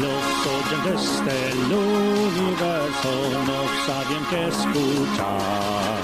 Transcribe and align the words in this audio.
Los 0.00 0.46
oyentes 0.46 1.24
del 1.24 1.72
universo 1.72 3.12
no 3.48 3.60
saben 3.84 4.22
qué 4.30 4.46
escuchar. 4.46 6.00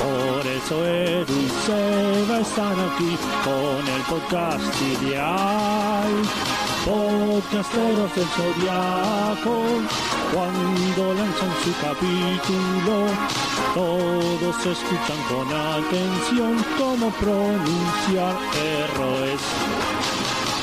Por 0.00 0.46
eso 0.46 0.84
Edu 0.84 1.32
y 1.32 1.48
Seba 1.64 2.40
están 2.40 2.72
aquí 2.72 3.16
con 3.44 3.86
el 3.94 4.02
podcast 4.08 4.82
ideal. 4.82 6.12
Podcasteros 6.84 8.14
del 8.14 8.26
Zodiaco, 8.26 9.56
cuando 10.34 11.14
lanzan 11.14 11.52
su 11.62 11.72
capítulo, 11.80 13.06
todos 13.74 14.66
escuchan 14.66 15.20
con 15.28 15.46
atención 15.52 16.64
cómo 16.76 17.10
pronunciar 17.10 18.36
errores. 18.54 19.85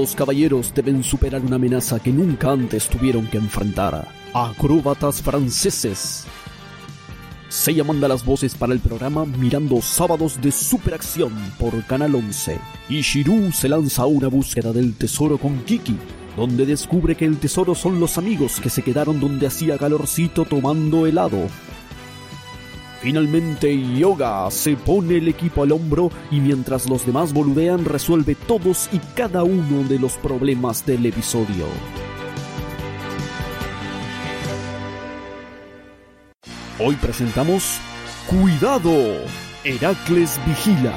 Los 0.00 0.14
caballeros 0.14 0.72
deben 0.74 1.04
superar 1.04 1.42
una 1.42 1.56
amenaza 1.56 2.00
que 2.00 2.10
nunca 2.10 2.52
antes 2.52 2.88
tuvieron 2.88 3.26
que 3.26 3.36
enfrentar. 3.36 4.08
Acróbatas 4.32 5.20
franceses. 5.20 6.24
Seiya 7.50 7.84
manda 7.84 8.08
las 8.08 8.24
voces 8.24 8.54
para 8.54 8.72
el 8.72 8.80
programa 8.80 9.26
Mirando 9.26 9.82
Sábados 9.82 10.40
de 10.40 10.52
Superacción 10.52 11.34
por 11.58 11.84
Canal 11.84 12.14
11. 12.14 12.58
Y 12.88 13.02
Shiru 13.02 13.52
se 13.52 13.68
lanza 13.68 14.04
a 14.04 14.06
una 14.06 14.28
búsqueda 14.28 14.72
del 14.72 14.94
tesoro 14.94 15.36
con 15.36 15.58
Kiki, 15.64 15.98
donde 16.34 16.64
descubre 16.64 17.14
que 17.14 17.26
el 17.26 17.36
tesoro 17.36 17.74
son 17.74 18.00
los 18.00 18.16
amigos 18.16 18.58
que 18.58 18.70
se 18.70 18.80
quedaron 18.80 19.20
donde 19.20 19.48
hacía 19.48 19.76
calorcito 19.76 20.46
tomando 20.46 21.06
helado. 21.06 21.46
Finalmente 23.00 23.74
Yoga 23.96 24.50
se 24.50 24.76
pone 24.76 25.16
el 25.16 25.28
equipo 25.28 25.62
al 25.62 25.72
hombro 25.72 26.10
y 26.30 26.38
mientras 26.38 26.86
los 26.86 27.06
demás 27.06 27.32
boludean 27.32 27.86
resuelve 27.86 28.34
todos 28.34 28.90
y 28.92 28.98
cada 29.14 29.42
uno 29.42 29.88
de 29.88 29.98
los 29.98 30.18
problemas 30.18 30.84
del 30.84 31.06
episodio. 31.06 31.64
Hoy 36.78 36.94
presentamos 36.96 37.78
Cuidado, 38.26 38.92
Heracles 39.64 40.38
Vigila. 40.46 40.94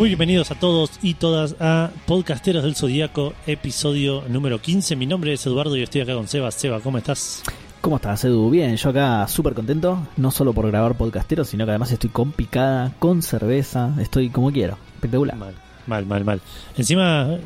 Muy 0.00 0.08
bienvenidos 0.08 0.50
a 0.50 0.54
todos 0.54 0.92
y 1.02 1.12
todas 1.12 1.56
a 1.60 1.90
Podcasteros 2.06 2.62
del 2.62 2.74
Zodíaco, 2.74 3.34
episodio 3.46 4.24
número 4.30 4.58
15. 4.58 4.96
Mi 4.96 5.04
nombre 5.04 5.34
es 5.34 5.44
Eduardo 5.44 5.76
y 5.76 5.82
estoy 5.82 6.00
acá 6.00 6.14
con 6.14 6.26
Seba. 6.26 6.50
Seba, 6.50 6.80
¿cómo 6.80 6.96
estás? 6.96 7.42
¿Cómo 7.82 7.96
estás, 7.96 8.24
Edu? 8.24 8.48
Bien, 8.48 8.74
yo 8.76 8.88
acá 8.88 9.28
súper 9.28 9.52
contento, 9.52 10.08
no 10.16 10.30
solo 10.30 10.54
por 10.54 10.66
grabar 10.68 10.96
podcasteros, 10.96 11.48
sino 11.48 11.66
que 11.66 11.72
además 11.72 11.92
estoy 11.92 12.08
con 12.08 12.32
picada, 12.32 12.94
con 12.98 13.20
cerveza, 13.20 13.94
estoy 14.00 14.30
como 14.30 14.50
quiero, 14.50 14.78
espectacular. 14.94 15.36
Mal, 15.36 15.54
mal, 15.86 16.06
mal, 16.06 16.24
mal. 16.24 16.40
Encima, 16.78 17.36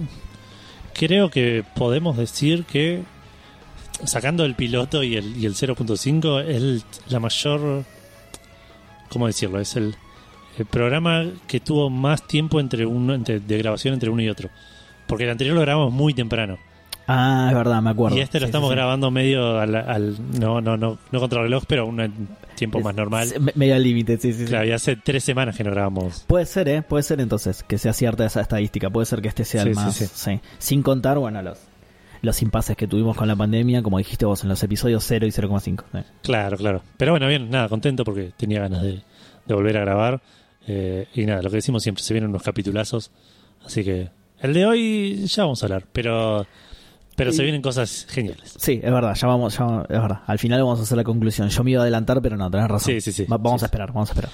creo 0.93 1.31
que 1.31 1.65
podemos 1.75 2.17
decir 2.17 2.67
que, 2.67 3.03
sacando 4.05 4.45
el 4.45 4.55
piloto 4.55 5.03
y 5.03 5.17
el, 5.17 5.37
y 5.37 5.47
el 5.47 5.57
0.5, 5.57 6.41
es 6.45 6.57
el- 6.63 6.83
la 7.09 7.19
mayor... 7.19 7.83
¿Cómo 9.09 9.27
decirlo? 9.27 9.61
Es 9.61 9.75
el, 9.77 9.97
el 10.59 10.67
programa 10.67 11.25
que 11.47 11.61
tuvo 11.61 11.91
más 11.91 12.27
tiempo 12.27 12.61
entre 12.61 12.87
uno 12.87 13.15
entre- 13.15 13.41
de 13.41 13.59
grabación 13.59 13.95
entre 13.95 14.11
uno 14.11 14.23
y 14.23 14.29
otro. 14.29 14.49
Porque 15.07 15.25
el 15.25 15.31
anterior 15.31 15.55
lo 15.55 15.61
grabamos 15.63 15.93
muy 15.93 16.15
temprano. 16.15 16.59
Ah, 17.07 17.49
es 17.51 17.55
verdad, 17.55 17.83
me 17.83 17.91
acuerdo. 17.91 18.17
Y 18.17 18.21
este 18.21 18.41
lo 18.41 18.47
Sí, 18.47 18.49
estamos 18.49 18.69
sí, 18.69 18.73
sí. 18.73 18.77
grabando 18.77 19.11
medio 19.11 19.61
al, 19.61 19.75
al- 19.75 20.17
no, 20.41 20.63
no, 20.63 20.77
no, 20.79 20.99
no 21.13 21.21
contra 21.21 21.41
el 21.41 21.45
reloj, 21.47 21.65
pero 21.69 21.85
un 21.87 22.29
tiempo 22.55 22.81
más 22.81 22.95
normal. 22.95 23.29
Me- 23.41 23.53
medio 23.55 23.75
al 23.75 23.83
límite, 23.83 24.17
sí, 24.17 24.33
sí, 24.33 24.41
sí. 24.41 24.47
Claro, 24.47 24.67
y 24.67 24.73
hace 24.73 24.97
tres 24.97 25.23
semanas 25.23 25.55
que 25.55 25.65
no 25.65 25.71
grabamos. 25.71 26.25
Puede 26.27 26.47
ser, 26.47 26.67
¿eh? 26.69 26.81
Puede 26.81 27.03
ser 27.03 27.21
entonces 27.21 27.63
que 27.63 27.77
sea 27.77 27.93
cierta 27.93 28.25
esa 28.25 28.41
estadística. 28.41 28.89
Puede 28.89 29.05
ser 29.05 29.21
que 29.21 29.29
este 29.29 29.45
sea 29.45 29.63
el 29.65 29.69
Sí, 29.69 29.75
sí, 29.75 29.81
más. 29.85 29.95
sí. 29.97 30.07
sí. 30.07 30.41
Sin 30.59 30.83
contar, 30.83 31.19
bueno, 31.19 31.43
los, 31.43 31.59
los 32.23 32.41
impases 32.41 32.75
que 32.75 32.87
tuvimos 32.87 33.19
con 33.19 33.29
la 33.29 33.37
pandemia, 33.37 33.83
como 33.83 33.99
dijiste 33.99 34.25
vos 34.25 34.43
en 34.43 34.49
los 34.49 34.63
episodios 34.63 35.05
0 35.07 35.27
y 35.27 35.31
0,5. 35.31 35.85
sí. 35.93 35.99
Claro, 36.23 36.57
claro. 36.57 36.81
Pero 36.97 37.13
bueno, 37.13 37.27
bien, 37.29 37.51
nada, 37.51 37.69
contento 37.69 38.03
porque 38.05 38.33
tenía 38.39 38.61
ganas 38.63 38.81
de, 38.81 39.03
de 39.45 39.55
volver 39.55 39.77
a 39.77 39.81
grabar. 39.81 40.23
Eh, 40.67 41.07
y 41.15 41.27
nada, 41.27 41.43
lo 41.43 41.51
que 41.51 41.57
decimos 41.57 41.83
siempre, 41.83 42.03
se 42.03 42.15
vienen 42.15 42.31
unos 42.31 42.43
capitulazos. 42.43 43.11
Así 43.65 43.85
que 43.85 44.09
el 44.41 44.53
de 44.55 44.67
hoy 44.67 45.25
ya 45.27 45.43
vamos 45.45 45.63
a 45.63 45.67
hablar, 45.67 45.85
pero 45.93 46.47
pero 47.17 47.31
se 47.31 47.45
vienen 47.45 47.63
cosas 47.63 48.07
geniales. 48.11 48.55
Sí, 48.59 48.81
es 48.83 48.91
verdad, 48.93 49.15
ya 49.15 49.29
vamos, 49.29 49.57
ya, 49.57 49.83
es 49.89 50.01
verdad. 50.01 50.23
Al 50.27 50.39
final 50.41 50.61
vamos 50.65 50.81
a 50.81 50.83
hacer 50.83 50.97
la 50.97 51.05
conclusión. 51.05 51.49
Yo 51.49 51.63
me 51.63 51.71
iba 51.71 51.81
a 51.81 51.83
adelantar, 51.85 52.21
pero 52.21 52.37
no, 52.37 52.51
tenés 52.51 52.67
razón. 52.67 52.93
Sí, 52.95 53.01
sí, 53.01 53.13
sí. 53.13 53.25
Va- 53.27 53.37
vamos 53.37 53.61
Sí, 53.61 53.65
a 53.65 53.67
esperar, 53.67 53.93
vamos 53.93 54.11
a 54.11 54.13
esperar. 54.15 54.33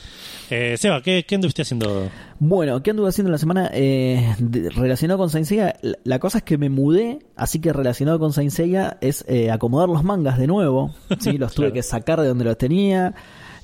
Eh, 0.49 0.77
Seba, 0.79 1.03
¿qué, 1.03 1.25
¿qué 1.29 1.35
anduviste 1.35 1.61
haciendo? 1.61 2.09
Bueno, 2.39 2.83
¿qué 2.83 2.91
anduve 2.93 3.11
haciendo 3.11 3.29
en 3.29 3.33
la 3.33 3.39
semana? 3.39 3.71
Eh, 3.75 4.35
de- 4.39 4.71
relacionado 4.71 5.19
con 5.19 5.29
Saint 5.29 5.47
Seiya, 5.47 5.77
la, 5.83 5.99
la 6.05 6.19
cosa 6.21 6.39
es 6.39 6.45
que 6.45 6.57
me 6.57 6.71
mudé, 6.71 7.19
así 7.37 7.61
que 7.61 7.71
relacionado 7.75 8.19
con 8.19 8.33
Saint 8.33 8.51
Seiya 8.51 8.97
es 9.03 9.27
eh, 9.29 9.51
acomodar 9.51 9.91
los 9.91 10.03
mangas 10.03 10.39
de 10.39 10.47
nuevo. 10.47 10.95
¿sí? 11.19 11.33
Los 11.39 11.53
tuve 11.53 11.67
Claro. 11.67 11.75
que 11.75 11.83
sacar 11.83 12.21
de 12.23 12.29
donde 12.29 12.45
los 12.47 12.57
tenía, 12.57 13.15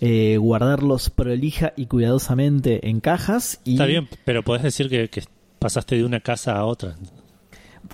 eh, 0.00 0.36
guardarlos 0.38 1.10
prolija 1.10 1.72
y 1.76 1.86
cuidadosamente 1.86 2.88
en 2.88 3.00
cajas. 3.00 3.60
Y... 3.64 3.72
Está 3.72 3.86
bien, 3.86 4.08
pero 4.24 4.42
podés 4.42 4.62
decir 4.62 4.88
que, 4.88 5.08
que 5.08 5.22
pasaste 5.58 5.96
de 5.96 6.04
una 6.04 6.20
casa 6.20 6.56
a 6.56 6.64
otra. 6.64 6.96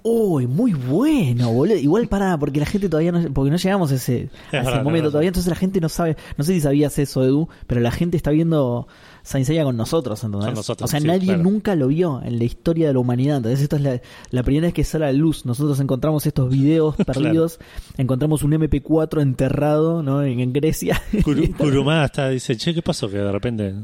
Uy, 0.02 0.46
muy 0.46 0.72
bueno, 0.72 1.52
boludo. 1.52 1.76
Igual 1.76 2.08
para, 2.08 2.36
porque 2.38 2.60
la 2.60 2.66
gente 2.66 2.88
todavía 2.88 3.12
no, 3.12 3.32
porque 3.32 3.50
no 3.50 3.56
llegamos 3.56 3.92
a 3.92 3.96
ese, 3.96 4.12
a 4.12 4.16
ese 4.16 4.30
verdad, 4.50 4.70
tenés 4.70 4.84
momento 4.84 5.10
todavía, 5.10 5.28
entonces 5.28 5.50
la 5.50 5.56
gente 5.56 5.80
no 5.80 5.88
sabe, 5.88 6.16
no 6.36 6.44
sé 6.44 6.54
si 6.54 6.60
sabías 6.60 6.98
eso, 6.98 7.24
Edu, 7.24 7.48
pero 7.66 7.80
la 7.80 7.90
gente 7.90 8.16
está 8.16 8.30
viendo 8.30 8.88
Saint 9.22 9.47
Seiya 9.47 9.65
con 9.65 9.77
nosotros, 9.77 10.22
¿entendés? 10.25 10.55
Nosotros, 10.55 10.88
o 10.88 10.91
sea, 10.91 11.00
sí, 11.00 11.06
nadie 11.06 11.27
claro. 11.28 11.43
nunca 11.43 11.75
lo 11.77 11.88
vio 11.88 12.21
en 12.25 12.38
la 12.38 12.44
historia 12.44 12.88
de 12.88 12.93
la 12.94 12.99
humanidad, 12.99 13.37
entonces 13.38 13.60
esto 13.60 13.77
es 13.77 13.83
la, 13.83 14.00
la 14.31 14.43
primera 14.43 14.66
vez 14.66 14.75
que 14.75 14.84
sale 14.84 15.05
a 15.05 15.12
la 15.12 15.19
luz. 15.19 15.47
Nosotros 15.47 15.78
encontramos 15.81 16.27
estos 16.27 16.50
videos 16.50 16.97
perdidos, 17.06 17.59
encontramos 17.97 18.43
un 18.43 18.53
MP4 18.53 19.22
enterrado, 19.22 20.03
¿no? 20.03 20.22
En, 20.22 20.41
en 20.41 20.53
Grecia. 20.53 21.00
Kuru- 21.22 21.55
Kurumada 21.56 22.06
está, 22.06 22.28
dice, 22.28 22.56
che, 22.56 22.75
¿qué 22.75 22.82
pasó? 22.82 23.09
Que 23.09 23.19
de 23.19 23.32
repente 23.32 23.75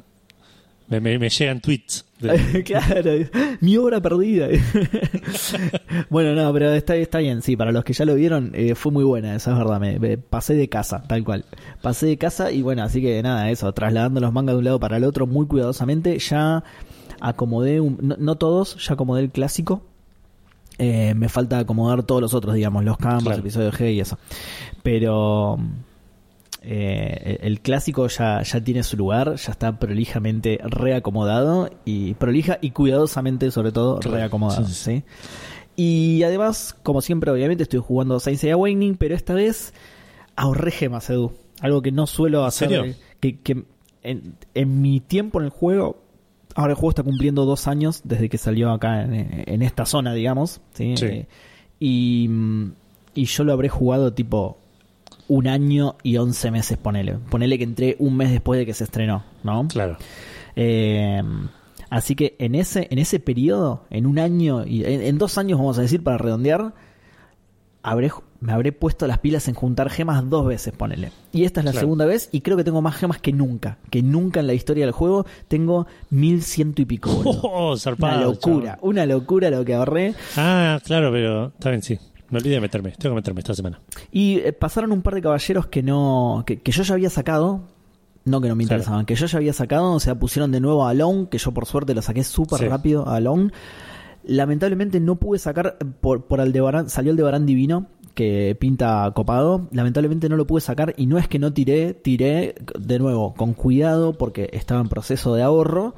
me, 0.88 1.00
me- 1.00 1.18
me 1.18 1.28
llegan 1.28 1.60
tweets. 1.60 2.04
de- 2.20 2.64
claro, 2.66 3.10
mi 3.60 3.76
obra 3.76 4.00
perdida. 4.00 4.48
bueno, 6.10 6.34
no, 6.34 6.52
pero 6.52 6.72
está, 6.72 6.96
está 6.96 7.18
bien, 7.18 7.42
sí, 7.42 7.56
para 7.56 7.72
los 7.72 7.84
que 7.84 7.92
ya 7.92 8.04
lo 8.04 8.14
vieron, 8.14 8.52
eh, 8.54 8.74
fue 8.74 8.92
muy 8.92 9.04
buena, 9.04 9.34
esa 9.34 9.52
es 9.52 9.58
verdad, 9.58 9.80
me, 9.80 9.98
me 9.98 10.18
pasé 10.18 10.54
de 10.54 10.68
casa, 10.68 11.02
tal 11.06 11.24
cual. 11.24 11.44
Pasé 11.82 12.06
de 12.06 12.16
casa 12.18 12.50
y 12.50 12.62
bueno, 12.62 12.82
así 12.82 13.00
que 13.00 13.22
nada, 13.22 13.50
eso, 13.50 13.72
trasladando 13.72 14.20
los 14.20 14.32
mangas 14.32 14.54
de 14.54 14.58
un 14.58 14.64
lado 14.64 14.80
para 14.80 14.96
el 14.96 15.04
otro 15.04 15.26
muy 15.26 15.46
cuidadosamente, 15.46 16.18
ya 16.18 16.64
acomodé, 17.20 17.80
un, 17.80 17.98
no, 18.00 18.16
no 18.18 18.36
todos, 18.36 18.76
ya 18.86 18.94
acomodé 18.94 19.22
el 19.22 19.30
clásico. 19.30 19.82
Eh, 20.80 21.12
me 21.16 21.28
falta 21.28 21.58
acomodar 21.58 22.04
todos 22.04 22.20
los 22.20 22.34
otros, 22.34 22.54
digamos, 22.54 22.84
los 22.84 22.96
campos, 22.98 23.24
Claro. 23.24 23.40
episodio 23.40 23.72
G 23.72 23.94
y 23.94 24.00
eso. 24.00 24.16
Pero 24.84 25.58
eh, 26.62 27.38
el 27.42 27.60
clásico 27.60 28.06
ya, 28.08 28.42
ya 28.42 28.60
tiene 28.62 28.82
su 28.82 28.96
lugar, 28.96 29.36
ya 29.36 29.52
está 29.52 29.78
prolijamente 29.78 30.58
reacomodado 30.64 31.70
y 31.84 32.14
prolija 32.14 32.58
y 32.60 32.70
cuidadosamente 32.72 33.50
sobre 33.50 33.72
todo 33.72 34.00
reacomodado. 34.00 34.66
sí, 34.66 34.74
¿sí? 34.74 35.04
Y 35.76 36.22
además, 36.24 36.74
como 36.82 37.00
siempre, 37.00 37.30
obviamente 37.30 37.62
estoy 37.62 37.78
jugando 37.80 38.18
Saint 38.18 38.40
Seiya 38.40 38.54
Awakening, 38.54 38.96
pero 38.96 39.14
esta 39.14 39.34
vez 39.34 39.72
ahorré 40.34 40.72
gemas, 40.72 41.08
Edu. 41.10 41.32
Algo 41.60 41.82
que 41.82 41.92
no 41.92 42.06
suelo 42.08 42.44
hacer. 42.44 42.68
serio? 42.68 42.84
eh, 42.84 42.96
Que, 43.20 43.38
que 43.40 43.64
en, 44.02 44.34
en 44.54 44.80
mi 44.82 44.98
tiempo 45.00 45.38
en 45.38 45.44
el 45.44 45.50
juego, 45.50 46.02
ahora 46.56 46.72
el 46.72 46.76
juego 46.76 46.90
está 46.90 47.02
cumpliendo 47.04 47.44
dos 47.44 47.68
años 47.68 48.00
desde 48.02 48.28
que 48.28 48.38
salió 48.38 48.72
acá 48.72 49.02
en, 49.02 49.44
en 49.46 49.62
esta 49.62 49.86
zona, 49.86 50.14
digamos. 50.14 50.60
¿sí? 50.74 50.96
Sí. 50.96 51.04
Eh, 51.06 51.26
y, 51.78 52.28
y 53.14 53.24
yo 53.26 53.44
lo 53.44 53.52
habré 53.52 53.68
jugado 53.68 54.12
tipo 54.12 54.58
un 55.28 55.46
año 55.46 55.96
y 56.02 56.16
once 56.16 56.50
meses, 56.50 56.76
ponele. 56.78 57.14
Ponele 57.30 57.58
que 57.58 57.64
entré 57.64 57.96
un 57.98 58.16
mes 58.16 58.30
después 58.30 58.58
de 58.58 58.66
que 58.66 58.74
se 58.74 58.84
estrenó, 58.84 59.24
¿no? 59.44 59.68
Claro. 59.68 59.96
Eh, 60.56 61.22
así 61.90 62.14
que 62.16 62.34
en 62.38 62.54
ese, 62.54 62.88
en 62.90 62.98
ese 62.98 63.20
periodo, 63.20 63.84
en 63.90 64.06
un 64.06 64.18
año, 64.18 64.64
y 64.66 64.84
en, 64.84 65.02
en 65.02 65.18
dos 65.18 65.38
años 65.38 65.58
vamos 65.58 65.78
a 65.78 65.82
decir 65.82 66.02
para 66.02 66.18
redondear, 66.18 66.72
habré, 67.82 68.10
me 68.40 68.52
habré 68.52 68.72
puesto 68.72 69.06
las 69.06 69.18
pilas 69.18 69.48
en 69.48 69.54
juntar 69.54 69.88
gemas 69.90 70.28
dos 70.28 70.46
veces, 70.46 70.72
ponele. 70.72 71.12
Y 71.32 71.44
esta 71.44 71.60
es 71.60 71.64
la 71.66 71.70
Claro. 71.72 71.84
segunda 71.84 72.06
vez 72.06 72.28
y 72.32 72.40
creo 72.40 72.56
que 72.56 72.64
tengo 72.64 72.82
más 72.82 72.96
gemas 72.96 73.20
que 73.20 73.32
nunca. 73.32 73.78
Que 73.90 74.02
nunca 74.02 74.40
en 74.40 74.46
la 74.46 74.54
historia 74.54 74.84
del 74.84 74.92
juego 74.92 75.26
tengo 75.48 75.86
mil 76.10 76.42
ciento 76.42 76.82
y 76.82 76.86
pico. 76.86 77.10
Oh, 77.42 77.76
zarpado, 77.76 78.16
una 78.16 78.24
locura, 78.26 78.78
una 78.82 79.06
locura 79.06 79.50
lo 79.50 79.64
que 79.64 79.74
ahorré. 79.74 80.14
Ah, 80.36 80.80
claro, 80.84 81.10
pero 81.12 81.46
está 81.48 81.70
bien, 81.70 81.82
sí. 81.82 81.98
Me 82.30 82.38
olvidé 82.38 82.54
de 82.56 82.60
meterme. 82.60 82.90
Tengo 82.92 83.14
que 83.14 83.20
meterme 83.20 83.40
esta 83.40 83.54
semana. 83.54 83.80
Y 84.12 84.38
eh, 84.38 84.52
pasaron 84.52 84.92
un 84.92 85.02
par 85.02 85.14
de 85.14 85.22
caballeros 85.22 85.66
que 85.68 85.82
no. 85.82 86.44
que, 86.46 86.60
que 86.60 86.72
yo 86.72 86.82
ya 86.82 86.94
había 86.94 87.10
sacado. 87.10 87.62
No 88.24 88.40
que 88.42 88.48
no 88.48 88.54
me 88.56 88.64
Claro. 88.64 88.76
interesaban, 88.80 89.06
que 89.06 89.14
yo 89.14 89.24
ya 89.26 89.38
había 89.38 89.54
sacado, 89.54 89.92
o 89.94 90.00
sea, 90.00 90.18
pusieron 90.18 90.52
de 90.52 90.60
nuevo 90.60 90.84
a 90.84 90.90
Alone, 90.90 91.28
que 91.30 91.38
yo 91.38 91.52
por 91.52 91.64
suerte 91.64 91.94
lo 91.94 92.02
saqué 92.02 92.22
súper 92.24 92.58
Sí. 92.58 92.68
rápido 92.68 93.08
a 93.08 93.16
Alone. 93.16 93.50
Lamentablemente 94.24 95.00
no 95.00 95.16
pude 95.16 95.38
sacar 95.38 95.78
por, 96.00 96.24
por 96.26 96.40
Aldebarán, 96.40 96.90
salió 96.90 97.12
Aldebarán 97.12 97.46
Divino, 97.46 97.86
que 98.14 98.54
pinta 98.60 99.10
copado. 99.14 99.68
Lamentablemente 99.72 100.28
no 100.28 100.36
lo 100.36 100.46
pude 100.46 100.60
sacar 100.60 100.92
y 100.98 101.06
no 101.06 101.16
es 101.16 101.28
que 101.28 101.38
no 101.38 101.52
tiré, 101.54 101.94
tiré 101.94 102.56
de 102.78 102.98
nuevo 102.98 103.32
con 103.34 103.54
cuidado 103.54 104.12
porque 104.12 104.50
estaba 104.52 104.80
en 104.82 104.88
proceso 104.88 105.34
de 105.34 105.42
ahorro. 105.42 105.94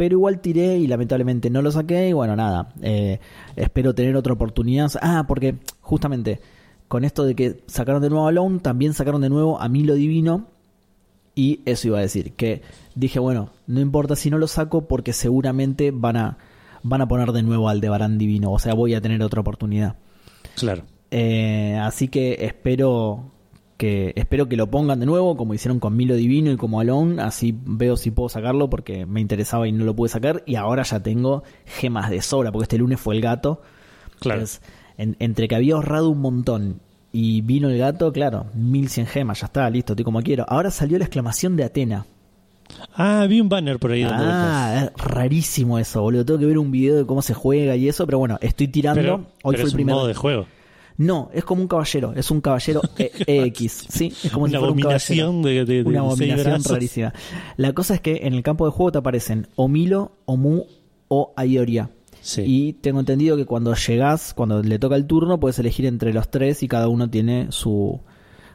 Pero 0.00 0.16
igual 0.16 0.40
tiré 0.40 0.78
y 0.78 0.86
lamentablemente 0.86 1.50
no 1.50 1.60
lo 1.60 1.70
saqué. 1.70 2.08
Y 2.08 2.14
bueno, 2.14 2.34
nada. 2.34 2.72
eh, 2.80 3.20
espero 3.54 3.94
tener 3.94 4.16
otra 4.16 4.32
oportunidad. 4.32 4.90
Ah, 5.02 5.26
porque 5.28 5.56
justamente 5.82 6.40
con 6.88 7.04
esto 7.04 7.26
de 7.26 7.34
que 7.34 7.62
sacaron 7.66 8.00
de 8.00 8.08
nuevo 8.08 8.24
a 8.24 8.30
Alone, 8.30 8.60
también 8.60 8.94
sacaron 8.94 9.20
de 9.20 9.28
nuevo 9.28 9.60
a 9.60 9.68
Milo 9.68 9.92
Divino. 9.92 10.46
Y 11.34 11.60
eso 11.66 11.88
iba 11.88 11.98
a 11.98 12.00
decir, 12.00 12.32
que 12.32 12.62
dije, 12.94 13.18
bueno, 13.18 13.50
no 13.66 13.80
importa 13.80 14.16
si 14.16 14.30
no 14.30 14.38
lo 14.38 14.46
saco 14.46 14.88
porque 14.88 15.12
seguramente 15.12 15.90
van 15.90 16.16
a, 16.16 16.38
van 16.82 17.02
a 17.02 17.06
poner 17.06 17.32
de 17.32 17.42
nuevo 17.42 17.68
al 17.68 17.82
Debarán 17.82 18.16
Divino. 18.16 18.52
O 18.52 18.58
sea, 18.58 18.72
voy 18.72 18.94
a 18.94 19.02
tener 19.02 19.22
otra 19.22 19.42
oportunidad. 19.42 19.96
Claro. 20.56 20.84
Eh, 21.10 21.78
así 21.78 22.08
que 22.08 22.38
espero 22.46 23.32
que 23.80 24.12
espero 24.14 24.46
que 24.46 24.56
lo 24.56 24.70
pongan 24.70 25.00
de 25.00 25.06
nuevo, 25.06 25.36
como 25.38 25.54
hicieron 25.54 25.80
con 25.80 25.96
Milo 25.96 26.14
Divino 26.14 26.52
y 26.52 26.56
como 26.58 26.80
Alone, 26.80 27.22
así 27.22 27.56
veo 27.64 27.96
si 27.96 28.10
puedo 28.10 28.28
sacarlo 28.28 28.68
porque 28.68 29.06
me 29.06 29.22
interesaba 29.22 29.66
y 29.66 29.72
no 29.72 29.86
lo 29.86 29.96
pude 29.96 30.10
sacar 30.10 30.42
y 30.44 30.56
ahora 30.56 30.82
ya 30.82 31.02
tengo 31.02 31.42
gemas 31.64 32.10
de 32.10 32.20
sobra 32.20 32.52
porque 32.52 32.64
este 32.64 32.76
lunes 32.78 33.00
fue 33.00 33.14
el 33.14 33.22
gato. 33.22 33.62
Claro. 34.20 34.40
Entonces, 34.42 34.60
en- 34.98 35.16
entre 35.18 35.48
que 35.48 35.54
había 35.54 35.74
ahorrado 35.76 36.10
un 36.10 36.20
montón 36.20 36.80
y 37.10 37.40
vino 37.40 37.70
el 37.70 37.78
gato, 37.78 38.12
claro, 38.12 38.46
1100 38.54 39.06
gemas, 39.06 39.40
ya 39.40 39.46
está, 39.46 39.70
listo, 39.70 39.94
estoy 39.94 40.04
como 40.04 40.20
quiero. 40.20 40.44
Ahora 40.46 40.70
salió 40.70 40.98
la 40.98 41.04
exclamación 41.06 41.56
de 41.56 41.64
Atena. 41.64 42.04
Ah, 42.94 43.26
vi 43.28 43.40
un 43.40 43.48
banner 43.48 43.78
por 43.78 43.92
ahí. 43.92 44.04
Ah, 44.06 44.90
es 44.94 45.02
rarísimo 45.02 45.78
eso, 45.78 46.02
boludo. 46.02 46.24
Tengo 46.26 46.38
que 46.38 46.46
ver 46.46 46.58
un 46.58 46.70
video 46.70 46.96
de 46.98 47.06
cómo 47.06 47.22
se 47.22 47.34
juega 47.34 47.74
y 47.76 47.88
eso, 47.88 48.04
pero 48.06 48.18
bueno, 48.18 48.38
estoy 48.42 48.68
tirando. 48.68 49.00
Pero, 49.00 49.14
Hoy 49.14 49.24
pero 49.42 49.42
fue 49.42 49.54
es 49.54 49.60
el 49.60 49.66
un 49.70 49.74
primer 49.74 49.94
modo 49.94 50.06
de 50.06 50.14
juego. 50.14 50.46
No, 51.00 51.30
es 51.32 51.44
como 51.44 51.62
un 51.62 51.68
caballero, 51.68 52.12
es 52.14 52.30
un 52.30 52.42
caballero 52.42 52.82
EX, 52.98 53.86
sí, 53.88 54.12
es 54.22 54.30
como 54.30 54.46
si 54.46 54.52
Una 54.52 54.58
fuera 54.60 54.72
un 54.74 54.80
caballero. 54.80 55.32
de, 55.40 55.64
de, 55.64 55.64
de 55.64 55.82
Una 55.82 56.00
abominación 56.00 56.62
rarísima. 56.62 57.14
La 57.56 57.72
cosa 57.72 57.94
es 57.94 58.02
que 58.02 58.20
en 58.24 58.34
el 58.34 58.42
campo 58.42 58.66
de 58.66 58.72
juego 58.72 58.92
te 58.92 58.98
aparecen 58.98 59.48
o 59.56 59.66
Milo, 59.66 60.12
o 60.26 60.36
Mu, 60.36 60.64
o 61.08 61.32
Aioria. 61.36 61.88
Sí. 62.20 62.42
Y 62.44 62.72
tengo 62.74 63.00
entendido 63.00 63.34
que 63.38 63.46
cuando 63.46 63.74
llegas, 63.74 64.34
cuando 64.34 64.62
le 64.62 64.78
toca 64.78 64.94
el 64.94 65.06
turno, 65.06 65.40
puedes 65.40 65.58
elegir 65.58 65.86
entre 65.86 66.12
los 66.12 66.30
tres 66.30 66.62
y 66.62 66.68
cada 66.68 66.88
uno 66.88 67.08
tiene 67.08 67.46
su. 67.50 67.98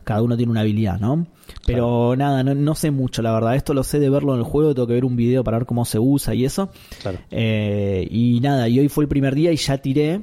Cada 0.04 0.22
uno 0.22 0.38
tiene 0.38 0.52
una 0.52 0.62
habilidad, 0.62 1.00
¿no? 1.00 1.26
Pero 1.66 2.16
nada, 2.16 2.44
no, 2.44 2.54
no 2.54 2.76
sé 2.76 2.92
mucho, 2.92 3.24
la 3.24 3.32
verdad. 3.32 3.56
Esto 3.56 3.74
lo 3.74 3.84
sé 3.84 3.98
de 4.00 4.12
verlo 4.12 4.34
en 4.34 4.42
el 4.42 4.46
juego, 4.46 4.76
tengo 4.76 4.86
que 4.86 4.94
ver 4.94 5.04
un 5.04 5.16
video 5.16 5.44
para 5.44 5.58
ver 5.58 5.66
cómo 5.66 5.84
se 5.84 5.98
usa 5.98 6.36
y 6.36 6.46
eso. 6.46 6.70
Claro. 7.02 7.18
Eh, 7.32 8.08
y 8.12 8.40
nada, 8.40 8.70
y 8.70 8.78
hoy 8.80 8.88
fue 8.88 9.06
el 9.06 9.08
primer 9.08 9.34
día 9.34 9.52
y 9.52 9.56
ya 9.56 9.80
tiré. 9.80 10.22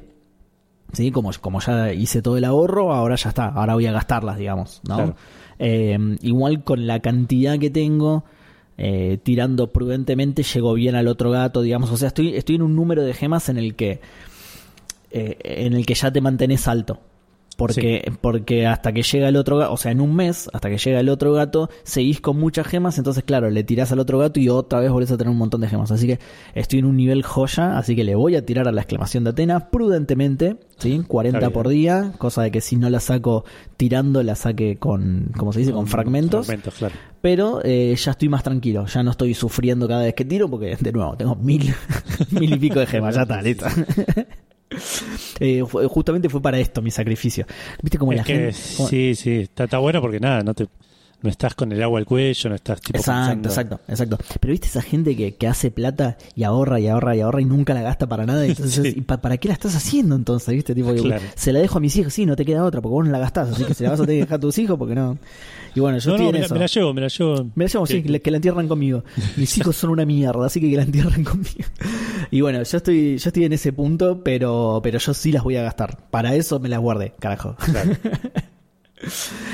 Sí, 0.93 1.11
como, 1.11 1.31
como 1.41 1.61
ya 1.61 1.93
hice 1.93 2.21
todo 2.23 2.37
el 2.37 2.45
ahorro, 2.45 2.93
ahora 2.93 3.17
ya 3.17 3.31
está, 3.31 3.47
ahora 3.47 3.75
voy 3.75 3.87
a 3.87 3.93
gastarlas, 3.93 4.37
digamos, 4.37 4.81
¿no? 4.87 4.97
Claro. 4.97 5.17
Eh, 5.59 5.99
igual 6.23 6.65
con 6.65 6.87
la 6.87 7.01
cantidad 7.01 7.59
que 7.59 7.71
tengo, 7.71 8.25
eh, 8.79 9.19
tirando 9.23 9.73
prudentemente, 9.73 10.43
llego 10.43 10.75
bien 10.75 10.95
al 10.95 11.09
otro 11.09 11.31
gato, 11.31 11.63
digamos. 11.63 11.91
O 11.91 11.97
sea, 11.97 12.09
estoy, 12.09 12.35
estoy 12.37 12.57
en 12.57 12.63
un 12.63 12.77
número 12.77 13.03
de 13.03 13.15
gemas 13.15 13.49
en 13.49 13.59
el 13.59 13.75
que 13.75 14.01
eh, 15.13 15.37
en 15.43 15.75
el 15.75 15.85
que 15.85 15.95
ya 15.95 16.11
te 16.11 16.21
mantenés 16.21 16.67
alto. 16.67 16.99
Porque, 17.57 18.13
porque 18.21 18.67
hasta 18.67 18.93
que 18.93 19.03
llega 19.03 19.29
el 19.29 19.37
otro 19.37 19.59
gato, 19.59 19.73
o 19.73 19.77
sea, 19.77 19.93
en 19.93 20.01
un 20.01 20.15
mes, 20.15 20.49
hasta 20.53 20.71
que 20.71 20.79
llega 20.79 21.01
el 21.01 21.09
otro 21.09 21.33
gato, 21.33 21.71
seguís 21.83 22.21
con 22.21 22.39
muchas 22.39 22.67
gemas, 22.67 22.99
entonces 22.99 23.25
claro, 23.25 23.51
le 23.51 23.65
tirás 23.65 23.93
al 23.93 23.99
otro 23.99 24.19
gato 24.19 24.41
y 24.41 24.49
otra 24.49 24.81
vez 24.81 24.91
volvés 24.91 25.11
a 25.11 25.17
tener 25.17 25.31
un 25.31 25.39
montón 25.39 25.61
de 25.61 25.69
gemas. 25.69 25.91
Así 25.91 26.07
que 26.07 26.19
estoy 26.55 26.81
en 26.81 26.87
un 26.87 26.97
nivel 26.97 27.23
joya, 27.23 27.79
así 27.79 27.95
que 27.97 28.05
le 28.05 28.15
voy 28.15 28.37
a 28.37 28.45
tirar 28.45 28.69
a 28.69 28.73
la 28.73 28.83
exclamación 28.83 29.25
de 29.25 29.31
Atenas 29.31 29.65
prudentemente, 29.71 30.57
¿sí? 30.79 31.03
40 31.07 31.39
Está 31.39 31.49
bien. 31.49 31.53
por 31.53 31.69
día, 31.69 32.13
cosa 32.19 32.43
de 32.43 32.51
que 32.51 32.61
si 32.61 32.77
no 32.77 32.89
la 32.91 33.01
saco 33.01 33.45
tirando, 33.77 34.23
la 34.23 34.35
saque 34.35 34.79
con, 34.79 35.33
como 35.37 35.53
se 35.53 35.61
dice, 35.61 35.73
con 35.73 35.87
fragmentos. 35.87 36.47
Fragmentos, 36.47 36.75
claro. 36.75 36.95
Pero 37.21 37.61
eh, 37.65 37.95
ya 37.97 38.13
estoy 38.13 38.29
más 38.29 38.43
tranquilo, 38.43 38.87
ya 38.87 39.03
no 39.03 39.13
estoy 39.13 39.35
sufriendo 39.35 39.87
cada 39.87 40.03
vez 40.03 40.15
que 40.15 40.25
tiro 40.25 40.51
porque, 40.51 40.77
de 40.79 40.93
nuevo, 40.93 41.17
tengo 41.17 41.37
mil, 41.37 41.73
mil 42.31 42.53
y 42.53 42.59
pico 42.59 42.81
de 42.81 42.87
gemas, 42.87 43.15
ya 43.15 43.23
está, 43.23 43.41
listo. 43.43 43.67
Eh, 45.41 45.61
justamente 45.61 46.29
fue 46.29 46.41
para 46.41 46.59
esto 46.59 46.83
mi 46.83 46.91
sacrificio. 46.93 47.47
¿Viste 47.83 47.99
cómo 47.99 48.13
la 48.13 48.21
es 48.21 48.27
que 48.27 48.35
gente... 48.35 48.53
sí, 48.53 49.15
sí, 49.17 49.41
está, 49.41 49.65
está 49.65 49.79
bueno 49.79 50.01
porque 50.01 50.21
nada, 50.21 50.43
no 50.43 50.55
te 50.55 50.69
no 51.23 51.31
estás 51.31 51.55
con 51.55 51.73
el 51.73 51.83
agua 51.83 51.99
al 52.01 52.05
cuello, 52.07 52.51
no 52.51 52.57
estás 52.57 52.81
tipo 52.81 52.99
Exacto, 52.99 53.43
pensando- 53.43 53.49
exacto, 53.49 53.81
exacto. 53.89 54.19
Pero 54.41 54.51
viste 54.53 54.67
esa 54.67 54.83
gente 54.83 55.17
que, 55.17 55.35
que 55.37 55.47
hace 55.47 55.71
plata 55.71 56.17
y 56.35 56.43
ahorra 56.45 56.81
y 56.81 56.89
ahorra 56.89 57.17
y 57.17 57.21
ahorra 57.21 57.41
y 57.41 57.45
nunca 57.45 57.75
la 57.75 57.83
gasta 57.83 58.07
para 58.09 58.27
nada. 58.27 58.45
Entonces, 58.47 58.83
Sí. 58.93 58.95
¿y 58.99 59.01
pa- 59.03 59.21
¿para 59.21 59.37
qué 59.39 59.49
la 59.49 59.55
estás 59.55 59.75
haciendo 59.77 60.17
entonces? 60.17 60.55
¿Viste? 60.55 60.75
Tipo, 60.75 60.93
Claro. 60.95 61.23
se 61.35 61.53
la 61.53 61.61
dejo 61.61 61.79
a 61.79 61.81
mis 61.81 61.95
hijos, 61.97 62.13
sí, 62.13 62.27
no 62.27 62.37
te 62.37 62.45
queda 62.45 62.65
otra 62.65 62.81
porque 62.81 62.93
vos 62.93 63.05
no 63.07 63.13
la 63.13 63.19
gastás, 63.19 63.51
así 63.53 63.65
que 63.65 63.75
se 63.75 63.85
la 63.85 63.91
vas 63.91 64.01
a 64.01 64.03
tener 64.05 64.17
que 64.21 64.25
dejar 64.27 64.37
a 64.39 64.41
tus 64.41 64.59
hijos 64.59 64.79
porque 64.79 64.95
no. 64.95 65.19
Y 65.75 65.81
bueno, 65.81 65.97
yo 65.99 66.11
No, 66.11 66.17
estoy 66.17 66.25
no, 66.25 66.29
en 66.31 66.33
me 66.35 66.39
la, 66.41 66.45
eso. 66.47 66.55
me 66.55 66.61
la 66.61 66.67
llevo, 66.67 66.95
me 66.95 67.01
la 67.01 67.09
llevo. 67.09 67.51
Me 67.55 67.65
la 67.65 67.71
llamo, 67.73 67.87
sí, 67.87 68.03
Que- 68.03 68.31
la 68.31 68.37
entierran 68.37 68.69
conmigo. 68.69 69.05
Mis 69.37 69.57
hijos 69.59 69.77
son 69.77 69.91
una 69.91 70.05
mierda, 70.05 70.45
así 70.47 70.61
que 70.61 70.69
que 70.71 70.77
la 70.77 70.83
entierren 70.83 71.25
conmigo. 71.25 71.69
Y 72.31 72.41
bueno, 72.41 72.63
yo 72.63 72.77
estoy, 72.77 73.17
yo 73.19 73.29
estoy 73.29 73.45
en 73.45 73.53
ese 73.53 73.73
punto, 73.73 74.23
pero, 74.23 74.81
pero 74.83 74.99
yo 74.99 75.15
sí 75.15 75.33
las 75.33 75.43
voy 75.45 75.57
a 75.57 75.63
gastar. 75.63 75.99
Para 76.11 76.35
eso 76.35 76.59
me 76.61 76.69
las 76.69 76.81
guardé, 76.81 77.13
carajo. 77.19 77.57
Claro. 77.57 77.93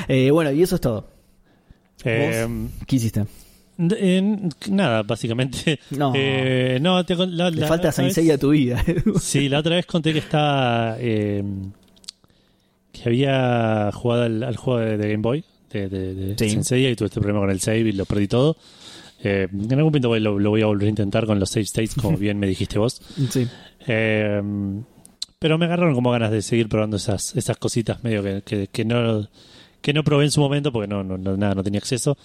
Eh, 0.07 0.31
bueno, 0.31 0.51
y 0.51 0.61
eso 0.61 0.75
es 0.75 0.81
todo. 0.81 1.07
Eh, 2.05 2.47
¿Qué 2.87 2.95
hiciste? 2.95 3.25
en- 3.77 4.49
nada, 4.71 5.03
básicamente. 5.03 5.79
No. 5.91 6.11
Eh, 6.15 6.79
no, 6.81 7.05
te 7.05 7.15
la, 7.15 7.49
Le 7.49 7.61
la 7.61 7.67
falta 7.67 7.91
Saint 7.91 8.17
a 8.31 8.37
tu 8.37 8.49
vida. 8.51 8.83
Sí, 9.21 9.47
la 9.49 9.59
otra 9.59 9.75
vez 9.75 9.85
conté 9.85 10.11
que 10.13 10.19
estaba. 10.19 10.95
eh, 10.99 11.43
que 12.91 13.03
había 13.07 13.91
jugado 13.93 14.23
al, 14.23 14.43
al 14.43 14.55
juego 14.57 14.79
de, 14.79 14.97
de 14.97 15.09
Game 15.11 15.21
Boy, 15.21 15.43
de, 15.71 15.87
de, 15.89 16.13
de 16.15 16.37
Sí. 16.37 16.49
Saint 16.49 16.63
Seiya, 16.65 16.89
y 16.89 16.95
tuve 16.95 17.07
este 17.07 17.19
problema 17.21 17.39
con 17.41 17.51
el 17.51 17.59
save 17.61 17.79
y 17.79 17.91
lo 17.93 18.05
perdí 18.05 18.27
todo. 18.27 18.57
Eh, 19.23 19.47
en 19.51 19.73
algún 19.73 19.91
punto 19.91 20.09
voy- 20.09 20.19
lo, 20.19 20.39
lo 20.39 20.49
voy 20.49 20.61
a 20.61 20.65
volver 20.65 20.87
a 20.87 20.89
intentar 20.89 21.25
con 21.25 21.39
los 21.39 21.49
save 21.49 21.63
states, 21.65 21.95
como 21.95 22.17
bien 22.17 22.39
me 22.39 22.47
dijiste 22.47 22.79
vos. 22.79 23.01
sí. 23.29 23.47
Eh, 23.87 24.41
pero 25.39 25.57
me 25.57 25.65
agarraron 25.65 25.95
como 25.95 26.11
ganas 26.11 26.31
de 26.31 26.41
seguir 26.41 26.67
probando 26.67 26.97
esas, 26.97 27.33
esas 27.37 27.55
cositas 27.57 28.03
medio 28.03 28.21
que, 28.21 28.41
que, 28.45 28.67
que 28.67 28.83
no 28.83 29.25
que 29.81 29.93
no 29.93 30.03
probé 30.03 30.25
en 30.25 30.31
su 30.31 30.39
momento 30.41 30.71
porque 30.71 30.87
no, 30.87 31.03
no, 31.03 31.17
no- 31.17 31.37
nada, 31.37 31.55
no 31.55 31.63
tenía 31.63 31.79
acceso. 31.79 32.17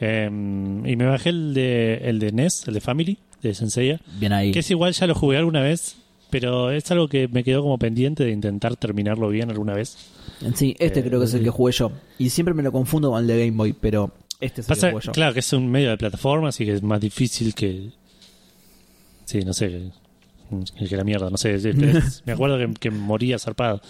Eh, 0.00 0.26
y 0.30 0.96
me 0.96 1.06
bajé 1.06 1.30
el 1.30 1.54
de, 1.54 2.00
el 2.04 2.18
de 2.18 2.32
NES, 2.32 2.68
el 2.68 2.74
de 2.74 2.80
Family, 2.80 3.18
de 3.42 3.54
Senseiya, 3.54 4.00
Bien 4.18 4.32
ahí. 4.32 4.52
que 4.52 4.58
es 4.58 4.70
igual, 4.70 4.92
ya 4.92 5.06
lo 5.06 5.14
jugué 5.14 5.38
alguna 5.38 5.62
vez, 5.62 5.96
pero 6.30 6.70
es 6.70 6.90
algo 6.90 7.08
que 7.08 7.28
me 7.28 7.42
quedó 7.44 7.62
como 7.62 7.78
pendiente 7.78 8.24
de 8.24 8.30
intentar 8.32 8.76
terminarlo 8.76 9.28
bien 9.28 9.48
alguna 9.50 9.72
vez. 9.74 9.96
Sí, 10.54 10.76
este 10.78 11.00
Eh, 11.00 11.04
creo 11.04 11.18
que 11.20 11.26
es 11.26 11.34
el 11.34 11.42
que 11.44 11.50
jugué 11.50 11.72
yo. 11.72 11.92
Y 12.18 12.28
siempre 12.30 12.52
me 12.54 12.62
lo 12.62 12.72
confundo 12.72 13.10
con 13.10 13.20
el 13.20 13.26
de 13.26 13.38
Game 13.46 13.56
Boy, 13.56 13.72
pero 13.72 14.12
este 14.40 14.60
es 14.60 14.66
el 14.66 14.74
Pasa, 14.74 14.88
que 14.88 14.92
jugué 14.94 15.06
yo. 15.06 15.12
claro, 15.12 15.32
que 15.32 15.40
es 15.40 15.52
un 15.54 15.66
medio 15.70 15.88
de 15.90 15.96
plataforma, 15.96 16.48
así 16.48 16.64
que 16.66 16.72
es 16.74 16.82
más 16.82 17.00
difícil 17.00 17.54
que... 17.54 17.88
Sí, 19.24 19.40
no 19.40 19.52
sé, 19.54 19.90
que, 20.78 20.86
que 20.86 20.96
la 20.96 21.04
mierda, 21.04 21.30
no 21.30 21.36
sé. 21.36 21.54
es- 21.54 21.64
es- 21.64 22.22
me 22.26 22.32
acuerdo 22.32 22.58
que, 22.58 22.72
que 22.74 22.90
moría 22.90 23.38
zarpado. 23.38 23.80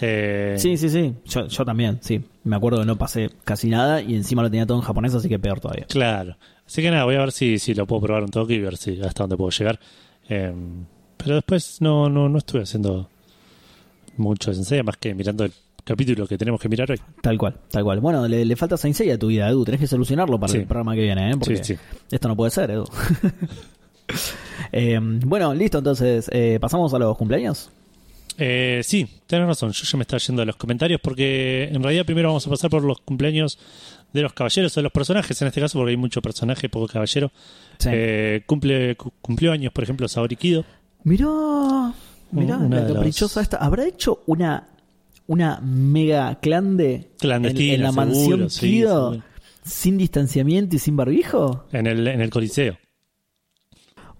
Eh, 0.00 0.54
Sí, 0.58 0.76
sí, 0.76 0.88
sí. 0.88 1.14
Yo, 1.26 1.46
yo 1.48 1.64
también, 1.64 1.98
sí. 2.02 2.22
Me 2.44 2.56
acuerdo 2.56 2.80
que 2.80 2.86
no 2.86 2.96
pasé 2.96 3.30
casi 3.44 3.68
nada 3.68 4.00
y 4.02 4.14
encima 4.14 4.42
lo 4.42 4.50
tenía 4.50 4.66
todo 4.66 4.78
en 4.78 4.84
japonés, 4.84 5.14
así 5.14 5.28
que 5.28 5.38
peor 5.38 5.60
todavía. 5.60 5.86
Claro. 5.86 6.36
Así 6.66 6.82
que 6.82 6.90
nada, 6.90 7.04
voy 7.04 7.14
a 7.16 7.20
ver 7.20 7.32
si, 7.32 7.58
si 7.58 7.74
lo 7.74 7.86
puedo 7.86 8.02
probar 8.02 8.22
un 8.24 8.30
toque 8.30 8.54
y 8.54 8.60
ver 8.60 8.76
si 8.76 9.00
hasta 9.00 9.22
dónde 9.24 9.36
puedo 9.36 9.50
llegar. 9.50 9.78
Eh, 10.28 10.52
pero 11.16 11.36
después 11.36 11.80
no, 11.80 12.08
no, 12.08 12.28
no 12.28 12.38
estuve 12.38 12.62
haciendo 12.62 13.08
mucho 14.16 14.50
de 14.50 14.56
Sensei, 14.56 14.82
más 14.82 14.96
que 14.96 15.14
mirando 15.14 15.44
el 15.44 15.52
capítulo 15.84 16.26
que 16.26 16.36
tenemos 16.36 16.60
que 16.60 16.68
mirar 16.68 16.90
hoy. 16.90 17.00
Tal 17.22 17.38
cual, 17.38 17.56
tal 17.70 17.84
cual. 17.84 18.00
Bueno, 18.00 18.26
le, 18.26 18.44
le 18.44 18.56
falta 18.56 18.76
Saint 18.76 18.96
Seiya 18.96 19.14
a 19.14 19.18
tu 19.18 19.28
vida, 19.28 19.48
Edu. 19.48 19.64
Tenés 19.64 19.80
que 19.80 19.86
solucionarlo 19.86 20.38
para 20.40 20.52
Sí. 20.52 20.58
el 20.58 20.64
programa 20.66 20.94
que 20.96 21.02
viene, 21.02 21.30
¿eh? 21.30 21.34
Porque 21.38 21.56
Sí, 21.62 21.74
sí. 21.74 21.80
esto 22.10 22.26
no 22.28 22.36
puede 22.36 22.50
ser, 22.50 22.70
Edu. 22.72 22.84
Eh, 24.72 24.98
bueno, 25.00 25.54
listo, 25.54 25.78
entonces, 25.78 26.28
eh, 26.32 26.58
¿pasamos 26.60 26.92
a 26.92 26.98
los 26.98 27.16
cumpleaños? 27.16 27.70
Eh, 28.36 28.80
sí, 28.84 29.06
tenés 29.26 29.46
razón. 29.46 29.70
Yo 29.72 29.84
ya 29.84 29.96
me 29.96 30.02
estaba 30.02 30.18
yendo 30.18 30.42
a 30.42 30.44
los 30.44 30.56
comentarios 30.56 31.00
porque 31.00 31.68
en 31.72 31.82
realidad 31.82 32.04
primero 32.04 32.28
vamos 32.28 32.46
a 32.46 32.50
pasar 32.50 32.68
por 32.68 32.82
los 32.82 33.00
cumpleaños 33.00 33.58
de 34.12 34.22
los 34.22 34.32
caballeros 34.32 34.76
o 34.76 34.80
de 34.80 34.82
los 34.82 34.92
personajes 34.92 35.40
en 35.40 35.48
este 35.48 35.60
caso 35.60 35.78
porque 35.78 35.92
hay 35.92 35.96
mucho 35.96 36.20
personaje, 36.20 36.68
poco 36.68 36.88
caballero. 36.88 37.30
Sí. 37.78 37.90
Cumple, 38.46 38.96
cu- 38.96 39.12
cumplió 39.22 39.52
años, 39.52 39.72
por 39.72 39.84
ejemplo, 39.84 40.08
Saori 40.08 40.36
Kido. 40.36 40.64
Mirá, 41.04 41.26
mirá, 42.32 42.58
la 42.58 42.80
los- 42.82 42.92
caprichosa 42.94 43.40
esta. 43.40 43.58
¿Habrá 43.58 43.86
hecho 43.86 44.22
una 44.26 44.68
una 45.28 45.60
mega 45.60 46.38
clande 46.40 47.08
Clandestina, 47.18 47.74
en, 47.74 47.80
en 47.80 47.82
la 47.82 47.90
seguro, 47.92 48.06
mansión 48.38 48.48
Kido 48.70 49.22
sin 49.64 49.96
distanciamiento 49.96 50.76
y 50.76 50.78
sin 50.80 50.96
barbijo? 50.96 51.66
En 51.72 51.86
el, 51.86 52.06
en 52.08 52.20
el 52.20 52.30
Coliseo. 52.30 52.76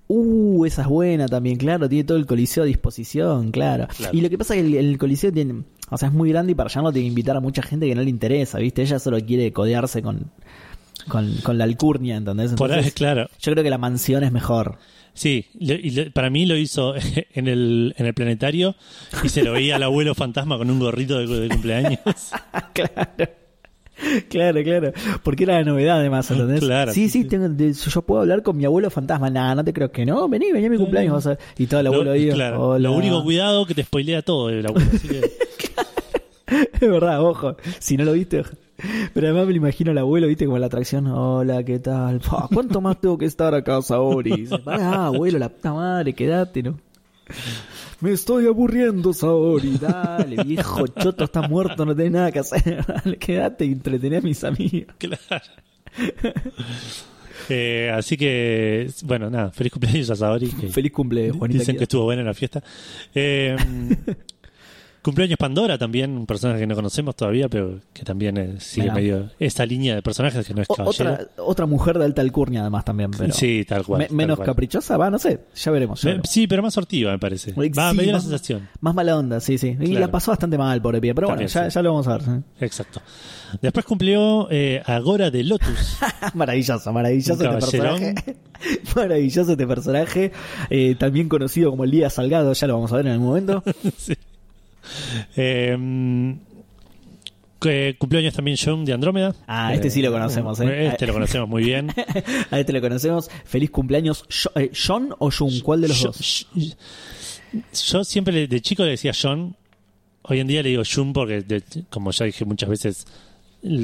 Uh, 0.09 0.65
esa 0.65 0.83
es 0.83 0.89
buena 0.89 1.27
también, 1.27 1.57
claro, 1.57 1.89
tiene 1.89 2.05
todo 2.05 2.17
el 2.17 2.27
coliseo 2.27 2.63
a 2.63 2.67
disposición, 2.67 3.51
claro. 3.51 3.89
Claro. 3.97 4.17
Y 4.17 4.21
lo 4.21 4.31
que 4.31 4.39
pasa 4.39 4.55
es 4.55 4.63
que 4.63 4.69
el, 4.69 4.75
el 4.87 4.99
coliseo 4.99 5.33
tiene, 5.33 5.65
o 5.91 5.97
sea, 5.99 6.09
es 6.09 6.15
muy 6.15 6.31
grande 6.31 6.53
y 6.53 6.55
para 6.55 6.69
allá 6.69 6.83
no 6.83 6.93
tiene 6.93 7.07
que 7.07 7.11
invitar 7.11 7.37
a 7.37 7.41
mucha 7.41 7.63
gente 7.63 7.87
que 7.89 7.95
no 7.95 8.03
le 8.03 8.11
interesa, 8.11 8.59
¿viste? 8.59 8.83
Ella 8.83 8.99
solo 8.99 9.19
quiere 9.21 9.53
codearse 9.53 10.03
con, 10.03 10.31
con, 11.09 11.35
con 11.43 11.59
la 11.59 11.65
alcurnia, 11.65 12.17
¿entendés? 12.17 12.53
Por 12.53 12.71
ahí, 12.71 12.79
Entonces, 12.79 12.95
claro. 12.95 13.29
yo 13.41 13.53
creo 13.53 13.65
que 13.65 13.71
la 13.71 13.79
mansión 13.79 14.23
es 14.23 14.31
mejor. 14.31 14.79
Sí, 15.13 15.47
y 15.59 16.11
para 16.11 16.29
mí 16.31 16.45
lo 16.47 16.57
hizo 16.57 16.95
en 17.35 17.49
el, 17.49 17.95
en 17.97 18.07
el 18.07 18.15
planetario 18.15 18.77
y 19.25 19.29
se 19.29 19.43
lo 19.43 19.53
veía 19.53 19.77
al 19.77 19.83
abuelo 19.83 20.15
fantasma 20.15 20.59
con 20.59 20.71
un 20.71 20.79
gorrito 20.79 21.19
de, 21.19 21.27
de 21.27 21.49
cumpleaños. 21.49 22.01
claro. 22.75 23.46
Claro, 24.29 24.63
claro. 24.63 24.93
Porque 25.23 25.45
era 25.45 25.55
la 25.55 25.65
novedad 25.65 25.99
además, 26.01 26.31
¿entendés? 26.31 26.61
Claro, 26.61 26.93
sí, 26.93 27.09
sí, 27.09 27.25
tengo- 27.25 27.49
de- 27.49 27.73
yo 27.73 28.03
puedo 28.03 28.21
hablar 28.23 28.43
con 28.43 28.57
mi 28.57 28.65
abuelo 28.65 28.91
fantasma. 28.91 29.31
Nah, 29.31 29.55
no 29.55 29.65
te 29.65 29.73
creo 29.73 29.91
que 29.91 30.05
no. 30.05 30.29
Vení, 30.29 30.53
vení 30.53 30.67
a 30.67 30.71
mi 30.71 30.77
cumpleaños. 30.77 31.15
vas 31.15 31.27
a 31.27 31.29
ver. 31.31 31.39
Y 31.59 31.67
todo 31.67 31.81
el 31.81 31.87
abuelo 31.89 32.05
Lo, 32.05 32.11
ahí. 32.13 32.31
claro, 32.31 32.69
hola. 32.69 32.89
lo 32.91 32.95
único 32.97 33.23
cuidado 33.23 33.65
que 33.67 33.75
te 33.75 33.83
spoilea 33.85 34.23
todo 34.23 34.51
el 34.51 34.67
abuelo. 34.67 34.89
así 34.95 35.09
que- 35.09 35.21
Es 36.75 36.81
verdad, 36.81 37.23
ojo. 37.23 37.57
Si 37.81 37.97
no 37.97 38.05
lo 38.05 38.13
viste, 38.13 38.41
ojo. 38.41 38.51
Pero 39.15 39.27
además 39.29 39.47
me 39.47 39.53
lo 39.53 39.57
imagino 39.57 39.91
al 39.91 39.99
abuelo, 39.99 40.27
viste, 40.29 40.45
como 40.45 40.59
la 40.59 40.67
atracción. 40.67 41.07
Hola, 41.07 41.65
¿qué 41.65 41.79
tal? 41.79 42.21
¿Cuánto 42.53 42.81
más 42.83 43.01
tengo 43.01 43.17
que 43.19 43.25
estar 43.25 43.55
acá, 43.55 43.81
Saori? 43.83 44.47
Pará, 44.65 45.07
abuelo, 45.07 45.39
la 45.39 45.49
puta 45.49 45.73
madre, 45.73 46.13
quédate, 46.13 46.63
¿no? 46.63 46.79
Me 48.01 48.13
estoy 48.13 48.47
aburriendo, 48.47 49.13
Saori. 49.13 49.79
Dale, 49.79 50.45
viejo 50.45 50.87
choto, 50.87 51.25
estás 51.25 51.49
muerto, 51.49 51.87
no 51.87 51.97
tenés 51.97 52.13
nada 52.13 52.33
que 52.33 52.41
hacer. 52.41 52.85
Dale, 53.05 53.17
quédate 53.17 53.65
y 53.65 53.73
entretené 53.73 54.19
a 54.19 54.21
mis 54.21 54.45
amigos. 54.45 54.95
Claro. 54.99 55.45
Eh, 57.49 57.93
así 57.95 58.17
que, 58.17 58.91
bueno, 59.05 59.31
nada, 59.31 59.51
feliz 59.51 59.73
cumpleaños 59.73 60.11
a 60.11 60.17
Saori. 60.17 60.49
que 60.49 60.69
Feliz 60.69 60.93
cumple, 60.93 61.31
Juanita. 61.31 61.61
dicen 61.61 61.77
que 61.77 61.85
estuvo 61.85 62.05
buena 62.05 62.23
la 62.23 62.35
fiesta. 62.35 62.63
Eh, 63.15 63.57
cumpleaños 65.07 65.39
Pandora 65.39 65.79
también, 65.79 66.11
un 66.19 66.27
personaje 66.27 66.61
que 66.61 66.67
no 66.67 66.75
conocemos 66.75 67.17
todavía, 67.17 67.49
pero 67.49 67.81
que 67.95 68.03
también 68.03 68.37
eh, 68.37 68.55
sigue 68.59 68.91
medio 68.93 69.31
esa 69.39 69.65
línea 69.65 69.95
de 69.95 70.03
personajes 70.03 70.47
que 70.47 70.53
no 70.53 70.61
es 70.63 70.69
O- 70.69 70.75
caballero. 70.75 71.13
otra, 71.15 71.29
otra 71.39 71.67
mujer 71.67 71.99
de 71.99 72.05
alta 72.05 72.21
alcurnia, 72.23 72.61
además, 72.63 72.85
también. 72.85 73.11
Pero 73.13 73.33
sí, 73.33 73.65
tal 73.67 73.85
cual. 73.85 74.01
me- 74.01 74.07
tal 74.09 74.17
menos 74.17 74.37
cual. 74.37 74.47
caprichosa, 74.47 74.97
va, 74.97 75.09
no 75.11 75.19
sé. 75.19 75.41
Ya 75.55 75.71
veremos. 75.73 76.01
ya 76.03 76.07
Me- 76.07 76.11
veremos. 76.15 76.29
Sí, 76.31 76.47
pero 76.47 76.63
más 76.63 76.75
sortiva, 76.75 77.13
me 77.13 77.19
parece. 77.19 77.53
Sí, 77.55 77.69
Va, 77.71 77.93
me 77.95 78.03
dio 78.03 78.13
la 78.13 78.19
más- 78.19 78.23
sensación. 78.25 78.69
Más 78.81 78.95
mala 78.95 79.17
onda, 79.17 79.41
sí, 79.41 79.57
sí. 79.59 79.69
Y 79.81 79.87
Claro. 79.87 80.01
la 80.01 80.09
pasó 80.11 80.33
bastante 80.33 80.59
mal, 80.59 80.83
pobre 80.83 81.01
pie. 81.01 81.15
Pero 81.15 81.29
También, 81.29 81.49
bueno, 81.53 81.65
ya, 81.67 81.71
sí. 81.71 81.75
ya 81.75 81.83
lo 81.83 81.91
vamos 81.93 82.09
a 82.09 82.13
ver. 82.19 82.23
¿sí? 82.23 82.31
Exacto. 82.61 83.01
Después 83.63 83.87
cumplió 83.87 84.49
eh, 84.51 84.83
Agora 84.85 85.31
de 85.31 85.45
Lotus. 85.45 85.99
maravilloso, 86.35 86.93
maravilloso 86.93 87.33
este 87.35 87.49
personaje. 87.49 88.15
maravilloso 88.97 89.53
este 89.53 89.67
personaje. 89.67 90.33
eh, 90.69 90.97
también 90.99 91.29
conocido 91.29 91.71
como 91.71 91.85
Elías 91.85 92.15
Salgado, 92.15 92.53
ya 92.53 92.67
lo 92.67 92.75
vamos 92.75 92.93
a 92.93 92.97
ver 92.97 93.07
en 93.07 93.13
algún 93.13 93.29
momento. 93.29 93.63
Sí. 93.97 94.15
Eh, 95.37 96.37
que 97.61 97.97
cumplió 97.99 98.21
años 98.21 98.35
también 98.35 98.57
John 98.63 98.85
de 98.85 98.93
Andrómeda. 98.93 99.35
Ah, 99.47 99.73
este 99.75 99.91
sí 99.91 100.03
lo 100.03 100.13
conocemos, 100.13 100.61
¿eh? 100.61 100.89
Este 100.89 101.07
lo 101.07 101.15
conocemos 101.15 101.49
muy 101.49 101.65
bien. 101.65 101.89
A 102.51 102.61
este 102.61 102.73
lo 102.73 102.81
conocemos. 102.81 103.31
Feliz 103.45 103.71
cumpleaños. 103.71 104.25
Eh, 104.55 104.71
¿John 104.87 105.15
o 105.19 105.31
Jun? 105.31 105.61
¿Cuál 105.61 105.81
de 105.81 105.89
los 105.89 105.99
yo, 106.01 106.09
dos? 106.09 106.47
yo 107.91 108.05
siempre 108.05 108.47
de 108.47 108.61
chico 108.61 108.85
le 108.85 108.91
decía 108.91 109.13
John. 109.21 109.57
Hoy 110.23 110.41
en 110.41 110.47
día 110.49 110.63
le 110.63 110.71
digo 110.71 110.83
Jun 110.85 111.13
porque, 111.13 111.43
de- 111.43 111.63
como 111.89 112.11
ya 112.11 112.27
dije 112.27 112.45
muchas 112.45 112.69
veces, 112.69 113.07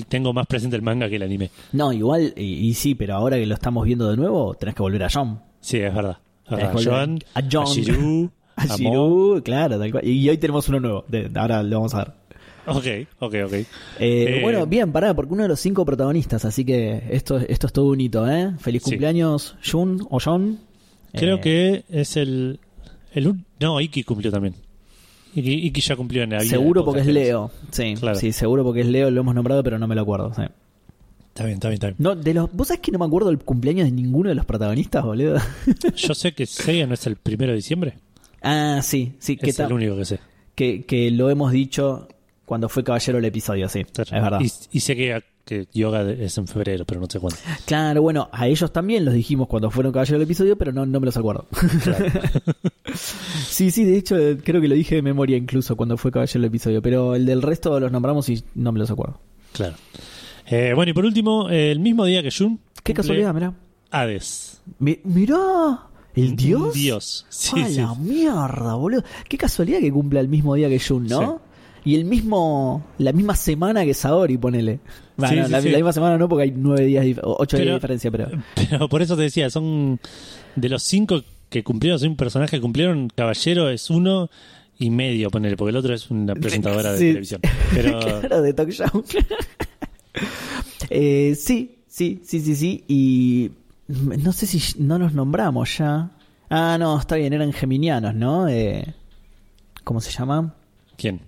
tengo 0.09 0.33
más 0.33 0.47
presente 0.47 0.77
el 0.77 0.83
manga 0.83 1.09
que 1.09 1.17
el 1.17 1.23
anime. 1.23 1.51
No, 1.73 1.93
igual, 1.93 2.35
y, 2.37 2.43
y 2.69 2.75
sí, 2.75 2.95
pero 2.95 3.15
ahora 3.15 3.37
que 3.39 3.47
lo 3.47 3.55
estamos 3.55 3.85
viendo 3.87 4.11
de 4.11 4.17
nuevo, 4.17 4.55
tenés 4.55 4.75
que 4.75 4.83
volver 4.83 5.05
a 5.05 5.09
John. 5.11 5.41
Sí, 5.61 5.79
es 5.79 5.95
verdad. 5.95 6.19
Es 6.45 6.51
verdad. 6.59 6.75
John, 6.85 7.19
a 7.35 7.43
John. 7.51 7.67
Shiru, 7.67 8.31
A. 8.57 8.67
Shiru, 8.77 9.41
claro, 9.45 9.79
tal 9.79 9.91
cual. 9.91 10.07
Y 10.07 10.29
hoy 10.29 10.39
tenemos 10.39 10.69
uno 10.69 10.81
nuevo. 10.81 11.05
de- 11.09 11.31
ahora 11.35 11.63
lo 11.63 11.77
vamos 11.77 11.95
a 11.95 11.99
ver. 11.99 12.13
Ok, 12.67 13.09
ok, 13.19 13.35
ok. 13.47 13.53
Eh, 13.55 13.67
Eh, 13.99 14.39
bueno, 14.43 14.67
bien, 14.67 14.93
pará, 14.93 15.15
porque 15.15 15.33
uno 15.35 15.43
de 15.43 15.49
los 15.49 15.59
cinco 15.61 15.85
protagonistas, 15.85 16.45
así 16.45 16.65
que 16.65 17.03
esto, 17.11 17.39
esto 17.39 17.67
es 17.67 17.73
todo 17.73 17.87
un 17.87 18.01
hito, 18.01 18.29
¿eh? 18.31 18.53
Feliz 18.59 18.83
Sí. 18.85 18.91
cumpleaños, 18.91 19.57
Jun 19.69 20.07
o 20.11 20.19
John. 20.23 20.61
Creo 21.13 21.37
Eh, 21.37 21.41
que 21.41 21.85
es 21.91 22.17
el, 22.17 22.61
el... 23.15 23.27
un- 23.29 23.45
No, 23.61 23.81
Iki 23.81 24.05
cumplió 24.05 24.31
también. 24.31 24.55
Iki, 25.35 25.53
Iki 25.67 25.81
ya 25.81 25.97
cumplió 25.97 26.23
en 26.23 26.31
la 26.31 26.39
vida 26.39 26.51
Seguro 26.51 26.85
porque 26.85 27.01
es 27.01 27.07
Leo. 27.07 27.51
Sí, 27.71 27.95
Claro. 27.99 28.19
sí, 28.19 28.33
seguro 28.33 28.63
porque 28.65 28.83
es 28.83 28.87
Leo, 28.87 29.11
lo 29.11 29.23
hemos 29.23 29.35
nombrado, 29.35 29.63
pero 29.65 29.79
no 29.79 29.89
me 29.89 29.95
lo 29.95 30.03
acuerdo. 30.03 30.33
sí. 30.35 30.43
Está 31.29 31.45
bien, 31.47 31.55
está 31.55 31.69
bien, 31.69 31.75
está 31.77 31.87
bien. 31.87 31.97
No, 31.99 32.15
de 32.15 32.35
los, 32.35 32.53
¿Vos 32.53 32.69
sabés 32.69 32.81
que 32.83 32.93
no 32.93 32.99
me 32.99 33.07
acuerdo 33.07 33.31
del 33.31 33.39
cumpleaños 33.39 33.87
de 33.87 33.91
ninguno 33.93 34.29
de 34.29 34.35
los 34.35 34.45
protagonistas, 34.45 35.03
boludo? 35.03 35.39
Yo 35.97 36.15
sé 36.15 36.33
que 36.33 36.45
Seiya 36.45 36.87
no 36.87 36.93
es 36.93 37.07
el 37.07 37.17
primero 37.17 37.53
de 37.53 37.57
diciembre. 37.57 37.95
Ah, 38.43 38.81
sí, 38.83 39.15
sí, 39.19 39.37
que, 39.37 39.51
Es 39.51 39.59
el 39.61 39.73
único 39.73 39.97
que 39.97 40.05
sé. 40.05 40.19
que, 40.55 40.85
que 40.85 41.11
lo 41.11 41.31
hemos 41.31 41.53
dicho 41.53 42.09
cuando 42.45 42.69
fue 42.69 42.85
caballero 42.85 43.19
el 43.19 43.25
episodio, 43.25 43.69
sí, 43.69 43.81
es 43.81 44.11
verdad. 44.11 44.41
Y, 44.41 44.51
y 44.77 44.81
sé 44.81 44.95
que, 44.97 45.23
que 45.45 45.67
yoga 45.73 46.09
es 46.11 46.37
en 46.39 46.47
febrero, 46.47 46.85
pero 46.85 47.01
no 47.01 47.07
sé 47.09 47.19
cuándo. 47.19 47.39
Claro, 47.65 48.03
bueno, 48.03 48.29
a 48.33 48.47
ellos 48.49 48.73
también 48.73 49.05
los 49.05 49.15
dijimos 49.15 49.49
cuando 49.49 49.71
fueron 49.71 49.93
caballero 49.93 50.19
del 50.19 50.27
episodio, 50.27 50.57
pero 50.59 50.73
no, 50.73 50.85
no 50.85 51.01
me 51.01 51.07
los 51.07 51.17
acuerdo. 51.17 51.47
Claro. 51.83 52.07
Sí, 52.95 53.71
sí, 53.71 53.85
de 53.85 53.97
hecho 53.97 54.19
eh, 54.19 54.37
creo 54.43 54.61
que 54.61 54.69
lo 54.69 54.75
dije 54.75 54.97
de 54.97 55.03
memoria 55.03 55.37
incluso 55.37 55.77
cuando 55.77 55.97
fue 55.97 56.11
caballero 56.11 56.41
el 56.41 56.45
episodio, 56.47 56.83
pero 56.83 57.15
el 57.15 57.25
del 57.25 57.41
resto 57.43 57.79
los 57.81 57.91
nombramos 57.93 58.29
y 58.29 58.43
no 58.55 58.73
me 58.73 58.79
los 58.79 58.91
acuerdo. 58.91 59.19
claro. 59.53 59.75
Eh, 60.47 60.73
bueno, 60.75 60.91
y 60.91 60.93
por 60.93 61.05
último, 61.07 61.49
el 61.49 61.79
mismo 61.81 62.05
día 62.05 62.23
que 62.23 62.31
Jun. 62.31 62.61
Qué 62.83 62.93
casualidad, 62.93 63.33
mirá. 63.33 63.55
Hades. 63.91 64.61
Mi- 64.79 64.99
mirá, 65.05 65.87
¿el 66.15 66.37
dios? 66.37 66.75
Dios. 66.75 67.27
Sí, 67.29 67.61
a 67.61 67.69
sí. 67.69 67.75
la 67.77 67.95
mierda, 67.95 68.75
boludo. 68.75 69.03
Qué 69.29 69.39
casualidad 69.39 69.81
que 69.81 69.93
cumpla 69.93 70.21
el 70.21 70.29
mismo 70.29 70.55
día 70.55 70.69
que 70.69 70.81
Jun, 70.81 71.07
¿no? 71.07 71.41
Y 71.85 71.97
el 71.97 72.05
mismo, 72.05 72.85
la 72.99 73.13
misma 73.13 73.35
semana 73.35 73.85
que 73.85 73.93
Saori, 73.93 74.39
ponele. 74.39 74.79
Bueno, 75.17 75.49
la, 75.49 75.61
misma 75.61 75.93
semana 75.93 76.17
no, 76.17 76.29
porque 76.29 76.45
hay 76.45 76.53
nueve 76.55 76.87
días, 76.87 77.05
ocho 77.23 77.57
días 77.57 77.69
de 77.69 77.75
diferencia, 77.75 78.11
pero. 78.11 78.29
Pero 78.55 78.89
por 78.89 79.03
eso 79.03 79.17
te 79.17 79.23
decía, 79.23 79.51
son 79.51 79.99
de 80.55 80.69
los 80.69 80.83
cinco 80.85 81.23
que 81.49 81.65
cumplieron, 81.65 81.99
soy 81.99 82.09
un 82.09 82.17
personaje 82.17 82.57
que 82.57 82.61
cumplieron, 82.61 83.11
Caballero 83.15 83.69
es 83.69 83.91
uno 83.91 84.31
y 84.79 84.91
medio, 84.91 85.31
ponele, 85.31 85.57
porque 85.57 85.71
el 85.71 85.77
otro 85.77 85.95
es 85.95 86.11
una 86.11 86.35
presentadora 86.35 86.93
de 86.93 86.99
televisión. 86.99 87.41
Pero 87.75 88.01
Claro, 88.21 88.43
de 88.43 88.53
talk 88.53 88.71
show. 88.71 89.05
Eh, 90.91 91.35
sí, 91.37 91.79
sí, 91.87 92.21
sí, 92.23 92.41
sí, 92.41 92.55
sí. 92.55 92.85
Y 92.87 93.51
no 93.93 94.33
sé 94.33 94.47
si 94.47 94.81
no 94.83 94.99
los 94.99 95.13
nombramos 95.15 95.79
ya. 95.79 96.11
Ah, 96.51 96.77
no, 96.79 96.99
está 96.99 97.17
bien, 97.17 97.33
eran 97.33 97.53
geminianos, 97.53 98.15
¿no? 98.15 98.49
Eh, 98.49 98.95
¿Cómo 99.85 100.01
se 100.01 100.11
llama? 100.11 100.55
¿quién? 100.97 101.21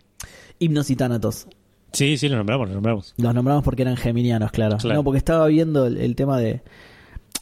Himnos 0.58 0.90
y 0.90 0.96
Tánatos. 0.96 1.46
Sí, 1.92 2.16
sí, 2.18 2.28
lo 2.28 2.36
nombramos, 2.36 2.68
lo 2.68 2.74
nombramos. 2.74 3.14
Los 3.16 3.34
nombramos 3.34 3.62
porque 3.64 3.82
eran 3.82 3.96
geminianos, 3.96 4.50
claro. 4.50 4.78
Claro. 4.78 4.96
No, 4.96 5.04
porque 5.04 5.18
estaba 5.18 5.46
viendo 5.46 5.86
el, 5.86 5.96
el 5.96 6.16
tema 6.16 6.38
de. 6.38 6.62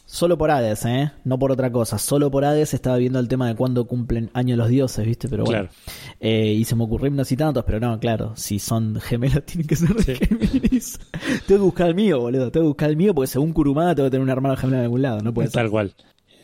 Solo 0.05 0.37
por 0.37 0.51
Hades, 0.51 0.85
¿eh? 0.85 1.11
No 1.23 1.39
por 1.39 1.51
otra 1.51 1.71
cosa. 1.71 1.97
Solo 1.97 2.29
por 2.29 2.45
Hades 2.45 2.73
estaba 2.75 2.97
viendo 2.97 3.19
el 3.19 3.27
tema 3.27 3.47
de 3.47 3.55
cuándo 3.55 3.85
cumplen 3.87 4.29
años 4.35 4.59
los 4.59 4.69
dioses, 4.69 5.03
¿viste? 5.05 5.27
Pero 5.27 5.43
bueno. 5.43 5.61
Claro. 5.69 5.73
Eh, 6.19 6.53
y 6.53 6.65
se 6.65 6.75
me 6.75 6.83
ocurrió 6.83 7.07
himnos 7.07 7.31
y 7.31 7.37
tantos, 7.37 7.63
pero 7.65 7.79
no, 7.79 7.99
claro. 7.99 8.33
Si 8.35 8.59
son 8.59 8.99
gemelos, 9.01 9.43
tienen 9.45 9.65
que 9.67 9.75
ser 9.75 9.89
de 9.95 10.15
Sí. 10.15 10.25
Géminis. 10.25 10.99
tengo 11.47 11.61
que 11.61 11.65
buscar 11.65 11.87
el 11.87 11.95
mío, 11.95 12.19
boludo. 12.19 12.51
Tengo 12.51 12.65
que 12.65 12.67
buscar 12.69 12.89
el 12.91 12.97
mío 12.97 13.15
porque 13.15 13.27
según 13.27 13.53
Kurumada 13.53 13.95
tengo 13.95 14.05
que 14.07 14.11
tener 14.11 14.23
un 14.23 14.29
hermano 14.29 14.55
gemelo 14.55 14.77
en 14.77 14.83
algún 14.83 15.01
lado. 15.01 15.21
No 15.21 15.33
puede 15.33 15.47
ser. 15.47 15.63
Tal 15.63 15.71
cual. 15.71 15.93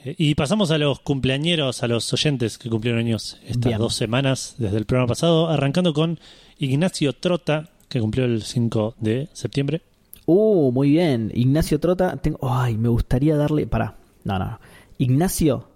Eh, 0.04 0.16
Y 0.18 0.34
pasamos 0.34 0.72
a 0.72 0.80
los 0.80 1.00
cumpleañeros, 1.02 1.84
a 1.84 1.88
los 1.88 2.12
oyentes 2.12 2.58
que 2.58 2.70
cumplieron 2.70 3.00
años 3.02 3.38
estas 3.46 3.70
Bien. 3.70 3.78
dos 3.78 3.94
semanas 3.94 4.56
desde 4.58 4.78
el 4.78 4.86
programa 4.86 5.10
pasado, 5.10 5.48
arrancando 5.48 5.94
con 5.94 6.20
Ignacio 6.58 7.14
Trota, 7.14 7.70
que 7.88 8.00
cumplió 8.00 8.26
el 8.26 8.42
5 8.42 8.96
de 9.00 9.30
septiembre. 9.34 9.82
Uh, 10.32 10.72
muy 10.72 10.90
bien. 10.92 11.32
Ignacio 11.34 11.80
Trota. 11.80 12.18
Tengo... 12.18 12.38
Ay, 12.48 12.78
me 12.78 12.88
gustaría 12.90 13.36
darle. 13.36 13.66
Pará. 13.66 13.96
No, 14.24 14.38
no. 14.38 14.46
no. 14.46 14.60
Ignacio. 15.00 15.70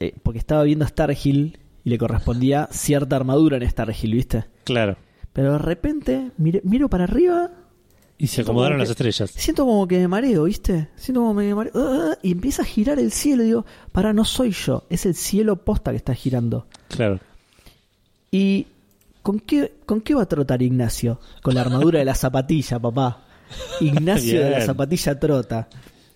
eh, 0.00 0.14
porque 0.22 0.38
estaba 0.38 0.62
viendo 0.62 0.84
Star 0.86 1.10
Hill 1.12 1.58
y 1.84 1.90
le 1.90 1.98
correspondía 1.98 2.68
cierta 2.70 3.16
armadura 3.16 3.56
en 3.58 3.64
Star 3.64 3.92
Hill, 4.00 4.14
¿viste? 4.14 4.44
Claro. 4.64 4.96
Pero 5.32 5.52
de 5.52 5.58
repente 5.58 6.30
mire- 6.38 6.62
miro 6.64 6.88
para 6.88 7.04
arriba. 7.04 7.50
Y 8.16 8.28
se 8.28 8.40
acomodaron 8.40 8.76
Como 8.76 8.78
las 8.80 8.88
que- 8.88 8.92
estrellas. 9.08 9.30
Siento 9.36 9.64
como 9.66 9.86
que 9.86 9.98
me 9.98 10.08
mareo, 10.08 10.44
¿viste? 10.44 10.88
Siento 10.96 11.20
como 11.20 11.38
que 11.38 11.46
me 11.48 11.54
mareo. 11.54 11.72
Ah, 11.74 12.16
y 12.22 12.32
empieza 12.32 12.62
a 12.62 12.64
girar 12.64 12.98
el 12.98 13.12
cielo. 13.12 13.42
Y 13.42 13.46
digo, 13.46 13.66
pará, 13.92 14.12
no 14.12 14.24
soy 14.24 14.52
yo. 14.52 14.84
Es 14.88 15.04
el 15.06 15.14
cielo 15.14 15.64
posta 15.64 15.90
que 15.90 15.98
está 15.98 16.14
girando. 16.14 16.66
Claro. 16.88 17.20
¿Y 18.30 18.66
con 19.22 19.40
qué, 19.40 19.74
con 19.86 20.00
qué 20.00 20.14
va 20.14 20.22
a 20.22 20.26
trotar 20.26 20.62
Ignacio? 20.62 21.20
Con 21.42 21.54
la 21.54 21.60
armadura 21.62 21.98
de 21.98 22.04
la 22.04 22.14
zapatilla, 22.14 22.78
papá. 22.78 23.24
Ignacio 23.80 24.38
de 24.40 24.50
la 24.50 24.56
Bien. 24.56 24.66
zapatilla 24.66 25.18
trota. 25.18 25.68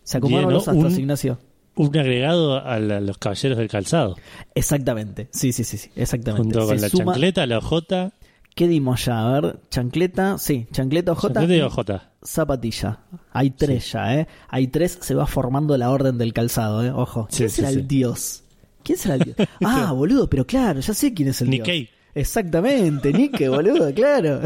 Se 0.03 0.19
acomodaron 0.19 0.49
Bien, 0.49 0.53
¿no? 0.53 0.59
los 0.59 0.69
astros, 0.69 0.93
Un- 0.95 1.01
Ignacio. 1.01 1.39
Un 1.75 1.97
agregado 1.99 2.57
a, 2.63 2.79
la- 2.79 3.01
los 3.01 3.17
caballeros 3.19 3.57
del 3.59 3.69
calzado. 3.69 4.17
Exactamente. 4.55 5.29
Sí, 5.33 5.53
sí, 5.53 5.65
sí, 5.65 5.79
sí. 5.79 5.91
Exactamente. 5.97 6.43
Junto 6.43 6.67
con 6.67 6.77
Se 6.79 6.83
la 6.83 6.89
suma- 6.91 7.13
chancleta, 7.13 7.47
la 7.47 7.59
ojota. 7.59 8.13
¿Qué 8.55 8.69
dimos 8.69 9.07
ya? 9.07 9.27
A 9.35 9.41
ver, 9.41 9.61
chancleta, 9.71 10.37
sí, 10.37 10.67
chancleta 10.73 11.13
OJ. 11.13 11.23
Chancleta 11.33 11.55
y 11.55 11.59
y 11.59 11.61
OJ. 11.63 11.79
Zapatilla. 12.23 12.99
Hay 13.33 13.51
tres 13.53 13.93
ya, 13.93 14.15
¿eh? 14.15 14.29
Hay 14.49 14.67
tres, 14.69 14.99
se 15.01 15.15
va 15.15 15.27
formando 15.27 15.77
la 15.79 15.91
orden 15.91 16.19
del 16.19 16.35
calzado, 16.35 16.85
¿eh? 16.85 16.91
Ojo. 16.91 17.27
Sí, 17.31 17.39
¿Quién 17.39 17.49
sí, 17.51 17.57
será 17.57 17.71
sí. 17.71 17.77
el 17.79 17.89
dios? 17.89 18.43
¿Quién 18.83 18.99
será 18.99 19.15
el 19.15 19.21
dios? 19.23 19.37
Ah, 19.65 19.93
boludo, 19.93 20.29
pero 20.29 20.47
claro, 20.47 20.81
ya 20.81 20.93
sé 20.93 21.15
quién 21.15 21.31
es 21.31 21.41
el 21.41 21.49
Nikkei. 21.49 21.89
Exactamente, 22.15 23.13
Nikkei, 23.13 23.49
boludo, 23.49 23.93
claro. 23.95 24.41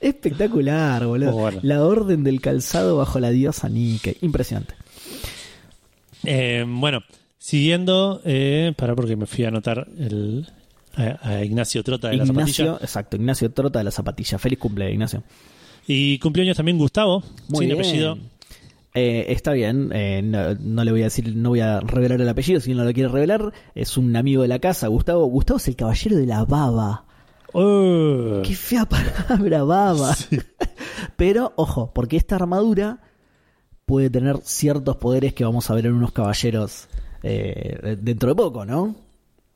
Espectacular, 0.00 1.06
boludo. 1.06 1.32
Bueno. 1.32 1.58
La 1.62 1.84
orden 1.84 2.24
del 2.24 2.40
calzado 2.40 2.96
bajo 2.96 3.18
la 3.20 3.30
diosa 3.30 3.68
Nikkei. 3.68 4.16
Impresionante. 4.20 4.74
Eh, 6.24 6.64
bueno, 6.66 7.00
siguiendo, 7.38 8.20
eh, 8.24 8.72
para 8.76 8.94
porque 8.94 9.16
me 9.16 9.26
fui 9.26 9.44
a 9.44 9.48
anotar 9.48 9.86
el, 9.98 10.46
a, 10.94 11.18
a 11.28 11.44
Ignacio 11.44 11.82
Trota 11.82 12.08
de 12.08 12.16
la 12.16 12.26
zapatilla. 12.26 12.78
exacto, 12.80 13.16
Ignacio 13.16 13.50
Trota 13.50 13.78
de 13.80 13.84
la 13.84 13.90
zapatilla. 13.90 14.38
Feliz 14.38 14.58
cumple, 14.58 14.90
Ignacio. 14.92 15.22
Y 15.86 16.18
cumpleaños 16.18 16.56
también 16.56 16.78
Gustavo, 16.78 17.24
Muy 17.48 17.66
sin 17.66 17.68
bien. 17.68 17.80
apellido. 17.80 18.18
Eh, 18.94 19.26
está 19.32 19.52
bien, 19.52 19.90
eh, 19.94 20.20
no, 20.22 20.54
no 20.54 20.84
le 20.84 20.90
voy 20.92 21.00
a 21.00 21.04
decir, 21.04 21.34
no 21.34 21.48
voy 21.50 21.60
a 21.60 21.80
revelar 21.80 22.20
el 22.20 22.28
apellido 22.28 22.60
si 22.60 22.74
no 22.74 22.84
lo 22.84 22.92
quiere 22.92 23.08
revelar. 23.08 23.52
Es 23.74 23.96
un 23.96 24.14
amigo 24.16 24.42
de 24.42 24.48
la 24.48 24.58
casa, 24.58 24.88
Gustavo. 24.88 25.24
Gustavo 25.26 25.56
es 25.58 25.68
el 25.68 25.76
caballero 25.76 26.16
de 26.16 26.26
la 26.26 26.44
baba. 26.44 27.06
Oh, 27.54 28.42
Qué 28.44 28.54
fea 28.54 28.84
palabra, 28.86 29.64
baba. 29.64 30.14
Pero, 31.16 31.52
ojo, 31.56 31.90
porque 31.94 32.16
esta 32.16 32.36
armadura 32.36 33.00
puede 33.86 34.10
tener 34.10 34.38
ciertos 34.42 34.96
poderes 34.96 35.34
que 35.34 35.44
vamos 35.44 35.70
a 35.70 35.74
ver 35.74 35.86
en 35.86 35.94
unos 35.94 36.12
caballeros 36.12 36.88
eh, 37.22 37.96
dentro 38.00 38.30
de 38.30 38.34
poco, 38.34 38.64
¿no? 38.64 38.94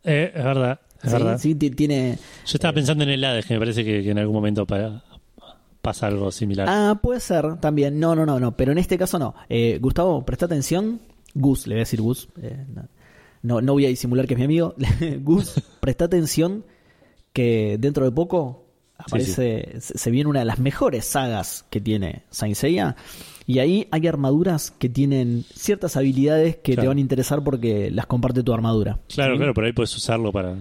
eh, 0.05 0.33
es 0.35 0.45
verdad, 0.45 0.81
es 1.03 1.11
Sí, 1.11 1.17
verdad. 1.17 1.39
sí, 1.39 1.55
ti- 1.55 1.71
tiene. 1.71 2.17
Yo 2.47 2.55
estaba 2.57 2.73
pensando 2.75 3.03
en 3.05 3.11
el 3.11 3.25
Hades, 3.25 3.45
que 3.47 3.55
me 3.55 3.61
parece 3.61 3.85
que, 3.85 4.03
que 4.03 4.11
en 4.11 4.19
algún 4.19 4.35
momento 4.35 4.67
pa- 4.67 5.03
pasa 5.87 6.09
algo 6.09 6.33
similar. 6.33 6.67
Ah, 6.69 6.99
puede 7.01 7.21
ser 7.21 7.61
también. 7.61 8.01
No, 8.01 8.15
no, 8.17 8.27
no, 8.27 8.41
no. 8.41 8.57
Pero 8.57 8.73
en 8.73 8.79
este 8.79 8.99
caso 8.99 9.19
no. 9.19 9.35
Eh, 9.49 9.79
Gustavo, 9.81 10.25
presta 10.25 10.47
atención. 10.47 11.01
Gus, 11.35 11.67
le 11.67 11.75
voy 11.75 11.81
a 11.81 11.85
decir 11.85 12.01
Gus. 12.01 12.29
eh, 12.43 12.67
no, 13.43 13.61
no, 13.61 13.73
voy 13.75 13.87
a 13.87 13.89
disimular 13.89 14.27
que 14.27 14.35
es 14.35 14.39
mi 14.39 14.47
amigo. 14.47 14.75
Gus, 15.21 15.63
presta 15.81 16.07
atención 16.07 16.65
que 17.33 17.77
dentro 17.79 18.05
de 18.05 18.11
poco 18.11 18.67
aparece, 18.99 19.81
Se, 19.81 19.99
se 19.99 20.11
viene 20.11 20.29
una 20.29 20.41
de 20.41 20.47
las 20.47 20.59
mejores 20.59 21.05
sagas 21.05 21.65
que 21.71 21.81
tiene 21.81 22.25
Saint 22.31 22.57
Seiya. 22.57 22.97
Y 23.47 23.61
ahí 23.61 23.87
hay 23.93 24.09
armaduras 24.09 24.73
que 24.73 24.89
tienen 24.89 25.45
ciertas 25.55 25.97
habilidades 25.97 26.57
que 26.57 26.77
te 26.77 26.89
van 26.89 26.97
a 26.97 27.01
interesar 27.01 27.45
porque 27.45 27.93
las 27.93 28.07
comparte 28.07 28.43
tu 28.43 28.53
armadura. 28.53 28.99
claro, 29.07 29.35
¿sí? 29.35 29.39
claro, 29.39 29.55
por 29.55 29.65
ahí 29.65 29.73
puedes 29.73 29.97
usarlo 29.97 30.33
para 30.33 30.57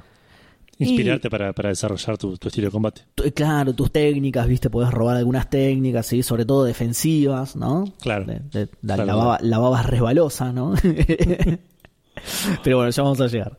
inspirarte 0.80 1.30
para, 1.30 1.54
para 1.54 1.70
desarrollar 1.70 2.18
tu, 2.18 2.38
tu 2.38 2.48
estilo 2.50 2.68
de 2.68 2.72
combate. 2.72 3.02
Claro, 3.34 3.74
tus 3.74 3.92
técnicas, 3.92 4.48
viste, 4.48 4.70
podés 4.70 4.92
robar 4.92 5.18
algunas 5.18 5.50
técnicas, 5.50 6.06
¿sí? 6.06 6.22
sobre 6.24 6.46
todo 6.46 6.64
defensivas, 6.66 7.56
¿no? 7.56 7.86
Claro. 8.02 8.26
De- 8.26 8.40
de- 8.52 8.70
la, 8.82 8.96
Claro. 8.96 9.06
la 9.06 9.16
baba, 9.16 9.40
la 9.42 9.58
baba 9.60 9.82
es 9.82 9.86
resbalosa, 9.88 10.52
¿no? 10.52 10.74
Pero 12.64 12.78
bueno, 12.78 12.90
ya 12.92 13.04
vamos 13.04 13.22
a 13.22 13.28
llegar. 13.28 13.58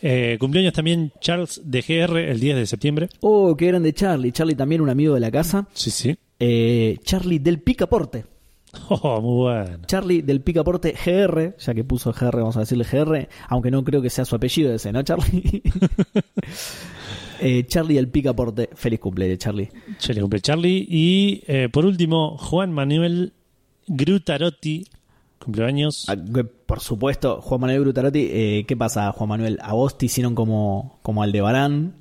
Eh, 0.00 0.36
cumpleaños 0.38 0.72
también 0.74 1.12
Charles 1.20 1.60
de 1.64 1.80
GR 1.82 2.16
el 2.30 2.38
10 2.40 2.56
de 2.56 2.66
septiembre. 2.66 3.08
Oh, 3.20 3.56
qué 3.56 3.66
grande 3.66 3.92
Charlie. 3.92 4.30
Charlie 4.32 4.54
también 4.54 4.80
un 4.80 4.90
amigo 4.90 5.14
de 5.14 5.20
la 5.20 5.30
casa. 5.30 5.66
Sí, 5.72 5.90
sí. 5.90 6.16
Eh, 6.38 6.98
Charlie 7.02 7.38
del 7.40 7.60
Picaporte. 7.60 8.24
Oh, 8.88 9.20
muy 9.20 9.36
bueno. 9.42 9.78
Charlie 9.86 10.22
del 10.22 10.40
Picaporte 10.40 10.92
GR, 10.92 11.56
ya 11.58 11.74
que 11.74 11.84
puso 11.84 12.12
GR, 12.12 12.36
vamos 12.36 12.56
a 12.56 12.60
decirle 12.60 12.84
GR, 12.84 13.28
aunque 13.48 13.70
no 13.70 13.84
creo 13.84 14.00
que 14.00 14.10
sea 14.10 14.24
su 14.24 14.36
apellido 14.36 14.72
ese, 14.74 14.92
¿no, 14.92 15.02
Charlie? 15.02 15.62
Eh, 17.40 17.66
Charlie 17.68 17.94
del 17.94 18.08
Picaporte. 18.08 18.68
Feliz 18.74 18.98
cumpleaños, 18.98 19.38
Charlie. 19.38 19.70
Che, 19.98 20.12
le 20.12 20.20
cumple 20.20 20.40
Charlie. 20.40 20.84
Y 20.88 21.44
eh, 21.46 21.68
por 21.68 21.86
último, 21.86 22.36
Juan 22.36 22.72
Manuel 22.72 23.32
Grutarotti, 23.86 24.84
cumpleaños. 25.38 26.06
Ah, 26.08 26.16
Por 26.66 26.80
supuesto, 26.80 27.40
Juan 27.40 27.60
Manuel 27.60 27.80
Brutarotti, 27.82 28.28
eh, 28.30 28.64
¿qué 28.66 28.76
pasa, 28.76 29.12
Juan 29.12 29.28
Manuel? 29.28 29.58
A 29.62 29.72
vos 29.74 29.96
te 29.96 30.06
hicieron 30.06 30.34
como, 30.34 30.98
como 31.02 31.22
Aldebarán. 31.22 31.94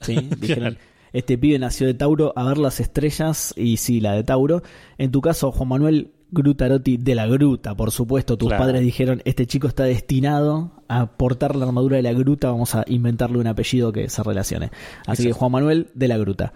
¿sí? 0.00 0.16
Dijeron, 0.40 0.78
este 1.12 1.38
pibe 1.38 1.58
nació 1.58 1.86
de 1.86 1.94
Tauro 1.94 2.32
a 2.36 2.44
ver 2.44 2.58
las 2.58 2.80
estrellas, 2.80 3.52
y 3.56 3.76
sí, 3.76 4.00
la 4.00 4.12
de 4.12 4.24
Tauro. 4.24 4.62
En 4.98 5.10
tu 5.10 5.20
caso, 5.20 5.52
Juan 5.52 5.68
Manuel 5.68 6.10
Grutarotti 6.30 6.96
de 6.96 7.14
la 7.14 7.26
Gruta, 7.26 7.74
por 7.74 7.90
supuesto. 7.90 8.38
Tus 8.38 8.48
Claro. 8.48 8.64
padres 8.64 8.80
dijeron, 8.82 9.20
este 9.26 9.46
chico 9.46 9.66
está 9.68 9.84
destinado 9.84 10.72
a 10.88 11.06
portar 11.06 11.56
la 11.56 11.66
armadura 11.66 11.96
de 11.96 12.02
la 12.02 12.12
Gruta, 12.14 12.50
vamos 12.50 12.74
a 12.74 12.84
inventarle 12.86 13.38
un 13.38 13.46
apellido 13.46 13.92
que 13.92 14.08
se 14.08 14.22
relacione. 14.22 14.70
Así 15.06 15.24
que. 15.24 15.32
Juan 15.32 15.52
Manuel 15.52 15.88
de 15.94 16.08
la 16.08 16.16
Gruta. 16.16 16.54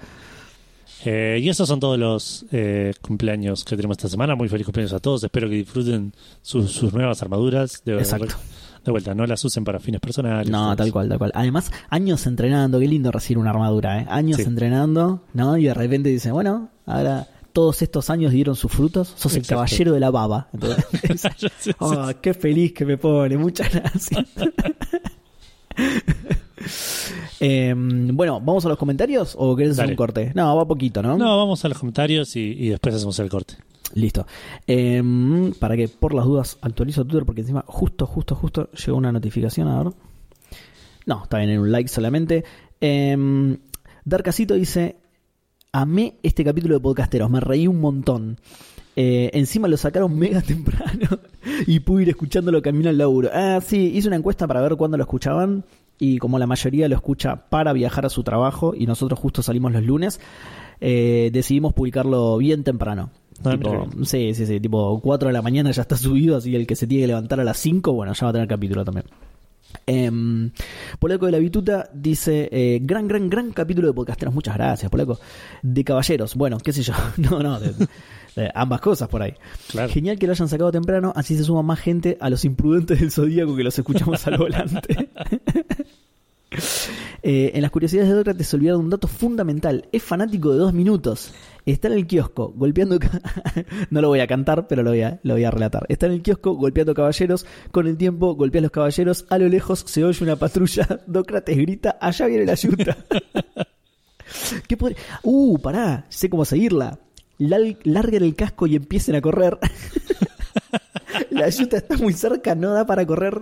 Eh, 1.05 1.39
y 1.43 1.49
esos 1.51 1.69
son 1.69 1.79
todos 1.79 1.99
los 1.99 2.47
eh, 2.53 2.95
cumpleaños 3.03 3.65
que 3.65 3.77
tenemos 3.77 3.99
esta 3.99 4.09
semana. 4.09 4.35
Muy 4.35 4.49
feliz 4.49 4.65
cumpleaños 4.65 4.95
a 4.95 4.99
todos. 4.99 5.23
Espero 5.23 5.49
que 5.49 5.57
disfruten 5.57 6.13
sus, 6.43 6.73
sus 6.73 6.93
nuevas 6.95 7.23
armaduras. 7.23 7.83
De, 7.85 7.99
Exacto. 7.99 8.35
De 8.87 8.93
vuelta, 8.93 9.15
no 9.15 9.27
las 9.27 9.45
usen 9.45 9.65
para 9.65 9.79
fines 9.81 10.01
personales. 10.01 10.49
No, 10.49 10.75
tal 10.77 10.91
cual, 10.93 11.09
tal 11.09 11.19
cual. 11.19 11.33
Además, 11.35 11.71
años 11.91 12.27
entrenando, 12.27 12.79
qué 12.81 12.89
lindo 12.89 13.11
recibir 13.13 13.39
una 13.39 13.51
armadura, 13.51 14.01
¿eh? 14.01 14.07
Años 14.09 14.37
Sí. 14.39 14.45
entrenando, 14.45 15.23
¿no? 15.35 15.57
Y 15.59 15.65
de 15.65 15.75
repente 15.75 16.09
dicen, 16.09 16.33
bueno, 16.33 16.71
ahora 16.87 17.27
todos 17.53 17.83
estos 17.83 18.11
años 18.11 18.33
dieron 18.33 18.55
sus 18.55 18.71
frutos, 18.71 19.13
sos 19.17 19.35
el 19.35 19.47
caballero 19.47 19.93
de 19.93 20.01
la 20.01 20.11
baba. 20.11 20.49
Entonces, 20.53 20.85
oh, 21.79 22.09
qué 22.23 22.33
feliz 22.35 22.73
que 22.75 22.85
me 22.85 22.97
pone, 22.99 23.37
muchas 23.37 23.73
gracias. 23.73 24.25
Eh, 27.39 27.75
bueno, 27.77 28.41
¿vamos 28.41 28.65
a 28.65 28.69
los 28.71 28.79
comentarios 28.79 29.35
o 29.39 29.55
querés 29.55 29.73
hacer 29.73 29.85
Dale. 29.85 29.93
un 29.93 29.97
corte? 29.97 30.33
No, 30.35 30.57
va 30.57 30.67
poquito, 30.67 31.03
¿no? 31.03 31.17
No, 31.19 31.37
vamos 31.37 31.63
a 31.65 31.69
los 31.69 31.79
comentarios 31.79 32.35
y, 32.37 32.41
y 32.41 32.69
después 32.71 32.95
hacemos 32.95 33.19
el 33.19 33.29
corte. 33.29 33.57
Listo. 33.97 34.27
Eh, 34.67 35.03
para 35.59 35.75
que 35.75 35.89
por 35.89 36.13
las 36.13 36.27
dudas 36.27 36.59
actualizo 36.61 37.07
Twitter 37.07 37.25
porque 37.25 37.41
encima 37.41 37.65
justo, 37.67 38.07
justo, 38.07 38.35
justo 38.35 38.71
llegó 38.73 38.99
una 38.99 39.11
notificación. 39.11 39.69
A 39.69 39.83
ver. 39.83 39.93
No, 41.07 41.23
está 41.23 41.39
bien 41.39 41.49
en 41.49 41.61
un 41.61 41.73
like 41.73 41.89
solamente. 41.89 42.45
Eh, 42.79 43.57
Darkacito 44.05 44.53
dice: 44.53 44.97
Amé 45.73 46.19
este 46.23 46.45
capítulo 46.45 46.75
de 46.75 46.81
podcasteros, 46.81 47.31
me 47.31 47.41
reí 47.41 47.67
un 47.67 47.81
montón. 47.81 48.39
Eh, 48.97 49.31
encima 49.33 49.67
lo 49.67 49.79
sacaron 49.79 50.19
mega 50.19 50.43
temprano 50.47 51.19
y 51.67 51.81
pude 51.81 52.03
ir 52.03 52.11
escuchándolo 52.11 52.61
camino 52.61 52.91
al 52.91 52.99
laburo. 52.99 53.31
Ah, 53.33 53.61
sí, 53.65 53.93
hice 53.95 54.09
una 54.09 54.17
encuesta 54.19 54.47
para 54.47 54.61
ver 54.61 54.77
cuándo 54.77 54.99
lo 54.99 55.05
escuchaban. 55.05 55.65
Y 55.99 56.19
como 56.19 56.39
la 56.39 56.47
mayoría 56.47 56.87
lo 56.87 56.97
escucha 56.97 57.49
para 57.49 57.73
viajar 57.73 58.05
a 58.05 58.11
su 58.11 58.23
trabajo 58.23 58.75
y 58.77 58.85
nosotros 58.85 59.19
justo 59.19 59.43
salimos 59.43 59.73
los 59.73 59.83
lunes, 59.83 60.21
eh, 60.83 61.31
decidimos 61.33 61.73
publicarlo 61.73 62.37
bien 62.37 62.63
temprano. 62.63 63.11
Tipo, 63.43 63.89
sí, 64.05 64.35
sí, 64.35 64.47
sí, 64.47 64.61
tipo 64.61 65.01
4 65.01 65.29
de 65.29 65.33
la 65.33 65.43
mañana 65.43 65.71
ya 65.71 65.83
está 65.83 65.97
subido, 65.97 66.37
así 66.37 66.51
que 66.51 66.57
el 66.57 66.67
que 66.67 66.77
se 66.77 66.87
tiene 66.87 67.05
que 67.05 67.09
levantar 67.09 67.41
a 67.41 67.45
las 67.45 67.59
5, 67.59 67.93
bueno, 67.93 68.13
ya 68.13 68.27
va 68.27 68.31
a 68.31 68.33
tener 68.33 68.49
capítulo 68.49 68.85
también. 68.85 69.07
Em, 69.85 70.51
Polaco 70.99 71.27
de 71.27 71.33
la 71.33 71.39
Bituta 71.39 71.91
dice: 71.93 72.49
eh, 72.51 72.79
Gran, 72.83 73.07
gran, 73.09 73.29
gran 73.29 73.53
capítulo 73.53 73.89
de 73.89 73.95
podcasteros. 73.95 74.35
Muchas 74.35 74.55
gracias, 74.55 74.91
Polaco. 74.91 75.19
De 75.63 75.85
caballeros. 75.85 76.35
Bueno, 76.35 76.59
qué 76.59 76.73
sé 76.73 76.83
yo. 76.83 76.95
No, 77.19 77.43
no, 77.43 77.61
de, 77.61 77.75
de 78.37 78.51
ambas 78.55 78.81
cosas 78.81 79.09
por 79.09 79.23
ahí. 79.23 79.35
Claro. 79.69 79.93
Genial 79.93 80.19
que 80.19 80.27
lo 80.27 80.33
hayan 80.33 80.49
sacado 80.49 80.71
temprano, 80.71 81.13
así 81.17 81.37
se 81.37 81.45
suma 81.45 81.63
más 81.63 81.81
gente 81.81 82.17
a 82.21 82.31
los 82.31 82.45
imprudentes 82.45 83.01
del 83.01 83.11
zodíaco 83.11 83.57
que 83.57 83.65
los 83.65 83.79
escuchamos 83.79 84.27
al 84.27 84.39
volante. 84.39 85.09
Eh, 87.23 87.51
en 87.55 87.63
las 87.63 87.73
curiosidades 87.73 88.09
de 88.09 88.15
Dócrates 88.15 88.47
se 88.47 88.57
olvidaron 88.57 88.83
un 88.83 88.91
dato 88.91 89.09
fundamental. 89.09 89.89
Es 89.91 90.03
fanático 90.03 90.53
de 90.53 90.59
dos 90.59 90.73
minutos. 90.73 91.33
Está 91.67 91.89
en 91.89 91.95
el 91.95 92.07
kiosco 92.07 92.53
golpeando. 92.57 92.99
no 93.91 94.01
lo 94.01 94.09
voy 94.09 94.21
a 94.21 94.27
cantar, 94.29 94.69
pero 94.69 94.83
lo 94.85 94.91
voy 94.91 95.03
a, 95.45 95.51
relatar. 95.51 95.85
Está 95.89 96.07
en 96.07 96.13
el 96.13 96.23
kiosco 96.23 96.55
golpeando 96.55 96.95
caballeros. 96.95 97.45
Con 97.73 97.89
el 97.89 97.97
tiempo 97.97 98.35
golpea 98.37 98.61
los 98.63 98.71
caballeros. 98.71 99.27
A 99.31 99.39
lo 99.39 99.49
lejos 99.49 99.85
se 99.87 100.05
oye 100.05 100.23
una 100.25 100.37
patrulla. 100.37 100.87
Dócrates 101.07 101.57
grita: 101.57 101.99
Allá 102.01 102.27
viene 102.27 102.47
la 102.47 102.53
ayuda. 102.53 102.97
¿Qué 104.69 104.77
podría- 104.77 104.99
Uh, 105.23 105.59
pará, 105.59 106.07
sé 106.09 106.31
cómo 106.31 106.45
seguirla. 106.45 107.01
Lal- 107.39 107.79
Larguen 107.83 108.23
el 108.23 108.35
casco 108.37 108.67
y 108.69 108.77
empiecen 108.77 109.17
a 109.17 109.21
correr. 109.21 109.59
La 111.31 111.47
ayuda 111.47 111.79
está 111.79 111.97
muy 111.97 112.13
cerca, 112.13 112.55
no 112.55 112.73
da 112.73 112.87
para 112.87 113.05
correr. 113.07 113.41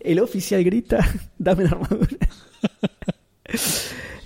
El 0.00 0.20
oficial 0.20 0.62
grita, 0.62 0.98
dame 1.38 1.64
la 1.64 1.70
armadura. 1.70 2.16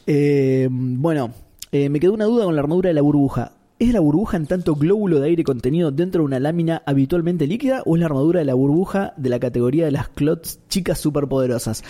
Eh, 0.06 0.68
bueno, 0.70 1.32
eh, 1.72 1.88
me 1.88 2.00
quedó 2.00 2.12
una 2.12 2.24
duda 2.24 2.44
con 2.44 2.54
la 2.56 2.60
armadura 2.62 2.88
de 2.88 2.94
la 2.94 3.02
burbuja. 3.02 3.52
¿Es 3.78 3.92
la 3.94 4.00
burbuja 4.00 4.36
en 4.36 4.46
tanto 4.46 4.74
glóbulo 4.74 5.20
de 5.20 5.28
aire 5.28 5.42
contenido 5.42 5.90
dentro 5.90 6.20
de 6.20 6.26
una 6.26 6.38
lámina 6.38 6.82
habitualmente 6.84 7.46
líquida 7.46 7.82
o 7.86 7.96
es 7.96 8.00
la 8.00 8.06
armadura 8.06 8.40
de 8.40 8.44
la 8.44 8.52
burbuja 8.54 9.14
de 9.16 9.30
la 9.30 9.40
categoría 9.40 9.86
de 9.86 9.90
las 9.90 10.08
clots 10.08 10.60
chicas 10.68 10.98
superpoderosas? 10.98 11.82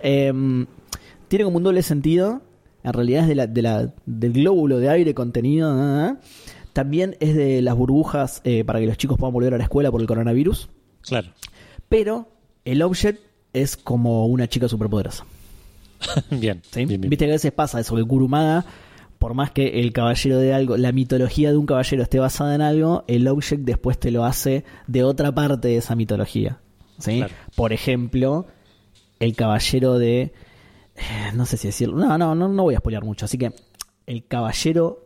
Eh, 0.00 0.30
tiene 1.28 1.44
como 1.44 1.56
un 1.56 1.62
doble 1.62 1.82
sentido. 1.82 2.42
En 2.84 2.92
realidad 2.92 3.22
es 3.22 3.28
de 3.28 3.34
la, 3.34 3.46
de 3.46 3.62
la- 3.62 3.94
del 4.06 4.32
glóbulo 4.34 4.78
de 4.78 4.90
aire 4.90 5.14
contenido. 5.14 5.70
ah, 5.70 6.16
ah. 6.16 6.20
También 6.74 7.16
es 7.18 7.34
de 7.34 7.60
las 7.62 7.74
burbujas 7.74 8.40
eh, 8.44 8.62
para 8.64 8.78
que 8.78 8.86
los 8.86 8.98
chicos 8.98 9.18
puedan 9.18 9.32
volver 9.32 9.54
a 9.54 9.58
la 9.58 9.64
escuela 9.64 9.90
por 9.90 10.00
el 10.02 10.06
coronavirus. 10.06 10.68
Claro. 11.00 11.28
Pero 11.88 12.28
el 12.66 12.82
object 12.82 13.20
es 13.54 13.76
como 13.78 14.26
una 14.26 14.46
chica 14.48 14.68
superpoderosa. 14.68 15.24
bien, 16.30 16.60
¿sí? 16.70 16.84
bien, 16.84 17.00
bien. 17.00 17.08
Viste 17.10 17.24
que 17.24 17.32
a 17.32 17.34
veces 17.34 17.52
pasa 17.52 17.80
eso, 17.80 17.96
que 17.96 18.04
Kurumada, 18.04 18.64
por 19.18 19.34
más 19.34 19.50
que 19.50 19.80
el 19.80 19.92
caballero 19.92 20.38
de 20.38 20.54
algo, 20.54 20.76
la 20.76 20.92
mitología 20.92 21.50
de 21.50 21.56
un 21.56 21.66
caballero 21.66 22.02
esté 22.02 22.18
basada 22.18 22.54
en 22.54 22.60
algo, 22.62 23.04
el 23.08 23.26
object 23.28 23.62
después 23.64 23.98
te 23.98 24.10
lo 24.10 24.24
hace 24.24 24.64
de 24.86 25.02
otra 25.04 25.32
parte 25.32 25.68
de 25.68 25.76
esa 25.76 25.94
mitología. 25.96 26.60
¿sí? 26.98 27.18
Claro. 27.18 27.34
Por 27.56 27.72
ejemplo, 27.72 28.46
el 29.20 29.34
caballero 29.34 29.98
de... 29.98 30.20
eh, 30.20 30.32
No 31.34 31.46
sé 31.46 31.56
si 31.56 31.68
decirlo. 31.68 31.96
No, 31.96 32.16
no, 32.18 32.34
no, 32.34 32.48
no 32.48 32.62
voy 32.62 32.74
a 32.74 32.78
spoilear 32.78 33.04
mucho. 33.04 33.24
Así 33.24 33.38
que 33.38 33.52
el 34.06 34.24
caballero 34.26 35.04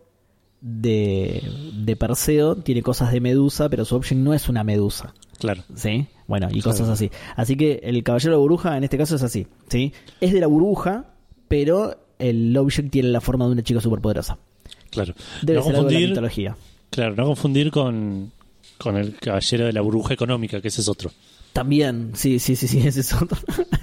de, 0.60 1.42
de 1.74 1.96
Perseo 1.96 2.56
tiene 2.56 2.82
cosas 2.82 3.12
de 3.12 3.20
Medusa, 3.20 3.68
pero 3.68 3.84
su 3.84 3.96
object 3.96 4.20
no 4.20 4.34
es 4.34 4.48
una 4.48 4.62
Medusa. 4.64 5.14
Claro. 5.38 5.62
¿Sí? 5.74 6.06
Bueno, 6.28 6.48
y 6.50 6.60
Claro. 6.60 6.70
cosas 6.70 6.88
así. 6.88 7.10
Así 7.36 7.56
que 7.56 7.80
el 7.82 8.02
caballero 8.04 8.32
de 8.32 8.36
la 8.36 8.40
burbuja 8.42 8.76
en 8.76 8.84
este 8.84 8.96
caso 8.98 9.16
es 9.16 9.22
así. 9.22 9.46
¿Sí? 9.68 9.92
Es 10.20 10.32
de 10.32 10.40
la 10.40 10.46
burbuja, 10.46 11.06
pero 11.48 11.96
el 12.22 12.56
object 12.56 12.90
tiene 12.90 13.08
la 13.08 13.20
forma 13.20 13.46
de 13.46 13.52
una 13.52 13.62
chica 13.62 13.80
superpoderosa. 13.80 14.38
Claro. 14.90 15.14
Debe 15.42 15.58
no 15.58 15.64
ser 15.64 15.74
algo 15.76 15.88
de 15.88 15.94
la 15.94 15.98
confundir, 15.98 16.08
mitología. 16.10 16.56
claro, 16.90 17.14
no 17.16 17.24
confundir 17.26 17.70
con, 17.70 18.32
con 18.78 18.96
el 18.96 19.14
caballero 19.16 19.66
de 19.66 19.72
la 19.72 19.80
burbuja 19.80 20.14
económica, 20.14 20.60
que 20.60 20.68
ese 20.68 20.80
es 20.80 20.88
otro. 20.88 21.10
También, 21.52 22.12
sí, 22.14 22.38
sí, 22.38 22.56
sí, 22.56 22.66
sí, 22.66 22.78
ese 22.86 23.00
es 23.00 23.12
otro. 23.12 23.36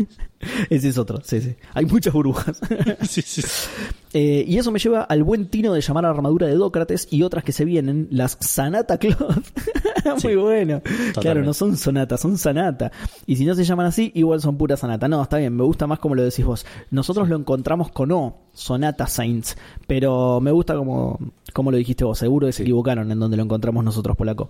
ese 0.72 0.90
es 0.90 0.98
otro, 0.98 1.20
sí, 1.24 1.40
sí. 1.40 1.56
Hay 1.74 1.86
muchas 1.86 2.14
burbujas. 2.14 2.60
sí, 3.08 3.22
sí. 3.22 3.44
Eh, 4.14 4.44
y 4.48 4.58
eso 4.58 4.72
me 4.72 4.80
lleva 4.80 5.04
al 5.04 5.24
buen 5.24 5.50
tino 5.50 5.74
de 5.74 5.82
llamar 5.82 6.06
a 6.06 6.08
la 6.08 6.16
armadura 6.16 6.48
de 6.48 6.56
Dócrates 6.56 7.08
y 7.12 7.22
otras 7.22 7.44
que 7.44 7.52
se 7.52 7.66
vienen, 7.66 8.08
las 8.10 8.38
Sanata 8.40 8.98
Cloth. 8.98 9.20
Muy 10.06 10.20
Sí, 10.20 10.36
bueno. 10.36 10.82
Claro, 11.20 11.44
no 11.44 11.54
son 11.54 11.78
Sonata, 11.78 12.18
son 12.18 12.40
Sanata. 12.40 12.92
Y 13.28 13.36
si 13.36 13.46
no 13.46 13.54
se 13.54 13.64
llaman 13.64 13.86
así, 13.86 14.12
igual 14.16 14.42
son 14.42 14.58
pura 14.58 14.76
Sanata. 14.76 15.08
No, 15.08 15.22
está 15.22 15.38
bien, 15.38 15.56
me 15.56 15.64
gusta 15.64 15.86
más 15.86 16.00
como 16.00 16.16
lo 16.16 16.24
decís 16.24 16.46
vos. 16.46 16.66
Nosotros 16.90 17.30
lo 17.30 17.36
encontramos 17.36 17.92
con 17.92 18.12
O, 18.12 18.36
Sonata 18.54 19.06
Saints, 19.06 19.58
pero 19.86 20.42
me 20.42 20.52
gusta 20.52 20.76
como, 20.76 21.20
como 21.54 21.70
lo 21.70 21.78
dijiste 21.78 22.04
vos. 22.04 22.18
Seguro 22.18 22.48
que 22.48 22.54
se 22.54 22.64
equivocaron 22.64 23.12
en 23.12 23.20
donde 23.20 23.38
lo 23.38 23.44
encontramos 23.44 23.84
nosotros, 23.84 24.18
polaco. 24.18 24.50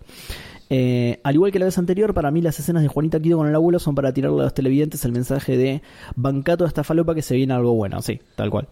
Eh, 0.69 1.19
al 1.23 1.33
igual 1.35 1.51
que 1.51 1.59
la 1.59 1.65
vez 1.65 1.77
anterior, 1.77 2.13
para 2.13 2.29
mí 2.31 2.41
las 2.41 2.59
escenas 2.59 2.83
de 2.83 2.87
Juanita 2.89 3.19
Quido 3.19 3.37
con 3.37 3.47
el 3.47 3.55
abuelo 3.55 3.79
son 3.79 3.95
para 3.95 4.13
tirarle 4.13 4.39
a 4.41 4.43
los 4.43 4.53
televidentes 4.53 5.03
el 5.05 5.11
mensaje 5.11 5.57
de 5.57 5.81
bancato 6.15 6.63
a 6.63 6.67
esta 6.67 6.83
falopa 6.83 7.15
que 7.15 7.21
se 7.23 7.35
viene 7.35 7.53
algo 7.53 7.73
bueno. 7.73 8.01
Sí, 8.01 8.19
tal 8.35 8.49
cual. 8.51 8.67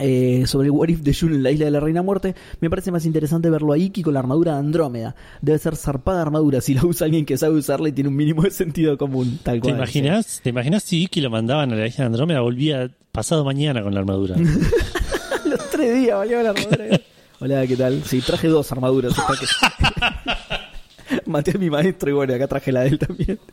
Eh, 0.00 0.44
sobre 0.46 0.66
el 0.66 0.72
What 0.72 0.88
If 0.90 1.00
de 1.00 1.14
Jun 1.14 1.32
en 1.34 1.42
la 1.42 1.50
isla 1.50 1.64
de 1.64 1.70
la 1.70 1.80
Reina 1.80 2.02
Muerte, 2.02 2.34
me 2.60 2.68
parece 2.68 2.92
más 2.92 3.06
interesante 3.06 3.48
verlo 3.48 3.72
a 3.72 3.78
Iki 3.78 4.02
con 4.02 4.12
la 4.14 4.20
armadura 4.20 4.52
de 4.52 4.58
Andrómeda. 4.58 5.16
Debe 5.40 5.58
ser 5.58 5.76
zarpada 5.76 6.20
armadura 6.20 6.60
si 6.60 6.74
la 6.74 6.84
usa 6.84 7.06
alguien 7.06 7.24
que 7.24 7.38
sabe 7.38 7.54
usarla 7.54 7.88
y 7.88 7.92
tiene 7.92 8.10
un 8.10 8.16
mínimo 8.16 8.42
de 8.42 8.50
sentido 8.50 8.98
común. 8.98 9.38
Tal 9.42 9.56
¿Te 9.56 9.60
cual. 9.62 9.76
imaginas? 9.76 10.40
¿Te 10.42 10.50
imaginas 10.50 10.82
si 10.82 11.02
Iki 11.04 11.22
lo 11.22 11.30
mandaban 11.30 11.72
a 11.72 11.76
la 11.76 11.86
isla 11.86 12.04
de 12.04 12.06
Andrómeda? 12.08 12.40
Volvía 12.42 12.90
pasado 13.10 13.44
mañana 13.46 13.82
con 13.82 13.94
la 13.94 14.00
armadura. 14.00 14.36
Los 15.46 15.70
tres 15.70 15.94
días 16.02 16.18
valía 16.18 16.42
la 16.42 16.50
armadura. 16.50 17.00
Hola, 17.40 17.66
¿qué 17.66 17.76
tal? 17.76 18.02
Sí, 18.04 18.20
traje 18.20 18.48
dos 18.48 18.70
armaduras. 18.70 19.18
hasta 19.18 19.32
que- 19.34 20.67
Maté 21.26 21.52
a 21.52 21.58
mi 21.58 21.70
maestro 21.70 22.10
y 22.10 22.12
bueno, 22.14 22.34
acá 22.34 22.46
traje 22.48 22.72
la 22.72 22.80
de 22.82 22.88
él 22.88 22.98
también. 22.98 23.38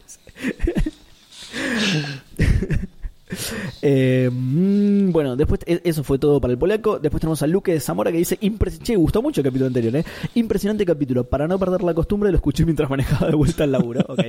Eh, 3.81 4.29
mm, 4.31 5.11
bueno, 5.11 5.35
después 5.35 5.59
e- 5.65 5.81
eso 5.83 6.03
fue 6.03 6.19
todo 6.19 6.39
para 6.39 6.53
el 6.53 6.59
polaco. 6.59 6.99
Después 6.99 7.19
tenemos 7.19 7.41
a 7.41 7.47
Luque 7.47 7.73
de 7.73 7.79
Zamora 7.79 8.11
que 8.11 8.19
dice: 8.19 8.39
"Impres- 8.41 8.79
Che, 8.81 8.95
gustó 8.95 9.21
mucho 9.21 9.41
el 9.41 9.45
capítulo 9.45 9.67
anterior, 9.67 9.95
¿eh? 9.95 10.05
Impresionante 10.35 10.85
capítulo. 10.85 11.23
Para 11.23 11.47
no 11.47 11.57
perder 11.57 11.81
la 11.83 11.93
costumbre, 11.93 12.29
lo 12.29 12.35
escuché 12.37 12.63
mientras 12.65 12.89
manejaba 12.89 13.27
de 13.27 13.35
vuelta 13.35 13.63
al 13.63 13.71
laburo. 13.71 14.01
ok. 14.07 14.21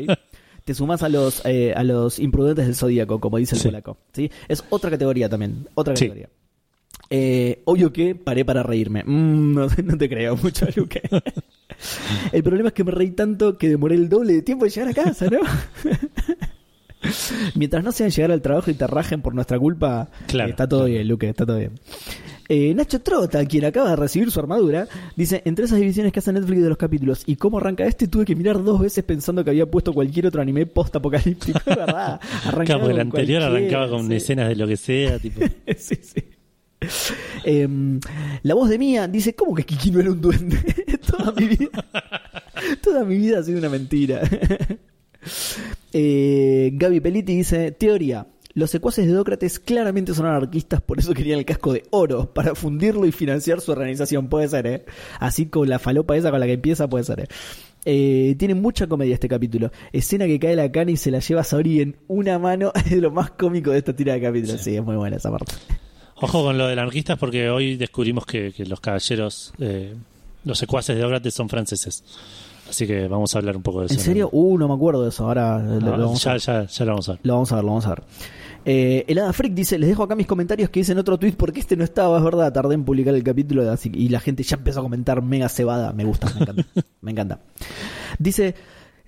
Te 0.64 0.74
sumás 0.74 1.02
a 1.02 1.08
los, 1.08 1.42
eh, 1.44 1.72
a 1.76 1.84
los 1.84 2.18
imprudentes 2.18 2.66
del 2.66 2.74
zodíaco, 2.74 3.20
como 3.20 3.36
dice 3.36 3.54
el 3.54 3.60
Sí. 3.60 3.68
polaco. 3.68 3.98
¿sí? 4.12 4.30
Es 4.48 4.64
otra 4.70 4.90
categoría 4.90 5.28
también. 5.28 5.68
Otra 5.74 5.94
Sí. 5.94 6.10
Eh, 7.10 7.62
obvio 7.64 7.92
que 7.92 8.14
paré 8.14 8.44
para 8.44 8.62
reírme. 8.62 9.04
Mm, 9.04 9.54
no, 9.54 9.66
no 9.84 9.98
te 9.98 10.08
creo 10.08 10.36
mucho, 10.36 10.66
Luque. 10.74 11.02
el 12.32 12.42
problema 12.42 12.68
es 12.68 12.74
que 12.74 12.84
me 12.84 12.90
reí 12.90 13.10
tanto 13.12 13.56
que 13.56 13.68
demoré 13.68 13.94
el 13.94 14.08
doble 14.08 14.34
de 14.34 14.42
tiempo 14.42 14.64
de 14.64 14.70
llegar 14.70 14.88
a 14.90 14.94
casa, 14.94 15.26
¿no? 15.30 15.38
Mientras 17.54 17.84
no 17.84 17.92
sean 17.92 18.10
llegar 18.10 18.32
al 18.32 18.42
trabajo 18.42 18.70
y 18.70 18.74
te 18.74 18.86
rajen 18.86 19.22
por 19.22 19.34
nuestra 19.34 19.58
culpa, 19.58 20.08
Claro, 20.26 20.48
eh, 20.48 20.50
está 20.50 20.68
todo 20.68 20.80
claro. 20.80 20.92
bien, 20.92 21.08
Luque, 21.08 21.28
está 21.28 21.46
todo 21.46 21.58
bien. 21.58 21.72
Eh, 22.48 22.74
Nacho 22.74 23.00
Trota, 23.00 23.44
quien 23.44 23.64
acaba 23.64 23.90
de 23.90 23.96
recibir 23.96 24.30
su 24.30 24.38
armadura, 24.38 24.86
dice, 25.16 25.42
entre 25.44 25.64
esas 25.64 25.78
divisiones 25.78 26.12
que 26.12 26.20
hace 26.20 26.32
Netflix 26.32 26.62
de 26.62 26.68
los 26.68 26.78
capítulos 26.78 27.22
y 27.26 27.36
cómo 27.36 27.58
arranca 27.58 27.84
este, 27.86 28.06
tuve 28.08 28.24
que 28.24 28.36
mirar 28.36 28.62
dos 28.62 28.80
veces 28.80 29.04
pensando 29.04 29.44
que 29.44 29.50
había 29.50 29.66
puesto 29.66 29.92
cualquier 29.92 30.26
otro 30.26 30.42
anime 30.42 30.66
post-apocalíptico, 30.66 31.60
¿verdad? 31.66 32.20
Claro, 32.64 32.80
porque 32.80 32.94
el 32.94 33.00
anterior 33.00 33.42
arrancaba 33.42 33.88
con 33.88 34.08
sí. 34.08 34.14
escenas 34.14 34.48
de 34.48 34.56
lo 34.56 34.66
que 34.66 34.76
sea, 34.76 35.18
tipo. 35.18 35.40
sí, 35.76 35.96
sí. 36.02 36.22
Em, 37.44 38.00
la 38.42 38.54
voz 38.54 38.68
de 38.68 38.78
Mía 38.78 39.08
dice, 39.08 39.34
¿cómo 39.34 39.54
que 39.54 39.64
Kiki 39.64 39.90
no 39.90 40.00
era 40.00 40.10
un 40.10 40.20
duende? 40.20 40.58
toda 41.06 41.32
mi 41.32 41.46
vida. 41.46 41.68
Toda 42.82 43.04
mi 43.04 43.18
vida 43.18 43.38
ha 43.38 43.42
sido 43.42 43.58
una 43.58 43.68
mentira. 43.68 44.22
Eh, 45.92 46.70
Gaby 46.72 47.00
Peliti 47.00 47.36
dice, 47.36 47.70
teoría. 47.72 48.26
Los 48.54 48.70
secuaces 48.70 49.06
de 49.06 49.12
Dócrates 49.12 49.60
claramente 49.60 50.14
son 50.14 50.26
anarquistas, 50.26 50.80
por 50.80 50.98
eso 50.98 51.12
querían 51.12 51.38
el 51.38 51.44
casco 51.44 51.72
de 51.72 51.84
oro, 51.90 52.32
para 52.32 52.54
fundirlo 52.54 53.04
y 53.04 53.12
financiar 53.12 53.60
su 53.60 53.70
organización. 53.70 54.28
Puede 54.28 54.48
ser, 54.48 54.66
¿eh? 54.66 54.84
Así 55.20 55.46
con 55.46 55.68
la 55.68 55.78
falopa 55.78 56.16
esa 56.16 56.30
con 56.30 56.40
la 56.40 56.46
que 56.46 56.54
empieza, 56.54 56.88
puede 56.88 57.04
ser, 57.04 57.20
¿eh? 57.20 57.28
Eh, 57.84 58.34
tiene 58.38 58.54
mucha 58.54 58.86
comedia 58.86 59.14
este 59.14 59.28
capítulo. 59.28 59.70
Escena 59.92 60.26
que 60.26 60.40
cae 60.40 60.56
la 60.56 60.72
cana 60.72 60.90
y 60.90 60.96
se 60.96 61.10
la 61.10 61.20
lleva 61.20 61.42
a 61.42 61.44
Saori 61.44 61.82
en 61.82 61.96
una 62.08 62.38
mano. 62.38 62.72
Es 62.74 62.92
lo 62.92 63.10
más 63.10 63.30
cómico 63.32 63.70
de 63.70 63.78
esta 63.78 63.94
tira 63.94 64.14
de 64.14 64.22
capítulos. 64.22 64.60
Sí, 64.60 64.74
es 64.74 64.82
muy 64.82 64.96
buena 64.96 65.16
esa 65.16 65.30
parte. 65.30 65.52
Ojo 66.20 66.42
con 66.42 66.56
lo 66.56 66.66
de 66.66 66.72
anarquistas 66.72 67.18
porque 67.18 67.50
hoy 67.50 67.76
descubrimos 67.76 68.24
que, 68.24 68.52
que 68.52 68.64
los 68.64 68.80
caballeros, 68.80 69.52
eh, 69.58 69.94
los 70.44 70.58
secuaces 70.58 70.96
de 70.96 71.02
Dócrates 71.02 71.34
son 71.34 71.48
franceses. 71.48 72.02
Así 72.68 72.86
que 72.86 73.06
vamos 73.06 73.34
a 73.34 73.38
hablar 73.38 73.56
un 73.56 73.62
poco 73.62 73.80
de 73.80 73.86
eso. 73.86 73.94
¿En 73.94 74.00
serio? 74.00 74.28
Uh, 74.32 74.58
no 74.58 74.66
me 74.66 74.74
acuerdo 74.74 75.02
de 75.02 75.10
eso. 75.10 75.24
Ahora 75.24 75.58
lo, 75.58 75.80
No, 75.80 75.96
lo 75.96 76.06
vamos 76.06 76.26
a 76.26 76.36
ya, 76.36 76.62
ya, 76.62 76.66
ya 76.66 76.84
lo 76.84 76.92
vamos 76.92 77.08
a 77.08 77.12
ver. 77.12 77.20
Lo 77.22 77.34
vamos 77.34 77.52
a 77.52 77.54
ver, 77.56 77.64
lo 77.64 77.70
vamos 77.70 77.86
a 77.86 77.88
ver. 77.90 78.02
Eh, 78.68 79.04
el 79.06 79.18
Hada 79.18 79.32
Freak 79.32 79.54
dice, 79.54 79.78
les 79.78 79.88
dejo 79.88 80.02
acá 80.02 80.16
mis 80.16 80.26
comentarios 80.26 80.70
que 80.70 80.80
hice 80.80 80.90
en 80.90 80.98
otro 80.98 81.16
tweet 81.18 81.34
porque 81.36 81.60
este 81.60 81.76
no 81.76 81.84
estaba, 81.84 82.18
es 82.18 82.24
verdad, 82.24 82.52
tardé 82.52 82.74
en 82.74 82.84
publicar 82.84 83.14
el 83.14 83.22
capítulo 83.22 83.70
así, 83.70 83.92
y 83.94 84.08
la 84.08 84.18
gente 84.18 84.42
ya 84.42 84.56
empezó 84.56 84.80
a 84.80 84.82
comentar 84.82 85.22
mega 85.22 85.48
cebada, 85.48 85.92
me 85.92 86.04
gusta, 86.04 86.26
me 86.34 86.40
encanta. 86.40 86.64
me 87.00 87.10
encanta. 87.12 87.40
Dice, 88.18 88.56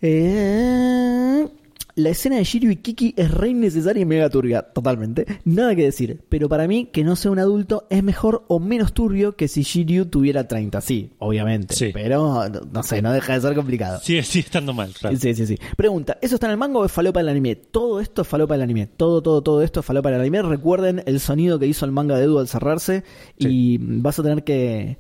eh, 0.01 1.49
la 1.99 2.11
escena 2.11 2.37
de 2.37 2.45
Shiryu 2.45 2.71
y 2.71 2.77
Kiki 2.77 3.15
es 3.17 3.31
re 3.33 3.49
innecesaria 3.49 4.03
y 4.03 4.05
mega 4.07 4.31
turbia, 4.31 4.63
totalmente. 4.63 5.27
Nada 5.45 5.75
que 5.75 5.83
decir, 5.83 6.21
pero 6.29 6.49
para 6.49 6.69
mí 6.69 6.87
que 6.93 7.03
no 7.03 7.17
sea 7.17 7.33
un 7.33 7.41
adulto 7.41 7.89
es 7.91 8.05
mejor 8.05 8.45
o 8.47 8.61
menos 8.61 8.93
turbio 8.93 9.35
que 9.35 9.49
si 9.49 9.63
Shiryu 9.63 10.07
tuviera 10.07 10.47
30, 10.47 10.81
sí, 10.81 11.11
obviamente. 11.19 11.75
Sí. 11.75 11.91
Pero, 11.93 12.49
no, 12.49 12.61
no 12.61 12.83
sé, 12.85 13.03
no 13.03 13.13
deja 13.13 13.35
de 13.35 13.41
ser 13.41 13.55
complicado. 13.57 13.99
Sigue, 14.01 14.23
sigue 14.23 14.45
estando 14.45 14.73
mal, 14.73 14.93
claro. 14.93 15.17
Sí, 15.17 15.35
sí, 15.35 15.45
sí. 15.45 15.59
Pregunta, 15.77 16.19
¿eso 16.23 16.37
está 16.37 16.47
en 16.47 16.53
el 16.53 16.59
manga 16.59 16.79
o 16.79 16.85
es 16.85 16.93
falopa 16.93 17.19
del 17.19 17.31
anime? 17.31 17.57
Todo 17.57 18.01
esto 18.01 18.23
es 18.23 18.29
falopa 18.29 18.55
del 18.55 18.63
anime. 18.63 18.87
Todo, 18.87 19.21
todo, 19.21 19.43
todo 19.43 19.63
esto 19.63 19.81
es 19.81 19.87
falopa 19.87 20.13
del 20.13 20.21
anime. 20.21 20.43
Recuerden 20.43 21.03
el 21.05 21.19
sonido 21.19 21.59
que 21.59 21.67
hizo 21.67 21.85
el 21.85 21.91
manga 21.91 22.17
de 22.17 22.25
Edu 22.25 22.39
al 22.39 22.47
cerrarse 22.47 23.03
y 23.37 23.79
vas 23.81 24.21
a 24.21 24.23
tener 24.23 24.45
que, 24.45 24.99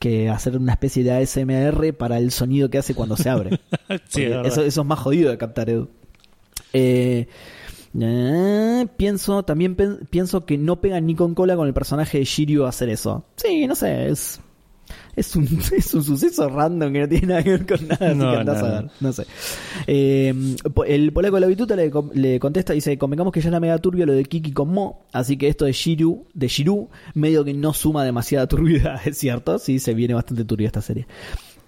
que 0.00 0.30
hacer 0.30 0.56
una 0.56 0.72
especie 0.72 1.04
de 1.04 1.12
ASMR 1.12 1.94
para 1.94 2.18
el 2.18 2.32
sonido 2.32 2.70
que 2.70 2.78
hace 2.78 2.92
cuando 2.94 3.16
se 3.16 3.30
abre. 3.30 3.60
Sí, 4.08 4.22
es 4.24 4.56
eso 4.56 4.80
es 4.80 4.86
más 4.86 4.98
jodido 4.98 5.30
de 5.30 5.38
captar, 5.38 5.70
Edu. 5.70 5.88
Eh, 6.74 7.26
eh, 7.98 8.86
pienso, 8.96 9.44
también 9.44 9.76
pienso 10.10 10.44
que 10.44 10.58
no 10.58 10.80
pega 10.80 11.00
ni 11.00 11.14
con 11.14 11.34
cola 11.34 11.56
con 11.56 11.68
el 11.68 11.74
personaje 11.74 12.18
de 12.18 12.24
Shiryu 12.24 12.64
hacer 12.66 12.88
eso. 12.90 13.24
Sí, 13.36 13.66
no 13.66 13.74
sé, 13.74 14.08
es... 14.10 14.40
Es 15.16 15.34
un, 15.36 15.44
es 15.76 15.94
un 15.94 16.04
suceso 16.04 16.48
random 16.48 16.92
que 16.92 17.00
no 17.00 17.08
tiene 17.08 17.26
nada 17.28 17.42
que 17.42 17.50
ver 17.50 17.66
con 17.66 17.88
nada, 17.88 18.10
así 18.10 18.18
No, 18.18 18.30
que 18.30 18.36
andás 18.36 18.60
no, 18.60 18.66
a 18.66 18.68
no. 18.68 18.74
ver, 18.82 18.90
no 19.00 19.12
sé. 19.12 19.26
Eh, 19.86 20.34
el 20.86 21.12
polaco 21.12 21.36
de 21.36 21.40
la 21.40 21.46
bituta 21.46 21.76
le, 21.76 21.90
le 22.14 22.40
contesta, 22.40 22.72
dice, 22.74 22.98
convengamos 22.98 23.32
que 23.32 23.40
ya 23.40 23.48
es 23.48 23.52
la 23.52 23.60
mega 23.60 23.78
turbia 23.78 24.04
lo 24.06 24.12
de 24.12 24.24
Kiki 24.24 24.52
con 24.52 24.68
Mo, 24.70 25.06
así 25.12 25.36
que 25.38 25.48
esto 25.48 25.64
de 25.64 25.72
Shiryu, 25.72 26.26
de 26.34 26.48
Shiru, 26.48 26.90
medio 27.14 27.44
que 27.44 27.54
no 27.54 27.72
suma 27.72 28.04
demasiada 28.04 28.46
turbidad, 28.48 29.00
es 29.06 29.16
cierto, 29.16 29.58
sí, 29.58 29.78
se 29.78 29.94
viene 29.94 30.14
bastante 30.14 30.44
turbia 30.44 30.66
esta 30.66 30.82
serie. 30.82 31.06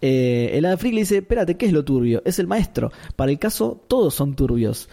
Eh, 0.02 0.50
el 0.54 0.64
Ada 0.64 0.76
Freak 0.76 0.94
le 0.94 1.00
dice, 1.00 1.18
espérate, 1.18 1.56
¿qué 1.56 1.66
es 1.66 1.72
lo 1.72 1.84
turbio? 1.84 2.22
Es 2.24 2.38
el 2.38 2.46
maestro. 2.46 2.92
Para 3.16 3.30
el 3.30 3.38
caso, 3.38 3.80
todos 3.88 4.14
son 4.14 4.34
turbios. 4.34 4.88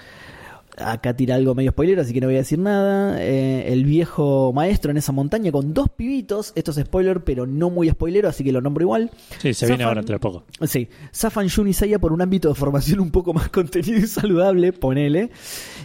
Acá 0.77 1.15
tira 1.15 1.35
algo 1.35 1.53
medio 1.53 1.69
spoiler, 1.71 1.99
así 1.99 2.13
que 2.13 2.21
no 2.21 2.27
voy 2.27 2.35
a 2.35 2.39
decir 2.39 2.57
nada. 2.57 3.23
Eh, 3.23 3.71
el 3.71 3.85
viejo 3.85 4.51
maestro 4.53 4.89
en 4.89 4.97
esa 4.97 5.11
montaña 5.11 5.51
con 5.51 5.73
dos 5.73 5.89
pibitos. 5.89 6.51
Esto 6.55 6.71
es 6.71 6.77
spoiler, 6.77 7.23
pero 7.23 7.45
no 7.45 7.69
muy 7.69 7.89
spoilero, 7.89 8.27
así 8.27 8.43
que 8.43 8.51
lo 8.51 8.59
nombro 8.59 8.83
igual. 8.83 9.11
Sí, 9.39 9.53
se 9.53 9.67
viene 9.67 9.83
ahora 9.83 9.99
entre 9.99 10.17
poco. 10.17 10.45
Sí, 10.65 10.87
Zafan 11.13 11.47
Jun 11.47 11.67
y 11.67 11.73
Seiya 11.73 11.99
por 11.99 12.11
un 12.11 12.21
ámbito 12.21 12.49
de 12.49 12.55
formación 12.55 13.01
un 13.01 13.11
poco 13.11 13.33
más 13.35 13.49
contenido 13.49 13.99
y 13.99 14.07
saludable, 14.07 14.73
ponele. 14.73 15.29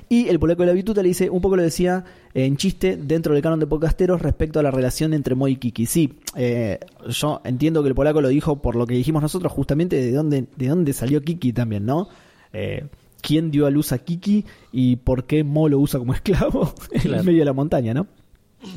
Y 0.09 0.29
el 0.29 0.39
polaco 0.39 0.63
de 0.63 0.69
la 0.69 0.73
bituta 0.73 1.03
le 1.03 1.09
dice, 1.09 1.29
un 1.29 1.43
poco 1.43 1.57
lo 1.57 1.63
decía 1.63 2.05
en 2.33 2.57
chiste 2.57 2.97
dentro 2.97 3.35
del 3.35 3.43
canon 3.43 3.61
de 3.61 3.67
podcasteros 3.67 4.23
respecto 4.23 4.59
a 4.59 4.63
la 4.63 4.71
relación 4.71 5.13
entre 5.13 5.35
Mo 5.35 5.49
y 5.49 5.57
Kiki. 5.57 5.85
Sí, 5.85 6.15
eh, 6.35 6.79
yo 7.09 7.43
entiendo 7.45 7.83
que 7.83 7.91
el 7.91 7.95
polaco 7.95 8.23
lo 8.23 8.29
dijo 8.29 8.63
por 8.63 8.75
lo 8.75 8.87
que 8.87 8.95
dijimos 8.95 9.21
nosotros, 9.21 9.53
justamente 9.53 9.97
de 9.97 10.13
dónde, 10.13 10.47
de 10.57 10.69
dónde 10.69 10.95
salió 10.95 11.21
Kiki 11.21 11.53
también, 11.53 11.85
¿no? 11.85 12.09
Eh, 12.55 12.87
quién 13.21 13.51
dio 13.51 13.67
a 13.67 13.71
luz 13.71 13.93
a 13.93 13.99
Kiki 13.99 14.45
y 14.73 14.97
por 14.97 15.25
qué 15.25 15.45
Mo 15.45 15.69
lo 15.69 15.79
usa 15.79 15.99
como 15.99 16.13
esclavo 16.15 16.73
en 16.91 17.25
medio 17.25 17.41
de 17.41 17.45
la 17.45 17.53
montaña, 17.53 17.95
¿no? 17.95 18.07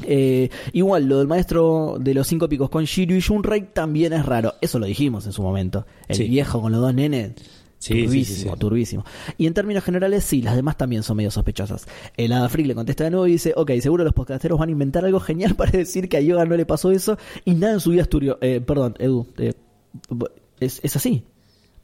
Eh, 0.03 0.49
igual, 0.73 1.05
lo 1.05 1.17
del 1.19 1.27
maestro 1.27 1.97
de 1.99 2.13
los 2.13 2.27
cinco 2.27 2.47
picos 2.47 2.69
con 2.69 2.83
Shiryu 2.85 3.15
y 3.17 3.19
Shunrei 3.19 3.61
también 3.73 4.13
es 4.13 4.25
raro. 4.25 4.53
Eso 4.61 4.77
lo 4.77 4.85
dijimos 4.85 5.25
en 5.25 5.31
su 5.31 5.41
momento. 5.41 5.87
El 6.07 6.17
Sí. 6.17 6.27
viejo 6.27 6.61
con 6.61 6.71
los 6.71 6.81
dos 6.81 6.93
nenes. 6.93 7.33
Sí, 7.79 8.03
turbísimo, 8.03 8.53
sí, 8.53 8.59
turbísimo. 8.59 9.03
Y 9.39 9.47
en 9.47 9.55
términos 9.55 9.83
generales, 9.83 10.23
sí, 10.23 10.43
las 10.43 10.55
demás 10.55 10.77
también 10.77 11.01
son 11.01 11.17
medio 11.17 11.31
sospechosas. 11.31 11.87
El 12.15 12.31
Hada 12.31 12.47
Freak 12.47 12.67
le 12.67 12.75
contesta 12.75 13.05
de 13.05 13.09
nuevo 13.09 13.25
y 13.25 13.31
dice: 13.31 13.53
Ok, 13.55 13.71
seguro 13.79 14.03
los 14.03 14.13
podcasteros 14.13 14.59
van 14.59 14.69
a 14.69 14.71
inventar 14.71 15.03
algo 15.03 15.19
genial 15.19 15.55
para 15.57 15.71
decir 15.71 16.07
que 16.07 16.17
a 16.17 16.21
Yoga 16.21 16.45
no 16.45 16.55
le 16.55 16.67
pasó 16.67 16.91
eso 16.91 17.17
y 17.43 17.55
nada 17.55 17.73
en 17.73 17.79
su 17.79 17.89
vida 17.89 18.03
es 18.03 18.09
turbio. 18.09 18.37
Eh, 18.41 18.61
perdón, 18.61 18.93
Edu, 18.99 19.25
eh, 19.39 19.53
es, 20.59 20.79
es 20.83 20.95
así. 20.95 21.23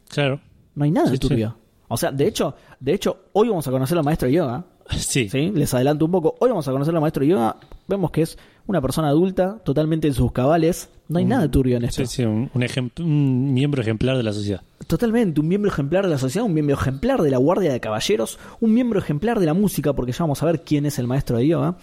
Claro. 0.09 0.39
No 0.75 0.83
hay 0.83 0.91
nada 0.91 1.09
de 1.09 1.17
turbio. 1.17 1.57
O 1.89 1.97
sea, 1.97 2.11
de 2.11 2.27
hecho, 2.27 2.55
de 2.79 2.93
hecho, 2.93 3.25
hoy 3.33 3.47
vamos 3.49 3.67
a 3.67 3.71
conocer 3.71 3.97
al 3.97 4.03
maestro 4.03 4.27
de 4.27 4.33
yoga. 4.33 4.65
Sí. 4.89 5.29
¿sí? 5.29 5.51
Les 5.53 5.73
adelanto 5.73 6.05
un 6.05 6.11
poco. 6.11 6.35
Hoy 6.39 6.49
vamos 6.49 6.67
a 6.67 6.71
conocer 6.71 6.93
al 6.93 7.01
maestro 7.01 7.21
de 7.21 7.27
yoga. 7.27 7.57
Vemos 7.87 8.11
que 8.11 8.21
es 8.21 8.37
una 8.67 8.81
persona 8.81 9.09
adulta, 9.09 9.59
totalmente 9.63 10.07
en 10.07 10.13
sus 10.13 10.31
cabales. 10.31 10.89
No 11.07 11.19
hay 11.19 11.25
nada 11.25 11.43
de 11.43 11.49
turbio 11.49 11.77
en 11.77 11.85
esto. 11.85 12.05
Sí, 12.05 12.17
sí, 12.17 12.23
un, 12.23 12.49
un 12.53 12.91
un 12.99 13.53
miembro 13.53 13.81
ejemplar 13.81 14.17
de 14.17 14.23
la 14.23 14.33
sociedad. 14.33 14.61
Totalmente, 14.87 15.39
un 15.39 15.47
miembro 15.47 15.71
ejemplar 15.71 16.03
de 16.05 16.11
la 16.11 16.17
sociedad, 16.17 16.45
un 16.45 16.53
miembro 16.53 16.75
ejemplar 16.75 17.21
de 17.21 17.31
la 17.31 17.37
Guardia 17.37 17.71
de 17.71 17.79
Caballeros, 17.79 18.39
un 18.59 18.73
miembro 18.73 18.99
ejemplar 18.99 19.39
de 19.39 19.45
la 19.45 19.53
música, 19.53 19.93
porque 19.93 20.11
ya 20.11 20.19
vamos 20.19 20.43
a 20.43 20.45
ver 20.45 20.63
quién 20.63 20.85
es 20.85 20.99
el 20.99 21.07
maestro 21.07 21.37
de 21.37 21.47
yoga. 21.47 21.77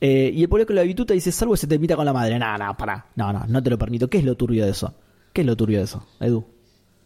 Eh, 0.00 0.30
y 0.34 0.42
el 0.42 0.66
que 0.66 0.74
lo 0.74 0.80
habituta 0.80 1.14
dice, 1.14 1.32
salvo 1.32 1.56
se 1.56 1.66
te 1.66 1.76
invita 1.76 1.96
con 1.96 2.04
la 2.04 2.12
madre. 2.12 2.38
No, 2.38 2.58
no, 2.58 2.76
pará. 2.76 3.06
No, 3.16 3.32
no, 3.32 3.44
no 3.46 3.62
te 3.62 3.70
lo 3.70 3.78
permito. 3.78 4.08
¿Qué 4.08 4.18
es 4.18 4.24
lo 4.24 4.34
turbio 4.34 4.64
de 4.64 4.70
eso? 4.70 4.92
¿Qué 5.32 5.40
es 5.40 5.46
lo 5.46 5.56
turbio 5.56 5.78
de 5.78 5.84
eso, 5.84 6.06
Edu? 6.20 6.44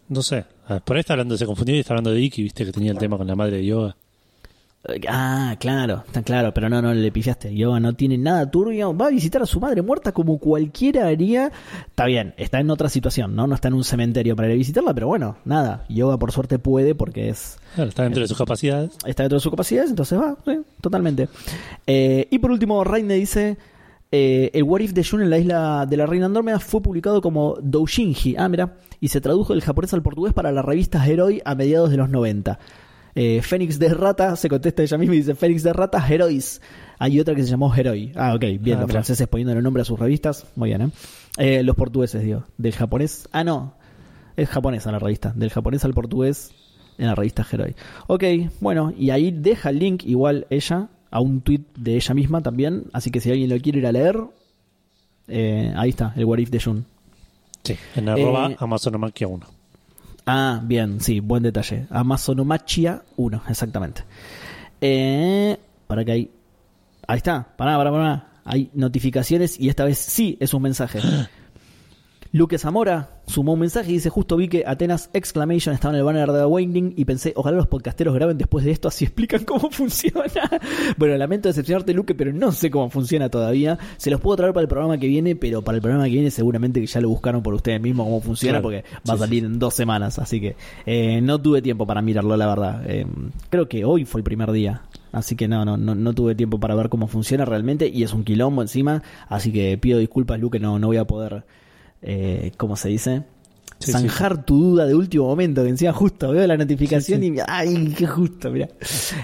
No 0.09 0.23
sé. 0.23 0.45
Ah, 0.69 0.81
Por 0.85 0.97
ahí 0.97 1.01
está 1.01 1.15
hablando, 1.15 1.37
se 1.37 1.47
confundió 1.47 1.75
y 1.77 1.81
está 1.81 1.93
hablando 1.95 2.11
de 2.11 2.21
Iki, 2.21 2.43
viste 2.43 2.65
que 2.65 2.73
tenía 2.73 2.93
el 2.93 2.99
tema 2.99 3.17
con 3.19 3.27
la 3.27 3.35
madre 3.37 3.59
de 3.59 3.67
yoga. 3.67 3.97
Eh, 4.85 5.01
Ah, 5.09 5.57
claro, 5.59 6.05
está 6.07 6.23
claro, 6.23 6.55
pero 6.55 6.69
no, 6.71 6.81
no 6.81 6.95
le 6.95 7.11
pifiaste. 7.13 7.55
Yoga 7.55 7.81
no 7.81 7.95
tiene 7.95 8.17
nada 8.17 8.49
turbio. 8.51 8.97
Va 8.97 9.07
a 9.07 9.11
visitar 9.11 9.43
a 9.43 9.47
su 9.47 9.59
madre 9.61 9.83
muerta 9.83 10.13
como 10.13 10.39
cualquiera 10.39 11.09
haría. 11.09 11.51
Está 11.89 12.07
bien, 12.07 12.33
está 12.39 12.61
en 12.61 12.71
otra 12.71 12.89
situación, 12.89 13.35
¿no? 13.35 13.47
No 13.47 13.55
está 13.57 13.69
en 13.69 13.75
un 13.75 13.85
cementerio 13.85 14.37
para 14.37 14.49
ir 14.49 14.55
a 14.55 14.57
visitarla, 14.57 14.95
pero 14.95 15.09
bueno, 15.09 15.37
nada. 15.45 15.85
Yoga 15.89 16.17
por 16.17 16.31
suerte 16.33 16.59
puede 16.59 16.95
porque 16.95 17.29
es 17.29 17.59
Claro, 17.75 17.91
está 17.91 18.05
dentro 18.05 18.23
de 18.23 18.29
sus 18.29 18.39
capacidades. 18.39 18.93
está 19.05 19.25
dentro 19.25 19.37
de 19.39 19.41
sus 19.43 19.51
capacidades, 19.51 19.91
entonces 19.91 20.19
va, 20.19 20.37
sí, 20.47 20.59
totalmente. 20.81 21.29
Eh, 21.87 22.29
y 22.31 22.39
por 22.39 22.53
último, 22.53 22.83
Raine 22.85 23.15
dice: 23.15 23.59
eh, 24.13 24.51
El 24.55 24.63
What 24.65 24.81
If 24.81 24.93
de 24.93 25.05
Jun 25.05 25.23
en 25.23 25.31
la 25.31 25.39
isla 25.39 25.87
de 25.89 25.97
la 25.97 26.07
Reina 26.07 26.27
Andrómeda 26.27 26.59
fue 26.61 26.81
publicado 26.83 27.21
como 27.21 27.57
Doujinji, 27.63 28.37
ah, 28.39 28.49
mira, 28.49 28.77
y 29.01 29.09
se 29.09 29.21
tradujo 29.21 29.53
del 29.53 29.63
japonés 29.63 29.93
al 29.95 30.03
portugués 30.03 30.33
para 30.33 30.51
la 30.53 30.63
revista 30.63 31.05
Heroi 31.07 31.41
a 31.45 31.55
mediados 31.55 31.91
de 31.91 31.97
los 31.99 32.09
90. 32.09 32.59
Eh, 33.15 33.41
Fénix 33.43 33.79
de 33.81 33.89
Rata 33.95 34.37
se 34.37 34.49
contesta 34.49 34.83
ella 34.83 34.97
misma 34.99 35.15
y 35.15 35.19
dice: 35.19 35.35
Fénix 35.35 35.63
de 35.65 35.73
Rata, 35.73 36.05
Herois. 36.09 36.61
Hay 37.01 37.19
otra 37.19 37.35
que 37.35 37.43
se 37.43 37.51
llamó 37.51 37.75
Heroi. 37.75 38.13
Ah, 38.15 38.35
ok, 38.35 38.41
bien, 38.41 38.59
Ah, 38.61 38.81
los 38.81 38.87
mira. 38.87 38.89
franceses 38.89 39.27
poniendo 39.27 39.53
el 39.55 39.63
nombre 39.63 39.83
a 39.83 39.85
sus 39.85 39.99
revistas. 39.99 40.47
Muy 40.55 40.69
bien, 40.69 40.83
¿eh? 40.83 40.91
Eh, 41.39 41.63
Los 41.65 41.75
portugueses, 41.75 42.23
digo. 42.23 42.45
Del 42.59 42.73
japonés. 42.75 43.29
Ah, 43.33 43.43
no. 43.43 43.75
Es 44.37 44.49
japonesa 44.49 44.93
la 44.93 45.01
revista. 45.01 45.33
Del 45.35 45.51
japonés 45.51 45.85
al 45.85 45.95
portugués 45.95 46.53
en 46.97 47.07
la 47.07 47.15
revista 47.17 47.45
Heroi. 47.51 47.75
Ok, 48.07 48.23
bueno, 48.61 48.93
y 48.97 49.11
ahí 49.11 49.33
deja 49.33 49.71
el 49.71 49.81
link 49.81 50.05
igual 50.05 50.47
ella 50.51 50.89
a 51.11 51.21
un 51.21 51.41
tweet 51.41 51.63
de 51.77 51.97
ella 51.97 52.15
misma 52.15 52.43
también. 52.43 52.85
Así 52.93 53.11
que 53.11 53.21
si 53.21 53.31
alguien 53.31 53.51
lo 53.51 53.59
quiere 53.61 53.79
ir 53.79 53.87
a 53.87 53.93
leer, 53.93 54.19
eh, 55.29 55.73
ahí 55.77 55.91
está, 55.91 56.13
el 56.17 56.25
What 56.25 56.39
If 56.39 56.51
de 56.51 56.61
Jun. 56.61 56.85
Sí. 57.65 57.77
En 57.97 58.09
arroba 58.09 58.51
Eh, 58.51 58.57
Amazonomaquia 58.59 59.29
1. 59.29 59.47
Ah, 60.27 60.61
bien, 60.63 61.01
sí, 61.01 61.21
buen 61.21 61.43
detalle. 61.43 61.87
Amazonomachia 61.91 63.03
1, 63.17 63.43
exactamente. 63.49 64.03
Eh, 64.81 65.57
para 65.87 66.05
que 66.05 66.13
hay. 66.13 66.31
Ahí 67.07 67.17
está, 67.17 67.47
pará, 67.57 67.77
pará, 67.77 67.91
pará. 67.91 68.25
Hay 68.45 68.71
notificaciones 68.75 69.59
y 69.59 69.69
esta 69.69 69.85
vez 69.85 69.99
sí 69.99 70.37
es 70.41 70.53
un 70.55 70.63
mensaje. 70.63 71.01
Luque 72.33 72.59
Zamora 72.59 73.21
sumó 73.27 73.55
un 73.55 73.61
mensaje 73.61 73.91
y 73.91 73.95
dice: 73.95 74.11
Justo 74.11 74.37
vi 74.37 74.49
que 74.49 74.65
Atenas 74.67 75.09
Exclamation 75.15 75.75
estaba 75.75 75.95
en 75.95 75.99
el 76.01 76.05
banner 76.05 76.31
de 76.31 76.41
Awakening 76.43 76.93
y 76.97 77.05
pensé, 77.07 77.33
ojalá 77.37 77.57
los 77.57 77.67
podcasteros 77.69 78.15
graben 78.15 78.37
después 78.37 78.65
de 78.67 78.71
esto, 78.71 78.89
así 78.89 79.07
explican 79.07 79.45
cómo 79.45 79.71
funciona. 79.71 80.25
bueno, 80.99 81.17
lamento 81.17 81.49
decepcionarte, 81.49 81.95
Luque, 81.95 82.15
pero 82.15 82.33
no 82.33 82.53
sé 82.53 82.71
cómo 82.71 82.91
funciona 82.91 83.31
todavía. 83.31 83.79
Se 83.97 84.11
los 84.11 84.21
puedo 84.21 84.37
traer 84.37 84.53
para 84.53 84.63
el 84.63 84.69
programa 84.69 84.99
que 84.99 85.07
viene, 85.07 85.37
pero 85.37 85.63
para 85.63 85.77
el 85.77 85.83
programa 85.83 86.05
que 86.05 86.11
viene 86.11 86.31
seguramente 86.31 86.81
que 86.81 86.87
ya 86.87 87.01
lo 87.01 87.09
buscaron 87.09 87.43
por 87.43 87.55
ustedes 87.55 87.81
mismos 87.81 88.07
cómo 88.07 88.21
funciona, 88.21 88.61
Claro. 88.61 88.63
porque 88.63 88.85
va 89.09 89.15
a 89.15 89.17
Sí, 89.17 89.21
salir 89.23 89.45
en 89.45 89.59
dos 89.59 89.73
semanas. 89.75 90.19
Así 90.19 90.41
que 90.41 90.57
eh, 90.85 91.21
no 91.23 91.41
tuve 91.41 91.63
tiempo 91.63 91.87
para 91.87 92.03
mirarlo, 92.03 92.37
la 92.37 92.47
verdad. 92.47 92.83
Eh, 92.87 93.07
creo 93.49 93.69
que 93.69 93.85
hoy 93.87 94.05
fue 94.05 94.21
el 94.21 94.25
primer 94.25 94.53
día. 94.53 94.83
Así 95.13 95.35
que 95.35 95.49
no, 95.49 95.65
no, 95.65 95.79
no, 95.79 95.95
no 95.95 96.13
tuve 96.13 96.35
tiempo 96.35 96.61
para 96.61 96.75
ver 96.75 96.91
cómo 96.91 97.07
funciona 97.09 97.47
realmente. 97.47 97.89
Y 97.89 98.03
es 98.03 98.13
un 98.13 98.23
quilombo 98.25 98.61
encima. 98.61 99.03
Así 99.29 99.51
que 99.53 99.79
pido 99.79 99.99
disculpas, 99.99 100.39
Luque, 100.39 100.61
no, 100.61 100.79
no 100.79 100.89
voy 100.89 100.99
a 100.99 101.07
poder. 101.07 101.45
Eh, 102.03 102.53
¿Cómo 102.57 102.77
se 102.77 102.89
dice? 102.89 103.23
Sí, 103.79 103.93
Zanjar 103.93 104.45
tu 104.45 104.61
duda 104.61 104.87
de 104.87 104.95
último 104.95 105.27
momento. 105.27 105.63
Que 105.63 105.69
encima 105.71 105.93
justo 105.93 106.31
veo 106.33 106.47
la 106.47 106.57
notificación 106.57 107.21
Sí, 107.21 107.27
y. 107.29 107.39
¡Ay, 107.47 107.95
qué 107.97 108.07
justo! 108.07 108.51
Mira. 108.51 108.69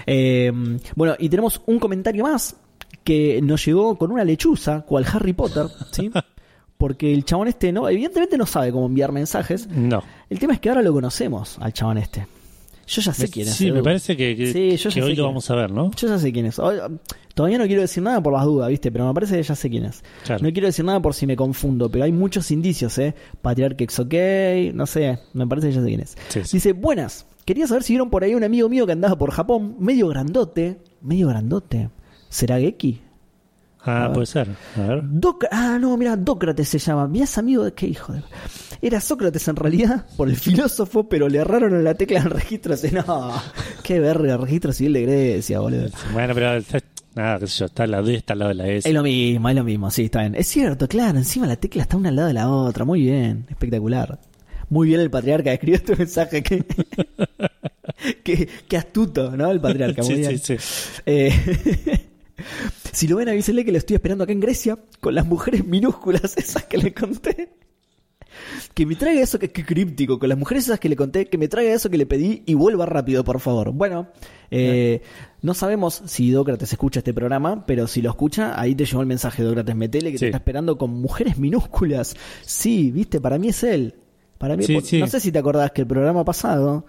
Eh, 0.05 0.51
bueno, 0.95 1.15
y 1.19 1.27
tenemos 1.29 1.61
un 1.65 1.79
comentario 1.79 2.23
más 2.23 2.55
que 3.03 3.39
nos 3.41 3.65
llegó 3.65 3.97
con 3.97 4.11
una 4.11 4.23
lechuza, 4.23 4.81
cual 4.81 5.05
Harry 5.11 5.33
Potter, 5.33 5.67
¿sí? 5.91 6.09
Porque 6.77 7.13
el 7.13 7.23
chabón 7.23 7.47
este, 7.47 7.71
no, 7.71 7.87
evidentemente 7.87 8.37
no 8.37 8.45
sabe 8.45 8.71
cómo 8.71 8.85
enviar 8.87 9.11
mensajes. 9.11 9.67
No. 9.69 10.03
El 10.29 10.39
tema 10.39 10.53
es 10.53 10.59
que 10.59 10.69
ahora 10.69 10.81
lo 10.81 10.91
conocemos 10.91 11.57
al 11.59 11.71
chabón 11.73 11.97
este. 11.97 12.27
Yo 12.87 13.01
ya 13.01 13.13
sé 13.13 13.29
quién 13.29 13.47
es. 13.47 13.55
Sí, 13.55 13.71
me 13.71 13.77
Edu. 13.77 13.83
parece 13.83 14.15
que, 14.17 14.35
que- 14.35 14.51
Sí, 14.53 14.77
yo 14.77 14.89
que 14.89 15.01
hoy 15.01 15.15
lo 15.15 15.25
vamos 15.25 15.49
a 15.49 15.55
ver, 15.55 15.71
¿no? 15.71 15.89
Yo 15.95 16.07
ya 16.07 16.17
sé 16.19 16.31
quién 16.31 16.45
es. 16.47 16.59
Hoy- 16.59 16.77
Todavía 17.35 17.57
no 17.59 17.65
quiero 17.67 17.81
decir 17.81 18.01
nada 18.01 18.23
por 18.23 18.33
las 18.33 18.43
dudas, 18.45 18.69
¿viste? 18.69 18.91
Pero 18.91 19.05
me 19.07 19.13
parece 19.13 19.35
que 19.37 19.43
ya 19.43 19.55
sé 19.55 19.69
quién 19.69 19.85
es. 19.85 20.03
Claro. 20.23 20.43
No 20.43 20.51
quiero 20.51 20.67
decir 20.67 20.83
nada 20.85 20.99
por 21.01 21.13
si 21.13 21.27
me 21.27 21.35
confundo, 21.35 21.91
pero 21.91 22.05
hay 22.05 22.11
muchos 22.11 22.49
indicios, 22.49 22.97
¿eh? 22.97 23.13
Patriarca 23.41 23.83
ex 23.83 23.99
ok, 23.99 24.13
no 24.73 24.85
sé, 24.87 25.19
me 25.33 25.45
parece 25.45 25.67
que 25.67 25.73
ya 25.75 25.81
sé 25.81 25.87
quién 25.87 25.99
es. 25.99 26.17
Sí, 26.29 26.39
sí. 26.45 26.57
Dice, 26.57 26.71
buenas, 26.73 27.27
quería 27.45 27.67
saber 27.67 27.83
si 27.83 27.93
vieron 27.93 28.09
por 28.09 28.23
ahí 28.23 28.33
un 28.33 28.43
amigo 28.43 28.67
mío 28.69 28.85
que 28.87 28.93
andaba 28.93 29.17
por 29.17 29.29
Japón, 29.31 29.75
medio 29.79 30.07
grandote, 30.07 30.79
medio 31.01 31.27
grandote. 31.27 31.89
¿Será 32.29 32.57
Geki? 32.59 33.01
Ah, 33.87 34.09
puede 34.13 34.25
ser. 34.25 34.47
A 34.77 34.81
ver. 34.81 35.01
Doc- 35.03 35.45
ah, 35.51 35.77
no, 35.79 35.95
mira, 35.95 36.15
Dócrates 36.15 36.67
se 36.69 36.79
llama. 36.79 37.07
Mirá, 37.07 37.25
es 37.25 37.37
amigo 37.37 37.63
de 37.65 37.73
qué 37.73 37.85
hijo 37.85 38.13
de. 38.13 38.23
Era 38.81 38.99
Sócrates 38.99 39.47
en 39.47 39.55
realidad, 39.57 40.07
por 40.17 40.27
el 40.27 40.35
filósofo, 40.37 41.07
pero 41.07 41.29
le 41.29 41.37
erraron 41.37 41.73
en 41.75 41.83
la 41.83 41.93
tecla 41.93 42.21
del 42.21 42.31
registro. 42.31 42.73
No, 43.05 43.31
qué 43.83 43.99
verga, 43.99 44.37
registro 44.37 44.71
civil 44.73 44.93
de 44.93 45.01
Grecia, 45.03 45.59
boludo. 45.59 45.89
Bueno, 46.13 46.33
pero 46.33 46.61
nada, 47.15 47.39
qué 47.39 47.47
sé 47.47 47.59
yo, 47.59 47.65
está 47.65 47.87
la 47.87 48.01
D, 48.01 48.15
está 48.15 48.33
al 48.33 48.39
lado 48.39 48.49
de 48.49 48.55
la 48.55 48.67
S. 48.67 48.87
Es 48.87 48.93
lo 48.93 49.03
mismo, 49.03 49.49
es 49.49 49.55
lo 49.55 49.63
mismo, 49.63 49.89
sí, 49.91 50.05
está 50.05 50.21
bien. 50.21 50.35
Es 50.35 50.47
cierto, 50.47 50.87
claro, 50.87 51.17
encima 51.17 51.47
la 51.47 51.55
tecla 51.55 51.81
está 51.83 51.97
una 51.97 52.09
al 52.09 52.15
lado 52.15 52.27
de 52.27 52.33
la 52.33 52.49
otra. 52.49 52.85
Muy 52.85 53.01
bien, 53.01 53.45
espectacular. 53.49 54.19
Muy 54.69 54.87
bien 54.87 54.99
el 54.99 55.09
patriarca, 55.09 55.51
escribió 55.53 55.75
este 55.77 55.95
mensaje. 55.97 56.43
Que, 56.43 56.63
que, 58.23 58.47
que 58.67 58.77
astuto, 58.77 59.35
¿no? 59.35 59.49
El 59.51 59.59
patriarca, 59.61 60.01
muy 60.03 60.15
Sí, 60.15 60.19
bien. 60.19 60.39
sí, 60.39 60.55
sí. 60.59 61.01
Eh, 61.05 61.31
si 62.91 63.07
lo 63.07 63.17
ven, 63.17 63.29
avísenle 63.29 63.63
que 63.65 63.71
lo 63.71 63.77
estoy 63.77 63.95
esperando 63.95 64.23
acá 64.23 64.33
en 64.33 64.39
Grecia 64.39 64.77
con 64.99 65.15
las 65.15 65.25
mujeres 65.25 65.65
minúsculas 65.65 66.35
esas 66.37 66.63
que 66.65 66.77
le 66.77 66.93
conté. 66.93 67.49
Que 68.73 68.85
me 68.85 68.95
traiga 68.95 69.21
eso 69.21 69.39
que, 69.39 69.49
que 69.51 69.65
críptico, 69.65 70.19
con 70.19 70.29
las 70.29 70.37
mujeres 70.37 70.65
esas 70.65 70.79
que 70.79 70.89
le 70.89 70.95
conté, 70.95 71.25
que 71.27 71.37
me 71.37 71.47
traiga 71.47 71.73
eso 71.73 71.89
que 71.89 71.97
le 71.97 72.05
pedí 72.05 72.43
y 72.45 72.53
vuelva 72.53 72.85
rápido, 72.85 73.23
por 73.23 73.39
favor. 73.39 73.71
Bueno, 73.71 74.07
eh, 74.51 75.01
no 75.41 75.53
sabemos 75.53 76.01
si 76.05 76.31
Dócrates 76.31 76.71
escucha 76.71 76.99
este 76.99 77.13
programa, 77.13 77.65
pero 77.65 77.87
si 77.87 78.01
lo 78.01 78.09
escucha, 78.09 78.59
ahí 78.59 78.75
te 78.75 78.85
llegó 78.85 79.01
el 79.01 79.07
mensaje 79.07 79.41
de 79.43 79.47
Dócrates 79.49 79.75
Metele 79.75 80.11
que 80.11 80.17
Sí. 80.17 80.21
te 80.21 80.25
está 80.27 80.37
esperando 80.37 80.77
con 80.77 80.91
mujeres 80.91 81.37
minúsculas. 81.37 82.15
Sí, 82.43 82.91
viste, 82.91 83.21
para 83.21 83.37
mí 83.37 83.49
es 83.49 83.63
él. 83.63 83.95
Para 84.37 84.57
mí, 84.57 84.63
Sí, 84.63 84.73
por- 84.73 84.83
sí. 84.83 84.99
no 84.99 85.07
sé 85.07 85.19
si 85.19 85.31
te 85.31 85.39
acordás 85.39 85.71
que 85.71 85.81
el 85.81 85.87
programa 85.87 86.25
pasado, 86.25 86.85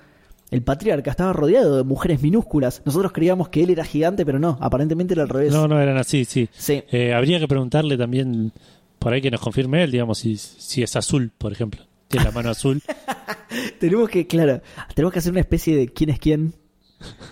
el 0.50 0.62
patriarca 0.62 1.10
estaba 1.10 1.32
rodeado 1.32 1.76
de 1.76 1.84
mujeres 1.84 2.22
minúsculas. 2.22 2.82
Nosotros 2.84 3.12
creíamos 3.12 3.48
que 3.48 3.62
él 3.62 3.70
era 3.70 3.84
gigante, 3.84 4.24
pero 4.26 4.38
no, 4.38 4.58
aparentemente 4.60 5.14
era 5.14 5.22
al 5.24 5.28
revés. 5.28 5.52
No, 5.52 5.66
no 5.68 5.80
eran 5.80 5.96
así, 5.96 6.24
sí. 6.24 6.48
Sí. 6.52 6.82
Eh, 6.90 7.12
habría 7.14 7.38
que 7.40 7.48
preguntarle 7.48 7.96
también, 7.96 8.52
por 8.98 9.12
ahí 9.12 9.20
que 9.20 9.30
nos 9.30 9.40
confirme 9.40 9.82
él, 9.84 9.90
digamos, 9.90 10.18
si, 10.18 10.36
si 10.36 10.82
es 10.82 10.96
azul, 10.96 11.32
por 11.36 11.52
ejemplo. 11.52 11.82
Tiene 12.08 12.24
la 12.26 12.30
mano 12.32 12.50
azul. 12.50 12.82
Tenemos 13.80 14.08
que, 14.08 14.26
claro, 14.26 14.60
tenemos 14.94 15.12
que 15.12 15.18
hacer 15.18 15.32
una 15.32 15.40
especie 15.40 15.76
de 15.76 15.88
quién 15.88 16.10
es 16.10 16.18
quién 16.18 16.54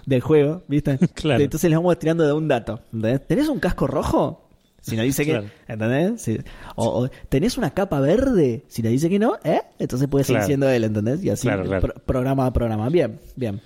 del 0.07 0.21
juego, 0.21 0.63
¿viste? 0.69 0.99
Claro. 1.15 1.43
Entonces 1.43 1.71
les 1.71 1.79
vamos 1.79 1.99
tirando 1.99 2.27
de 2.27 2.33
un 2.33 2.49
dato. 2.49 2.81
¿entendés? 2.93 3.27
¿Tenés 3.27 3.49
un 3.49 3.61
casco 3.61 3.87
rojo? 3.87 4.41
Si 4.81 4.97
nos 4.97 5.05
dice 5.07 5.25
que, 5.25 5.31
Claro. 5.33 5.47
¿entendés? 5.69 6.21
Sí. 6.23 6.39
O, 6.77 7.05
o, 7.05 7.09
¿tenés 7.29 7.57
una 7.57 7.71
capa 7.71 8.01
verde? 8.01 8.65
Si 8.69 8.83
nos 8.83 8.93
dice 8.93 9.09
que 9.09 9.19
no, 9.19 9.39
¿eh? 9.45 9.63
Entonces 9.79 10.09
puede 10.09 10.25
seguir 10.25 10.39
Claro. 10.39 10.47
siendo 10.47 10.69
él, 10.69 10.85
¿entendés? 10.85 11.25
Y 11.25 11.31
así, 11.31 11.47
Claro, 11.47 11.65
claro. 11.65 11.81
pro- 11.81 11.95
programa 12.05 12.47
a 12.47 12.53
programa. 12.53 12.89
Bien, 12.91 13.19
bien. 13.37 13.61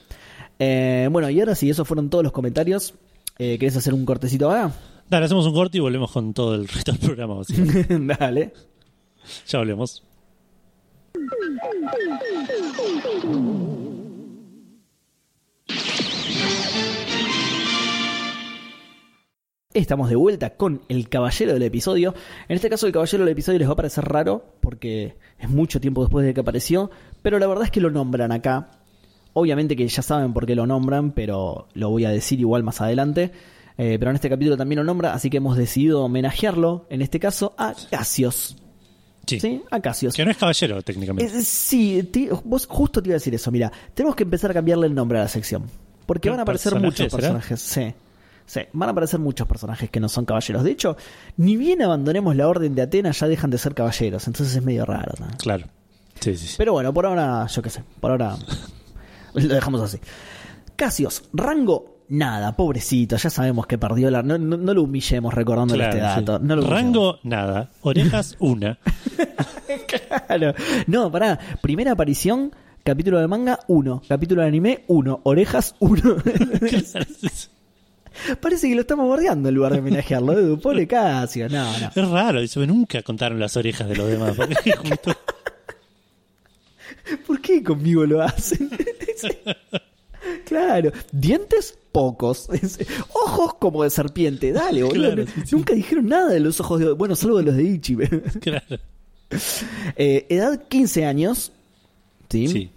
Eh, 0.60 1.08
bueno, 1.10 1.28
y 1.30 1.40
ahora 1.40 1.54
sí, 1.54 1.68
esos 1.70 1.86
fueron 1.88 2.08
todos 2.10 2.22
los 2.22 2.32
comentarios. 2.32 2.94
Eh, 3.38 3.58
¿Querés 3.58 3.76
hacer 3.76 3.94
un 3.94 4.04
cortecito 4.04 4.46
ahora? 4.50 4.72
Dale, 5.10 5.24
hacemos 5.24 5.46
un 5.46 5.54
corte 5.54 5.78
y 5.78 5.80
volvemos 5.80 6.12
con 6.12 6.34
todo 6.34 6.54
el 6.54 6.68
resto 6.68 6.92
del 6.92 7.00
programa. 7.00 7.36
Dale. 8.18 8.52
Ya 9.46 9.58
volvemos. 9.58 10.04
Estamos 19.72 20.10
de 20.10 20.16
vuelta 20.16 20.56
con 20.56 20.82
el 20.88 21.08
caballero 21.08 21.54
del 21.54 21.62
episodio. 21.62 22.12
En 22.48 22.56
este 22.56 22.68
caso, 22.68 22.86
el 22.86 22.92
caballero 22.92 23.24
del 23.24 23.32
episodio 23.32 23.60
les 23.60 23.68
va 23.68 23.72
a 23.72 23.76
parecer 23.76 24.04
raro 24.04 24.44
porque 24.60 25.16
es 25.38 25.48
mucho 25.48 25.80
tiempo 25.80 26.02
después 26.02 26.26
de 26.26 26.34
que 26.34 26.40
apareció, 26.40 26.90
pero 27.22 27.38
la 27.38 27.46
verdad 27.46 27.64
es 27.64 27.70
que 27.70 27.80
lo 27.80 27.90
nombran 27.90 28.32
acá. 28.32 28.72
Obviamente 29.32 29.74
que 29.74 29.88
ya 29.88 30.02
saben 30.02 30.34
por 30.34 30.44
qué 30.44 30.54
lo 30.54 30.66
nombran, 30.66 31.12
pero 31.12 31.68
lo 31.72 31.88
voy 31.88 32.04
a 32.04 32.10
decir 32.10 32.40
igual 32.40 32.62
más 32.62 32.82
adelante. 32.82 33.32
Eh, 33.78 33.96
pero 33.98 34.10
en 34.10 34.16
este 34.16 34.28
capítulo 34.28 34.56
también 34.56 34.78
lo 34.80 34.84
nombra, 34.84 35.14
así 35.14 35.30
que 35.30 35.36
hemos 35.36 35.56
decidido 35.56 36.02
homenajearlo, 36.02 36.86
en 36.90 37.00
este 37.00 37.20
caso, 37.20 37.54
a 37.56 37.74
Cassios. 37.90 38.56
Sí. 39.24 39.38
¿Sí? 39.38 39.62
A 39.70 39.80
Cassios. 39.80 40.14
Que 40.14 40.24
no 40.24 40.30
es 40.30 40.36
caballero, 40.36 40.82
técnicamente. 40.82 41.38
Eh, 41.38 41.42
sí, 41.42 42.08
vos 42.44 42.66
justo 42.66 43.00
te 43.00 43.08
iba 43.08 43.14
a 43.14 43.18
decir 43.18 43.34
eso. 43.34 43.50
Mira, 43.52 43.70
tenemos 43.94 44.16
que 44.16 44.24
empezar 44.24 44.50
a 44.50 44.54
cambiarle 44.54 44.86
el 44.88 44.94
nombre 44.94 45.18
a 45.18 45.22
la 45.22 45.28
sección. 45.28 45.64
Porque 46.06 46.22
¿Qué 46.22 46.30
van 46.30 46.40
a 46.40 46.42
aparecer 46.42 46.74
muchos 46.80 47.10
será? 47.10 47.10
personajes. 47.10 47.60
Sí. 47.60 47.94
Sí, 48.46 48.60
van 48.72 48.88
a 48.88 48.92
aparecer 48.92 49.20
muchos 49.20 49.46
personajes 49.46 49.90
que 49.90 50.00
no 50.00 50.08
son 50.08 50.24
caballeros. 50.24 50.64
De 50.64 50.70
hecho, 50.70 50.96
ni 51.36 51.58
bien 51.58 51.82
abandonemos 51.82 52.34
la 52.34 52.48
orden 52.48 52.74
de 52.74 52.80
Atenas, 52.80 53.20
ya 53.20 53.28
dejan 53.28 53.50
de 53.50 53.58
ser 53.58 53.74
caballeros. 53.74 54.26
Entonces 54.26 54.56
es 54.56 54.64
medio 54.64 54.86
raro. 54.86 55.12
¿no? 55.20 55.26
Claro. 55.36 55.66
Sí, 56.18 56.34
sí, 56.34 56.46
sí. 56.48 56.54
Pero 56.56 56.72
bueno, 56.72 56.92
por 56.94 57.04
ahora, 57.04 57.46
yo 57.46 57.60
qué 57.60 57.68
sé. 57.68 57.84
Por 58.00 58.10
ahora 58.10 58.36
lo 59.34 59.54
dejamos 59.54 59.82
así. 59.82 59.98
Casios, 60.76 61.24
rango, 61.34 61.97
nada, 62.08 62.54
pobrecito. 62.56 63.16
Ya 63.16 63.30
sabemos 63.30 63.66
que 63.66 63.78
perdió 63.78 64.10
la. 64.10 64.22
No, 64.22 64.38
no- 64.38 64.56
no 64.56 64.74
lo 64.74 64.82
humillemos 64.82 65.32
recordándole 65.34 65.84
Claro, 65.84 65.96
este 65.96 66.02
dato. 66.02 66.38
sí. 66.38 66.44
No 66.46 66.56
lo 66.56 66.62
humillemos. 66.62 66.82
Rango, 66.84 67.18
nada. 67.22 67.70
Orejas, 67.82 68.36
una. 68.40 68.78
Claro. 70.26 70.54
No, 70.86 71.10
pará. 71.10 71.38
Primera 71.60 71.92
aparición, 71.92 72.52
capítulo 72.84 73.18
de 73.20 73.26
manga, 73.28 73.58
1. 73.68 74.02
Capítulo 74.08 74.42
de 74.42 74.48
anime, 74.48 74.84
1. 74.88 75.20
Orejas, 75.24 75.74
1. 75.78 76.02
Claro, 76.60 77.06
sí, 77.20 77.28
sí. 77.32 77.48
Parece 78.40 78.68
que 78.68 78.74
lo 78.74 78.80
estamos 78.80 79.06
bordeando 79.06 79.48
en 79.48 79.54
lugar 79.54 79.72
de 79.74 79.78
homenajearlo. 79.80 80.32
Edu. 80.32 80.58
Pobre 80.60 80.86
Casio. 80.88 81.48
No, 81.48 81.64
no. 81.78 81.90
Es 81.94 82.08
raro, 82.08 82.40
dice, 82.40 82.66
nunca 82.66 83.02
contaron 83.02 83.38
las 83.38 83.56
orejas 83.56 83.88
de 83.88 83.96
los 83.96 84.08
demás. 84.08 84.36
Justo- 84.36 85.16
¿Por 87.26 87.40
qué 87.40 87.62
conmigo 87.62 88.04
lo 88.04 88.22
hacen? 88.22 88.70
Claro, 90.44 90.90
dientes 91.12 91.78
pocos, 91.98 92.48
ojos 93.26 93.54
como 93.54 93.82
de 93.82 93.90
serpiente, 93.90 94.52
dale, 94.52 94.84
boludo. 94.84 95.14
Claro, 95.14 95.26
sí, 95.26 95.40
sí. 95.46 95.56
Nunca 95.56 95.74
dijeron 95.74 96.06
nada 96.06 96.28
de 96.30 96.38
los 96.38 96.60
ojos 96.60 96.78
de, 96.78 96.92
bueno, 96.92 97.16
salvo 97.16 97.38
de 97.38 97.42
los 97.42 97.56
de 97.56 97.64
Ichi. 97.64 97.96
claro. 98.40 98.78
Eh, 99.96 100.24
edad 100.28 100.62
15 100.68 101.04
años, 101.04 101.50
¿sí? 102.30 102.46
Sí. 102.46 102.70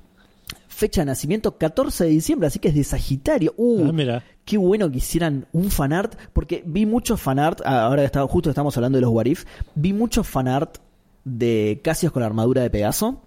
Fecha 0.69 1.01
de 1.01 1.05
nacimiento 1.05 1.55
14 1.55 2.05
de 2.05 2.10
diciembre, 2.10 2.47
así 2.47 2.57
que 2.57 2.69
es 2.69 2.73
de 2.73 2.84
Sagitario. 2.84 3.53
Uh, 3.57 3.89
Ah, 3.89 3.91
mira. 3.91 4.23
Qué 4.43 4.57
bueno 4.57 4.89
que 4.89 4.97
hicieran 4.97 5.45
un 5.53 5.69
fanart, 5.69 6.15
porque 6.34 6.63
vi 6.65 6.88
mucho 6.88 7.15
fanart, 7.15 7.62
ah, 7.63 7.84
ahora 7.84 8.03
está, 8.03 8.25
justo 8.25 8.49
estamos 8.49 8.75
hablando 8.75 8.97
de 8.97 9.03
los 9.03 9.12
Warif, 9.12 9.45
vi 9.75 9.93
mucho 9.93 10.23
fanart 10.23 10.79
de 11.25 11.79
Casios 11.84 12.12
con 12.12 12.21
la 12.21 12.25
armadura 12.25 12.63
de 12.63 12.71
Pegaso. 12.71 13.21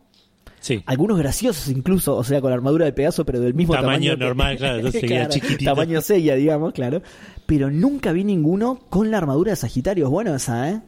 Sí. 0.64 0.82
Algunos 0.86 1.18
graciosos 1.18 1.68
incluso, 1.68 2.16
o 2.16 2.24
sea, 2.24 2.40
con 2.40 2.48
la 2.48 2.56
armadura 2.56 2.86
de 2.86 2.94
Pegaso, 2.94 3.26
pero 3.26 3.38
del 3.38 3.52
mismo 3.52 3.74
tamaño. 3.74 3.92
Tamaño 3.92 4.10
que- 4.12 4.24
normal, 4.24 4.56
claro, 4.56 4.90
chiquitito. 5.28 5.70
Tamaño 5.70 6.00
sella, 6.00 6.36
digamos, 6.36 6.72
claro. 6.72 7.02
Pero 7.44 7.70
nunca 7.70 8.12
vi 8.12 8.24
ninguno 8.24 8.80
con 8.88 9.10
la 9.10 9.18
armadura 9.18 9.50
de 9.52 9.56
Sagitario. 9.56 10.06
Es 10.06 10.10
bueno 10.10 10.34
esa, 10.34 10.70
¿eh? 10.70 10.80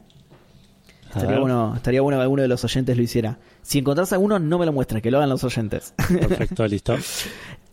Estaría 1.05 1.37
bueno, 1.37 1.73
estaría 1.75 2.01
bueno 2.01 2.17
que 2.17 2.23
alguno 2.23 2.41
de 2.41 2.47
los 2.47 2.63
oyentes 2.63 2.97
lo 2.97 3.03
hiciera. 3.03 3.37
Si 3.61 3.77
encontrás 3.77 4.11
alguno, 4.13 4.39
no 4.39 4.57
me 4.57 4.65
lo 4.65 4.73
muestres, 4.73 5.03
que 5.03 5.11
lo 5.11 5.17
hagan 5.17 5.29
los 5.29 5.43
oyentes. 5.43 5.93
Perfecto, 5.95 6.67
listo. 6.67 6.95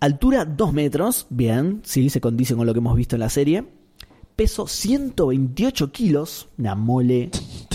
Altura 0.00 0.44
2 0.44 0.72
metros, 0.74 1.26
bien, 1.30 1.80
sí, 1.84 2.10
se 2.10 2.20
condice 2.20 2.54
con 2.54 2.66
lo 2.66 2.74
que 2.74 2.80
hemos 2.80 2.96
visto 2.96 3.16
en 3.16 3.20
la 3.20 3.30
serie. 3.30 3.64
Peso 4.36 4.66
128 4.66 5.90
kilos, 5.90 6.48
una 6.58 6.74
mole, 6.74 7.30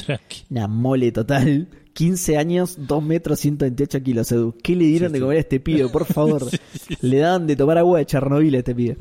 una 0.52 0.68
mole 0.68 1.12
total. 1.12 1.68
15 2.00 2.38
años, 2.38 2.78
2 2.80 3.04
metros, 3.04 3.40
128 3.42 4.02
kilos, 4.04 4.32
Edu. 4.32 4.56
¿Qué 4.64 4.74
le 4.74 4.86
dieron 4.86 5.10
Sí, 5.10 5.14
de 5.16 5.20
comer 5.20 5.36
a 5.36 5.40
este 5.42 5.60
pibe, 5.60 5.90
por 5.90 6.06
favor? 6.06 6.46
Le 7.02 7.18
dan 7.18 7.46
de 7.46 7.58
tomar 7.58 7.78
agua 7.78 8.00
de 8.00 8.06
Chernobyl 8.06 8.56
a 8.56 8.60
este 8.60 8.74
pibe. 8.74 8.98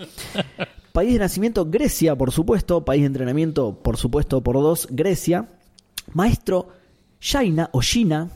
País 0.92 1.12
de 1.12 1.20
nacimiento, 1.20 1.64
Grecia, 1.66 2.16
por 2.16 2.32
supuesto. 2.32 2.84
País 2.84 3.02
de 3.02 3.06
entrenamiento, 3.06 3.80
por 3.84 3.96
supuesto, 3.98 4.42
por 4.42 4.56
dos, 4.56 4.88
Grecia. 4.90 5.48
Maestro, 6.12 6.70
Shaina 7.20 7.70
o 7.72 7.82
Shina, 7.82 8.30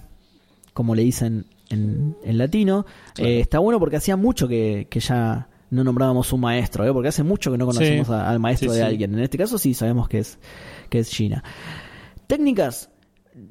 como 0.73 0.95
le 0.95 1.03
dicen 1.03 1.47
en, 1.69 2.17
en 2.23 2.39
latino. 2.39 2.87
Claro. 3.15 3.31
Eh, 3.31 3.41
está 3.41 3.59
bueno 3.59 3.81
porque 3.81 3.97
hacía 3.97 4.15
mucho 4.17 4.47
que, 4.47 4.87
que 4.89 5.01
ya 5.01 5.49
no 5.71 5.83
nombrábamos 5.83 6.33
un 6.33 6.41
maestro, 6.41 6.87
¿eh? 6.87 6.93
porque 6.93 7.09
hace 7.09 7.25
mucho 7.25 7.51
que 7.51 7.59
no 7.59 7.67
conocemos 7.67 8.07
Sí. 8.07 8.13
a- 8.13 8.31
al 8.31 8.39
maestro 8.39 8.71
Sí, 8.71 8.77
de 8.79 8.85
alguien. 8.85 9.13
En 9.15 9.21
este 9.25 9.39
caso 9.39 9.59
sí 9.59 9.75
sabemos 9.75 10.09
que 10.09 10.19
es, 10.21 10.39
que 10.89 11.01
es 11.01 11.11
Shina. 11.11 11.43
Técnicas, 12.29 12.91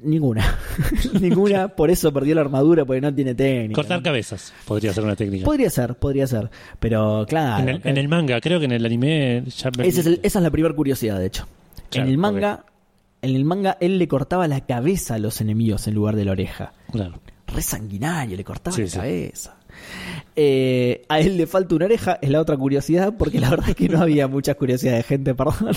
ninguna. 0.02 0.58
ninguna, 1.20 1.68
por 1.68 1.90
eso 1.90 2.12
perdió 2.12 2.34
la 2.34 2.40
armadura, 2.42 2.84
porque 2.84 3.00
no 3.00 3.14
tiene 3.14 3.34
técnica. 3.34 3.74
Cortar 3.74 4.02
cabezas 4.02 4.52
podría 4.66 4.92
ser 4.92 5.04
una 5.04 5.16
técnica. 5.16 5.44
Podría 5.44 5.70
ser, 5.70 5.94
podría 5.96 6.26
ser. 6.26 6.50
Pero 6.80 7.24
claro. 7.28 7.62
en, 7.62 7.68
el, 7.68 7.80
en 7.84 7.96
el 7.96 8.08
manga, 8.08 8.40
creo 8.40 8.58
que 8.58 8.66
en 8.66 8.72
el 8.72 8.84
anime 8.86 9.44
ya 9.46 9.70
me- 9.76 9.86
Ese 9.86 10.00
es 10.00 10.06
el- 10.06 10.20
esa 10.22 10.38
es 10.38 10.42
la 10.42 10.50
primera 10.50 10.74
curiosidad, 10.74 11.18
de 11.18 11.26
hecho. 11.26 11.46
Claro, 11.90 12.06
en 12.06 12.12
el 12.12 12.18
manga, 12.18 12.64
en 13.22 13.36
el 13.36 13.44
manga, 13.44 13.76
él 13.80 13.98
le 13.98 14.08
cortaba 14.08 14.48
la 14.48 14.60
cabeza 14.62 15.14
a 15.14 15.18
los 15.18 15.40
enemigos 15.40 15.86
en 15.86 15.94
lugar 15.94 16.16
de 16.16 16.24
la 16.24 16.32
oreja. 16.32 16.72
Claro. 16.90 17.20
Re 17.46 17.60
sanguinario, 17.62 18.36
le 18.36 18.44
cortaba 18.44 18.74
Sí, 18.74 18.82
la 18.82 18.88
sí. 18.88 18.96
cabeza. 18.96 19.56
Eh, 20.36 21.02
a 21.08 21.20
él 21.20 21.36
le 21.36 21.46
falta 21.46 21.74
una 21.74 21.84
oreja, 21.86 22.18
es 22.22 22.30
la 22.30 22.40
otra 22.40 22.56
curiosidad, 22.56 23.14
porque 23.18 23.40
la 23.40 23.50
verdad 23.50 23.70
es 23.70 23.76
que 23.76 23.88
no 23.88 24.00
había 24.00 24.28
muchas 24.28 24.56
curiosidades 24.56 25.00
de 25.00 25.02
gente, 25.04 25.34
perdón. 25.34 25.74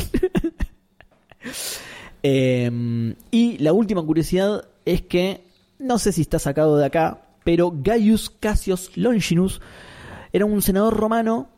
Eh, 2.27 3.13
y 3.29 3.57
la 3.59 3.71
última 3.71 4.01
curiosidad 4.03 4.67
es 4.83 5.03
que, 5.03 5.45
no 5.77 5.99
sé 5.99 6.11
si 6.11 6.21
está 6.21 6.39
sacado 6.39 6.75
de 6.77 6.85
acá, 6.85 7.21
pero 7.43 7.71
Gaius 7.75 8.31
Cassius 8.31 8.97
Longinus 8.97 9.61
era 10.33 10.45
un 10.45 10.61
senador 10.63 10.95
romano 10.97 11.49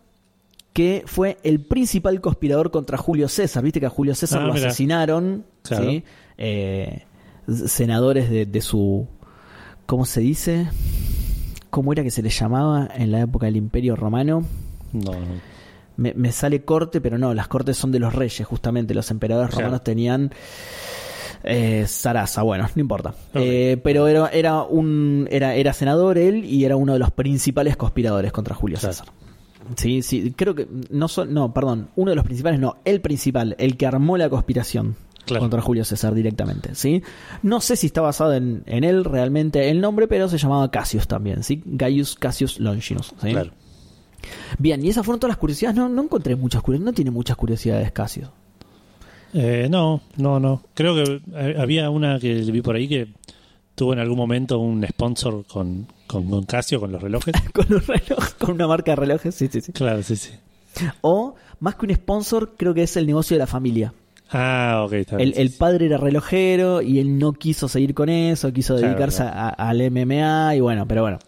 que 0.74 1.04
fue 1.06 1.38
el 1.44 1.62
principal 1.62 2.20
conspirador 2.20 2.70
contra 2.70 2.98
Julio 2.98 3.30
César. 3.30 3.64
Viste 3.64 3.80
que 3.80 3.86
a 3.86 3.90
Julio 3.90 4.14
César 4.14 4.42
Ah, 4.42 4.48
lo 4.48 4.54
asesinaron, 4.54 5.46
Claro. 5.64 5.90
¿sí? 5.90 6.04
Eh, 6.38 7.04
senadores 7.66 8.30
de, 8.30 8.46
de 8.46 8.62
su, 8.62 9.08
¿cómo 9.86 10.06
se 10.06 10.20
dice? 10.20 10.68
¿Cómo 11.70 11.94
era 11.94 12.04
que 12.04 12.12
se 12.12 12.22
le 12.22 12.30
llamaba 12.30 12.90
en 12.94 13.12
la 13.14 13.22
época 13.22 13.46
del 13.46 13.56
Imperio 13.56 13.96
Romano? 13.96 14.44
No, 14.92 15.12
no. 15.14 15.57
Me, 15.98 16.14
me 16.14 16.32
sale 16.32 16.64
corte, 16.64 17.02
pero 17.02 17.18
no, 17.18 17.34
las 17.34 17.48
cortes 17.48 17.76
son 17.78 17.92
de 17.92 18.00
los 18.00 18.14
reyes, 18.14 18.46
justamente. 18.48 18.94
Los 18.94 19.12
emperadores 19.12 19.50
Claro. 19.52 19.66
romanos 19.66 19.84
tenían 19.84 20.32
eh, 21.44 21.86
zaraza, 21.88 22.42
bueno, 22.44 22.68
no 22.76 22.82
importa. 22.82 23.14
Eh, 23.34 23.78
pero 23.84 24.08
era, 24.08 24.28
era 24.30 24.64
un 24.64 25.28
era, 25.32 25.56
era 25.56 25.74
senador 25.74 26.18
él 26.18 26.46
y 26.46 26.66
era 26.66 26.76
uno 26.76 26.94
de 26.94 27.00
los 27.00 27.12
principales 27.12 27.78
conspiradores 27.78 28.32
contra 28.32 28.56
Julio 28.56 28.78
Claro. 28.80 28.94
César. 28.94 29.08
Sí, 29.76 30.02
sí, 30.02 30.34
creo 30.36 30.56
que 30.56 30.68
no 30.92 31.08
son, 31.10 31.34
no, 31.34 31.54
perdón, 31.54 31.90
uno 31.98 32.12
de 32.12 32.16
los 32.16 32.24
principales, 32.26 32.60
no, 32.60 32.78
el 32.86 33.02
principal, 33.02 33.56
el 33.60 33.76
que 33.76 33.86
armó 33.86 34.18
la 34.18 34.30
conspiración 34.30 34.96
Claro. 35.26 35.42
contra 35.42 35.62
Julio 35.62 35.84
César 35.84 36.14
directamente, 36.14 36.74
¿sí? 36.74 37.04
No 37.44 37.60
sé 37.60 37.76
si 37.76 37.88
está 37.88 38.00
basado 38.00 38.34
en, 38.34 38.64
en 38.66 38.86
él 38.86 39.04
realmente 39.04 39.70
el 39.70 39.82
nombre, 39.82 40.08
pero 40.08 40.30
se 40.30 40.38
llamaba 40.38 40.72
Cassius 40.72 41.06
también, 41.06 41.44
¿sí? 41.44 41.62
Gaius 41.66 42.16
Cassius 42.16 42.62
Longinus, 42.62 43.14
¿sí? 43.22 43.32
Claro. 43.32 43.52
Bien, 44.60 44.84
y 44.84 44.90
esas 44.90 45.06
fueron 45.06 45.20
todas 45.20 45.32
las 45.32 45.38
curiosidades. 45.38 45.76
No, 45.78 45.88
no 45.90 46.04
encontré 46.04 46.36
muchas 46.36 46.62
curiosidades. 46.62 46.86
No 46.92 46.96
tiene 46.96 47.12
muchas 47.12 47.38
curiosidades, 47.38 47.92
Casio. 47.92 48.32
Eh, 49.34 49.68
no, 49.70 50.02
no, 50.18 50.40
no. 50.40 50.64
Creo 50.74 50.96
que 50.96 51.22
eh, 51.36 51.56
había 51.60 51.90
una 51.90 52.20
que 52.20 52.34
vi 52.36 52.62
por 52.62 52.76
ahí 52.76 52.88
que 52.88 53.08
tuvo 53.76 53.94
en 53.94 54.00
algún 54.00 54.18
momento 54.18 54.58
un 54.60 54.86
sponsor 54.88 55.46
con, 55.46 55.88
con, 56.08 56.30
con 56.30 56.44
Casio, 56.46 56.80
con 56.80 56.92
los 56.92 57.02
relojes. 57.02 57.34
Con 57.54 57.72
un 57.74 57.82
reloj, 57.82 58.34
con 58.40 58.52
una 58.52 58.68
marca 58.68 58.92
de 58.92 58.96
relojes, 58.96 59.36
sí, 59.36 59.48
sí, 59.52 59.62
sí. 59.62 59.72
Claro, 59.74 60.02
sí, 60.04 60.16
sí. 60.16 60.32
O, 61.02 61.36
más 61.60 61.76
que 61.76 61.86
un 61.88 61.94
sponsor, 61.96 62.54
creo 62.58 62.74
que 62.74 62.84
es 62.84 62.96
el 62.98 63.06
negocio 63.08 63.36
de 63.36 63.40
la 63.40 63.48
familia. 63.48 63.94
Ah, 64.32 64.84
ok, 64.86 64.94
está 64.94 65.18
bien. 65.18 65.30
El, 65.30 65.36
sí, 65.36 65.42
el 65.42 65.50
sí. 65.50 65.58
padre 65.58 65.86
era 65.88 65.98
relojero 65.98 66.82
y 66.82 67.00
él 67.00 67.18
no 67.18 67.34
quiso 67.34 67.68
seguir 67.68 67.94
con 67.94 68.10
eso, 68.10 68.52
quiso 68.54 68.74
Claro, 68.76 68.88
dedicarse 68.90 69.24
claro. 69.24 69.38
a- 69.40 69.70
al 69.70 69.82
MMA 69.92 70.56
y 70.56 70.60
bueno, 70.60 70.88
pero 70.88 71.02
bueno. 71.04 71.20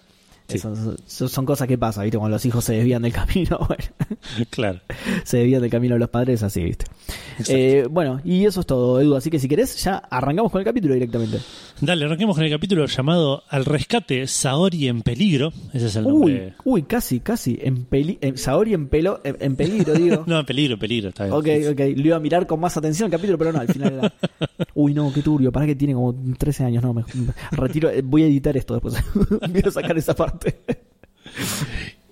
Sí. 0.49 0.57
Eso- 0.57 0.95
eso 1.07 1.27
son 1.29 1.45
cosas 1.45 1.67
que 1.67 1.77
pasan, 1.77 2.03
¿viste? 2.03 2.17
Cuando 2.17 2.35
los 2.35 2.45
hijos 2.45 2.65
se 2.65 2.73
desvían 2.73 3.01
del 3.01 3.13
camino, 3.13 3.59
bueno, 3.67 3.83
Claro. 4.49 4.79
se 5.23 5.37
desvían 5.37 5.61
del 5.61 5.71
camino 5.71 5.95
de 5.95 5.99
los 5.99 6.09
padres, 6.09 6.43
así, 6.43 6.63
¿viste? 6.63 6.85
Eh, 7.47 7.87
bueno, 7.89 8.19
y 8.23 8.45
eso 8.45 8.59
es 8.61 8.65
todo, 8.65 8.99
Edu. 8.99 9.15
Así 9.15 9.29
que 9.29 9.39
si 9.39 9.47
querés, 9.47 9.81
ya 9.83 9.95
arrancamos 9.97 10.51
con 10.51 10.59
el 10.59 10.65
capítulo 10.65 10.93
directamente. 10.95 11.39
Dale, 11.81 12.03
arranquemos 12.05 12.35
con 12.35 12.43
el 12.43 12.51
capítulo 12.51 12.85
llamado 12.87 13.43
Al 13.47 13.63
rescate 13.63 14.27
Saori 14.27 14.89
en 14.89 15.01
peligro. 15.01 15.53
Ese 15.73 15.87
es 15.87 15.95
el 15.95 16.03
nombre. 16.03 16.53
uy, 16.65 16.83
casi, 16.83 17.21
casi. 17.21 17.57
En 17.61 17.85
peli 17.85 18.17
en, 18.19 18.37
Saori 18.37 18.73
en 18.73 18.89
pelo, 18.89 19.21
en, 19.23 19.37
en 19.39 19.55
peligro, 19.55 19.93
digo. 19.93 20.23
No, 20.27 20.39
en 20.39 20.45
peligro, 20.45 20.77
peligro, 20.77 21.09
está 21.09 21.23
bien. 21.25 21.35
Ok, 21.35 21.47
ok. 21.71 21.79
Lo 21.97 22.05
iba 22.07 22.15
a 22.17 22.19
mirar 22.19 22.45
con 22.47 22.59
más 22.59 22.75
atención 22.75 23.07
el 23.07 23.11
capítulo, 23.11 23.37
pero 23.37 23.53
no, 23.53 23.59
al 23.59 23.67
final 23.69 23.93
era. 23.93 24.13
Uy, 24.73 24.93
no, 24.93 25.11
qué 25.13 25.21
turbio. 25.21 25.53
Para 25.53 25.65
que 25.67 25.75
tiene 25.75 25.93
como 25.93 26.13
13 26.37 26.65
años. 26.65 26.83
No, 26.83 26.93
me, 26.93 27.03
retiro. 27.51 27.89
eh, 27.89 28.01
Voy 28.03 28.23
a 28.23 28.27
editar 28.27 28.57
esto 28.57 28.73
después. 28.73 28.95
Voy 29.49 29.61
a 29.65 29.71
sacar 29.71 29.97
esa 29.97 30.13
parte. 30.13 30.59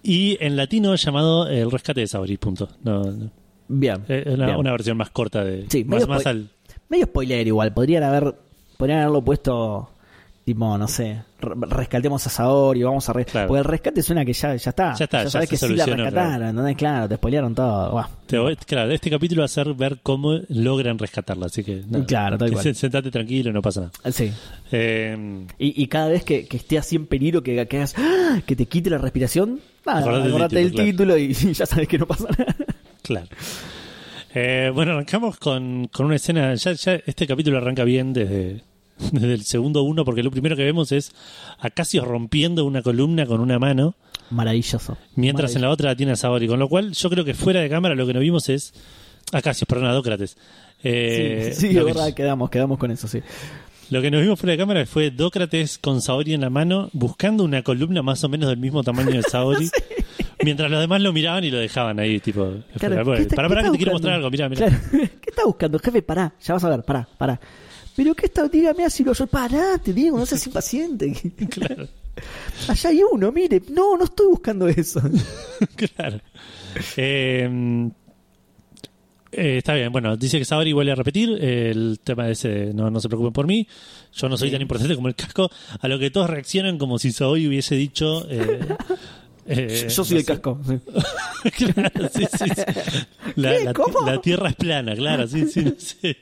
Y 0.01 0.37
en 0.39 0.55
latino 0.55 0.95
llamado 0.95 1.47
El 1.49 1.69
rescate 1.69 1.99
de 2.01 2.07
Saori, 2.07 2.37
punto. 2.37 2.69
No, 2.83 3.03
no. 3.03 3.29
Bien. 3.67 3.97
Eh, 4.07 4.23
una, 4.33 4.45
bien. 4.45 4.57
una 4.59 4.71
versión 4.71 4.95
más 4.95 5.09
corta 5.09 5.43
de. 5.43 5.65
Sí, 5.69 5.83
más, 5.83 5.95
medio 5.99 6.07
más 6.07 6.25
al. 6.25 6.49
Medio 6.87 7.05
spoiler 7.07 7.45
igual. 7.45 7.73
Podrían 7.73 8.03
haber 8.03 8.33
podrían 8.77 8.99
haberlo 8.99 9.23
puesto 9.23 9.89
tipo, 10.45 10.77
no 10.77 10.87
sé, 10.87 11.23
re- 11.41 11.55
rescatemos 11.67 12.25
a 12.25 12.29
Saori, 12.29 12.81
vamos 12.81 13.09
a 13.09 13.11
re- 13.11 13.25
Claro. 13.25 13.49
porque 13.49 13.59
el 13.59 13.65
rescate 13.65 14.01
suena 14.01 14.23
que 14.23 14.31
ya, 14.31 14.55
ya 14.55 14.69
está. 14.69 14.93
Ya 14.93 15.03
está, 15.03 15.23
ya 15.25 15.29
sabes 15.29 15.49
que 15.49 15.57
sí 15.57 15.75
la 15.75 15.85
rescataron, 15.85 16.47
¿entendés? 16.47 16.77
Claro, 16.77 17.09
te 17.09 17.15
spoilearon 17.15 17.53
todo. 17.53 17.91
Buah. 17.91 18.07
Te 18.27 18.37
voy- 18.37 18.55
claro, 18.55 18.89
este 18.93 19.09
capítulo 19.09 19.41
va 19.41 19.45
a 19.45 19.49
ser 19.49 19.73
ver 19.73 19.99
cómo 20.01 20.39
logran 20.47 20.97
rescatarla, 20.97 21.47
así 21.47 21.65
que. 21.65 21.83
nada. 21.89 22.05
Claro, 22.05 22.37
tal 22.37 22.49
cual. 22.53 22.63
se- 22.63 22.73
Sentate 22.75 23.11
tranquilo, 23.11 23.51
no 23.51 23.61
pasa 23.61 23.81
nada. 23.81 24.11
Sí. 24.13 24.31
Eh, 24.71 25.45
Y, 25.59 25.83
y 25.83 25.87
cada 25.87 26.07
vez 26.07 26.23
que, 26.23 26.47
que 26.47 26.55
esté 26.55 26.77
así 26.77 26.95
en 26.95 27.07
peligro, 27.07 27.43
que, 27.43 27.67
que 27.67 27.77
hagas 27.77 27.95
¡ah! 27.97 28.39
que 28.45 28.55
te 28.55 28.67
quite 28.67 28.89
la 28.89 28.99
respiración, 28.99 29.59
nada, 29.85 29.99
Acordate 29.99 30.21
del 30.23 30.29
acordate 30.31 30.55
del 30.55 30.71
título, 30.71 31.15
título 31.15 31.17
y 31.17 31.33
ya 31.53 31.65
sabes 31.65 31.89
que 31.89 31.97
no 31.97 32.07
pasa 32.07 32.23
nada. 32.37 32.55
Claro. 33.01 33.27
Eh, 34.39 34.71
bueno, 34.73 34.91
arrancamos 34.91 35.37
con, 35.37 35.87
con 35.91 36.05
una 36.05 36.15
escena. 36.17 36.53
Ya, 36.55 36.73
ya 36.73 36.93
este 37.05 37.25
capítulo 37.25 37.57
arranca 37.57 37.83
bien 37.83 38.13
desde, 38.13 38.61
desde 39.11 39.33
el 39.33 39.43
segundo 39.43 39.81
uno, 39.83 40.05
porque 40.05 40.21
lo 40.21 40.29
primero 40.31 40.55
que 40.55 40.63
vemos 40.63 40.91
es 40.91 41.11
a 41.59 41.69
Casio 41.71 42.05
rompiendo 42.05 42.63
una 42.65 42.81
columna 42.83 43.25
con 43.25 43.41
una 43.41 43.57
mano, 43.57 43.95
Maravilloso. 44.29 44.97
mientras 45.15 45.55
en 45.55 45.61
la 45.63 45.69
otra 45.71 45.89
la 45.89 45.95
tiene 45.95 46.11
a 46.11 46.15
Saori. 46.15 46.47
Con 46.47 46.59
lo 46.59 46.69
cual, 46.69 46.91
yo 46.91 47.09
creo 47.09 47.25
que 47.25 47.33
fuera 47.33 47.61
de 47.61 47.69
cámara 47.69 47.95
lo 47.95 48.05
que 48.05 48.13
no 48.13 48.19
vimos 48.19 48.47
es. 48.49 48.73
A 49.33 49.41
Casio, 49.41 49.65
perdón, 49.67 49.87
a 49.87 49.93
Dócrates. 49.93 50.37
Eh, 50.83 51.51
sí, 51.53 51.67
sí, 51.69 51.73
que- 51.73 51.83
verdad, 51.83 52.13
quedamos, 52.13 52.49
quedamos 52.49 52.77
con 52.77 52.91
eso, 52.91 53.07
sí. 53.07 53.19
Lo 53.89 54.01
que 54.01 54.11
nos 54.11 54.21
vimos 54.21 54.39
fuera 54.39 54.51
de 54.51 54.57
cámara 54.57 54.85
fue 54.85 55.11
Dócrates 55.11 55.77
con 55.79 56.01
Saori 56.01 56.33
en 56.33 56.41
la 56.41 56.49
mano, 56.49 56.89
buscando 56.93 57.43
una 57.43 57.63
columna 57.63 58.01
más 58.03 58.23
o 58.23 58.29
menos 58.29 58.49
del 58.49 58.57
mismo 58.59 58.83
tamaño 58.83 59.11
de 59.11 59.23
Saori, 59.31 59.69
mientras 60.43 60.69
los 60.71 60.79
demás 60.79 61.01
lo 61.01 61.13
miraban 61.13 61.43
y 61.43 61.51
lo 61.51 61.57
dejaban 61.59 61.99
ahí, 61.99 62.19
tipo. 62.19 62.53
Claro, 62.77 62.95
bueno, 63.03 63.13
¿qué 63.15 63.21
está- 63.23 63.35
para, 63.35 63.49
para 63.49 63.63
que 63.63 63.71
te 63.71 63.77
quiero 63.77 63.91
mostrar 63.93 64.13
algo, 64.15 64.29
mira, 64.31 64.49
mira. 64.49 64.67
Claro. 64.67 64.83
¿Qué 64.91 65.29
está 65.29 65.45
buscando? 65.45 65.79
Jefe, 65.79 66.01
pará, 66.01 66.33
ya 66.41 66.53
vas 66.53 66.63
a 66.63 66.69
ver, 66.69 66.83
pará, 66.83 67.07
pará. 67.17 67.39
Pero 67.95 68.13
qué 68.13 68.27
está, 68.27 68.47
dígame 68.47 68.85
así 68.85 69.03
lo 69.03 69.13
yo, 69.13 69.25
pará, 69.25 69.77
te 69.83 69.91
digo, 69.93 70.17
no 70.19 70.25
seas 70.25 70.45
impaciente. 70.47 71.13
Claro, 71.49 71.87
Allá 72.67 72.89
hay 72.89 73.01
uno, 73.11 73.31
mire, 73.31 73.61
no, 73.69 73.95
no 73.95 74.03
estoy 74.05 74.27
buscando 74.27 74.67
eso. 74.67 74.99
claro. 75.75 76.19
Eh, 76.95 77.89
eh, 79.31 79.57
está 79.57 79.73
bien, 79.75 79.91
bueno, 79.91 80.15
dice 80.17 80.39
que 80.39 80.45
Saori 80.45 80.73
vuelve 80.73 80.93
a 80.93 80.95
repetir 80.95 81.37
eh, 81.39 81.69
el 81.71 81.99
tema 82.03 82.25
de 82.25 82.31
ese, 82.31 82.73
no, 82.73 82.89
no 82.89 82.99
se 82.99 83.07
preocupen 83.09 83.33
por 83.33 83.45
mí, 83.45 83.67
yo 84.13 84.29
no 84.29 84.37
soy 84.37 84.49
tan 84.49 84.61
importante 84.61 84.95
como 84.95 85.09
el 85.09 85.15
casco, 85.15 85.49
a 85.79 85.87
lo 85.87 85.99
que 85.99 86.09
todos 86.09 86.29
reaccionan 86.29 86.77
como 86.77 86.97
si 86.97 87.11
Saori 87.11 87.45
hubiese 87.47 87.75
dicho... 87.75 88.25
eh, 88.29 88.59
eh, 89.47 89.87
yo 89.89 90.03
soy 90.03 90.13
no 90.15 90.19
el 90.19 90.25
casco. 90.25 90.59
sí. 90.67 90.79
claro, 91.73 92.09
sí, 92.13 92.25
sí. 92.37 92.45
La, 93.35 93.73
¿Cómo? 93.73 93.99
la 94.05 94.19
tierra 94.21 94.49
es 94.49 94.55
plana, 94.55 94.95
claro, 94.95 95.27
sí, 95.27 95.45
sí, 95.47 95.61
no 95.63 95.73
sé. 95.77 96.17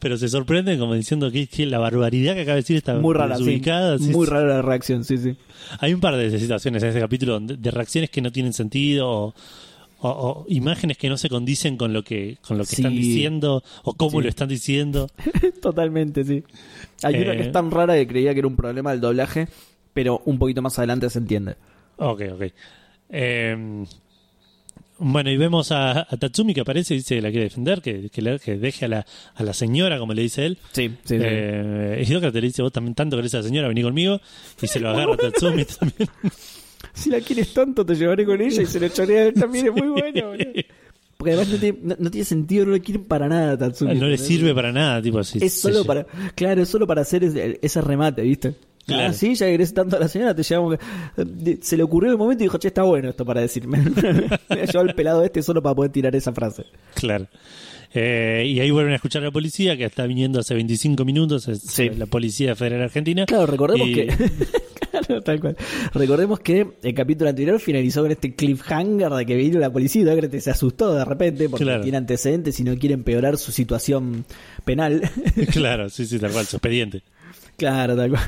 Pero 0.00 0.16
se 0.18 0.28
sorprenden 0.28 0.78
como 0.78 0.94
diciendo 0.94 1.30
que, 1.30 1.46
que 1.46 1.64
la 1.64 1.78
barbaridad 1.78 2.34
que 2.34 2.40
acaba 2.42 2.56
de 2.56 2.62
decir 2.62 2.76
está 2.76 2.94
Muy 2.94 3.14
rara, 3.14 3.36
sí. 3.36 3.44
desubicada. 3.44 3.98
sí, 3.98 4.10
Muy 4.10 4.26
sí. 4.26 4.32
rara 4.32 4.46
la 4.56 4.62
reacción, 4.62 5.04
sí, 5.04 5.16
sí. 5.16 5.36
Hay 5.78 5.94
un 5.94 6.00
par 6.00 6.16
de 6.16 6.38
situaciones 6.38 6.82
en 6.82 6.88
este 6.90 7.00
capítulo 7.00 7.34
donde- 7.34 7.56
de 7.56 7.70
reacciones 7.70 8.10
que 8.10 8.20
no 8.20 8.32
tienen 8.32 8.52
sentido 8.52 9.08
o, 9.08 9.34
o- 10.00 10.08
o 10.08 10.44
imágenes 10.48 10.98
que 10.98 11.08
no 11.08 11.16
se 11.16 11.28
condicen 11.30 11.76
con 11.76 11.92
lo 11.92 12.02
que 12.02 12.36
con 12.46 12.58
lo 12.58 12.64
que 12.64 12.74
Sí. 12.76 12.82
están 12.82 12.92
diciendo 12.94 13.62
o 13.84 13.94
cómo 13.94 14.20
lo 14.20 14.28
están 14.28 14.48
diciendo. 14.48 15.08
Totalmente, 15.62 16.24
sí. 16.24 16.42
Hay 17.04 17.14
una 17.22 17.32
Eh. 17.32 17.36
que 17.38 17.42
es 17.44 17.52
tan 17.52 17.70
rara 17.70 17.94
que 17.94 18.06
creía 18.08 18.32
que 18.34 18.40
era 18.40 18.48
un 18.48 18.56
problema 18.56 18.90
del 18.90 19.00
doblaje, 19.00 19.48
pero 19.94 20.20
un 20.26 20.38
poquito 20.38 20.60
más 20.62 20.76
adelante 20.78 21.08
se 21.08 21.20
entiende. 21.20 21.54
Ok, 21.96 22.22
ok. 22.32 22.42
Eh, 23.10 23.84
bueno, 24.98 25.30
y 25.30 25.36
vemos 25.36 25.72
a, 25.72 26.00
a 26.02 26.16
Tatsumi 26.16 26.54
que 26.54 26.60
aparece 26.60 26.94
y 26.94 26.98
dice 26.98 27.16
que 27.16 27.22
la 27.22 27.30
quiere 27.30 27.44
defender, 27.44 27.82
que, 27.82 28.08
que, 28.10 28.22
le- 28.22 28.38
que 28.38 28.56
deje 28.56 28.84
a 28.84 28.88
la, 28.88 29.06
a 29.34 29.42
la 29.42 29.52
señora, 29.52 29.98
como 29.98 30.12
le 30.14 30.22
dice 30.22 30.46
él. 30.46 30.58
Sí, 30.72 30.88
sí, 31.04 31.16
Eh, 31.18 32.04
y 32.06 32.12
Dócrates 32.12 32.40
le 32.40 32.46
dice, 32.48 32.62
vos 32.62 32.72
también 32.72 32.94
tanto 32.94 33.16
querés 33.16 33.34
a 33.34 33.38
la 33.38 33.42
señora, 33.42 33.68
vení 33.68 33.82
conmigo. 33.82 34.20
Y 34.62 34.66
se 34.68 34.78
lo 34.80 34.90
agarra 34.90 35.14
a 35.14 35.16
Tatsumi 35.16 35.64
también. 35.78 36.08
Si 36.92 37.10
la 37.10 37.18
quieres 37.20 37.52
tanto, 37.54 37.84
te 37.84 37.94
llevaré 37.96 38.24
con 38.26 38.40
ella 38.40 38.62
y 38.62 38.66
se 38.66 38.78
lo 38.78 38.88
chorea 38.88 39.22
a 39.22 39.26
él 39.28 39.34
también, 39.34 39.66
es 39.66 39.72
muy 39.72 39.88
bueno. 40.00 40.28
boludo. 40.28 40.52
Porque 41.16 41.32
además 41.32 41.48
no 41.48 41.58
tiene, 41.58 41.78
no- 41.82 41.96
no 41.98 42.10
tiene 42.10 42.24
sentido, 42.24 42.66
no 42.66 42.72
le 42.72 42.80
quieren 42.80 43.04
para 43.04 43.26
nada 43.26 43.52
a 43.52 43.58
Tatsumi. 43.58 43.94
No 43.96 44.06
le 44.06 44.18
sirve 44.18 44.54
para 44.54 44.70
nada, 44.70 45.00
tipo 45.02 45.18
así. 45.18 45.38
Es 45.42 45.60
solo 45.60 45.84
para, 45.84 46.04
claro, 46.36 46.62
es 46.62 46.68
solo 46.68 46.86
para 46.86 47.00
hacer 47.00 47.24
ese, 47.24 47.58
ese 47.60 47.80
remate, 47.80 48.22
¿viste? 48.22 48.54
Claro. 48.86 49.08
Ah, 49.10 49.12
sí, 49.12 49.34
ya 49.34 49.46
querés 49.46 49.72
tanto 49.72 49.96
a 49.96 50.00
la 50.00 50.08
señora, 50.08 50.34
te 50.34 50.42
llevamos. 50.42 50.78
de- 51.16 51.58
Se 51.62 51.76
le 51.76 51.82
ocurrió 51.82 52.10
el 52.12 52.18
momento 52.18 52.44
y 52.44 52.46
dijo, 52.46 52.58
che, 52.58 52.68
está 52.68 52.82
bueno 52.82 53.08
esto 53.10 53.24
para 53.24 53.40
decirme. 53.40 53.78
Me 54.48 54.60
ha 54.60 54.64
llevado 54.66 54.82
el 54.88 54.94
pelado 54.94 55.24
este 55.24 55.42
solo 55.42 55.62
para 55.62 55.74
poder 55.74 55.90
tirar 55.92 56.14
esa 56.14 56.32
frase. 56.32 56.64
Claro. 56.94 57.26
Eh, 57.96 58.44
y 58.48 58.58
ahí 58.60 58.70
vuelven 58.72 58.92
a 58.92 58.96
escuchar 58.96 59.22
a 59.22 59.26
la 59.26 59.30
policía 59.30 59.76
que 59.76 59.84
está 59.84 60.04
viniendo 60.06 60.40
hace 60.40 60.52
25 60.54 61.04
minutos, 61.04 61.46
es 61.46 61.60
Sí. 61.62 61.88
la 61.90 62.06
Policía 62.06 62.56
Federal 62.56 62.82
Argentina. 62.82 63.24
Claro, 63.24 63.46
recordemos 63.46 63.88
Y- 63.88 63.94
que. 63.94 64.06
claro, 64.90 65.22
tal 65.22 65.40
cual. 65.40 65.56
Recordemos 65.94 66.40
que 66.40 66.66
el 66.82 66.92
capítulo 66.94 67.30
anterior 67.30 67.60
finalizó 67.60 68.02
con 68.02 68.10
este 68.10 68.34
cliffhanger 68.34 69.10
de 69.12 69.24
que 69.26 69.36
vino 69.36 69.60
la 69.60 69.72
policía 69.72 70.02
y 70.02 70.04
Dócrates 70.04 70.42
se 70.42 70.50
asustó 70.50 70.92
de 70.92 71.04
repente 71.04 71.48
porque 71.48 71.64
Claro. 71.64 71.82
tiene 71.84 71.96
antecedentes 71.98 72.58
y 72.58 72.64
no 72.64 72.76
quiere 72.76 72.94
empeorar 72.94 73.38
su 73.38 73.52
situación 73.52 74.24
penal. 74.64 75.08
claro, 75.52 75.88
sí, 75.88 76.04
sí, 76.04 76.18
tal 76.18 76.32
cual, 76.32 76.46
su 76.46 76.56
expediente. 76.56 77.02
claro, 77.56 77.94
tal 77.96 78.10
cual. 78.10 78.22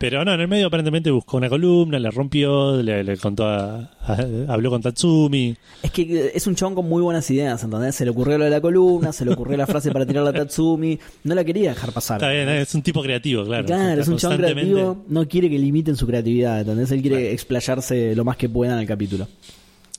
Pero 0.00 0.24
no, 0.24 0.32
en 0.32 0.40
el 0.40 0.46
medio 0.46 0.68
aparentemente 0.68 1.10
buscó 1.10 1.38
una 1.38 1.48
columna, 1.48 1.98
la 1.98 2.12
rompió, 2.12 2.80
le, 2.80 3.02
le 3.02 3.16
contó 3.16 3.46
a, 3.48 3.90
a- 4.00 4.26
habló 4.46 4.70
con 4.70 4.80
Tatsumi. 4.80 5.56
Es 5.82 5.90
que 5.90 6.02
eh, 6.02 6.30
es 6.36 6.46
un 6.46 6.54
chabón 6.54 6.76
con 6.76 6.88
muy 6.88 7.02
buenas 7.02 7.28
ideas, 7.32 7.64
¿entendés? 7.64 7.96
Se 7.96 8.04
le 8.04 8.12
ocurrió 8.12 8.38
lo 8.38 8.44
de 8.44 8.50
la 8.50 8.60
columna, 8.60 9.12
se 9.12 9.24
le 9.24 9.32
ocurrió 9.32 9.56
la 9.56 9.66
frase 9.66 9.90
para 9.90 10.06
tirarla 10.06 10.30
a 10.30 10.34
Tatsumi. 10.34 11.00
No 11.24 11.34
la 11.34 11.42
quería 11.44 11.70
dejar 11.70 11.90
pasar. 11.90 12.18
Está 12.18 12.30
bien, 12.30 12.48
es 12.48 12.72
un 12.76 12.82
tipo 12.82 13.02
creativo, 13.02 13.44
claro. 13.44 13.66
Claro, 13.66 14.00
es 14.00 14.06
un 14.06 14.18
chabón 14.18 14.36
creativo, 14.36 15.04
no 15.08 15.26
quiere 15.26 15.50
que 15.50 15.58
limiten 15.58 15.96
su 15.96 16.06
creatividad, 16.06 16.60
¿entendés? 16.60 16.92
Él 16.92 17.02
quiere 17.02 17.32
explayarse 17.32 18.14
lo 18.14 18.24
más 18.24 18.36
que 18.36 18.48
pueda 18.48 18.74
en 18.74 18.78
el 18.78 18.86
capítulo. 18.86 19.26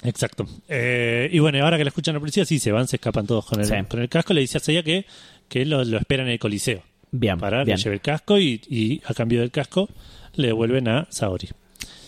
Exacto. 0.03 0.45
Eh, 0.69 1.27
y 1.29 1.39
bueno, 1.39 1.61
ahora 1.61 1.77
que 1.77 1.83
la 1.83 1.89
escuchan 1.89 2.13
la 2.13 2.21
policía, 2.21 2.45
sí, 2.45 2.57
se 2.57 2.71
van, 2.71 2.87
se 2.87 2.95
escapan 2.95 3.27
todos 3.27 3.45
con 3.45 3.59
el, 3.59 3.65
Sí. 3.65 3.73
con 3.89 3.99
el 3.99 4.07
casco. 4.07 4.33
Le 4.33 4.39
dice 4.39 4.59
a 4.59 4.61
Seiya 4.61 4.81
que, 4.81 5.05
que 5.49 5.65
lo, 5.65 5.83
lo 5.83 5.97
esperan 5.97 6.27
en 6.27 6.31
el 6.33 6.39
coliseo. 6.39 6.81
Bien, 7.11 7.37
Para 7.37 7.63
bien. 7.63 7.77
que 7.77 7.83
lleve 7.83 7.95
el 7.95 8.01
casco 8.01 8.37
y, 8.37 8.61
y 8.69 9.01
a 9.05 9.13
cambio 9.13 9.41
del 9.41 9.51
casco 9.51 9.89
le 10.35 10.47
devuelven 10.47 10.87
a 10.87 11.07
Saori. 11.09 11.49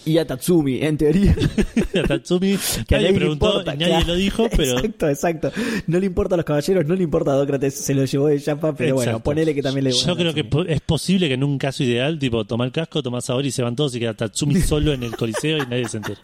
Y 0.04 0.18
a 0.18 0.26
Tatsumi, 0.26 0.82
en 0.82 0.98
teoría. 0.98 1.36
A 2.04 2.08
Tatsumi 2.08 2.58
que 2.88 2.96
nadie 2.96 3.12
le 3.12 3.18
preguntó 3.20 3.48
importa, 3.50 3.74
nadie 3.76 3.86
claro. 3.88 4.08
lo 4.08 4.16
dijo, 4.16 4.48
pero 4.58 4.72
Exacto, 4.80 5.10
exacto. 5.10 5.52
No 5.86 6.00
le 6.00 6.08
importa 6.08 6.34
a 6.34 6.38
los 6.38 6.46
caballeros, 6.46 6.88
no 6.88 6.96
le 6.96 7.04
importa 7.04 7.32
a 7.32 7.36
Dócrates, 7.36 7.76
se 7.76 7.94
lo 7.94 8.04
llevó 8.06 8.26
de 8.28 8.42
chapa, 8.42 8.74
pero 8.76 8.96
bueno, 8.96 9.20
ponele 9.22 9.54
que 9.54 9.62
también 9.62 9.84
le 9.84 9.92
Yo 9.92 10.16
creo 10.16 10.34
que 10.34 10.48
es 10.70 10.82
posible 10.82 11.28
que 11.28 11.36
en 11.36 11.44
un 11.44 11.60
caso 11.60 11.84
ideal, 11.84 12.18
tipo, 12.18 12.44
toma 12.46 12.66
el 12.66 12.72
casco, 12.72 13.04
toma 13.04 13.22
Saori 13.22 13.50
y 13.50 13.52
se 13.52 13.62
van 13.62 13.76
todos 13.76 13.94
y 13.96 14.00
queda 14.00 14.16
Tatsumi 14.16 14.60
solo 14.62 14.92
en 14.92 15.04
el 15.04 15.16
coliseo 15.16 15.58
y 15.58 15.68
nadie 15.68 15.88
se 15.88 15.98
entera. 15.98 16.20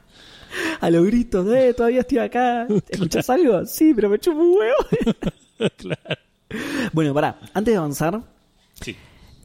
A 0.82 0.90
los 0.90 1.06
gritos, 1.06 1.48
eh, 1.54 1.74
todavía 1.76 2.00
estoy 2.00 2.18
acá. 2.18 2.66
¿Escuchas 2.90 3.30
algo? 3.30 3.64
Sí, 3.68 3.94
pero 3.94 4.10
me 4.10 4.18
chupo 4.18 4.40
un 4.40 4.58
huevo. 4.58 5.72
claro. 5.78 6.22
bueno, 6.94 7.14
pará, 7.14 7.40
antes 7.54 7.74
de 7.74 7.78
avanzar, 7.78 8.20
Sí. 8.82 8.96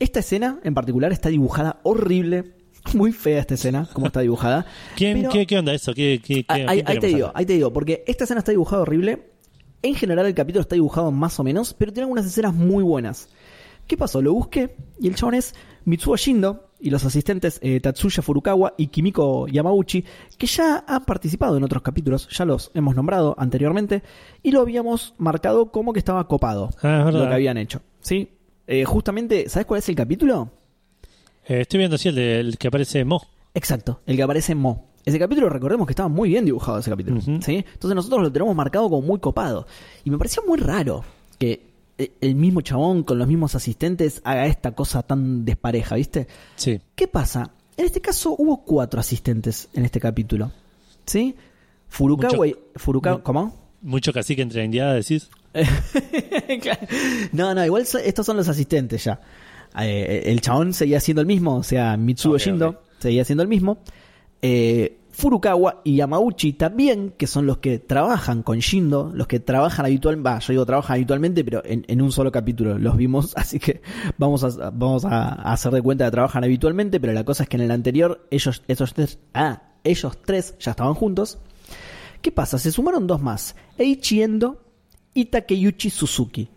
esta 0.01 0.20
escena 0.20 0.59
en 0.64 0.74
particular 0.74 1.12
está 1.12 1.28
dibujada 1.28 1.80
horrible. 1.85 2.55
Muy 2.95 3.12
fea 3.12 3.39
esta 3.39 3.55
escena, 3.55 3.89
como 3.93 4.07
está 4.09 4.20
dibujada. 4.20 4.66
¿Quién, 4.97 5.18
Pero- 5.18 5.30
qué, 5.30 5.47
¿Qué 5.47 5.59
onda 5.59 5.72
eso? 5.72 5.95
¿Qué, 5.95 6.20
Ah, 6.49 6.55
Ahí, 6.66 6.83
te 6.99 7.07
digo, 7.07 7.30
ahí 7.35 7.47
te 7.47 7.53
digo, 7.53 7.72
porque 7.72 8.03
esta 8.09 8.24
escena 8.24 8.41
está 8.41 8.51
dibujada 8.51 8.83
horrible. 8.83 9.28
En 9.83 9.95
general 9.95 10.26
el 10.26 10.35
capítulo 10.35 10.62
está 10.62 10.74
dibujado 10.74 11.11
más 11.12 11.39
o 11.41 11.45
menos, 11.45 11.74
pero 11.74 11.93
tiene 11.93 12.05
algunas 12.05 12.26
escenas 12.26 12.55
muy 12.55 12.83
buenas. 12.83 13.28
¿Qué 13.87 13.97
pasó? 13.97 14.20
Lo 14.22 14.33
busqué 14.33 14.76
y 15.01 15.09
el 15.09 15.14
chabón 15.16 15.35
es 15.35 15.55
Mitsuo 15.85 16.16
Shindo 16.16 16.70
y 16.80 16.91
los 16.91 17.05
asistentes 17.05 17.59
eh, 17.62 17.78
Tatsuya 17.80 18.22
Furukawa 18.22 18.74
y 18.76 18.89
Kimiko 18.89 19.47
Yamauchi, 19.49 20.05
que 20.39 20.47
ya 20.47 20.85
han 20.87 21.05
participado 21.05 21.57
en 21.57 21.62
otros 21.64 21.83
capítulos, 21.83 22.28
ya 22.30 22.45
los 22.45 22.70
hemos 22.74 22.95
nombrado 22.97 23.35
anteriormente, 23.39 24.03
y 24.43 24.51
lo 24.53 24.61
habíamos 24.61 25.14
marcado 25.18 25.70
como 25.72 25.93
que 25.93 25.99
estaba 26.01 26.26
copado 26.28 26.70
Ah, 26.83 27.11
lo 27.12 27.28
que 27.28 27.35
habían 27.35 27.59
hecho. 27.59 27.80
¿sí? 28.01 28.28
Eh, 28.66 28.84
justamente, 28.84 29.48
¿sabes 29.48 29.66
cuál 29.66 29.78
es 29.78 29.88
el 29.88 29.94
capítulo? 29.96 30.50
Eh, 31.46 31.62
estoy 31.62 31.78
viendo 31.78 31.96
así 31.96 32.08
el, 32.08 32.14
de- 32.14 32.40
el 32.40 32.58
que 32.58 32.68
aparece 32.68 33.04
Mo. 33.04 33.22
Exacto, 33.54 34.00
el 34.06 34.16
que 34.16 34.22
aparece 34.22 34.54
Mo. 34.54 34.86
Ese 35.04 35.18
capítulo, 35.18 35.48
recordemos 35.48 35.86
que 35.86 35.92
estaba 35.92 36.08
muy 36.08 36.28
bien 36.28 36.44
dibujado 36.44 36.78
ese 36.78 36.88
capítulo. 36.90 37.20
¿sí? 37.20 37.56
Entonces 37.56 37.94
nosotros 37.96 38.22
lo 38.22 38.32
tenemos 38.32 38.54
marcado 38.54 38.88
como 38.88 39.02
muy 39.02 39.18
copado. 39.18 39.66
Y 40.04 40.10
me 40.10 40.16
pareció 40.18 40.44
muy 40.46 40.58
raro 40.58 41.04
que 41.40 41.66
eh, 41.98 42.12
el 42.20 42.36
mismo 42.36 42.60
chabón 42.60 43.02
con 43.02 43.18
los 43.18 43.26
mismos 43.26 43.56
asistentes 43.56 44.20
haga 44.24 44.46
esta 44.46 44.76
cosa 44.76 45.02
tan 45.02 45.44
despareja, 45.44 45.96
¿viste? 45.96 46.28
Sí. 46.54 46.80
¿Qué 46.94 47.08
pasa? 47.08 47.50
En 47.76 47.84
este 47.86 48.00
caso 48.00 48.36
hubo 48.38 48.62
cuatro 48.64 49.00
asistentes 49.00 49.68
en 49.74 49.84
este 49.84 49.98
capítulo. 49.98 50.52
¿Sí? 51.04 51.34
Furukawa. 51.88 52.46
Furukawa, 52.76 53.22
¿Cómo? 53.24 53.54
Mucho 53.80 54.12
cacique 54.12 54.40
entre 54.42 54.60
la 54.60 54.64
indiada, 54.66 54.94
decís. 54.94 55.28
No, 57.32 57.55
no, 57.55 57.64
igual 57.64 57.82
estos 58.05 58.26
son 58.26 58.36
los 58.36 58.48
asistentes 58.48 59.05
ya. 59.05 59.20
Eh, 59.80 60.24
el 60.26 60.40
chabón 60.40 60.72
seguía 60.72 61.00
siendo 61.00 61.20
el 61.20 61.26
mismo, 61.26 61.57
o 61.57 61.62
sea, 61.62 61.96
Mitsuo 61.96 62.34
Ok, 62.34 62.40
Shindo 62.40 62.82
seguía 62.98 63.24
siendo 63.24 63.42
el 63.42 63.48
mismo. 63.48 63.78
Eh, 64.40 64.98
Furukawa 65.12 65.82
y 65.84 65.96
Yamauchi 65.96 66.55
también, 66.55 67.12
que 67.16 67.26
son 67.26 67.46
los 67.46 67.59
que 67.59 67.78
trabajan 67.78 68.42
con 68.42 68.59
Shindo, 68.59 69.12
los 69.14 69.26
que 69.26 69.40
trabajan 69.40 69.84
habitualmente, 69.84 70.30
va, 70.30 70.38
yo 70.38 70.53
digo 70.55 70.66
trabajan 70.66 70.94
habitualmente, 70.94 71.44
pero 71.44 71.62
en, 71.64 71.84
en, 71.86 72.00
un 72.00 72.11
solo 72.12 72.32
capítulo 72.32 72.78
los 72.78 72.96
vimos, 72.96 73.32
así 73.36 73.59
que 73.59 73.82
vamos 74.16 74.42
a, 74.42 74.70
vamos 74.70 75.05
a, 75.05 75.32
hacer 75.53 75.72
de 75.72 75.82
cuenta 75.82 76.07
que 76.07 76.12
trabajan 76.12 76.44
habitualmente, 76.44 76.98
pero 76.98 77.12
la 77.12 77.24
cosa 77.24 77.42
es 77.42 77.48
que 77.48 77.57
en 77.57 77.62
el 77.62 77.70
anterior 77.70 78.26
ellos, 78.30 78.62
esos 78.68 78.94
tres, 78.94 79.18
ah, 79.34 79.62
ellos 79.84 80.18
tres 80.24 80.55
ya 80.59 80.70
estaban 80.70 80.94
juntos. 80.94 81.38
¿Qué 82.22 82.32
pasa? 82.32 82.59
Se 82.59 82.70
sumaron 82.70 83.07
dos 83.07 83.20
más, 83.20 83.55
Eiichi 83.76 84.22
Endo 84.22 84.62
y 85.14 85.26
Takeyuchi 85.26 85.90
Suzuki, 85.90 86.48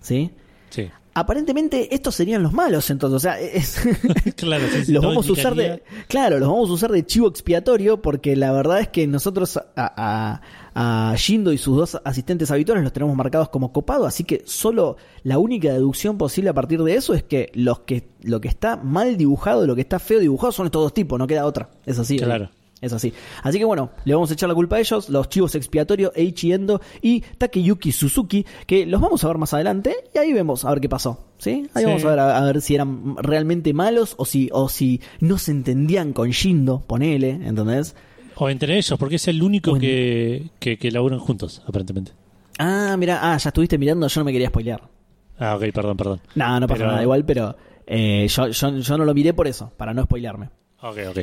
¿sí? 0.00 0.30
Sí. 0.70 0.88
Aparentemente 1.12 1.92
estos 1.94 2.14
serían 2.14 2.42
los 2.44 2.52
malos, 2.52 2.88
entonces, 2.90 3.16
o 3.16 3.18
sea, 3.20 3.38
es- 3.40 3.80
Claro, 4.36 4.64
sí, 4.72 4.84
sí, 4.86 4.92
los 4.92 5.04
vamos 5.04 5.28
a 5.28 5.32
usar 5.32 5.54
de, 5.56 5.82
claro, 6.06 6.38
los 6.38 6.48
vamos 6.48 6.70
a 6.70 6.72
usar 6.72 6.92
de 6.92 7.04
chivo 7.04 7.28
expiatorio 7.28 8.00
porque 8.00 8.36
la 8.36 8.52
verdad 8.52 8.80
es 8.80 8.88
que 8.88 9.06
nosotros 9.08 9.56
a, 9.56 9.62
a, 9.76 11.10
a 11.10 11.14
Shindo 11.16 11.52
y 11.52 11.58
sus 11.58 11.76
dos 11.76 12.00
asistentes 12.04 12.50
habituales 12.52 12.84
los 12.84 12.92
tenemos 12.92 13.16
marcados 13.16 13.48
como 13.48 13.72
copado, 13.72 14.06
así 14.06 14.22
que 14.24 14.42
solo 14.46 14.96
la 15.24 15.38
única 15.38 15.72
deducción 15.72 16.16
posible 16.16 16.50
a 16.50 16.54
partir 16.54 16.80
de 16.84 16.94
eso 16.94 17.12
es 17.12 17.24
que 17.24 17.50
los 17.54 17.80
que 17.80 18.08
lo 18.22 18.40
que 18.40 18.48
está 18.48 18.76
mal 18.76 19.16
dibujado, 19.16 19.66
lo 19.66 19.74
que 19.74 19.80
está 19.82 19.98
feo 19.98 20.20
dibujado 20.20 20.52
son 20.52 20.66
estos 20.66 20.82
dos 20.82 20.94
tipos, 20.94 21.18
no 21.18 21.26
queda 21.26 21.44
otra, 21.44 21.70
es 21.86 21.98
así. 21.98 22.18
Claro. 22.18 22.50
Es 22.80 22.92
así. 22.94 23.12
Así 23.42 23.58
que 23.58 23.64
bueno, 23.66 23.90
le 24.04 24.14
vamos 24.14 24.30
a 24.30 24.34
echar 24.34 24.48
la 24.48 24.54
culpa 24.54 24.76
a 24.76 24.80
ellos, 24.80 25.10
los 25.10 25.28
chivos 25.28 25.54
expiatorios, 25.54 26.12
Eiichi 26.14 26.52
Endo 26.52 26.80
y 27.02 27.20
Takeyuki 27.20 27.92
Suzuki, 27.92 28.46
que 28.66 28.86
los 28.86 29.00
vamos 29.00 29.22
a 29.22 29.28
ver 29.28 29.36
más 29.36 29.52
adelante 29.52 29.94
y 30.14 30.18
ahí 30.18 30.32
vemos 30.32 30.64
a 30.64 30.70
ver 30.70 30.80
qué 30.80 30.88
pasó. 30.88 31.26
¿Sí? 31.38 31.66
Ahí 31.74 31.82
Sí. 31.82 31.86
vamos 31.86 32.04
a 32.04 32.08
ver, 32.10 32.18
a, 32.18 32.38
a 32.38 32.44
ver 32.44 32.60
si 32.62 32.74
eran 32.74 33.16
realmente 33.18 33.72
malos 33.74 34.14
o 34.18 34.24
si, 34.24 34.48
o 34.52 34.68
si 34.68 35.00
no 35.20 35.36
se 35.38 35.50
entendían 35.52 36.12
con 36.14 36.30
Shindo, 36.30 36.80
ponele, 36.80 37.30
¿entendés? 37.30 37.94
O 38.36 38.48
entre 38.48 38.76
ellos, 38.78 38.98
porque 38.98 39.16
es 39.16 39.28
el 39.28 39.42
único 39.42 39.74
que, 39.78 40.48
que, 40.58 40.78
que 40.78 40.90
laburan 40.90 41.18
juntos, 41.18 41.62
aparentemente. 41.66 42.12
Ah, 42.58 42.96
mira, 42.98 43.18
ah, 43.22 43.36
ya 43.36 43.48
estuviste 43.50 43.76
mirando, 43.78 44.06
yo 44.08 44.20
no 44.20 44.24
me 44.24 44.32
quería 44.32 44.48
spoilear. 44.48 44.82
Ah, 45.38 45.56
ok, 45.56 45.64
perdón, 45.74 45.96
perdón. 45.98 46.20
No, 46.34 46.60
no 46.60 46.66
pasa 46.66 46.78
Pero- 46.78 46.90
nada, 46.90 47.02
igual, 47.02 47.24
pero 47.26 47.56
eh, 47.86 48.26
yo, 48.28 48.48
yo, 48.48 48.76
yo 48.78 48.98
no 48.98 49.04
lo 49.04 49.12
miré 49.14 49.34
por 49.34 49.46
eso, 49.46 49.70
para 49.76 49.92
no 49.92 50.02
spoilearme. 50.04 50.48
Ok, 50.82 50.98
ok. 51.10 51.18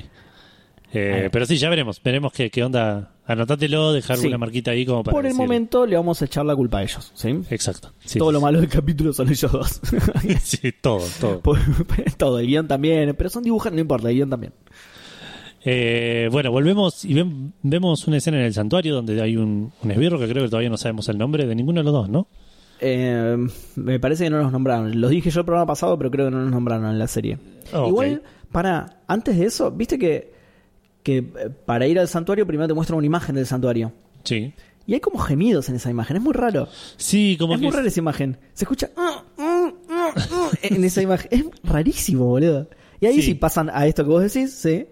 Eh, 0.93 1.29
pero 1.31 1.45
sí, 1.45 1.57
ya 1.57 1.69
veremos. 1.69 2.01
Veremos 2.01 2.31
qué, 2.31 2.49
qué 2.49 2.63
onda. 2.63 3.11
Anotátelo, 3.25 3.91
dejar 3.91 4.17
Sí. 4.17 4.27
una 4.27 4.37
marquita 4.37 4.71
ahí 4.71 4.85
como 4.85 5.03
para. 5.03 5.13
Por 5.13 5.25
el 5.25 5.31
decir- 5.33 5.37
momento 5.41 5.85
le 5.85 5.97
vamos 5.97 6.21
a 6.21 6.25
echar 6.25 6.45
la 6.45 6.55
culpa 6.55 6.77
a 6.79 6.83
ellos, 6.83 7.11
¿sí? 7.13 7.29
Exacto. 7.49 7.91
Sí, 8.05 8.17
Todo 8.19 8.29
sí, 8.29 8.33
lo 8.33 8.41
malo 8.41 8.61
del 8.61 8.69
capítulo 8.69 9.11
son 9.11 9.29
ellos 9.29 9.51
dos. 9.51 9.81
Sí, 10.41 10.71
todo, 10.81 11.03
todo. 11.19 11.39
Por- 11.41 11.59
todo, 12.17 12.39
el 12.39 12.47
guion 12.47 12.67
también, 12.69 13.13
pero 13.17 13.29
son 13.29 13.43
dibujantes, 13.43 13.75
no 13.75 13.81
importa, 13.81 14.09
el 14.09 14.15
guion 14.15 14.29
también. 14.29 14.53
Eh, 15.65 16.29
bueno, 16.31 16.51
volvemos 16.51 17.03
y 17.03 17.13
ven- 17.13 17.53
vemos 17.63 18.07
una 18.07 18.17
escena 18.17 18.37
en 18.39 18.45
el 18.45 18.53
santuario 18.53 18.95
donde 18.95 19.21
hay 19.21 19.35
un, 19.35 19.73
un 19.83 19.91
esbirro 19.91 20.17
que 20.19 20.27
creo 20.29 20.43
que 20.43 20.49
todavía 20.49 20.69
no 20.69 20.77
sabemos 20.77 21.09
el 21.09 21.17
nombre 21.17 21.45
de 21.45 21.55
ninguno 21.55 21.81
de 21.81 21.83
los 21.83 21.93
dos, 21.93 22.09
¿no? 22.09 22.27
Eh, 22.79 23.35
me 23.75 23.99
parece 23.99 24.25
que 24.25 24.29
no 24.29 24.37
los 24.41 24.51
nombraron. 24.51 25.01
Los 25.01 25.09
dije 25.09 25.29
yo 25.31 25.39
el 25.41 25.45
programa 25.45 25.65
pasado, 25.65 25.97
pero 25.97 26.11
creo 26.11 26.25
que 26.27 26.31
no 26.31 26.41
los 26.43 26.51
nombraron 26.51 26.85
en 26.91 26.99
la 26.99 27.07
serie. 27.07 27.39
Ok. 27.73 27.87
Igual, 27.89 28.21
para, 28.51 29.01
antes 29.07 29.37
de 29.37 29.45
eso, 29.45 29.71
viste 29.71 29.97
que, 29.99 30.31
que 31.07 31.17
eh, 31.19 31.49
para 31.65 31.87
ir 31.87 31.97
al 31.99 32.07
santuario 32.09 32.45
primero 32.45 32.67
te 32.67 32.73
muestran 32.73 32.97
una 32.97 33.05
imagen 33.07 33.35
del 33.35 33.45
santuario. 33.45 33.93
Sí. 34.23 34.51
Y 34.85 34.93
hay 34.93 34.99
como 34.99 35.19
gemidos 35.19 35.69
en 35.69 35.75
esa 35.75 35.89
imagen, 35.89 36.17
es 36.17 36.23
muy 36.23 36.33
raro. 36.33 36.67
Sí, 36.97 37.37
como 37.39 37.53
es 37.53 37.59
que. 37.59 37.65
muy 37.65 37.73
rara 37.75 37.87
esa 37.87 37.99
imagen. 37.99 38.37
Se 38.53 38.65
escucha 38.65 38.89
"Mm, 38.95 39.41
mm, 39.41 39.65
mm, 39.67 39.71
mm", 40.17 40.75
en 40.75 40.83
esa 40.83 41.01
imagen. 41.01 41.27
Es 41.31 41.43
rarísimo, 41.63 42.25
boludo. 42.25 42.67
Y 42.99 43.05
ahí 43.05 43.15
Sí. 43.15 43.21
sí 43.21 43.33
pasan 43.35 43.69
a 43.71 43.85
esto 43.87 44.03
que 44.03 44.09
vos 44.09 44.21
decís, 44.21 44.51
sí. 44.53 44.85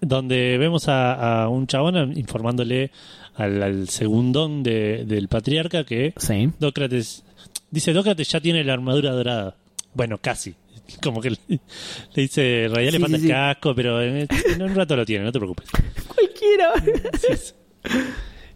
donde 0.00 0.56
vemos 0.58 0.88
a, 0.88 1.42
a 1.42 1.48
un 1.48 1.66
chabón 1.66 2.16
informándole 2.16 2.90
al, 3.34 3.62
al 3.62 3.88
segundón 3.88 4.62
de- 4.62 5.04
del 5.04 5.28
patriarca 5.28 5.84
que 5.84 6.14
Sí. 6.16 6.50
Dócrates 6.58 7.24
dice 7.70 7.92
Dócrates 7.92 8.28
ya 8.28 8.40
tiene 8.40 8.62
la 8.64 8.74
armadura 8.74 9.10
dorada 9.12 9.56
bueno 9.94 10.18
casi 10.18 10.54
como 11.02 11.20
que 11.20 11.30
le, 11.30 11.36
le 11.48 11.58
dice 12.22 12.64
en 12.64 12.74
realidad 12.74 12.92
Sí, 12.92 12.98
le 12.98 13.00
falta 13.04 13.16
sí, 13.18 13.22
el 13.24 13.28
sí. 13.28 13.34
casco 13.34 13.74
pero 13.74 14.02
en, 14.02 14.28
en 14.54 14.62
un 14.62 14.74
rato 14.74 14.96
lo 14.96 15.04
tiene 15.06 15.24
no 15.24 15.32
te 15.32 15.38
preocupes 15.38 15.66
Cualquiera. 16.06 16.72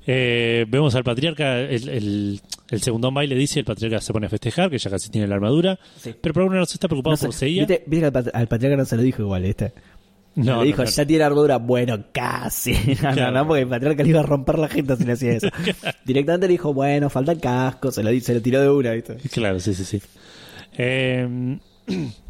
Eh, 0.04 0.66
vemos 0.68 0.94
al 0.96 1.04
patriarca 1.04 1.60
el, 1.60 1.88
el, 1.88 2.40
el 2.70 2.82
segundón 2.82 3.16
va 3.16 3.24
y 3.24 3.28
le 3.28 3.36
dice 3.36 3.60
el 3.60 3.64
patriarca 3.64 4.00
se 4.00 4.12
pone 4.12 4.26
a 4.26 4.30
festejar 4.30 4.68
que 4.68 4.76
ya 4.78 4.90
casi 4.90 5.10
tiene 5.10 5.28
la 5.28 5.36
armadura 5.36 5.78
pero 6.20 6.34
por 6.34 6.42
alguna 6.42 6.58
razón 6.60 6.74
está 6.74 6.88
preocupado 6.88 7.12
No 7.12 7.16
sé, 7.18 7.26
por 7.26 7.34
Seiya 7.34 7.66
¿Viste, 7.66 7.84
viste 7.86 8.10
que 8.10 8.18
al, 8.18 8.30
al 8.34 8.48
patriarca 8.48 8.76
no 8.78 8.84
se 8.84 8.96
lo 8.96 9.02
dijo 9.02 9.22
igual, 9.22 9.42
¿viste? 9.42 9.72
no, 10.34 10.60
le 10.62 10.66
dijo, 10.68 10.78
no, 10.78 10.84
no. 10.84 10.90
ya 10.90 11.06
tiene 11.06 11.24
armadura. 11.24 11.58
Bueno, 11.58 12.04
casi. 12.10 12.72
No, 13.02 13.10
no, 13.10 13.14
Claro. 13.14 13.30
no, 13.32 13.46
porque 13.46 13.62
el 13.62 13.68
patriarca 13.68 14.02
le 14.02 14.08
iba 14.08 14.20
a 14.20 14.22
romper 14.22 14.58
la 14.58 14.68
gente 14.68 14.96
si 14.96 15.04
le 15.04 15.12
hacía 15.12 15.32
eso. 15.34 15.48
Directamente 16.06 16.46
le 16.46 16.52
dijo, 16.52 16.72
bueno, 16.72 17.10
falta 17.10 17.32
el 17.32 17.38
casco. 17.38 17.92
Se 17.92 18.02
lo, 18.02 18.18
se 18.18 18.32
lo 18.34 18.40
tiró 18.40 18.62
de 18.62 18.70
una, 18.70 18.92
¿viste? 18.92 19.16
Claro, 19.30 19.60
sí, 19.60 19.74
sí, 19.74 19.84
sí. 19.84 20.00
Eh, 20.78 21.58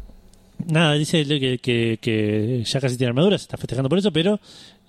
nada, 0.67 0.93
dice 0.93 1.25
que, 1.25 1.57
que, 1.59 1.97
que 2.01 2.63
ya 2.65 2.79
casi 2.79 2.97
tiene 2.97 3.09
armadura, 3.09 3.37
se 3.37 3.43
está 3.43 3.57
festejando 3.57 3.89
por 3.89 3.97
eso, 3.99 4.11
pero 4.11 4.39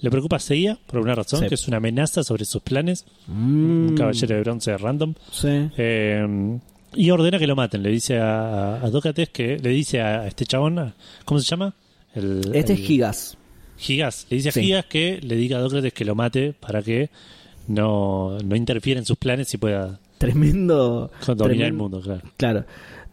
le 0.01 0.11
preocupa 0.11 0.37
a 0.37 0.41
Seiya 0.41 0.79
por 0.87 1.01
una 1.01 1.15
razón, 1.15 1.41
Sí. 1.41 1.47
que 1.49 1.55
es 1.55 1.67
una 1.69 1.79
amenaza 1.79 2.23
sobre 2.25 2.45
sus 2.45 2.63
planes. 2.63 3.05
Mm, 3.27 3.89
Un 3.89 3.95
caballero 3.97 4.35
de 4.35 4.41
bronce 4.43 4.77
random. 4.77 5.15
Sí. 5.31 5.49
Eh, 5.77 6.59
y 6.97 7.11
ordena 7.11 7.39
que 7.39 7.47
lo 7.47 7.57
maten. 7.57 7.83
Le 7.83 7.91
dice 7.91 8.19
a, 8.19 8.77
a 8.77 8.91
que 9.33 9.59
le 9.59 9.69
dice 9.71 10.01
a 10.01 10.27
este 10.27 10.47
chabón, 10.47 10.95
¿cómo 11.25 11.41
se 11.41 11.47
llama? 11.47 11.75
El, 12.15 12.39
Este 12.55 12.75
el- 12.75 12.79
es 12.81 12.87
Gigas. 12.87 13.37
Gigas. 13.77 14.27
Le 14.31 14.37
dice 14.37 14.49
a 14.51 14.53
Sí. 14.53 14.63
Gigas 14.63 14.85
que 14.87 15.19
le 15.23 15.35
diga 15.37 15.59
a 15.59 15.61
Dócrates 15.61 15.93
que 15.93 16.05
lo 16.05 16.15
mate 16.15 16.53
para 16.53 16.83
que 16.83 17.11
no, 17.67 18.39
no 18.45 18.55
interfiera 18.57 19.01
en 19.01 19.07
sus 19.07 19.17
planes 19.17 19.53
y 19.55 19.57
pueda 19.59 19.99
Tremendo. 20.19 21.11
dominar 21.27 21.67
el 21.67 21.73
mundo, 21.73 22.01
claro. 22.01 22.23
Claro. 22.37 22.65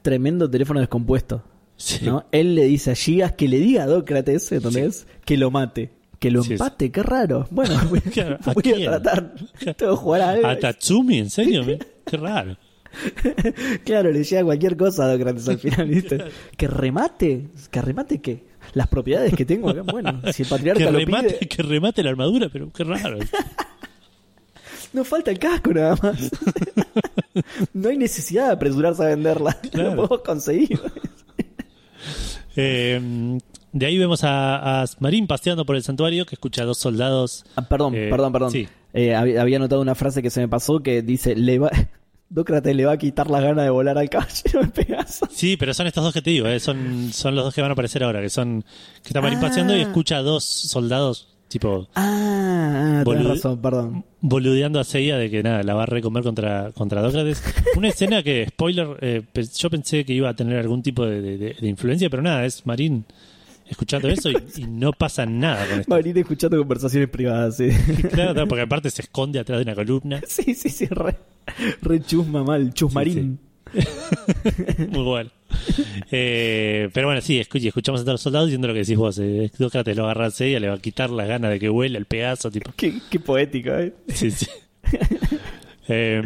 Tremendo 0.02 0.50
teléfono 0.50 0.80
descompuesto. 0.80 1.44
Sí. 1.82 2.06
¿no? 2.06 2.26
Él 2.32 2.56
le 2.56 2.66
dice 2.66 2.92
a 2.92 2.96
Gigas 2.96 3.32
que 3.34 3.48
le 3.48 3.58
diga 3.58 3.84
a 3.84 3.88
Dócrates, 3.88 4.52
¿entendés? 4.52 5.08
Que 5.26 5.38
lo 5.38 5.50
mate. 5.52 5.90
Que 6.20 6.30
lo 6.30 6.44
Sí, 6.44 6.54
empate, 6.54 6.92
qué 6.92 7.02
raro. 7.02 7.48
Bueno, 7.50 7.76
voy, 7.90 8.00
Claro, 8.02 8.38
¿a 8.46 8.54
voy 8.54 8.72
a 8.84 9.00
tratar. 9.02 9.34
Tengo 9.76 9.94
que 9.94 9.98
jugar 9.98 10.22
a 10.22 10.30
algo. 10.30 10.48
¿A 10.48 10.60
Tatsumi? 10.60 11.18
¿En 11.18 11.30
serio? 11.32 11.64
Qué 12.06 12.18
raro. 12.18 12.58
Claro, 13.86 14.12
le 14.12 14.24
llega 14.24 14.44
cualquier 14.44 14.76
cosa 14.78 15.06
a 15.06 15.12
Dócrates 15.14 15.48
al 15.50 15.58
final, 15.58 15.88
¿viste? 15.88 16.20
Que 16.58 16.68
remate. 16.68 17.48
¿Que 17.72 17.82
remate 17.82 18.22
qué? 18.22 18.44
Las 18.74 18.88
propiedades 18.88 19.34
que 19.34 19.46
tengo 19.46 19.70
acá. 19.70 19.82
Bueno, 19.82 20.22
si 20.32 20.44
el 20.44 20.50
patriarca 20.50 20.84
Que 20.86 20.92
lo 20.92 21.00
remate, 21.00 21.34
pide, 21.34 21.48
que 21.48 21.64
remate 21.64 22.04
la 22.04 22.12
armadura, 22.12 22.50
pero 22.52 22.70
qué 22.72 22.84
raro. 22.84 23.18
no 24.94 25.04
falta 25.04 25.32
el 25.32 25.40
casco 25.40 25.74
nada 25.74 25.98
más. 26.04 26.30
no 27.74 27.90
hay 27.90 27.98
necesidad 27.98 28.48
de 28.48 28.54
apresurarse 28.54 29.04
a 29.04 29.08
venderla. 29.08 29.54
Claro. 29.72 29.90
Lo 29.92 29.96
podemos 29.96 30.22
conseguir. 30.22 30.80
Eh, 32.56 33.38
de 33.72 33.86
ahí 33.86 33.98
vemos 33.98 34.24
a, 34.24 34.82
a 34.82 34.86
Marín 35.00 35.28
paseando 35.28 35.66
por 35.66 35.76
el 35.76 35.84
santuario 35.84 36.26
que 36.26 36.36
escucha 36.36 36.64
a 36.64 36.66
dos 36.66 36.78
soldados. 36.78 37.46
Ah, 37.56 37.62
perdón, 37.68 37.96
Eh, 37.96 38.08
perdón, 38.10 38.34
perdón. 38.34 38.52
sí. 38.52 38.68
Eh, 38.94 39.12
hab- 39.16 39.40
había 39.40 39.60
notado 39.60 39.82
una 39.82 39.96
frase 39.96 40.22
que 40.22 40.30
se 40.30 40.42
me 40.42 40.48
pasó 40.50 40.82
que 40.82 41.02
dice, 41.02 41.36
le 41.36 41.60
va... 41.60 41.72
Dócrates 42.34 42.74
le 42.74 42.86
va 42.86 42.94
a 42.94 42.98
quitar 42.98 43.30
las 43.30 43.42
ganas 43.44 43.66
de 43.66 43.70
volar 43.72 43.98
al 43.98 44.10
caballero 44.10 44.62
de 44.62 44.68
Pegaso. 44.70 45.28
Sí, 45.30 45.58
pero 45.58 45.74
son 45.74 45.88
estos 45.88 46.02
dos 46.02 46.14
que 46.14 46.22
te 46.22 46.30
digo, 46.30 46.48
son, 46.60 47.12
son 47.12 47.36
los 47.36 47.44
dos 47.44 47.54
que 47.54 47.62
van 47.62 47.72
a 47.72 47.74
aparecer 47.74 48.04
ahora, 48.06 48.22
que 48.22 48.30
son 48.30 48.62
que 49.04 49.10
está 49.10 49.20
Marín 49.20 49.40
Ah. 49.40 49.42
paseando 49.42 49.76
y 49.76 49.82
escucha 49.82 50.16
a 50.18 50.22
dos 50.22 50.46
soldados 50.46 51.28
tipo 51.52 51.88
Ah, 51.96 53.02
ah 53.02 53.04
tenés 53.06 53.28
razón, 53.28 53.62
perdón. 53.62 54.06
boludeando 54.22 54.80
a 54.80 54.84
Seiya 54.84 55.18
de 55.18 55.30
que 55.30 55.44
nada, 55.44 55.62
la 55.64 55.74
va 55.74 55.84
a 55.84 55.86
recomer 55.86 56.24
contra, 56.24 56.72
contra 56.72 57.02
Dócrates. 57.02 57.44
Una 57.78 57.90
escena 57.90 58.24
que, 58.24 58.48
spoiler, 58.50 58.88
eh, 59.02 59.22
yo 59.58 59.70
pensé 59.70 60.06
que 60.06 60.14
iba 60.14 60.30
a 60.30 60.36
tener 60.36 60.58
algún 60.60 60.82
tipo 60.82 61.06
de, 61.06 61.22
de- 61.38 61.68
influencia, 61.68 62.10
pero 62.10 62.24
nada, 62.24 62.46
es 62.46 62.66
Marín 62.66 63.06
escuchando 63.70 64.10
eso 64.10 64.30
y, 64.30 64.36
y 64.58 64.66
no 64.66 64.92
pasa 64.92 65.26
nada 65.26 65.66
con 65.68 65.80
esto. 65.80 65.90
Marín 65.94 66.18
escuchando 66.18 66.58
conversaciones 66.58 67.10
privadas, 67.10 67.58
sí. 67.58 67.70
Claro, 68.12 68.34
claro, 68.34 68.48
porque 68.48 68.64
aparte 68.64 68.90
se 68.90 69.02
esconde 69.04 69.40
atrás 69.40 69.60
de 69.60 69.64
una 69.64 69.76
columna. 69.76 70.22
sí, 70.28 70.54
sí, 70.54 70.70
sí, 70.70 70.88
re, 70.88 71.16
re 71.82 72.02
chusma 72.02 72.44
mal, 72.44 72.74
chusmarín. 72.74 73.40
Muy 74.90 75.04
bueno. 75.04 75.30
Eh, 76.12 76.90
pero 76.94 77.08
bueno, 77.08 77.22
sí, 77.22 77.40
escuchamos 77.40 78.02
a 78.02 78.04
todos 78.04 78.14
los 78.16 78.22
soldados 78.22 78.48
diciendo 78.48 78.68
lo 78.68 78.74
que 78.74 78.80
decís 78.82 78.98
vos. 78.98 79.20
Eh, 79.20 79.52
Dócrates 79.58 79.96
lo 79.96 80.06
agarra 80.06 80.28
a 80.28 80.32
Seiya, 80.32 80.60
le 80.60 80.68
va 80.70 80.76
a 80.76 80.80
quitar 80.80 81.10
las 81.10 81.28
ganas 81.28 81.52
de 81.52 81.60
que 81.60 81.70
huele 81.70 81.98
el 81.98 82.06
pedazo, 82.06 82.50
tipo. 82.52 82.72
Qué, 82.76 82.94
qué 83.10 83.20
poético, 83.20 83.72
¿eh? 83.72 83.94
Sí, 84.14 84.32
sí. 84.32 84.48
Eh, 85.94 86.22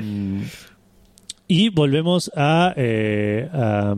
y 1.48 1.70
volvemos 1.70 2.30
a, 2.36 2.74
eh, 2.76 3.50
a, 3.52 3.96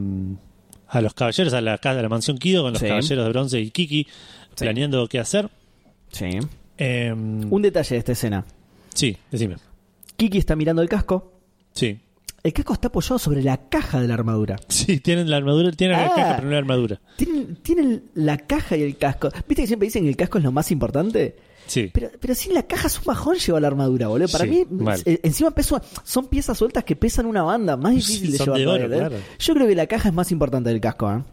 a 0.88 1.02
los 1.02 1.14
caballeros, 1.14 1.52
a 1.54 1.62
la 1.62 1.78
casa, 1.80 2.00
a 2.00 2.02
la 2.04 2.08
mansión 2.10 2.38
Kido 2.38 2.64
con 2.64 2.74
los 2.74 2.80
Sí. 2.82 2.88
caballeros 2.88 3.26
de 3.26 3.30
bronce 3.32 3.60
y 3.60 3.72
Kiki 3.72 4.08
planeando 4.56 5.08
qué 5.08 5.20
hacer. 5.20 5.50
Sí. 6.12 6.30
Eh, 6.78 7.12
Un 7.14 7.62
detalle 7.62 7.96
de 7.96 8.00
esta 8.00 8.12
escena. 8.14 8.46
sí, 8.94 9.18
decime. 9.32 9.56
Kiki 10.16 10.38
está 10.38 10.56
mirando 10.56 10.82
el 10.82 10.88
casco. 10.90 11.34
Sí. 11.74 12.00
El 12.48 12.54
casco 12.54 12.74
está 12.74 12.88
apoyado 12.88 13.20
sobre 13.20 13.44
la 13.44 13.58
caja 13.68 14.00
de 14.00 14.08
la 14.08 14.14
armadura. 14.14 14.56
Sí, 14.70 15.02
tienen 15.02 15.30
la 15.30 15.36
armadura, 15.36 15.70
tienen 15.74 15.98
la 15.98 16.06
Ah. 16.06 16.12
caja, 16.16 16.36
pero 16.38 16.46
no 16.48 16.52
la 16.54 16.58
armadura. 16.60 17.02
Tienen, 17.18 17.56
tienen 17.58 18.04
la 18.14 18.38
caja 18.38 18.78
y 18.78 18.84
el 18.84 18.96
casco. 18.98 19.30
¿Viste 19.48 19.64
que 19.64 19.68
siempre 19.68 19.88
dicen 19.88 20.04
que 20.04 20.10
el 20.10 20.16
casco 20.16 20.38
es 20.38 20.46
lo 20.46 20.54
más 20.54 20.72
importante? 20.72 21.36
Sí. 21.66 21.90
Pero, 21.94 22.10
pero 22.22 22.34
sin 22.36 22.54
la 22.54 22.64
caja 22.64 22.88
es 22.88 22.98
un 23.00 23.04
bajón 23.04 23.36
llevar 23.36 23.62
la 23.64 23.68
armadura, 23.68 24.08
boludo. 24.08 24.30
Para 24.30 24.46
Sí, 24.46 24.50
mí, 24.50 24.66
mal. 24.70 25.02
eh, 25.04 25.20
encima 25.24 25.52
peso, 25.52 25.82
son 26.06 26.28
piezas 26.28 26.58
sueltas 26.58 26.86
que 26.86 26.96
pesan 26.96 27.26
una 27.26 27.44
banda, 27.44 27.76
más 27.76 27.94
difícil 27.94 28.32
de 28.32 28.38
llevar. 28.38 28.58
de 28.60 28.66
oro, 28.68 28.76
todavía, 28.86 28.96
¿eh? 28.96 29.10
claro. 29.10 29.24
Yo 29.40 29.54
creo 29.54 29.68
que 29.68 29.76
la 29.76 29.88
caja 29.88 30.08
es 30.08 30.16
más 30.16 30.32
importante 30.32 30.70
del 30.70 30.80
casco, 30.80 31.12
¿eh? 31.12 31.24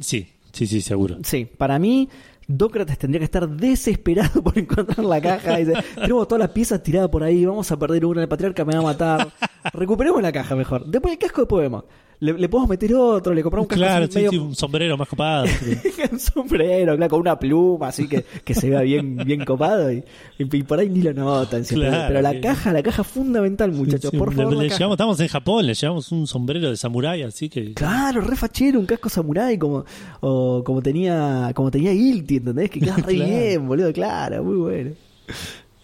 Sí, 0.00 0.26
sí, 0.52 0.66
sí, 0.66 0.80
seguro. 0.80 1.18
Sí, 1.24 1.44
para 1.44 1.78
mí, 1.78 2.08
Dócrates 2.46 2.98
tendría 2.98 3.20
que 3.20 3.24
estar 3.24 3.48
desesperado 3.48 4.42
por 4.44 4.58
encontrar 4.58 5.04
la 5.04 5.20
caja. 5.20 5.60
Y 5.60 5.64
dice, 5.64 5.82
tenemos 5.94 6.28
todas 6.28 6.40
las 6.40 6.50
piezas 6.50 6.82
tiradas 6.82 7.08
por 7.08 7.22
ahí, 7.22 7.44
vamos 7.44 7.70
a 7.70 7.78
perder 7.78 8.04
una, 8.04 8.22
el 8.22 8.28
patriarca 8.28 8.64
me 8.64 8.74
va 8.74 8.80
a 8.80 8.82
matar. 8.82 9.32
Recuperemos 9.72 10.22
la 10.22 10.32
caja 10.32 10.54
mejor. 10.54 10.86
Después 10.86 11.12
el 11.12 11.18
casco 11.18 11.42
después 11.42 11.62
vemos. 11.62 11.84
Le, 12.24 12.32
le 12.32 12.48
podemos 12.48 12.70
meter 12.70 12.94
otro, 12.94 13.34
le 13.34 13.42
compramos 13.42 13.64
un 13.64 13.68
casco 13.68 13.80
Claro, 13.84 14.06
sí, 14.06 14.14
medio- 14.16 14.30
sí, 14.30 14.38
un 14.38 14.54
sombrero 14.54 14.96
más 14.96 15.08
copado. 15.08 15.44
un 16.12 16.18
sombrero, 16.18 16.96
claro, 16.96 17.10
con 17.10 17.20
una 17.20 17.38
pluma, 17.38 17.88
así 17.88 18.08
que, 18.08 18.24
que 18.44 18.54
se 18.54 18.70
vea 18.70 18.80
bien, 18.80 19.16
bien 19.16 19.44
copado 19.44 19.92
y, 19.92 20.02
y 20.38 20.44
por 20.62 20.78
ahí 20.78 20.88
ni 20.88 21.02
lo 21.02 21.12
notan. 21.12 21.64
siempre. 21.64 21.88
Claro, 21.90 22.04
pero 22.08 22.22
la 22.22 22.32
que- 22.32 22.40
caja, 22.40 22.72
la 22.72 22.82
caja 22.82 23.04
fundamental, 23.04 23.72
muchachos, 23.72 24.10
Sí, 24.10 24.16
por 24.16 24.30
le- 24.30 24.36
favor. 24.42 24.56
le 24.56 24.68
llevamos- 24.70 24.94
estamos 24.94 25.20
en 25.20 25.28
Japón, 25.28 25.66
le 25.66 25.74
llevamos 25.74 26.10
un 26.12 26.26
sombrero 26.26 26.70
de 26.70 26.76
samurái, 26.76 27.22
así 27.22 27.48
que. 27.48 27.74
Claro, 27.74 28.20
re 28.22 28.36
fachero, 28.36 28.80
un 28.80 28.86
casco 28.86 29.08
samurái 29.08 29.58
como, 29.58 29.84
o 30.20 30.62
como 30.64 30.80
tenía, 30.80 31.50
como 31.54 31.70
tenía 31.70 31.92
Ilti, 31.92 32.36
¿entendés? 32.36 32.70
Que 32.70 32.80
queda 32.80 32.96
re 32.96 33.14
Claro. 33.16 33.30
bien, 33.30 33.68
boludo, 33.68 33.92
claro, 33.92 34.42
muy 34.44 34.56
bueno. 34.56 34.90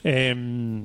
Eh, 0.05 0.83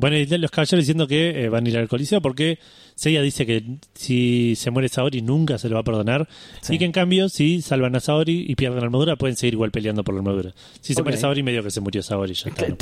bueno, 0.00 0.16
y 0.16 0.26
los 0.26 0.50
caballeros 0.50 0.82
diciendo 0.82 1.06
que 1.06 1.44
eh, 1.44 1.48
van 1.48 1.66
a 1.66 1.68
ir 1.68 1.76
al 1.78 1.88
Coliseo 1.88 2.20
porque 2.22 2.58
Seiya 2.94 3.22
dice 3.22 3.46
que 3.46 3.62
si 3.94 4.54
se 4.56 4.70
muere 4.70 4.88
Saori 4.88 5.22
nunca 5.22 5.58
se 5.58 5.68
lo 5.68 5.74
va 5.74 5.80
a 5.80 5.84
perdonar 5.84 6.28
Sí. 6.60 6.74
y 6.74 6.78
que 6.78 6.84
en 6.84 6.92
cambio 6.92 7.28
si 7.28 7.62
salvan 7.62 7.94
a 7.96 8.00
Saori 8.00 8.44
y 8.48 8.54
pierden 8.56 8.80
la 8.80 8.84
armadura 8.86 9.16
pueden 9.16 9.36
seguir 9.36 9.54
igual 9.54 9.70
peleando 9.70 10.02
por 10.04 10.14
la 10.14 10.20
armadura. 10.20 10.52
Si 10.80 10.94
se 10.94 11.02
muere 11.02 11.16
Saori 11.18 11.42
medio 11.42 11.62
que 11.62 11.70
se 11.70 11.80
murió 11.80 12.02
Saori, 12.02 12.34
ya 12.34 12.50
está, 12.50 12.66
no 12.68 12.76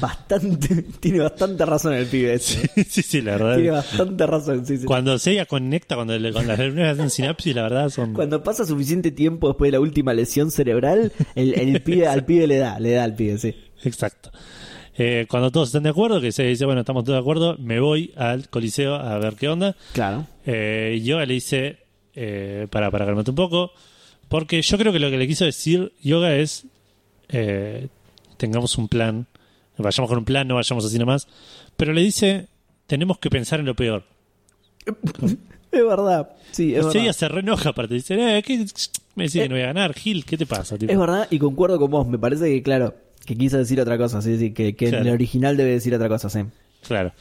Bastante, 0.00 0.82
tiene 1.00 1.20
bastante 1.20 1.64
razón 1.66 1.94
el 1.94 2.06
pibe 2.06 2.34
ese. 2.34 2.68
sí, 2.88 3.02
sí, 3.02 3.20
la 3.20 3.32
verdad. 3.32 3.54
Tiene 3.56 3.70
bastante 3.70 4.26
razón, 4.26 4.66
sí, 4.66 4.78
sí. 4.78 4.84
Cuando 4.86 5.18
Seiya 5.18 5.46
conecta, 5.46 5.94
cuando 5.96 6.18
le, 6.18 6.32
con 6.32 6.46
las 6.46 6.58
neuronas 6.58 6.94
hacen 6.98 7.10
sinapsis, 7.10 7.54
la 7.54 7.62
verdad 7.62 7.88
son... 7.90 8.12
Cuando 8.12 8.42
pasa 8.42 8.64
suficiente 8.64 9.10
tiempo 9.10 9.48
después 9.48 9.68
de 9.68 9.72
la 9.72 9.80
última 9.80 10.14
lesión 10.14 10.50
cerebral, 10.50 11.12
el, 11.34 11.54
el 11.58 11.82
pibe, 11.82 12.06
al 12.06 12.24
pibe 12.24 12.46
le 12.46 12.58
da, 12.58 12.78
le 12.80 12.92
da 12.92 13.04
al 13.04 13.14
pibe, 13.14 13.38
sí. 13.38 13.54
Exacto. 13.84 14.30
Eh, 15.02 15.26
cuando 15.30 15.50
todos 15.50 15.68
están 15.68 15.84
de 15.84 15.88
acuerdo, 15.88 16.20
que 16.20 16.30
se 16.30 16.42
dice, 16.42 16.66
bueno, 16.66 16.80
estamos 16.82 17.04
todos 17.04 17.16
de 17.16 17.20
acuerdo, 17.20 17.56
me 17.58 17.80
voy 17.80 18.12
al 18.16 18.50
Coliseo 18.50 18.96
a 18.96 19.16
ver 19.16 19.34
qué 19.34 19.48
onda. 19.48 19.74
Claro. 19.94 20.26
Eh, 20.44 20.98
y 20.98 21.04
Yoga 21.04 21.24
le 21.24 21.32
dice, 21.32 21.78
eh, 22.14 22.66
para, 22.70 22.90
para 22.90 23.06
calmarte 23.06 23.30
un 23.30 23.36
poco, 23.36 23.72
porque 24.28 24.60
yo 24.60 24.76
creo 24.76 24.92
que 24.92 24.98
lo 24.98 25.08
que 25.08 25.16
le 25.16 25.26
quiso 25.26 25.46
decir 25.46 25.94
Yoga 26.02 26.36
es, 26.36 26.66
eh, 27.30 27.88
tengamos 28.36 28.76
un 28.76 28.88
plan, 28.88 29.26
vayamos 29.78 30.06
con 30.06 30.18
un 30.18 30.24
plan, 30.26 30.46
no 30.46 30.56
vayamos 30.56 30.84
así 30.84 30.98
nomás, 30.98 31.28
pero 31.78 31.94
le 31.94 32.02
dice, 32.02 32.48
tenemos 32.86 33.18
que 33.18 33.30
pensar 33.30 33.58
en 33.60 33.66
lo 33.66 33.74
peor. 33.74 34.04
Es 35.72 35.86
verdad, 35.86 36.30
sí, 36.50 36.74
es 36.74 36.84
y 36.96 36.98
ella 36.98 37.12
se 37.12 37.28
reenoja, 37.28 37.68
aparte, 37.68 37.94
dice, 37.94 38.38
eh, 38.38 38.42
¿qué? 38.42 38.66
me 39.14 39.24
dice 39.24 39.40
que 39.40 39.48
no 39.48 39.54
voy 39.54 39.62
a 39.62 39.66
ganar, 39.66 39.94
Gil, 39.94 40.24
¿qué 40.24 40.36
te 40.36 40.44
pasa? 40.44 40.76
Tipo, 40.76 40.92
Es 40.92 40.98
verdad, 40.98 41.28
y 41.30 41.38
concuerdo 41.38 41.78
con 41.78 41.92
vos, 41.92 42.08
me 42.08 42.18
parece 42.18 42.46
que, 42.46 42.60
claro, 42.60 42.92
que 43.30 43.36
quiso 43.36 43.58
decir 43.58 43.80
otra 43.80 43.96
cosa, 43.96 44.20
sí, 44.20 44.36
sí, 44.36 44.52
que, 44.52 44.74
que 44.74 44.88
en 44.88 44.94
el 44.96 45.10
original 45.10 45.56
debe 45.56 45.70
decir 45.70 45.94
otra 45.94 46.08
cosa, 46.08 46.28
sí. 46.28 46.40
Claro. 46.82 47.12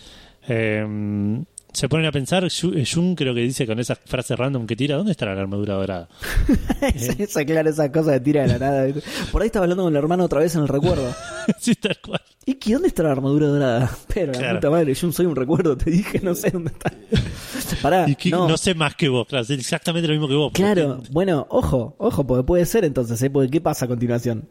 Eh, 0.47 1.43
se 1.71 1.87
ponen 1.87 2.07
a 2.07 2.11
pensar, 2.11 2.43
eh, 2.43 2.83
Jun 2.83 3.15
creo 3.15 3.35
que 3.35 3.41
dice 3.41 3.67
con 3.67 3.79
esa 3.79 3.95
frase 3.95 4.35
random 4.35 4.65
que 4.65 4.75
tira, 4.75 4.97
¿dónde 4.97 5.11
estará 5.11 5.35
la 5.35 5.41
armadura 5.41 5.75
dorada? 5.75 6.09
esa, 6.95 7.11
esa, 7.11 7.45
claro, 7.45 7.69
esa 7.69 7.91
cosa 7.91 8.13
de 8.13 8.21
tira 8.21 8.41
de 8.41 8.47
la 8.47 8.57
nada. 8.57 8.87
Por 9.31 9.43
ahí 9.43 9.45
estaba 9.45 9.65
hablando 9.65 9.83
con 9.83 9.93
el 9.93 9.97
hermano 9.97 10.25
otra 10.25 10.39
vez 10.39 10.55
en 10.55 10.61
el 10.63 10.67
recuerdo. 10.67 11.13
sí, 11.59 11.75
tal 11.75 11.99
cual. 12.03 12.21
¿Y 12.43 12.55
qué, 12.55 12.73
dónde 12.73 12.87
está 12.87 13.03
la 13.03 13.11
armadura 13.11 13.47
dorada? 13.47 13.91
Pero 14.11 14.33
la 14.33 14.55
puta 14.55 14.71
madre, 14.71 14.95
yo 14.95 15.11
soy 15.11 15.27
un 15.27 15.35
recuerdo, 15.35 15.77
te 15.77 15.91
dije, 15.91 16.19
no 16.23 16.33
sé 16.33 16.49
dónde 16.49 16.71
está. 16.71 16.91
Pará, 17.83 18.07
Y 18.09 18.29
no. 18.31 18.47
no. 18.47 18.57
sé 18.57 18.73
más 18.73 18.95
que 18.95 19.09
vos, 19.09 19.27
claro, 19.27 19.43
es 19.43 19.51
exactamente 19.51 20.07
lo 20.07 20.15
mismo 20.15 20.27
que 20.27 20.33
vos. 20.33 20.51
Claro, 20.53 20.95
Porque 20.97 21.11
bueno, 21.11 21.45
ojo, 21.51 21.93
ojo, 21.99 22.25
porque 22.25 22.43
puede 22.43 22.65
ser 22.65 22.83
entonces, 22.83 23.21
¿eh? 23.21 23.29
Porque 23.29 23.51
¿qué 23.51 23.61
pasa 23.61 23.85
a 23.85 23.87
continuación? 23.87 24.49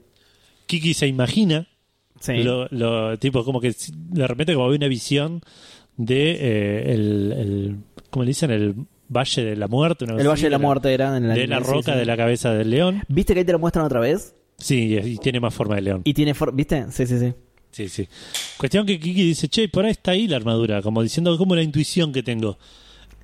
Kiki 0.69 0.95
se 0.95 1.09
imagina 1.09 1.67
Sí. 2.21 2.43
Lo, 2.43 2.67
lo- 2.71 3.17
tipo, 3.19 3.45
como 3.45 3.61
que 3.61 3.73
de 3.93 4.27
repente 4.27 4.53
como 4.55 4.69
ve 4.69 4.75
una 4.77 4.89
visión 4.89 5.41
de 5.97 6.31
eh, 6.33 6.93
el, 6.93 7.33
el, 7.33 7.77
¿cómo 8.11 8.25
le 8.25 8.31
dicen? 8.31 8.51
El 8.51 8.75
Valle 9.09 9.45
de 9.45 9.55
la 9.57 9.69
Muerte. 9.69 10.05
una 10.05 10.15
el 10.15 10.21
así, 10.21 10.29
Valle 10.29 10.43
de 10.43 10.51
la 10.51 10.59
Muerte 10.59 10.93
era 10.93 11.17
en 11.17 11.27
el 11.27 11.35
De 11.37 11.47
la 11.47 11.61
roca 11.61 11.93
sí. 11.93 11.99
de 11.99 12.05
la 12.05 12.17
cabeza 12.17 12.53
del 12.55 12.71
león. 12.71 13.03
¿Viste 13.07 13.35
que 13.35 13.41
ahí 13.41 13.45
te 13.47 13.53
lo 13.53 13.61
muestran 13.61 13.85
otra 13.85 14.01
vez? 14.01 14.35
Sí, 14.59 14.95
y, 14.95 14.99
y 14.99 15.17
tiene 15.19 15.39
más 15.39 15.55
forma 15.55 15.77
de 15.77 15.83
león. 15.83 16.01
Y 16.05 16.13
tiene 16.13 16.35
for- 16.35 16.53
¿Viste? 16.53 16.87
Sí, 16.91 17.07
sí, 17.07 17.19
sí. 17.21 17.33
Sí, 17.71 17.89
sí. 17.89 18.09
Cuestión 18.57 18.85
que 18.85 18.99
Kiki 18.99 19.23
dice, 19.23 19.47
che, 19.49 19.69
por 19.69 19.85
ahí 19.85 19.93
está 19.93 20.11
ahí 20.11 20.27
la 20.27 20.37
armadura, 20.39 20.83
como 20.83 21.03
diciendo 21.05 21.39
como 21.39 21.55
la 21.55 21.63
intuición 21.63 22.13
que 22.13 22.25
tengo. 22.25 22.59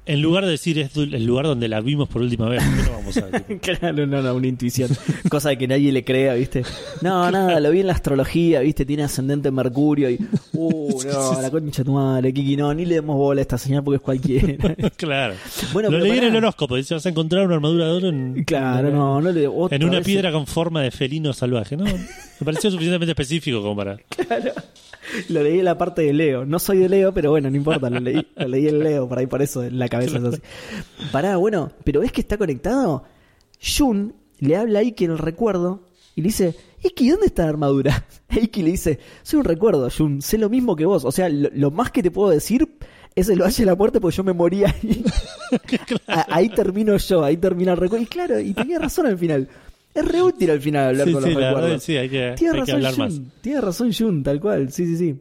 En 0.06 0.20
lugar 0.20 0.44
de 0.44 0.50
decir 0.50 0.78
es 0.78 0.94
el 0.96 1.24
lugar 1.24 1.46
donde 1.46 1.66
la 1.66 1.80
vimos 1.80 2.10
por 2.10 2.20
última 2.20 2.46
vez, 2.48 2.62
¿por 2.62 2.76
qué 2.76 2.90
no 2.90 2.96
vamos 2.98 3.16
a 3.16 3.26
tipo? 3.26 3.60
Claro, 3.62 4.06
no, 4.06 4.20
no, 4.20 4.34
una 4.34 4.46
intuición. 4.46 4.90
Cosa 5.30 5.48
de 5.48 5.56
que 5.58 5.66
nadie 5.66 5.92
le 5.92 6.04
crea, 6.04 6.34
¿viste? 6.34 6.62
No, 7.00 7.30
nada, 7.30 7.58
lo 7.58 7.70
vi 7.70 7.80
en 7.80 7.86
la 7.86 7.94
astrología, 7.94 8.60
¿viste? 8.60 8.84
Tiene 8.84 9.04
ascendente 9.04 9.48
en 9.48 9.54
Mercurio 9.54 10.10
y. 10.10 10.18
Uh, 10.52 11.00
no, 11.06 11.40
la 11.40 11.50
concha 11.50 11.82
de 11.82 11.84
tu 11.86 11.92
madre, 11.92 12.34
Kiki, 12.34 12.54
no, 12.56 12.74
ni 12.74 12.84
le 12.84 12.96
demos 12.96 13.16
bola 13.16 13.40
a 13.40 13.42
esta 13.42 13.56
señal 13.56 13.82
porque 13.82 13.96
es 13.96 14.02
cualquiera. 14.02 14.74
claro. 14.96 15.34
Bueno, 15.72 15.90
Lo 15.90 15.98
leí 15.98 16.18
en 16.18 16.24
el 16.24 16.36
horóscopo, 16.36 16.76
dice, 16.76 16.92
vas 16.94 17.06
a 17.06 17.08
encontrar 17.08 17.46
una 17.46 17.54
armadura 17.54 17.86
de 17.86 17.92
oro 17.92 18.08
en, 18.10 18.44
Claro, 18.44 18.90
no, 18.90 19.22
no 19.22 19.32
le. 19.32 19.44
en 19.44 19.84
una 19.84 19.98
vez- 19.98 20.04
piedra 20.06 20.30
con 20.32 20.46
forma 20.46 20.82
de 20.82 20.90
felino 20.90 21.32
salvaje. 21.32 21.78
No, 21.78 21.84
me 21.84 22.44
pareció 22.44 22.70
suficientemente 22.70 23.12
específico 23.12 23.62
como 23.62 23.74
para... 23.76 23.96
Lo 25.28 25.42
leí 25.42 25.58
en 25.58 25.64
la 25.64 25.78
parte 25.78 26.02
de 26.02 26.12
Leo. 26.12 26.44
No 26.44 26.58
soy 26.58 26.78
de 26.78 26.88
Leo, 26.88 27.12
pero 27.12 27.30
bueno, 27.30 27.50
no 27.50 27.56
importa, 27.56 27.90
lo 27.90 28.00
leí, 28.00 28.26
lo 28.36 28.48
leí 28.48 28.68
en 28.68 28.78
Leo, 28.80 29.08
por 29.08 29.18
ahí 29.18 29.26
por 29.26 29.42
eso 29.42 29.62
en 29.62 29.78
la 29.78 29.88
cabeza 29.88 30.18
es 30.18 30.24
así. 30.24 30.40
Pará, 31.12 31.36
bueno, 31.36 31.72
pero 31.84 32.00
¿ves 32.00 32.12
que 32.12 32.20
está 32.20 32.36
conectado? 32.38 33.04
Jun 33.60 34.14
le 34.38 34.56
habla 34.56 34.80
a 34.80 34.82
Iki 34.82 35.04
en 35.04 35.10
el 35.12 35.18
recuerdo 35.18 35.86
y 36.14 36.22
le 36.22 36.28
dice, 36.28 36.54
Iki, 36.82 37.10
¿dónde 37.10 37.26
está 37.26 37.44
la 37.44 37.50
armadura? 37.50 38.06
Iki 38.30 38.62
le 38.62 38.70
dice, 38.70 38.98
soy 39.22 39.40
un 39.40 39.44
recuerdo, 39.44 39.88
Jun, 39.90 40.22
sé 40.22 40.38
lo 40.38 40.48
mismo 40.48 40.76
que 40.76 40.86
vos. 40.86 41.04
O 41.04 41.12
sea, 41.12 41.28
lo, 41.28 41.48
lo 41.52 41.70
más 41.70 41.90
que 41.90 42.02
te 42.02 42.10
puedo 42.10 42.30
decir 42.30 42.68
es 43.14 43.28
el 43.28 43.40
Valle 43.40 43.56
de 43.56 43.66
la 43.66 43.76
Muerte 43.76 44.00
porque 44.00 44.16
yo 44.16 44.24
me 44.24 44.32
morí 44.32 44.64
ahí. 44.64 45.04
Ahí 46.06 46.48
termino 46.48 46.96
yo, 46.96 47.22
ahí 47.22 47.36
termina 47.36 47.72
el 47.72 47.78
recuerdo. 47.78 48.02
Y 48.02 48.06
claro, 48.06 48.40
y 48.40 48.52
tenía 48.54 48.78
razón 48.78 49.06
al 49.06 49.16
final. 49.16 49.48
Es 49.94 50.04
re 50.06 50.22
útil 50.22 50.50
al 50.50 50.60
final 50.60 50.88
hablar 50.88 51.06
Sí, 51.06 51.12
con 51.12 51.22
sí, 51.22 51.28
los 51.30 51.40
la 51.40 51.46
recuerdos. 51.48 51.70
verdad, 51.70 51.82
sí, 51.84 51.96
hay 51.96 52.08
que, 52.08 52.34
Tiene 52.36 52.58
hay 52.58 52.64
que 52.64 52.72
razón 52.72 52.74
hablar 52.74 52.98
más. 52.98 53.64
Razón 53.64 53.92
Jun, 53.92 54.22
tal 54.22 54.40
cual, 54.40 54.72
sí, 54.72 54.86
sí, 54.86 54.96
sí. 54.96 55.14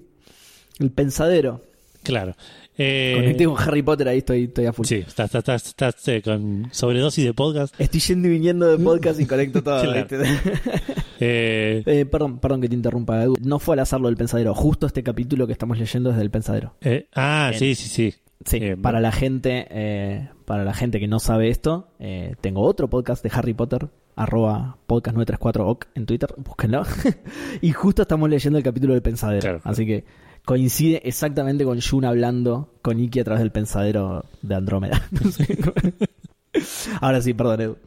El 0.79 0.91
pensadero. 0.91 1.61
Claro. 2.01 2.35
Eh, 2.75 3.13
Conecté 3.15 3.45
con 3.45 3.55
Harry 3.59 3.83
Potter, 3.83 4.07
ahí 4.07 4.17
estoy, 4.17 4.45
estoy 4.45 4.65
a 4.65 4.73
full. 4.73 4.85
Sí, 4.87 4.95
estás, 4.95 5.33
estás, 5.35 5.67
estás, 5.67 5.93
estás, 5.95 6.07
eh, 6.07 6.21
con 6.23 6.67
sobredosis 6.71 7.23
de 7.23 7.33
podcast. 7.33 7.75
Estoy 7.79 7.99
yendo 7.99 8.27
y 8.27 8.31
viniendo 8.31 8.65
de 8.75 8.83
podcast 8.83 9.19
y 9.19 9.27
conecto 9.27 9.61
todo. 9.63 9.81
Claro. 9.81 10.07
¿viste? 10.09 10.17
Eh, 11.25 11.83
Eh, 11.85 12.05
perdón, 12.05 12.39
perdón 12.39 12.59
que 12.61 12.67
te 12.67 12.75
interrumpa, 12.75 13.23
Edu. 13.23 13.35
No 13.41 13.59
fue 13.59 13.75
al 13.75 13.79
azar 13.79 14.01
lo 14.01 14.07
del 14.07 14.17
pensadero. 14.17 14.53
Justo 14.55 14.87
este 14.87 15.03
capítulo 15.03 15.45
que 15.47 15.53
estamos 15.53 15.77
leyendo 15.77 16.09
es 16.11 16.17
del 16.17 16.31
pensadero. 16.31 16.73
eh, 16.81 17.07
ah, 17.13 17.51
sí, 17.55 17.75
sí, 17.75 17.87
sí. 17.87 18.13
Sí, 18.45 18.57
Eh, 18.59 18.75
para 18.75 18.99
la 18.99 19.11
gente, 19.13 19.67
eh, 19.69 20.27
para 20.43 20.65
la 20.65 20.73
gente 20.73 20.99
que 20.99 21.07
no 21.07 21.19
sabe 21.19 21.47
esto, 21.49 21.87
eh, 21.99 22.35
tengo 22.41 22.61
otro 22.63 22.89
podcast 22.89 23.23
de 23.23 23.31
Harry 23.33 23.53
Potter, 23.53 23.87
arroba 24.15 24.77
podcast934oc 24.87 25.87
en 25.95 26.05
Twitter, 26.05 26.29
búsquenlo. 26.37 26.83
y 27.61 27.71
justo 27.71 28.01
estamos 28.03 28.29
leyendo 28.29 28.57
el 28.57 28.63
capítulo 28.63 28.93
del 28.93 29.01
pensadero. 29.01 29.41
Claro. 29.41 29.61
Así 29.63 29.85
que 29.85 30.03
coincide 30.45 31.01
exactamente 31.05 31.63
con 31.63 31.79
Jun 31.81 32.05
hablando 32.05 32.73
con 32.81 32.99
Iki 32.99 33.19
a 33.19 33.23
través 33.23 33.41
del 33.41 33.51
pensadero 33.51 34.25
de 34.41 34.55
Andrómeda. 34.55 35.01
Ahora 37.01 37.21
sí, 37.21 37.33
perdón, 37.33 37.61
Edu. 37.61 37.77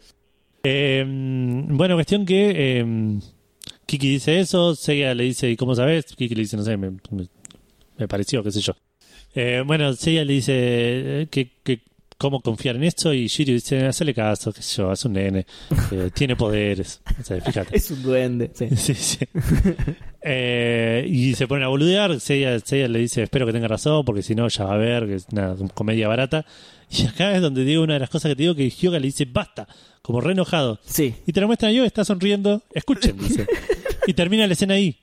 Eh, 0.65 1.05
bueno, 1.69 1.95
cuestión 1.95 2.25
que 2.27 2.81
eh, 2.81 3.19
Kiki 3.87 4.09
dice 4.09 4.41
eso, 4.41 4.75
Seiya 4.75 5.15
le 5.15 5.25
dice, 5.25 5.49
¿y 5.51 5.57
cómo 5.57 5.75
sabes? 5.75 6.07
Kiki 6.07 6.35
le 6.35 6.43
dice, 6.43 6.57
no 6.57 6.65
sé, 6.65 6.77
me, 6.77 6.91
me- 6.91 7.29
me 7.99 8.09
pareció, 8.09 8.43
qué 8.43 8.51
sé 8.51 8.61
yo. 8.61 8.75
Eh, 9.35 9.63
bueno, 9.65 9.93
Seiya 9.93 10.25
le 10.25 10.33
dice 10.33 10.53
eh, 11.23 11.29
que, 11.31 11.53
que 11.63 11.83
cómo 12.19 12.41
confiar 12.41 12.77
en 12.77 12.85
esto 12.85 13.13
y 13.13 13.27
Shiryu 13.27 13.55
dice, 13.55 13.87
hazle 13.87 14.15
caso, 14.15 14.53
qué 14.53 14.63
sé 14.63 14.79
yo, 14.79 14.93
es 14.93 15.05
un 15.05 15.13
nene, 15.13 15.47
eh, 15.93 16.11
tiene 16.15 16.37
poderes, 16.37 17.01
o 17.21 17.23
sea, 17.23 17.41
fíjate. 17.41 17.77
Es 17.77 17.91
un 17.91 18.03
duende. 18.03 18.51
Sí. 18.55 18.69
Sí, 18.77 18.95
sí. 18.95 19.19
Eh, 20.23 21.07
y 21.09 21.35
se 21.35 21.47
ponen 21.47 21.65
a 21.65 21.69
boludear. 21.69 22.19
Seiya, 22.21 22.59
Seiya 22.61 22.89
le 22.89 22.99
dice: 22.99 23.23
Espero 23.23 23.47
que 23.47 23.53
tenga 23.53 23.69
razón, 23.69 24.05
porque 24.05 24.23
si 24.23 24.35
no, 24.35 24.49
ya 24.49 24.65
va 24.65 24.75
a 24.75 24.77
ver 24.77 25.07
que 25.07 25.15
es 25.15 25.27
una 25.31 25.55
comedia 25.75 26.09
barata. 26.09 26.45
Y 26.91 27.07
acá 27.07 27.35
es 27.35 27.43
donde 27.43 27.65
digo 27.65 27.83
una 27.83 27.95
de 27.95 28.01
las 28.01 28.11
cosas 28.11 28.31
que 28.31 28.37
te 28.37 28.43
digo: 28.43 28.55
que 28.55 28.69
Hyoga 28.69 28.99
le 28.99 29.07
dice 29.07 29.25
basta, 29.25 29.69
como 30.03 30.21
re 30.21 30.33
enojado. 30.33 30.79
Sí. 30.85 31.15
Y 31.27 31.33
te 31.33 31.41
lo 31.41 31.47
muestran 31.47 31.73
yo, 31.73 31.85
está 31.85 32.05
sonriendo. 32.05 32.63
Escuchen, 32.73 33.17
dice. 33.19 33.47
Y 34.09 34.15
termina 34.15 34.47
la 34.47 34.53
escena 34.53 34.75
ahí. 34.75 34.97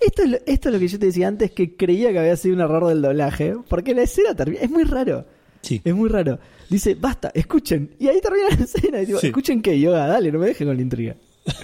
Esto 0.00 0.22
es, 0.22 0.30
lo, 0.30 0.36
esto 0.46 0.68
es 0.68 0.72
lo 0.74 0.78
que 0.78 0.86
yo 0.86 0.98
te 1.00 1.06
decía 1.06 1.26
antes, 1.26 1.50
que 1.50 1.76
creía 1.76 2.12
que 2.12 2.20
había 2.20 2.36
sido 2.36 2.54
un 2.54 2.60
error 2.60 2.86
del 2.86 3.02
doblaje, 3.02 3.56
porque 3.68 3.94
la 3.94 4.02
escena 4.02 4.32
termina... 4.36 4.62
Es 4.62 4.70
muy 4.70 4.84
raro. 4.84 5.26
Sí. 5.60 5.80
Es 5.84 5.92
muy 5.92 6.08
raro. 6.08 6.38
Dice, 6.68 6.94
basta, 6.94 7.30
escuchen. 7.34 7.90
Y 7.98 8.08
ahí 8.08 8.20
termina 8.20 8.48
la 8.56 8.64
escena. 8.64 9.00
Y 9.02 9.06
digo, 9.06 9.18
Sí. 9.20 9.26
escuchen 9.28 9.60
qué, 9.62 9.78
yoga, 9.78 10.06
dale, 10.06 10.30
no 10.32 10.38
me 10.38 10.46
dejen 10.46 10.66
con 10.66 10.76
la 10.76 10.82
intriga. 10.82 11.14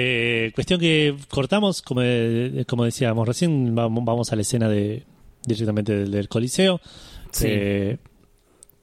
Eh, 0.00 0.52
cuestión 0.54 0.78
que 0.78 1.16
cortamos, 1.28 1.82
como, 1.82 2.02
eh, 2.04 2.64
como 2.68 2.84
decíamos 2.84 3.26
recién, 3.26 3.74
vamos, 3.74 4.04
vamos 4.04 4.32
a 4.32 4.36
la 4.36 4.42
escena 4.42 4.68
de 4.68 5.02
directamente 5.44 5.92
del, 5.92 6.10
del 6.12 6.28
Coliseo, 6.28 6.80
Sí. 7.32 7.46
eh, 7.48 7.98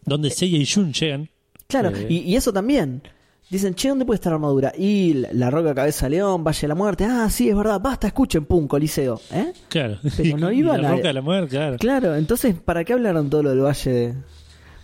donde 0.03 0.29
Seiya 0.29 0.57
y 0.57 0.65
Jun 0.65 0.91
llegan. 0.91 1.29
Claro, 1.67 1.95
Eh. 1.95 2.07
y, 2.09 2.17
y 2.17 2.35
eso 2.35 2.51
también. 2.51 3.01
Dicen, 3.49 3.75
che, 3.75 3.87
¿dónde 3.89 4.03
puede 4.03 4.15
estar 4.15 4.31
la 4.31 4.35
armadura? 4.35 4.73
Y 4.77 5.13
la, 5.13 5.29
la 5.31 5.49
roca 5.51 5.73
cabeza 5.73 6.09
león, 6.09 6.43
Valle 6.43 6.59
de 6.61 6.67
la 6.67 6.75
Muerte. 6.75 7.05
Ah, 7.05 7.29
sí, 7.29 7.47
es 7.47 7.55
verdad, 7.55 7.79
basta, 7.79 8.07
escuchen, 8.07 8.43
pum, 8.45 8.67
Coliseo. 8.67 9.21
¿Eh? 9.31 9.53
Claro. 9.69 9.99
Pero 10.17 10.37
no 10.37 10.51
iban 10.51 10.81
la 10.81 10.89
a- 10.89 10.91
roca 10.95 11.07
de 11.07 11.13
la 11.13 11.21
muerte, 11.21 11.49
claro. 11.55 11.77
Claro, 11.77 12.15
entonces, 12.15 12.55
¿para 12.55 12.83
qué 12.83 12.91
hablaron 12.91 13.29
todo 13.29 13.43
lo 13.43 13.51
del 13.51 13.61
Valle 13.61 13.91
de.? 13.91 14.13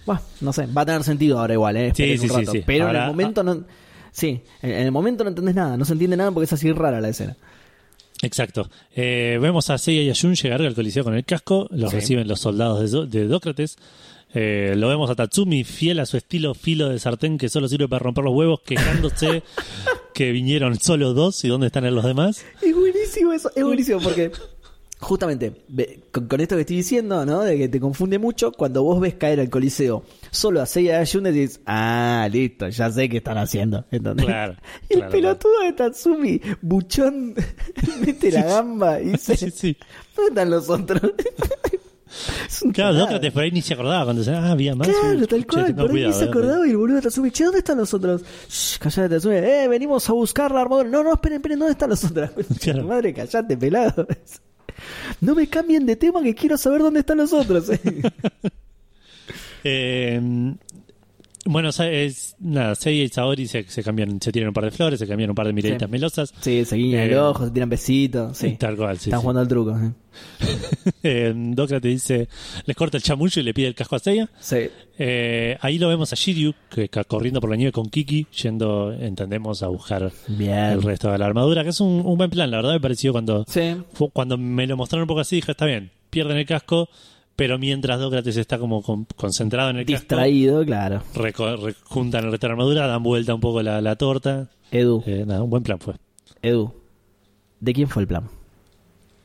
Bueno, 0.06 0.22
no 0.41 0.52
sé, 0.54 0.66
va 0.66 0.82
a 0.82 0.86
tener 0.86 1.04
sentido 1.04 1.39
ahora 1.39 1.54
igual, 1.54 1.78
¿eh? 1.78 1.91
Sí, 1.95 2.18
sí, 2.18 2.24
un 2.26 2.30
sí, 2.30 2.36
rato. 2.39 2.52
sí. 2.52 2.64
Pero 2.66 2.89
en 2.89 2.95
el 2.95 3.08
momento 3.08 3.43
no. 3.43 3.64
Sí, 4.12 4.41
en, 4.62 4.72
en 4.72 4.86
el 4.88 4.91
momento 4.91 5.24
no 5.24 5.30
entendés 5.30 5.56
nada, 5.56 5.78
no 5.78 5.86
se 5.86 5.93
entiende 5.93 6.18
nada 6.18 6.32
porque 6.32 6.45
es 6.45 6.54
así 6.54 6.72
rara 6.72 6.99
la 7.02 7.10
escena. 7.10 7.38
Exacto. 8.24 8.70
Eh, 8.95 9.39
vemos 9.41 9.70
a 9.70 9.78
Seiya 9.78 10.02
y 10.04 10.10
a 10.10 10.14
Jun 10.20 10.36
llegar 10.36 10.62
al 10.62 10.76
Coliseo 10.76 11.04
con 11.04 11.16
el 11.16 11.26
casco, 11.26 11.68
los 11.72 11.89
Sí. 11.91 11.95
reciben 11.95 12.28
los 12.28 12.39
soldados 12.39 12.91
de, 12.91 13.06
de 13.08 13.28
Dócrates. 13.28 13.78
Eh, 14.34 14.76
lo 14.78 14.88
vemos 14.88 15.10
a 15.10 15.16
Tatsumi, 15.16 15.64
fiel 15.66 15.99
a 15.99 16.06
su 16.06 16.16
estilo 16.18 16.54
filo 16.54 16.88
de 16.89 16.99
sartén 16.99 17.38
que 17.38 17.49
solo 17.49 17.68
sirve 17.68 17.88
para 17.89 17.99
romper 17.99 18.24
los 18.24 18.34
huevos, 18.34 18.62
quejándose 18.62 19.43
que 20.14 20.32
vinieron 20.32 20.80
solo 20.80 21.14
dos 21.14 21.43
y 21.43 21.47
dónde 21.49 21.68
están 21.68 21.93
los 21.93 22.04
demás. 22.06 22.45
Es 22.62 22.74
buenísimo 22.76 23.34
eso, 23.34 23.52
es 23.56 23.64
buenísimo 23.64 23.99
porque 24.02 24.32
justamente 25.02 25.52
con, 26.12 26.39
esto 26.39 26.56
que 26.56 26.62
estoy 26.62 26.78
diciendo, 26.78 27.26
¿no? 27.26 27.41
De 27.41 27.58
que 27.58 27.68
te 27.68 27.80
confunde 27.80 28.20
mucho, 28.20 28.52
cuando 28.52 28.84
vos 28.84 28.99
ves 29.02 29.16
caer 29.16 29.39
al 29.39 29.49
Coliseo 29.49 30.04
solo 30.30 30.62
a 30.62 30.66
Seiya 30.66 30.99
y 30.99 31.04
a 31.04 31.06
Jun 31.06 31.24
decís, 31.24 31.60
ah, 31.66 32.28
listo, 32.32 32.70
ya 32.70 32.89
sé 32.91 33.10
qué 33.10 33.18
están 33.18 33.38
haciendo. 33.38 33.84
Claro, 34.18 34.56
Y 34.89 34.93
el 34.93 34.99
claro, 34.99 35.12
pelotudo 35.12 35.62
de 35.64 35.74
Tatsumi, 35.74 36.41
buchón, 36.62 37.34
mete 38.06 38.32
la 38.32 38.43
gamba 38.43 39.02
y 39.02 39.10
dice, 39.12 39.36
Sí, 39.36 39.52
sí. 39.52 39.78
¿dónde 40.16 40.30
están 40.30 40.49
los 40.52 40.70
otros? 40.70 41.02
Es 42.45 42.62
un 42.62 42.72
Claro, 42.74 42.91
tarado. 42.91 43.06
Dócrates 43.06 43.32
por 43.32 43.43
ahí 43.43 43.52
ni 43.52 43.62
se 43.62 43.74
acordaba 43.74 44.04
cuando 44.04 44.22
decía, 44.22 44.39
ah, 44.43 44.52
había 44.52 44.76
más. 44.76 44.88
Claro, 44.88 45.26
tal 45.28 45.39
che, 45.39 45.47
cual. 45.47 45.66
tengan 45.68 45.76
Por 45.76 45.86
ahí 45.86 45.91
cuidado, 46.04 46.14
se 46.14 46.26
eh. 46.26 46.28
acordaba 46.28 46.68
y 46.68 46.70
el 46.72 46.78
boludo 46.78 46.95
de 46.97 47.02
Tatsumi, 47.04 47.32
che, 47.32 47.43
¿dónde 47.45 47.60
están 47.60 47.78
los 47.78 47.93
otros? 47.93 48.22
Shh, 48.49 48.78
callate, 48.80 49.10
Tatsumi. 49.16 49.36
Eh, 49.36 49.68
venimos 49.70 50.10
a 50.10 50.14
buscar 50.14 50.52
la 50.52 50.62
armadura. 50.62 50.89
No, 50.89 51.04
no, 51.04 51.14
esperen, 51.14 51.38
esperen, 51.38 51.60
¿dónde 51.60 51.72
están 51.72 51.89
los 51.89 52.04
otros? 52.04 52.30
Madre, 52.86 53.14
callate, 53.14 53.58
pelado. 53.58 54.06
No 55.20 55.36
me 55.36 55.48
cambien 55.48 55.86
de 55.86 55.96
tema 55.96 56.22
que 56.22 56.36
quiero 56.36 56.58
saber 56.58 56.82
dónde 56.82 57.02
están 57.02 57.18
los 57.18 57.34
otros. 57.34 57.70
Eh, 59.64 60.20
bueno, 61.46 61.70
es, 61.70 62.36
nada, 62.39 62.76
Seiya 62.76 63.04
y 63.04 63.08
Saori 63.10 63.48
se, 63.48 63.64
se 63.64 63.84
cambian, 63.84 64.22
se 64.22 64.32
tiran 64.32 64.50
un 64.50 64.54
par 64.54 64.66
de 64.66 64.72
flores, 64.72 65.00
se 65.00 65.08
cambian 65.08 65.30
un 65.32 65.36
par 65.36 65.48
de 65.48 65.54
miraditas 65.54 65.88
Sí. 65.88 65.92
melosas. 65.92 66.34
sí, 66.39 66.64
se 66.66 66.76
guiñan 66.76 67.02
el 67.02 67.12
Eh, 67.14 67.20
ojo, 67.20 67.46
se 67.46 67.52
tiran 67.52 67.70
besitos. 67.70 68.38
Sí. 68.38 68.56
Tal 68.60 68.76
cual, 68.78 68.98
sí. 69.00 69.10
Están 69.10 69.20
sí. 69.20 69.22
jugando 69.24 69.39
al 69.42 69.48
truco. 69.48 69.76
¿eh? 71.04 71.34
Dócrates 71.36 71.92
dice, 71.92 72.28
les 72.66 72.76
corta 72.76 72.98
el 72.98 73.04
chamullo 73.04 73.42
y 73.42 73.44
le 73.44 73.54
pide 73.54 73.68
el 73.68 73.76
casco 73.76 73.96
a 73.96 74.00
Seiya. 74.00 74.30
Sí. 74.39 74.70
Eh, 74.98 75.58
ahí 75.62 75.80
lo 75.80 75.88
vemos 75.88 76.12
a 76.14 76.16
Shiryu, 76.16 76.54
que 76.70 76.89
corriendo 77.08 77.42
por 77.42 77.50
la 77.50 77.56
nieve 77.56 77.72
con 77.72 77.89
Kiki, 77.89 78.28
yendo, 78.44 78.92
entendemos, 78.94 79.64
a 79.64 79.68
buscar 79.68 80.12
Bien. 80.28 80.54
el 80.74 80.82
resto 80.84 81.12
de 81.12 81.18
la 81.18 81.26
armadura, 81.26 81.64
que 81.64 81.70
es 81.70 81.80
un, 81.82 82.02
un 82.06 82.18
buen 82.18 82.30
plan, 82.30 82.52
la 82.52 82.58
verdad 82.58 82.74
me 82.74 82.80
pareció 82.80 83.12
cuando, 83.12 83.46
Sí. 83.48 83.76
fue- 83.94 84.12
cuando 84.12 84.38
me 84.38 84.68
lo 84.68 84.78
mostraron 84.78 85.04
un 85.04 85.08
poco 85.08 85.22
así, 85.22 85.38
dije, 85.38 85.52
está 85.52 85.66
bien, 85.66 85.89
pierden 86.12 86.38
el 86.38 86.46
casco, 86.46 86.88
pero 87.42 87.58
mientras 87.58 88.00
Dócrates 88.00 88.38
está 88.38 88.60
como 88.60 88.84
con- 88.84 89.06
concentrado 89.16 89.72
en 89.72 89.78
el 89.78 89.86
Distraído, 89.86 90.64
claro. 90.64 91.02
reco- 91.16 91.60
re- 91.60 91.74
juntan 91.86 92.26
el 92.26 92.30
resto 92.32 92.46
de 92.46 92.50
la 92.50 92.54
armadura, 92.54 92.86
dan 92.86 93.02
vuelta 93.02 93.34
un 93.34 93.42
poco 93.42 93.64
la, 93.64 93.82
la 93.82 93.96
torta, 93.96 94.52
Edu, 94.70 95.02
Eh, 95.08 95.24
nada, 95.26 95.42
un 95.42 95.50
buen 95.50 95.64
plan 95.64 95.80
fue. 95.80 95.96
Edu. 96.44 96.72
¿De 97.60 97.74
quién 97.74 97.88
fue 97.89 98.04
el 98.04 98.08
plan? 98.08 98.30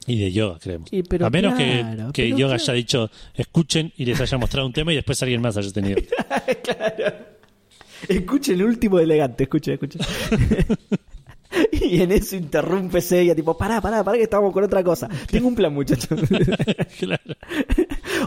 Y 0.06 0.18
de 0.18 0.32
yoga, 0.32 0.58
creemos. 0.58 0.90
Y 0.90 1.02
pero 1.02 1.26
a 1.26 1.30
menos 1.30 1.52
que- 1.58 1.80
claro, 1.82 2.10
que, 2.14 2.22
pero 2.22 2.38
yoga 2.38 2.54
claro. 2.56 2.62
haya 2.62 2.72
dicho, 2.72 3.10
escuchen 3.34 3.92
y 3.98 4.06
les 4.06 4.18
haya 4.18 4.38
mostrado 4.38 4.66
un 4.66 4.72
tema 4.72 4.92
y 4.92 4.94
después 4.96 5.22
alguien 5.22 5.42
más 5.42 5.58
haya 5.58 5.70
tenido. 5.70 6.00
Escuchen 8.08 8.54
el 8.54 8.62
último 8.64 8.98
elegante, 8.98 9.42
escuchen, 9.44 9.74
escuchen. 9.74 10.00
y 11.72 12.02
en 12.02 12.12
eso 12.12 12.36
interrumpe 12.36 13.00
Seiya, 13.00 13.34
tipo, 13.34 13.56
pará, 13.56 13.80
pará, 13.80 14.02
pará 14.04 14.16
que 14.16 14.24
estamos 14.24 14.52
con 14.52 14.64
otra 14.64 14.82
cosa. 14.82 15.08
Tengo 15.30 15.48
un 15.48 15.54
plan, 15.54 15.72
muchachos. 15.72 16.18
claro. 16.98 17.22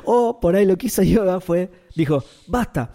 o 0.06 0.40
por 0.40 0.56
ahí 0.56 0.66
lo 0.66 0.78
que 0.78 0.88
hizo 0.88 1.04
Yoga 1.04 1.40
fue, 1.40 1.70
dijo, 1.96 2.24
basta, 2.48 2.92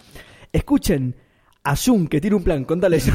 escuchen 0.51 1.15
a 1.63 1.75
Jun 1.75 2.07
que 2.07 2.21
tiene 2.21 2.35
un 2.35 2.43
plan, 2.43 2.63
contale 2.63 2.99
yo. 2.99 3.13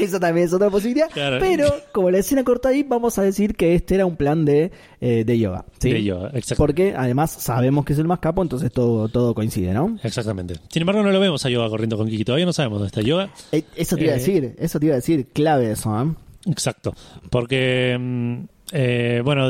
Eso 0.00 0.18
también 0.20 0.46
es 0.46 0.52
otra 0.52 0.70
posibilidad. 0.70 1.08
Claro. 1.10 1.38
Pero 1.40 1.66
como 1.92 2.10
la 2.10 2.18
escena 2.18 2.42
corta 2.44 2.70
ahí, 2.70 2.82
vamos 2.82 3.18
a 3.18 3.22
decir 3.22 3.54
que 3.54 3.74
este 3.74 3.94
era 3.96 4.06
un 4.06 4.16
plan 4.16 4.44
de, 4.44 4.70
eh, 5.00 5.24
de 5.24 5.38
yoga. 5.38 5.64
¿sí? 5.78 5.90
De 5.92 6.02
yoga, 6.02 6.30
exacto. 6.34 6.62
Porque 6.62 6.94
además 6.96 7.30
sabemos 7.30 7.84
que 7.84 7.92
es 7.92 7.98
el 7.98 8.06
más 8.06 8.18
capo, 8.20 8.42
entonces 8.42 8.72
todo, 8.72 9.08
todo 9.08 9.34
coincide, 9.34 9.72
¿no? 9.72 9.98
Exactamente. 10.02 10.54
Sin 10.70 10.82
embargo, 10.82 11.02
no 11.02 11.10
lo 11.10 11.20
vemos 11.20 11.44
a 11.44 11.50
Yoga 11.50 11.68
corriendo 11.68 11.96
con 11.96 12.08
Kiki. 12.08 12.24
Todavía 12.24 12.46
no 12.46 12.52
sabemos 12.52 12.78
dónde 12.78 12.88
está 12.88 13.02
Yoga. 13.02 13.30
Eh, 13.52 13.64
Eso 13.76 13.96
te 13.96 14.04
iba 14.04 14.12
a 14.12 14.16
Eh, 14.16 14.18
decir, 14.18 14.54
eso 14.58 14.80
te 14.80 14.86
iba 14.86 14.94
a 14.94 14.96
decir, 14.96 15.26
clave 15.32 15.70
eso, 15.72 16.00
¿eh? 16.02 16.12
Exacto. 16.46 16.94
Porque, 17.30 17.96
mm, 17.98 19.24
bueno, 19.24 19.48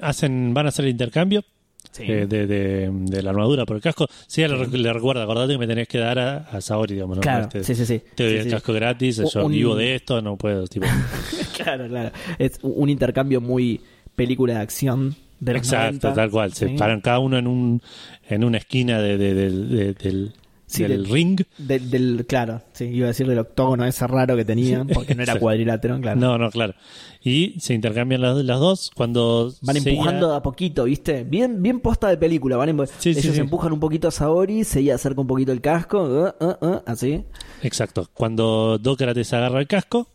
hacen, 0.00 0.54
van 0.54 0.66
a 0.66 0.68
hacer 0.70 0.84
el 0.86 0.92
intercambio 0.92 1.44
eh, 1.98 2.26
de, 2.28 2.46
de- 2.46 2.90
de 2.92 3.22
la 3.22 3.30
armadura 3.30 3.64
por 3.66 3.76
el 3.76 3.82
casco. 3.82 4.06
Sí, 4.26 4.46
le, 4.46 4.66
le 4.66 4.92
recuerda, 4.92 5.22
acordate 5.24 5.52
que 5.54 5.58
me 5.58 5.66
tenés 5.66 5.88
que 5.88 5.98
dar 5.98 6.18
a, 6.18 6.36
a 6.38 6.60
Saori, 6.60 6.94
digamos, 6.94 7.16
¿no? 7.16 7.22
Claro, 7.22 7.44
Este, 7.44 7.64
sí, 7.64 7.74
sí, 7.74 7.86
sí. 7.86 8.02
Te 8.14 8.24
doy 8.24 8.32
Sí, 8.32 8.38
el 8.38 8.44
sí. 8.44 8.50
casco 8.50 8.72
gratis, 8.72 9.22
yo 9.32 9.44
un- 9.46 9.52
vivo 9.52 9.74
de 9.76 9.94
esto, 9.94 10.20
no 10.22 10.36
puedo, 10.36 10.66
tipo. 10.66 10.86
claro, 11.56 11.88
claro. 11.88 12.10
Es 12.38 12.58
un 12.62 12.88
intercambio 12.88 13.40
muy 13.40 13.80
película 14.16 14.54
de 14.54 14.60
acción 14.60 15.14
de 15.40 15.52
los 15.52 15.62
Exacto, 15.62 16.08
90. 16.08 16.14
tal 16.14 16.30
cual. 16.30 16.52
Se 16.52 16.68
paran 16.70 17.00
cada 17.00 17.20
uno 17.20 17.38
en 17.38 17.46
un 17.46 17.80
en 18.28 18.44
una 18.44 18.58
esquina 18.58 19.00
de- 19.00 19.16
del, 19.18 20.32
Sí, 20.68 20.82
del 20.84 21.06
ring. 21.06 21.40
Del, 21.56 21.90
del- 21.90 22.26
claro, 22.26 22.60
sí, 22.72 22.84
iba 22.84 23.06
a 23.06 23.08
decir 23.08 23.26
del 23.26 23.38
octógono 23.38 23.84
ese 23.86 24.06
raro 24.06 24.36
que 24.36 24.44
tenían, 24.44 24.86
porque 24.86 25.14
no 25.14 25.22
era 25.22 25.34
cuadrilátero, 25.40 25.98
claro. 26.00 26.20
No, 26.20 26.36
no, 26.36 26.50
claro. 26.50 26.74
Y 27.24 27.58
se 27.58 27.72
intercambian 27.74 28.20
las, 28.20 28.36
las 28.44 28.60
dos 28.60 28.90
cuando 28.94 29.52
Van 29.62 29.76
Seiya- 29.76 29.88
empujando 29.92 30.30
de 30.30 30.36
a 30.36 30.42
poquito, 30.42 30.84
¿viste? 30.84 31.24
Bien, 31.24 31.62
bien 31.62 31.80
posta 31.80 32.08
de 32.08 32.18
película. 32.18 32.56
Van 32.58 32.68
empu- 32.76 32.86
Sí, 32.98 33.14
sí, 33.14 33.20
Ellos 33.20 33.34
sí. 33.34 33.40
empujan 33.40 33.72
un 33.72 33.80
poquito 33.80 34.08
a 34.08 34.10
Saori, 34.10 34.62
Seiya 34.64 34.94
acerca 34.96 35.20
un 35.22 35.26
poquito 35.26 35.52
el 35.52 35.60
casco, 35.62 36.02
uh, 36.02 36.44
uh, 36.44 36.66
uh, 36.66 36.82
así. 36.86 37.24
Exacto. 37.62 38.08
Cuando 38.12 38.78
Dócrates 38.78 39.32
agarra 39.32 39.60
el 39.60 39.66
casco, 39.66 40.06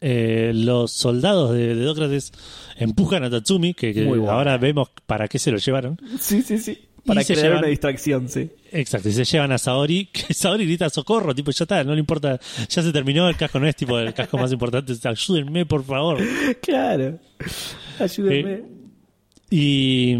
eh, 0.00 0.52
los 0.54 0.92
soldados 0.92 1.52
de, 1.52 1.74
de 1.74 1.82
Dócrates 1.84 2.32
empujan 2.76 3.24
a 3.24 3.30
Tatsumi, 3.30 3.74
que, 3.74 3.92
que 3.92 4.04
Muy 4.04 4.18
bueno. 4.18 4.32
ahora 4.32 4.56
vemos 4.56 4.90
para 5.06 5.26
qué 5.26 5.40
se 5.40 5.50
lo 5.50 5.58
llevaron. 5.58 5.98
Sí, 6.20 6.42
sí, 6.42 6.58
sí. 6.58 6.78
Para 7.08 7.24
crear 7.24 7.42
llevan- 7.42 7.58
una 7.58 7.66
distracción, 7.68 8.28
sí. 8.28 8.50
Exacto, 8.70 9.08
y 9.08 9.12
se 9.12 9.24
llevan 9.24 9.50
a 9.52 9.58
Saori, 9.58 10.06
que 10.12 10.32
Saori 10.34 10.64
grita 10.66 10.88
socorro, 10.90 11.34
tipo, 11.34 11.50
ya 11.50 11.64
está, 11.64 11.82
no 11.84 11.94
le 11.94 12.00
importa, 12.00 12.38
ya 12.68 12.82
se 12.82 12.92
terminó, 12.92 13.28
el 13.28 13.36
casco 13.36 13.58
no 13.58 13.66
es 13.66 13.74
tipo 13.76 13.98
el 13.98 14.14
casco 14.14 14.38
más 14.38 14.52
importante, 14.52 14.92
ayúdenme, 15.02 15.66
por 15.66 15.82
favor. 15.84 16.18
Claro. 16.62 17.18
Ayúdenme. 17.98 18.52
Eh, 18.52 18.64
Y, 19.50 20.12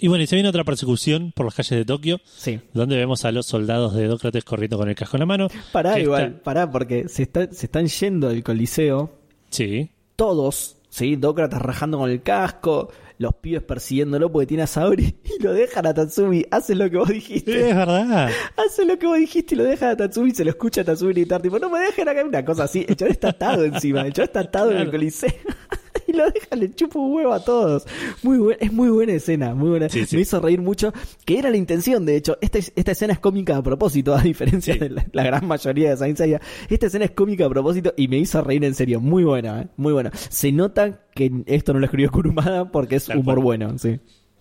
y 0.00 0.06
bueno, 0.08 0.22
y 0.22 0.26
se 0.28 0.36
viene 0.36 0.48
otra 0.48 0.62
persecución 0.62 1.32
por 1.34 1.46
las 1.46 1.54
calles 1.56 1.70
de 1.78 1.84
Tokio, 1.84 2.20
sí. 2.24 2.60
donde 2.72 2.96
vemos 2.96 3.24
a 3.24 3.32
los 3.32 3.46
soldados 3.46 3.92
de 3.94 4.06
Dócrates 4.06 4.44
corriendo 4.44 4.78
con 4.78 4.88
el 4.88 4.94
casco 4.94 5.16
en 5.16 5.20
la 5.20 5.26
mano. 5.26 5.48
Pará 5.72 5.98
igual, 5.98 6.22
está- 6.24 6.42
pará, 6.44 6.70
porque 6.70 7.08
se, 7.08 7.24
está- 7.24 7.50
se 7.52 7.66
están 7.66 7.88
yendo 7.88 8.28
del 8.28 8.44
coliseo 8.44 9.18
Sí, 9.50 9.90
todos, 10.14 10.76
¿sí? 10.90 11.16
Dócrates 11.16 11.58
rajando 11.60 11.98
con 11.98 12.08
el 12.10 12.22
casco, 12.22 12.90
los 13.22 13.34
pibes 13.36 13.62
persiguiéndolo 13.62 14.30
porque 14.30 14.46
tiene 14.46 14.64
a 14.64 14.66
Saori 14.66 15.16
y 15.24 15.42
lo 15.42 15.52
dejan 15.54 15.86
a 15.86 15.94
Tatsumi. 15.94 16.44
Hacen 16.50 16.78
lo 16.78 16.90
que 16.90 16.96
vos 16.98 17.08
dijiste. 17.08 17.70
es 17.70 17.74
verdad. 17.76 18.30
Hacen 18.56 18.88
lo 18.88 18.98
que 18.98 19.06
vos 19.06 19.16
dijiste 19.18 19.54
y 19.54 19.58
lo 19.58 19.64
dejan 19.64 19.90
a 19.90 19.96
Tatsumi 19.96 20.30
y 20.30 20.34
se 20.34 20.44
lo 20.44 20.50
escucha 20.50 20.82
a 20.82 20.84
Tatsumi 20.84 21.12
gritar, 21.14 21.40
tipo, 21.40 21.58
no 21.58 21.70
me 21.70 21.80
dejen 21.80 22.08
acá 22.08 22.24
una 22.24 22.44
cosa 22.44 22.64
así. 22.64 22.84
El 22.88 22.96
chaval 22.96 23.12
está 23.12 23.28
atado 23.30 23.64
encima, 23.64 24.02
el 24.02 24.12
chaval 24.12 24.28
está 24.28 24.40
atado 24.40 24.70
en 24.70 24.76
el 24.76 24.82
Claro. 24.84 24.98
coliseo. 24.98 25.30
y 26.08 26.12
lo 26.12 26.30
dejan, 26.30 26.60
le 26.60 26.74
chupa 26.74 26.98
un 26.98 27.12
huevo 27.14 27.32
a 27.32 27.44
todos. 27.44 27.86
Muy 28.22 28.38
buen- 28.38 28.56
es 28.60 28.72
muy 28.72 28.88
buena 28.90 29.12
escena, 29.12 29.54
muy 29.54 29.70
buena. 29.70 29.88
Sí, 29.88 30.04
sí. 30.06 30.16
Me 30.16 30.22
hizo 30.22 30.40
reír 30.40 30.60
mucho, 30.60 30.92
que 31.24 31.38
era 31.38 31.50
la 31.50 31.56
intención, 31.56 32.04
de 32.06 32.16
hecho. 32.16 32.38
Esta, 32.40 32.58
es- 32.58 32.72
esta 32.76 32.92
escena 32.92 33.12
es 33.12 33.18
cómica 33.18 33.56
a 33.56 33.62
propósito, 33.62 34.14
a 34.14 34.22
diferencia 34.22 34.74
Sí. 34.74 34.80
de 34.80 34.90
la, 34.90 35.06
la 35.12 35.22
gran 35.24 35.46
mayoría 35.46 35.90
de 35.90 35.96
Saint 35.96 36.16
Seiya. 36.18 36.40
Esta 36.68 36.86
escena 36.86 37.04
es 37.04 37.10
cómica 37.12 37.46
a 37.46 37.48
propósito 37.48 37.92
y 37.96 38.08
me 38.08 38.18
hizo 38.18 38.42
reír 38.42 38.64
en 38.64 38.74
serio. 38.74 39.00
Muy 39.00 39.24
buena, 39.24 39.62
¿eh? 39.62 39.68
muy 39.76 39.92
buena. 39.92 40.10
Se 40.14 40.52
nota 40.52 41.00
que 41.14 41.30
esto 41.46 41.72
no 41.72 41.78
lo 41.78 41.86
escribió 41.86 42.10
Kurumada 42.10 42.70
porque 42.70 42.96
es 42.96 43.06
Tal 43.06 43.18
humor 43.18 43.36
cual. 43.36 43.44
bueno, 43.44 43.78
sí. 43.78 43.98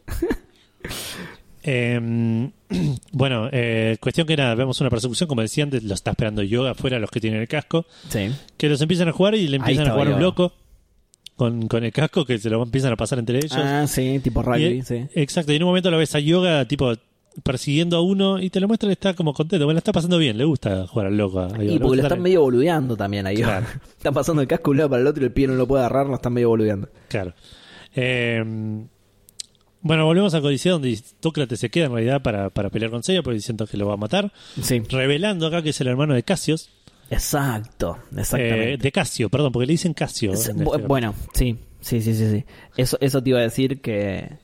Eh, 1.63 2.49
bueno, 3.11 3.47
eh, 3.51 3.97
cuestión 4.01 4.25
que 4.25 4.35
nada, 4.35 4.55
vemos 4.55 4.81
una 4.81 4.89
persecución, 4.89 5.27
como 5.27 5.41
decía 5.41 5.63
antes, 5.63 5.83
lo 5.83 5.93
está 5.93 6.11
esperando 6.11 6.41
Yoga 6.41 6.71
afuera, 6.71 6.97
los 6.99 7.11
que 7.11 7.19
tienen 7.21 7.39
el 7.41 7.47
casco, 7.47 7.85
Sí. 8.09 8.31
que 8.57 8.67
los 8.69 8.81
empiezan 8.81 9.09
a 9.09 9.11
jugar 9.11 9.35
y 9.35 9.47
le 9.47 9.57
empiezan 9.57 9.87
a 9.87 9.91
jugar 9.91 10.09
un 10.09 10.21
loco 10.21 10.53
con, 11.41 11.67
con 11.67 11.83
el 11.83 11.91
casco 11.91 12.23
que 12.23 12.37
se 12.37 12.51
lo 12.51 12.61
empiezan 12.61 12.93
a 12.93 12.95
pasar 12.95 13.17
entre 13.17 13.39
ellos. 13.39 13.53
Ah, 13.55 13.87
sí, 13.87 14.19
tipo 14.23 14.41
Y, 14.41 14.43
rugby, 14.43 14.63
eh, 14.63 14.83
sí. 14.83 15.07
Exacto, 15.15 15.51
y 15.51 15.55
en 15.55 15.63
un 15.63 15.69
momento 15.69 15.89
lo 15.89 15.97
ves 15.97 16.13
a 16.13 16.19
Yoga, 16.19 16.65
tipo, 16.65 16.93
persiguiendo 17.41 17.97
a 17.97 18.01
uno 18.01 18.39
y 18.39 18.51
te 18.51 18.59
lo 18.59 18.67
muestra 18.67 18.89
y 18.89 18.91
está 18.91 19.15
como 19.15 19.33
contento. 19.33 19.65
Bueno, 19.65 19.79
está 19.79 19.91
pasando 19.91 20.19
bien, 20.19 20.37
le 20.37 20.45
gusta 20.45 20.85
jugar 20.85 21.07
al 21.07 21.17
loco. 21.17 21.39
a 21.39 21.47
Ivar, 21.47 21.63
Y 21.63 21.79
porque 21.79 21.97
lo 21.97 22.03
están 22.03 22.21
medio 22.21 22.41
boludeando 22.41 22.95
también 22.95 23.25
ahí. 23.25 23.37
Claro. 23.37 23.65
están 23.97 24.13
pasando 24.13 24.43
el 24.43 24.47
casco 24.47 24.69
un 24.69 24.77
lado 24.77 24.91
para 24.91 25.01
el 25.01 25.07
otro 25.07 25.23
y 25.23 25.25
el 25.25 25.33
pie 25.33 25.47
no 25.47 25.55
lo 25.55 25.67
puede 25.67 25.83
agarrar, 25.83 26.05
lo 26.05 26.13
están 26.13 26.33
medio 26.33 26.49
boludeando. 26.49 26.89
Claro. 27.07 27.33
Eh, 27.95 28.43
bueno, 29.81 30.05
volvemos 30.05 30.35
a 30.35 30.41
Codicea 30.41 30.73
donde 30.73 30.99
Tócrates 31.21 31.59
se 31.59 31.71
queda 31.71 31.85
en 31.85 31.93
realidad 31.93 32.21
para, 32.21 32.51
para 32.51 32.69
pelear 32.69 32.91
con 32.91 33.01
Seiya 33.01 33.23
porque 33.23 33.37
diciendo 33.37 33.65
que 33.65 33.77
lo 33.77 33.87
va 33.87 33.95
a 33.95 33.97
matar. 33.97 34.31
Sí. 34.61 34.79
Revelando 34.87 35.47
acá 35.47 35.63
que 35.63 35.71
es 35.71 35.81
el 35.81 35.87
hermano 35.87 36.13
de 36.13 36.21
Casios. 36.21 36.69
Exacto, 37.11 37.97
exactamente. 38.15 38.73
Eh, 38.73 38.77
de 38.77 38.91
Casio, 38.91 39.29
perdón, 39.29 39.51
porque 39.51 39.67
le 39.67 39.73
dicen 39.73 39.93
Casio. 39.93 40.33
Es- 40.33 40.53
bu- 40.55 40.75
este- 40.75 40.87
bueno, 40.87 41.13
sí, 41.33 41.57
sí, 41.79 42.01
sí, 42.01 42.15
sí, 42.15 42.29
sí. 42.31 42.45
Eso, 42.77 42.97
eso 43.01 43.21
te 43.21 43.29
iba 43.29 43.39
a 43.39 43.43
decir 43.43 43.81
que, 43.81 44.37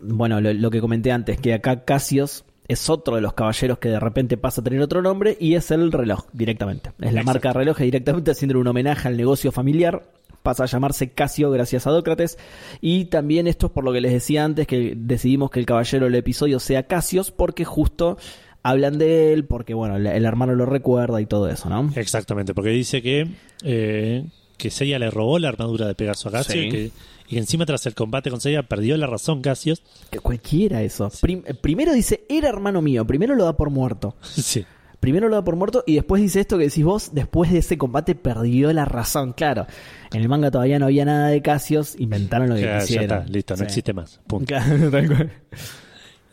bueno, 0.00 0.40
lo, 0.40 0.52
lo 0.52 0.70
que 0.70 0.80
comenté 0.80 1.10
antes, 1.12 1.40
que 1.40 1.54
acá 1.54 1.84
Casios 1.84 2.44
es 2.68 2.88
otro 2.88 3.16
de 3.16 3.22
los 3.22 3.32
caballeros 3.32 3.78
que 3.78 3.88
de 3.88 3.98
repente 3.98 4.36
pasa 4.36 4.60
a 4.60 4.64
tener 4.64 4.80
otro 4.80 5.02
nombre 5.02 5.36
y 5.40 5.54
es 5.54 5.70
el 5.72 5.90
reloj 5.90 6.26
directamente. 6.32 6.90
Es 6.90 7.12
la 7.12 7.20
Exacto. 7.22 7.26
marca 7.26 7.52
reloj 7.52 7.76
que 7.78 7.84
directamente 7.84 8.30
haciendo 8.30 8.58
un 8.60 8.66
homenaje 8.66 9.08
al 9.08 9.16
negocio 9.16 9.50
familiar. 9.50 10.04
Pasa 10.44 10.62
a 10.62 10.66
llamarse 10.66 11.10
Casio 11.10 11.50
gracias 11.50 11.86
a 11.86 11.90
Dócrates. 11.90 12.38
Y 12.80 13.06
también 13.06 13.46
esto 13.48 13.66
es 13.66 13.72
por 13.72 13.84
lo 13.84 13.92
que 13.92 14.00
les 14.00 14.12
decía 14.12 14.44
antes, 14.44 14.66
que 14.68 14.94
decidimos 14.96 15.50
que 15.50 15.58
el 15.60 15.66
caballero 15.66 16.04
del 16.06 16.14
episodio 16.14 16.60
sea 16.60 16.84
Casios, 16.84 17.30
porque 17.32 17.64
justo 17.64 18.16
hablan 18.62 18.98
de 18.98 19.32
él, 19.32 19.44
porque 19.46 19.74
bueno, 19.74 19.96
el, 19.96 20.06
el 20.06 20.24
hermano 20.24 20.54
lo 20.54 20.66
recuerda 20.66 21.20
y 21.20 21.26
todo 21.26 21.48
eso, 21.48 21.68
¿no? 21.70 21.90
Exactamente, 21.96 22.54
porque 22.54 22.70
dice 22.70 23.00
que, 23.02 23.26
eh, 23.62 24.24
que 24.56 24.70
Seiya 24.70 24.98
le 24.98 25.10
robó 25.10 25.38
la 25.38 25.48
armadura 25.48 25.86
de 25.86 25.94
Pegaso 25.94 26.28
a 26.28 26.32
Casio 26.32 26.54
Sí. 26.60 26.68
y, 26.68 26.70
que, 26.70 26.84
y 27.28 27.30
que 27.30 27.38
encima 27.38 27.64
tras 27.66 27.86
el 27.86 27.94
combate 27.94 28.30
con 28.30 28.40
Seiya 28.40 28.62
perdió 28.64 28.96
la 28.96 29.06
razón 29.06 29.40
Casios. 29.40 29.82
Que 30.10 30.18
cualquiera 30.18 30.82
eso. 30.82 31.10
Prim- 31.20 31.42
eh, 31.46 31.54
primero 31.54 31.92
dice, 31.94 32.24
era 32.28 32.48
hermano 32.48 32.82
mío, 32.82 33.06
primero 33.06 33.34
lo 33.34 33.44
da 33.44 33.56
por 33.56 33.70
muerto. 33.70 34.14
sí. 34.22 34.64
Primero 34.98 35.30
lo 35.30 35.36
da 35.36 35.42
por 35.42 35.56
muerto 35.56 35.82
y 35.86 35.94
después 35.94 36.20
dice 36.20 36.40
esto 36.40 36.58
que 36.58 36.64
decís 36.64 36.84
vos, 36.84 37.14
después 37.14 37.50
de 37.50 37.60
ese 37.60 37.78
combate 37.78 38.14
perdió 38.14 38.70
la 38.74 38.84
razón. 38.84 39.32
Claro, 39.32 39.66
en 40.12 40.20
el 40.20 40.28
manga 40.28 40.50
todavía 40.50 40.78
no 40.78 40.84
había 40.84 41.06
nada 41.06 41.28
de 41.28 41.40
Casios, 41.40 41.94
inventaron 41.98 42.50
lo 42.50 42.56
que 42.56 42.60
ya 42.60 42.80
quisieron. 42.80 43.04
está, 43.04 43.24
listo, 43.32 43.54
no 43.54 43.58
Sí. 43.60 43.64
existe 43.64 43.94
más. 43.94 44.20
Punto. 44.26 44.44
Claro, 44.44 44.90
tal 44.90 45.06
cual. 45.06 45.32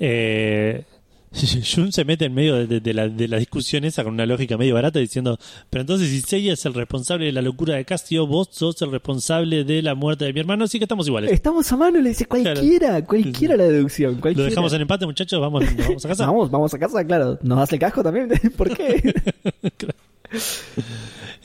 Eh, 0.02 0.84
Jun 1.76 1.92
se 1.92 2.04
mete 2.06 2.26
en 2.26 2.34
medio 2.34 2.56
de, 2.56 2.68
de- 2.68 2.80
de 2.80 2.94
la, 2.94 3.08
de 3.10 3.28
la 3.28 3.38
discusión 3.38 3.84
esa 3.86 4.04
con 4.04 4.14
una 4.14 4.26
lógica 4.26 4.58
medio 4.58 4.74
barata 4.74 5.00
diciendo, 5.00 5.38
pero 5.70 5.82
entonces 5.82 6.10
si 6.10 6.22
Seiya 6.22 6.54
es 6.54 6.66
el 6.66 6.74
responsable 6.74 7.26
de 7.26 7.32
la 7.32 7.42
locura 7.42 7.76
de 7.76 7.86
Casio, 7.86 8.26
vos 8.26 8.50
sos 8.52 8.82
el 8.82 8.92
responsable 8.92 9.64
de 9.64 9.82
la 9.82 9.94
muerte 9.96 10.26
de 10.26 10.34
mi 10.34 10.40
hermano, 10.40 10.64
así 10.66 10.80
que 10.80 10.86
estamos 10.86 11.08
iguales. 11.08 11.32
Estamos 11.32 11.72
a 11.72 11.78
mano, 11.78 12.00
le 12.02 12.10
dice 12.10 12.26
cualquiera, 12.26 13.04
cualquiera 13.06 13.56
la 13.56 13.66
deducción. 13.66 14.20
Lo 14.24 14.44
dejamos 14.44 14.74
en 14.74 14.82
empate, 14.82 15.06
muchachos, 15.06 15.40
vamos, 15.40 15.64
vamos 15.78 16.06
a 16.06 16.08
casa. 16.10 16.26
Vamos, 16.26 16.50
vamos 16.50 16.74
a 16.74 16.80
casa, 16.80 17.06
claro. 17.06 17.38
¿Nos 17.44 17.58
das 17.60 17.74
el 17.74 17.80
casco 17.80 18.02
también? 18.04 18.30
¿Por 18.58 18.76
qué? 18.76 19.14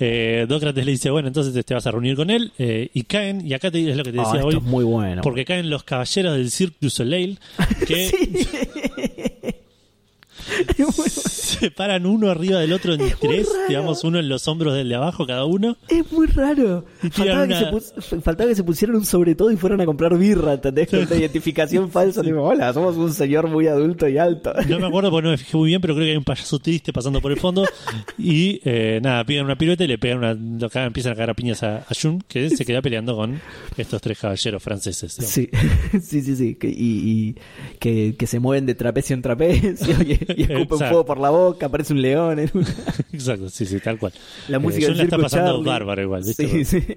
Eh, 0.00 0.46
Dócrates 0.48 0.84
le 0.84 0.90
dice, 0.90 1.10
bueno, 1.10 1.28
entonces 1.28 1.64
te 1.64 1.74
vas 1.74 1.86
a 1.86 1.90
reunir 1.92 2.16
con 2.16 2.30
él 2.30 2.52
eh, 2.58 2.90
y 2.92 3.04
caen, 3.04 3.46
y 3.46 3.52
acá 3.54 3.70
te, 3.70 3.88
es 3.88 3.96
lo 3.96 4.02
que 4.02 4.10
te 4.10 4.18
Ah, 4.18 4.22
decía 4.24 4.40
esto 4.40 4.48
hoy, 4.48 4.56
es 4.56 4.62
muy 4.62 4.82
bueno. 4.84 5.22
porque 5.22 5.44
caen 5.44 5.70
los 5.70 5.84
caballeros 5.84 6.36
del 6.36 6.50
Cirque 6.50 6.76
du 6.80 6.90
Soleil 6.90 7.38
que 7.86 8.10
se 11.08 11.70
paran 11.70 12.06
uno 12.06 12.30
arriba 12.30 12.60
del 12.60 12.72
otro 12.72 12.94
en 12.94 13.00
Es 13.02 13.18
tres, 13.18 13.48
digamos, 13.68 14.04
uno 14.04 14.18
en 14.18 14.28
los 14.28 14.46
hombros 14.48 14.74
del 14.74 14.88
de 14.88 14.94
abajo 14.94 15.26
cada 15.26 15.44
uno. 15.44 15.76
Es 15.88 16.10
muy 16.12 16.26
raro. 16.26 16.84
Faltaba, 17.10 17.46
que 17.46 17.54
se 17.54 17.62
una- 17.62 17.70
pus- 17.70 17.92
faltaba 18.22 18.48
que 18.50 18.56
se 18.56 18.64
pusieran 18.64 18.96
un 18.96 19.04
sobre 19.04 19.34
todo 19.34 19.50
y 19.50 19.56
fueran 19.56 19.80
a 19.80 19.86
comprar 19.86 20.16
birra, 20.16 20.54
¿entendés? 20.54 20.88
Con 20.88 21.08
la 21.08 21.16
identificación 21.16 21.90
falsa. 21.90 22.22
Tipo, 22.22 22.42
hola, 22.42 22.72
somos 22.72 22.96
un 22.96 23.12
señor 23.12 23.48
muy 23.48 23.66
adulto 23.66 24.08
y 24.08 24.18
alto. 24.18 24.52
No 24.68 24.78
me 24.78 24.86
acuerdo 24.86 25.10
porque 25.10 25.24
no 25.26 25.30
me 25.32 25.36
fijé 25.38 25.56
muy 25.56 25.68
bien, 25.68 25.80
pero 25.80 25.94
creo 25.94 26.06
que 26.06 26.10
hay 26.12 26.16
un 26.16 26.24
payaso 26.24 26.58
triste 26.58 26.92
pasando 26.92 27.20
por 27.20 27.30
el 27.32 27.38
fondo. 27.38 27.64
Y 28.18 28.60
eh, 28.64 29.00
nada, 29.02 29.24
piden 29.24 29.44
una 29.44 29.56
pirueta 29.56 29.84
y 29.84 29.88
le 29.88 29.98
pegan 29.98 30.18
una. 30.18 30.34
Lo 30.34 30.70
cagan, 30.70 30.88
empiezan 30.88 31.12
a 31.12 31.14
cagar 31.14 31.30
a 31.30 31.34
piñas 31.34 31.62
a, 31.62 31.78
a 31.78 31.86
Jun, 32.00 32.22
que 32.26 32.48
se 32.50 32.64
queda 32.64 32.80
peleando 32.80 33.14
con 33.16 33.40
estos 33.76 34.00
tres 34.00 34.18
caballeros 34.18 34.62
franceses. 34.62 35.12
Sí, 35.12 35.48
sí, 36.02 36.22
sí, 36.22 36.36
sí. 36.36 36.54
Que- 36.54 36.68
y 36.70 37.02
y 37.02 37.34
que, 37.78 38.14
que 38.18 38.26
se 38.26 38.38
mueven 38.40 38.64
de 38.66 38.74
trapecio 38.74 39.14
en 39.14 39.22
trapecio 39.22 39.96
y, 40.02 40.41
y 40.42 40.52
escupen 40.52 40.62
Exacto. 40.62 40.86
fuego 40.88 41.04
por 41.06 41.18
la 41.18 41.30
boca, 41.30 41.66
aparece 41.66 41.92
un 41.92 42.02
león. 42.02 42.38
en 42.38 42.50
una- 42.54 42.66
Exacto, 43.12 43.48
sí, 43.50 43.66
sí, 43.66 43.80
tal 43.80 43.98
cual. 43.98 44.12
La 44.48 44.56
Eh, 44.58 44.60
música 44.60 44.86
Jun 44.86 44.96
del 44.96 44.98
la 44.98 45.04
está 45.04 45.18
pasando 45.18 45.50
Charlie. 45.52 45.66
bárbaro 45.66 46.02
igual, 46.02 46.22
¿viste? 46.24 46.48
Sí, 46.48 46.64
sí. 46.64 46.84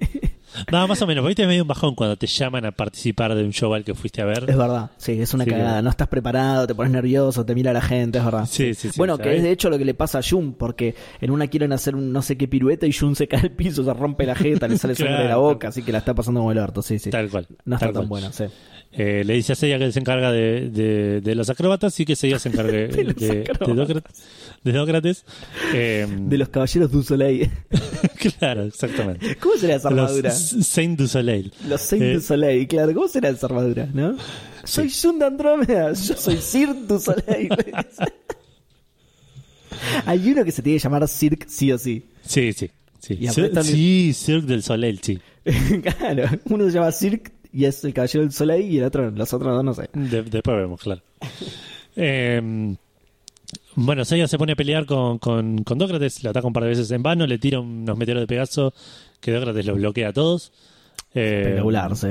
No, 0.72 0.88
más 0.88 1.02
o 1.02 1.06
menos, 1.06 1.26
viste, 1.26 1.46
medio 1.46 1.62
un 1.62 1.68
bajón 1.68 1.94
cuando 1.94 2.16
te 2.16 2.26
llaman 2.26 2.64
a 2.64 2.70
participar 2.72 3.34
de 3.34 3.44
un 3.44 3.52
show 3.52 3.74
al 3.74 3.84
que 3.84 3.94
fuiste 3.94 4.22
a 4.22 4.24
ver. 4.24 4.44
Es 4.48 4.56
verdad, 4.56 4.90
sí, 4.96 5.20
es 5.20 5.34
una 5.34 5.44
Sí, 5.44 5.50
cagada. 5.50 5.82
No 5.82 5.90
estás 5.90 6.08
preparado, 6.08 6.66
te 6.66 6.74
pones 6.74 6.92
nervioso, 6.92 7.44
te 7.44 7.54
mira 7.54 7.74
la 7.74 7.82
gente, 7.82 8.18
es 8.18 8.24
verdad. 8.24 8.46
Sí, 8.50 8.72
sí, 8.72 8.88
sí. 8.88 8.94
bueno, 8.96 9.18
que 9.18 9.36
es 9.36 9.42
de 9.42 9.50
hecho 9.50 9.68
lo 9.68 9.76
que 9.76 9.84
le 9.84 9.92
pasa 9.92 10.18
a 10.20 10.22
Jun, 10.22 10.54
porque 10.54 10.94
en 11.20 11.30
una 11.30 11.48
quieren 11.48 11.72
hacer 11.74 11.94
un 11.94 12.10
no 12.10 12.22
sé 12.22 12.38
qué 12.38 12.48
pirueta 12.48 12.86
y 12.86 12.92
Jun 12.92 13.16
se 13.16 13.28
cae 13.28 13.40
al 13.40 13.50
piso, 13.50 13.84
se 13.84 13.92
rompe 13.92 14.24
la 14.24 14.34
jeta, 14.34 14.66
le 14.66 14.78
sale 14.78 14.94
sangre 14.94 15.14
de 15.14 15.18
la 15.20 15.24
Claro. 15.26 15.42
boca, 15.42 15.68
así 15.68 15.82
que 15.82 15.92
la 15.92 15.98
está 15.98 16.14
pasando 16.14 16.40
como 16.40 16.52
el 16.52 16.58
orto, 16.58 16.80
sí, 16.80 16.98
sí. 17.00 17.10
Tal 17.10 17.28
cual. 17.28 17.46
No 17.66 17.74
está 17.74 17.86
tan 17.88 17.94
cual. 17.94 18.06
buena, 18.06 18.32
sí. 18.32 18.44
Eh, 18.92 19.24
le 19.26 19.34
dice 19.34 19.52
a 19.52 19.56
Seiya 19.56 19.78
que 19.78 19.92
se 19.92 19.98
encarga 20.00 20.32
de, 20.32 20.70
de, 20.70 21.20
de 21.20 21.34
los 21.34 21.50
acróbatas 21.50 21.98
y 22.00 22.06
que 22.06 22.16
Seiya 22.16 22.38
se 22.38 22.48
encargue 22.48 22.86
De 22.88 23.04
de. 23.12 23.44
Dócrates. 23.74 24.24
de 24.64 24.72
Dócrates. 24.72 25.24
Eh, 25.74 26.06
De 26.18 26.38
los 26.38 26.48
caballeros 26.48 26.90
du 26.90 27.02
Soleil. 27.02 27.50
claro, 28.38 28.64
exactamente. 28.64 29.36
¿Cómo 29.36 29.56
será 29.58 29.74
esa 29.76 29.88
armadura? 29.88 30.30
Los 30.30 30.66
Saint 30.66 30.98
du 30.98 31.06
Soleil. 31.08 31.52
Los 31.68 31.80
Saint 31.82 32.02
Eh, 32.04 32.14
du 32.14 32.20
Soleil, 32.22 32.66
claro, 32.66 32.94
¿cómo 32.94 33.08
será 33.08 33.28
esa 33.28 33.46
armadura, 33.46 33.86
no? 33.92 34.16
Soy 34.64 34.90
Jun 34.90 35.18
de 35.18 35.26
Andrómeda, 35.26 35.92
yo 35.92 36.16
soy 36.16 36.38
Sir 36.38 36.74
du 36.88 36.98
Soleil. 36.98 37.50
Hay 40.06 40.30
uno 40.30 40.44
que 40.44 40.52
se 40.52 40.62
tiene 40.62 40.78
que 40.78 40.82
llamar 40.84 41.06
Cirque 41.08 41.46
sí 41.48 41.70
o 41.72 41.78
sí. 41.78 42.04
Sí, 42.24 42.52
sí. 42.52 42.70
Sí, 43.00 43.16
también- 43.24 43.62
sí, 43.64 44.12
Cirque 44.14 44.46
del 44.48 44.62
Soleil, 44.62 44.98
sí. 45.02 45.18
claro, 45.98 46.24
uno 46.46 46.64
se 46.64 46.72
llama 46.72 46.90
Cirque 46.90 47.30
y 47.56 47.64
es 47.64 47.82
el 47.84 47.94
caballero 47.94 48.22
del 48.22 48.32
Soleil 48.32 48.70
y 48.70 48.78
el 48.78 48.84
otro, 48.84 49.10
los 49.10 49.32
otros 49.32 49.54
dos 49.54 49.64
no 49.64 49.74
sé. 49.74 49.88
De- 49.92 50.22
después 50.22 50.56
vemos, 50.56 50.80
claro. 50.80 51.00
Eh, 51.96 52.74
bueno, 53.76 54.04
Seiya 54.04 54.26
se 54.28 54.38
pone 54.38 54.52
a 54.52 54.56
pelear 54.56 54.86
con, 54.86 55.18
con, 55.18 55.62
con 55.64 55.78
Dócrates, 55.78 56.22
lo 56.24 56.30
ataca 56.30 56.46
un 56.46 56.52
par 56.52 56.64
de 56.64 56.70
veces 56.70 56.90
en 56.90 57.02
vano, 57.02 57.26
le 57.26 57.38
tira 57.38 57.60
unos 57.60 57.96
meteoros 57.96 58.22
de 58.22 58.26
Pegaso 58.26 58.74
que 59.20 59.32
Dócrates 59.32 59.64
los 59.66 59.76
bloquea 59.76 60.08
a 60.08 60.12
todos. 60.12 60.52
Eh, 61.14 61.40
Espectacular, 61.42 61.96
sí. 61.96 62.08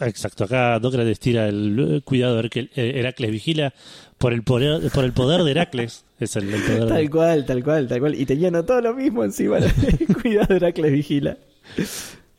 Exacto, 0.00 0.44
acá 0.44 0.78
Dócrates 0.78 1.18
tira 1.20 1.48
el 1.48 1.96
eh, 1.96 2.00
cuidado 2.02 2.34
de 2.34 2.38
Heracles, 2.40 2.68
eh, 2.76 2.92
Heracles 2.96 3.30
vigila 3.30 3.74
por 4.16 4.32
el 4.32 4.42
poder, 4.42 4.90
por 4.92 5.04
el 5.04 5.12
poder 5.12 5.42
de 5.42 5.50
Heracles. 5.50 6.04
Es 6.20 6.36
el, 6.36 6.52
el 6.52 6.62
poder 6.62 6.80
de- 6.84 6.88
Tal 6.88 7.10
cual, 7.10 7.46
tal 7.46 7.64
cual, 7.64 7.88
tal 7.88 8.00
cual. 8.00 8.14
Y 8.14 8.26
tenían 8.26 8.52
todo 8.66 8.80
lo 8.82 8.92
mismo 8.94 9.24
encima. 9.24 9.56
Cuidado, 10.22 10.54
Heracles 10.54 10.92
vigila. 10.92 11.38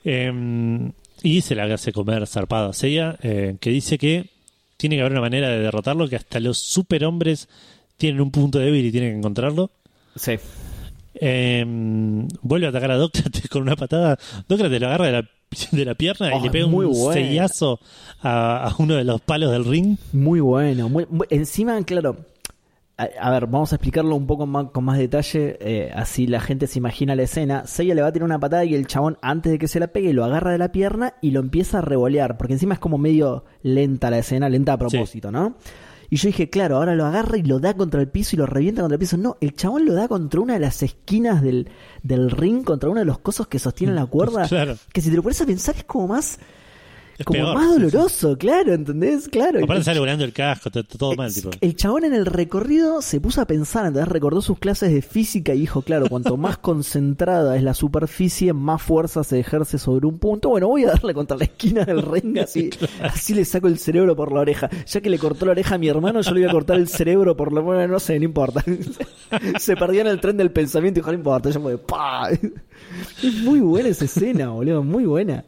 Eh, 0.04 0.92
y 1.24 1.42
se 1.42 1.56
la 1.56 1.64
hace 1.74 1.92
comer 1.94 2.26
zarpado 2.28 2.70
a 2.70 2.74
Seiya, 2.74 3.18
eh, 3.22 3.56
que 3.60 3.70
dice 3.70 3.98
que 3.98 4.30
tiene 4.78 4.96
que 4.96 5.02
haber 5.02 5.12
una 5.14 5.22
manera 5.22 5.50
de 5.50 5.60
derrotarlo, 5.60 6.08
que 6.10 6.16
hasta 6.16 6.40
los 6.40 6.58
superhombres 6.58 7.48
tienen 7.98 8.22
un 8.22 8.32
punto 8.32 8.58
débil 8.60 8.86
y 8.86 8.92
tienen 8.92 9.12
que 9.12 9.18
encontrarlo. 9.20 9.70
Sí. 10.16 10.34
Eh, 11.14 11.64
vuelve 12.42 12.66
a 12.66 12.70
atacar 12.70 12.92
a 12.92 12.98
Dócrates 12.98 13.48
con 13.50 13.62
una 13.62 13.76
patada. 13.76 14.18
Dócrates 14.48 14.80
lo 14.82 14.88
agarra 14.88 15.06
de 15.08 15.12
la, 15.12 15.30
de 15.72 15.86
la 15.86 15.94
pierna 15.96 16.32
Oh, 16.34 16.40
y 16.40 16.44
le 16.44 16.50
pega 16.52 16.68
muy 16.68 16.86
un 16.86 16.94
bueno. 16.94 17.14
sellazo 17.14 17.80
a, 18.22 18.68
a 18.70 18.76
uno 18.80 18.96
de 18.96 19.04
los 19.04 19.22
palos 19.22 19.52
del 19.52 19.66
ring. 19.66 19.98
Muy 20.14 20.40
bueno. 20.40 20.90
Muy, 20.90 21.06
muy- 21.10 21.28
encima, 21.30 21.82
claro. 21.84 22.18
A, 23.02 23.28
a 23.28 23.32
ver, 23.32 23.48
vamos 23.48 23.72
a 23.72 23.76
explicarlo 23.78 24.16
un 24.16 24.28
poco 24.28 24.46
más, 24.46 24.68
con 24.72 24.84
más 24.84 24.98
detalle. 24.98 25.58
eh, 25.60 25.92
así 25.94 26.28
la 26.28 26.40
gente 26.40 26.68
se 26.68 26.80
imagina 26.80 27.16
la 27.16 27.24
escena. 27.24 27.66
Seiya 27.66 27.96
le 27.96 28.02
va 28.02 28.10
a 28.10 28.12
tirar 28.12 28.26
una 28.26 28.40
patada 28.40 28.64
y 28.66 28.76
el 28.76 28.86
chabón, 28.88 29.18
antes 29.22 29.52
de 29.52 29.60
que 29.60 29.68
se 29.68 29.80
la 29.80 29.88
pegue, 29.88 30.14
lo 30.14 30.24
agarra 30.24 30.52
de 30.52 30.58
la 30.58 30.72
pierna 30.72 31.16
y 31.22 31.32
lo 31.32 31.40
empieza 31.40 31.80
a 31.80 31.82
revolear. 31.82 32.38
Porque 32.38 32.54
encima 32.54 32.76
es 32.76 32.80
como 32.80 32.98
medio 32.98 33.46
lenta 33.64 34.10
la 34.10 34.20
escena, 34.20 34.50
lenta 34.50 34.74
a 34.74 34.78
propósito, 34.78 35.32
¿no? 35.32 35.56
Y 36.10 36.18
yo 36.18 36.28
dije, 36.28 36.50
claro, 36.50 36.76
ahora 36.76 36.94
lo 36.94 37.06
agarra 37.06 37.38
y 37.38 37.44
lo 37.44 37.60
da 37.60 37.74
contra 37.74 38.02
el 38.02 38.10
piso 38.10 38.36
y 38.36 38.40
lo 38.40 38.46
revienta 38.46 38.82
contra 38.82 38.96
el 38.96 39.00
piso. 39.00 39.16
No, 39.16 39.38
el 39.40 39.56
chabón 39.56 39.86
lo 39.86 39.94
da 39.94 40.10
contra 40.10 40.42
una 40.42 40.56
de 40.56 40.60
las 40.60 40.84
esquinas 40.84 41.42
del, 41.42 41.70
del 42.04 42.30
ring, 42.30 42.66
contra 42.66 42.90
uno 42.90 43.00
de 43.00 43.06
los 43.06 43.20
cosos 43.20 43.48
que 43.48 43.60
sostienen 43.60 43.96
la 43.96 44.06
cuerda. 44.06 44.46
Claro. 44.50 44.76
Que 44.92 45.02
si 45.02 45.10
te 45.10 45.16
lo 45.16 45.24
pones 45.24 45.42
a 45.42 45.46
pensar 45.46 45.76
es 45.78 45.86
como 45.86 46.10
más, 46.10 46.38
Es 47.22 47.26
como 47.26 47.40
peor, 47.40 47.56
más 47.56 47.68
sí, 47.68 47.74
sí. 47.76 47.82
doloroso, 47.82 48.38
claro, 48.38 48.74
¿entendés? 48.74 49.28
Claro. 49.30 49.64
Aparte 49.64 49.84
sale 49.84 50.00
volando 50.00 50.26
el 50.26 50.34
casco, 50.34 50.72
todo 50.72 51.16
mal, 51.16 51.32
tipo. 51.32 51.52
El 51.62 51.76
chabón 51.76 52.06
en 52.06 52.14
el 52.14 52.26
recorrido 52.26 53.02
se 53.02 53.22
puso 53.22 53.42
a 53.42 53.46
pensar, 53.46 53.86
entonces 53.86 54.12
recordó 54.12 54.42
sus 54.42 54.58
clases 54.58 54.92
de 54.92 55.04
física 55.04 55.54
y 55.54 55.62
dijo, 55.62 55.84
claro, 55.84 56.08
cuanto 56.10 56.36
más 56.36 56.58
concentrada 56.60 57.56
es 57.56 57.64
la 57.64 57.76
superficie, 57.76 58.54
más 58.54 58.82
fuerza 58.82 59.24
se 59.24 59.40
ejerce 59.40 59.78
sobre 59.78 60.08
un 60.08 60.18
punto. 60.18 60.50
Bueno, 60.50 60.68
voy 60.68 60.84
a 60.86 60.88
darle 60.88 61.14
contra 61.14 61.38
la 61.38 61.44
esquina 61.44 61.86
del 61.86 62.02
ring, 62.02 62.40
así, 62.40 62.72
así 63.04 63.36
le 63.36 63.46
saco 63.46 63.68
el 63.68 63.78
cerebro 63.78 64.16
por 64.16 64.32
la 64.32 64.40
oreja. 64.40 64.68
Ya 64.88 65.02
que 65.02 65.10
le 65.10 65.20
cortó 65.20 65.46
la 65.46 65.52
oreja 65.52 65.76
a 65.76 65.78
mi 65.78 65.90
hermano, 65.90 66.22
yo 66.22 66.32
le 66.32 66.42
voy 66.42 66.50
a 66.50 66.52
cortar 66.52 66.78
el 66.78 66.88
cerebro 66.88 67.38
por 67.38 67.54
la 67.54 67.62
bueno, 67.62 67.88
no 67.88 68.00
sé, 68.00 68.18
no 68.18 68.26
importa. 68.26 68.64
se 69.60 69.76
perdió 69.76 70.02
en 70.02 70.08
el 70.08 70.20
tren 70.20 70.38
del 70.38 70.52
pensamiento 70.52 71.00
y 71.00 71.02
dijo, 71.02 71.12
no 71.12 71.18
importa, 71.18 71.52
yo 71.52 71.60
me 71.60 71.78
¡pah! 71.78 72.30
Es 72.32 73.36
muy 73.44 73.60
buena 73.60 73.90
esa 73.90 74.06
escena, 74.06 74.50
boludo, 74.50 74.84
muy 74.84 75.06
buena. 75.06 75.46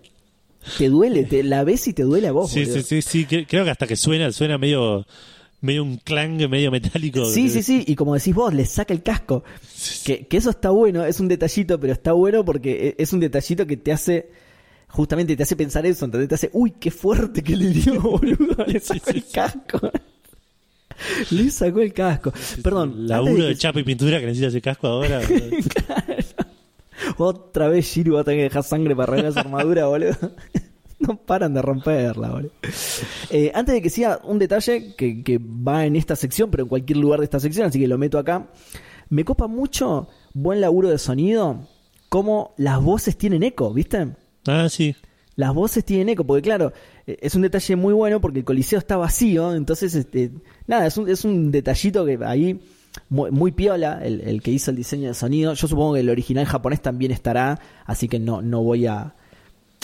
Te 0.77 0.89
duele, 0.89 1.23
te 1.25 1.43
la 1.43 1.63
ves 1.63 1.87
y 1.87 1.93
te 1.93 2.03
duele 2.03 2.27
a 2.27 2.31
vos, 2.31 2.51
Sí, 2.51 2.61
boludo. 2.65 2.81
sí, 2.81 2.83
sí, 2.83 3.01
sí. 3.01 3.25
cre- 3.25 3.45
Creo 3.47 3.63
que 3.65 3.71
hasta 3.71 3.87
que 3.87 3.95
suena, 3.95 4.31
suena 4.31 4.57
medio 4.57 5.05
medio 5.61 5.83
un 5.83 5.95
clang 5.97 6.49
medio 6.49 6.71
metálico. 6.71 7.25
Sí, 7.25 7.49
sí, 7.49 7.63
sí, 7.63 7.83
y 7.87 7.95
como 7.95 8.13
decís 8.15 8.35
vos, 8.35 8.53
le 8.53 8.65
saca 8.65 8.93
el 8.93 9.01
casco. 9.01 9.43
Que, 10.05 10.27
que 10.27 10.37
eso 10.37 10.49
está 10.49 10.69
bueno, 10.71 11.05
es 11.05 11.19
un 11.21 11.27
detallito, 11.29 11.79
pero 11.79 11.93
está 11.93 12.11
bueno 12.13 12.43
porque 12.43 12.89
e- 12.89 13.01
es 13.01 13.13
un 13.13 13.19
detallito 13.21 13.65
que 13.65 13.77
te 13.77 13.91
hace, 13.93 14.29
justamente 14.89 15.35
te 15.37 15.43
hace 15.43 15.55
pensar 15.55 15.85
eso, 15.85 16.03
¿entendés? 16.05 16.27
Te 16.29 16.35
hace, 16.35 16.49
uy, 16.53 16.71
qué 16.79 16.91
fuerte 16.91 17.41
que 17.41 17.55
le 17.55 17.69
dio, 17.69 17.93
boludo, 18.01 18.65
le 18.67 18.79
sacó 18.81 19.11
el 19.11 19.23
casco. 19.25 19.91
le 21.31 21.49
sacó 21.49 21.79
el 21.79 21.93
casco. 21.93 22.33
Perdón, 22.61 23.07
Laburo 23.07 23.43
de 23.43 23.49
de 23.49 23.55
chapa 23.57 23.79
y 23.79 23.83
pintura 23.83 24.19
que 24.19 24.25
necesita 24.25 24.47
ese 24.49 24.61
casco 24.61 24.87
ahora. 24.87 25.21
Otra 27.17 27.67
vez 27.67 27.85
Shiro 27.85 28.15
va 28.15 28.21
a 28.21 28.23
tener 28.23 28.39
que 28.39 28.43
dejar 28.43 28.63
sangre 28.63 28.95
para 28.95 29.13
arreglar 29.13 29.31
esa 29.31 29.41
armadura, 29.41 29.85
boludo. 29.87 30.15
No 30.99 31.17
paran 31.17 31.53
de 31.53 31.61
romperla, 31.61 32.29
boludo. 32.29 32.51
Eh, 33.29 33.51
antes 33.53 33.75
de 33.75 33.81
que 33.81 33.89
siga, 33.89 34.21
un 34.23 34.39
detalle 34.39 34.95
que, 34.95 35.23
que 35.23 35.39
va 35.39 35.85
en 35.85 35.95
esta 35.95 36.15
sección, 36.15 36.49
pero 36.49 36.63
en 36.63 36.69
cualquier 36.69 36.97
lugar 36.97 37.19
de 37.19 37.25
esta 37.25 37.39
sección, 37.39 37.67
así 37.67 37.79
que 37.79 37.87
lo 37.87 37.97
meto 37.97 38.17
acá. 38.17 38.47
Me 39.09 39.25
copa 39.25 39.47
mucho, 39.47 40.07
buen 40.33 40.61
laburo 40.61 40.89
de 40.89 40.97
sonido, 40.97 41.67
como 42.09 42.53
las 42.57 42.81
voces 42.81 43.17
tienen 43.17 43.43
eco, 43.43 43.73
¿viste? 43.73 44.15
ah, 44.47 44.67
sí. 44.69 44.95
Las 45.35 45.53
voces 45.53 45.83
tienen 45.83 46.09
eco, 46.09 46.23
porque 46.23 46.43
claro, 46.43 46.73
eh, 47.07 47.17
es 47.21 47.33
un 47.33 47.41
detalle 47.41 47.75
muy 47.75 47.93
bueno 47.93 48.21
porque 48.21 48.39
el 48.39 48.45
coliseo 48.45 48.77
está 48.77 48.97
vacío, 48.97 49.55
entonces, 49.55 49.95
este, 49.95 50.31
nada, 50.67 50.85
es 50.85 50.95
un, 50.97 51.09
es 51.09 51.25
un 51.25 51.51
detallito 51.51 52.05
que 52.05 52.19
ahí 52.23 52.61
muy, 53.09 53.31
muy 53.31 53.51
piola, 53.51 53.99
el, 54.03 54.21
el 54.21 54.41
que 54.41 54.51
hizo 54.51 54.71
el 54.71 54.77
diseño 54.77 55.07
de 55.07 55.13
sonido. 55.13 55.53
Yo 55.53 55.67
supongo 55.67 55.93
que 55.95 56.01
el 56.01 56.09
original 56.09 56.45
japonés 56.45 56.81
también 56.81 57.11
estará, 57.11 57.59
así 57.85 58.07
que 58.07 58.19
no, 58.19 58.41
no 58.41 58.61
voy 58.61 58.85
a... 58.87 59.13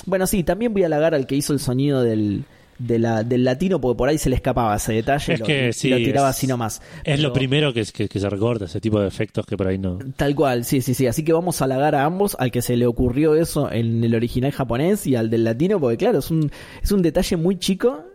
Bueno, 0.05 0.27
sí, 0.27 0.43
también 0.43 0.73
voy 0.73 0.83
a 0.83 0.85
halagar 0.85 1.13
al 1.15 1.27
que 1.27 1.35
hizo 1.35 1.51
el 1.53 1.59
sonido 1.59 2.01
del, 2.01 2.45
de 2.77 2.99
la- 2.99 3.23
del 3.23 3.43
latino, 3.43 3.81
porque 3.81 3.97
por 3.97 4.07
ahí 4.09 4.17
se 4.17 4.29
le 4.29 4.35
escapaba 4.37 4.75
ese 4.75 4.93
detalle 4.93 5.33
Es 5.33 5.39
lo- 5.41 5.45
que 5.45 5.69
y 5.69 5.73
sí, 5.73 5.89
lo 5.89 5.97
tiraba 5.97 6.29
es- 6.29 6.37
así 6.37 6.47
nomás. 6.47 6.81
Es 7.03 7.19
lo 7.19 7.33
primero 7.33 7.73
que, 7.73 7.83
que, 7.83 8.07
que 8.07 8.19
se 8.19 8.29
recorta, 8.29 8.65
ese 8.65 8.79
tipo 8.79 8.99
de 9.01 9.07
efectos 9.07 9.45
que 9.45 9.57
por 9.57 9.67
ahí 9.67 9.77
no. 9.77 9.99
Tal 10.15 10.33
cual, 10.35 10.63
sí, 10.63 10.79
sí, 10.81 10.93
sí. 10.93 11.05
Así 11.07 11.23
que 11.23 11.33
vamos 11.33 11.61
a 11.61 11.65
halagar 11.65 11.95
a 11.95 12.05
ambos, 12.05 12.37
al 12.39 12.49
que 12.51 12.61
se 12.61 12.77
le 12.77 12.85
ocurrió 12.85 13.35
eso 13.35 13.69
en 13.71 14.03
el 14.03 14.15
original 14.15 14.51
japonés 14.51 15.05
y 15.07 15.15
al 15.15 15.29
del 15.29 15.43
latino, 15.43 15.79
porque 15.81 15.97
claro, 15.97 16.19
es 16.19 16.31
un, 16.31 16.49
es 16.81 16.91
un 16.91 17.01
detalle 17.01 17.35
muy 17.35 17.59
chico 17.59 18.05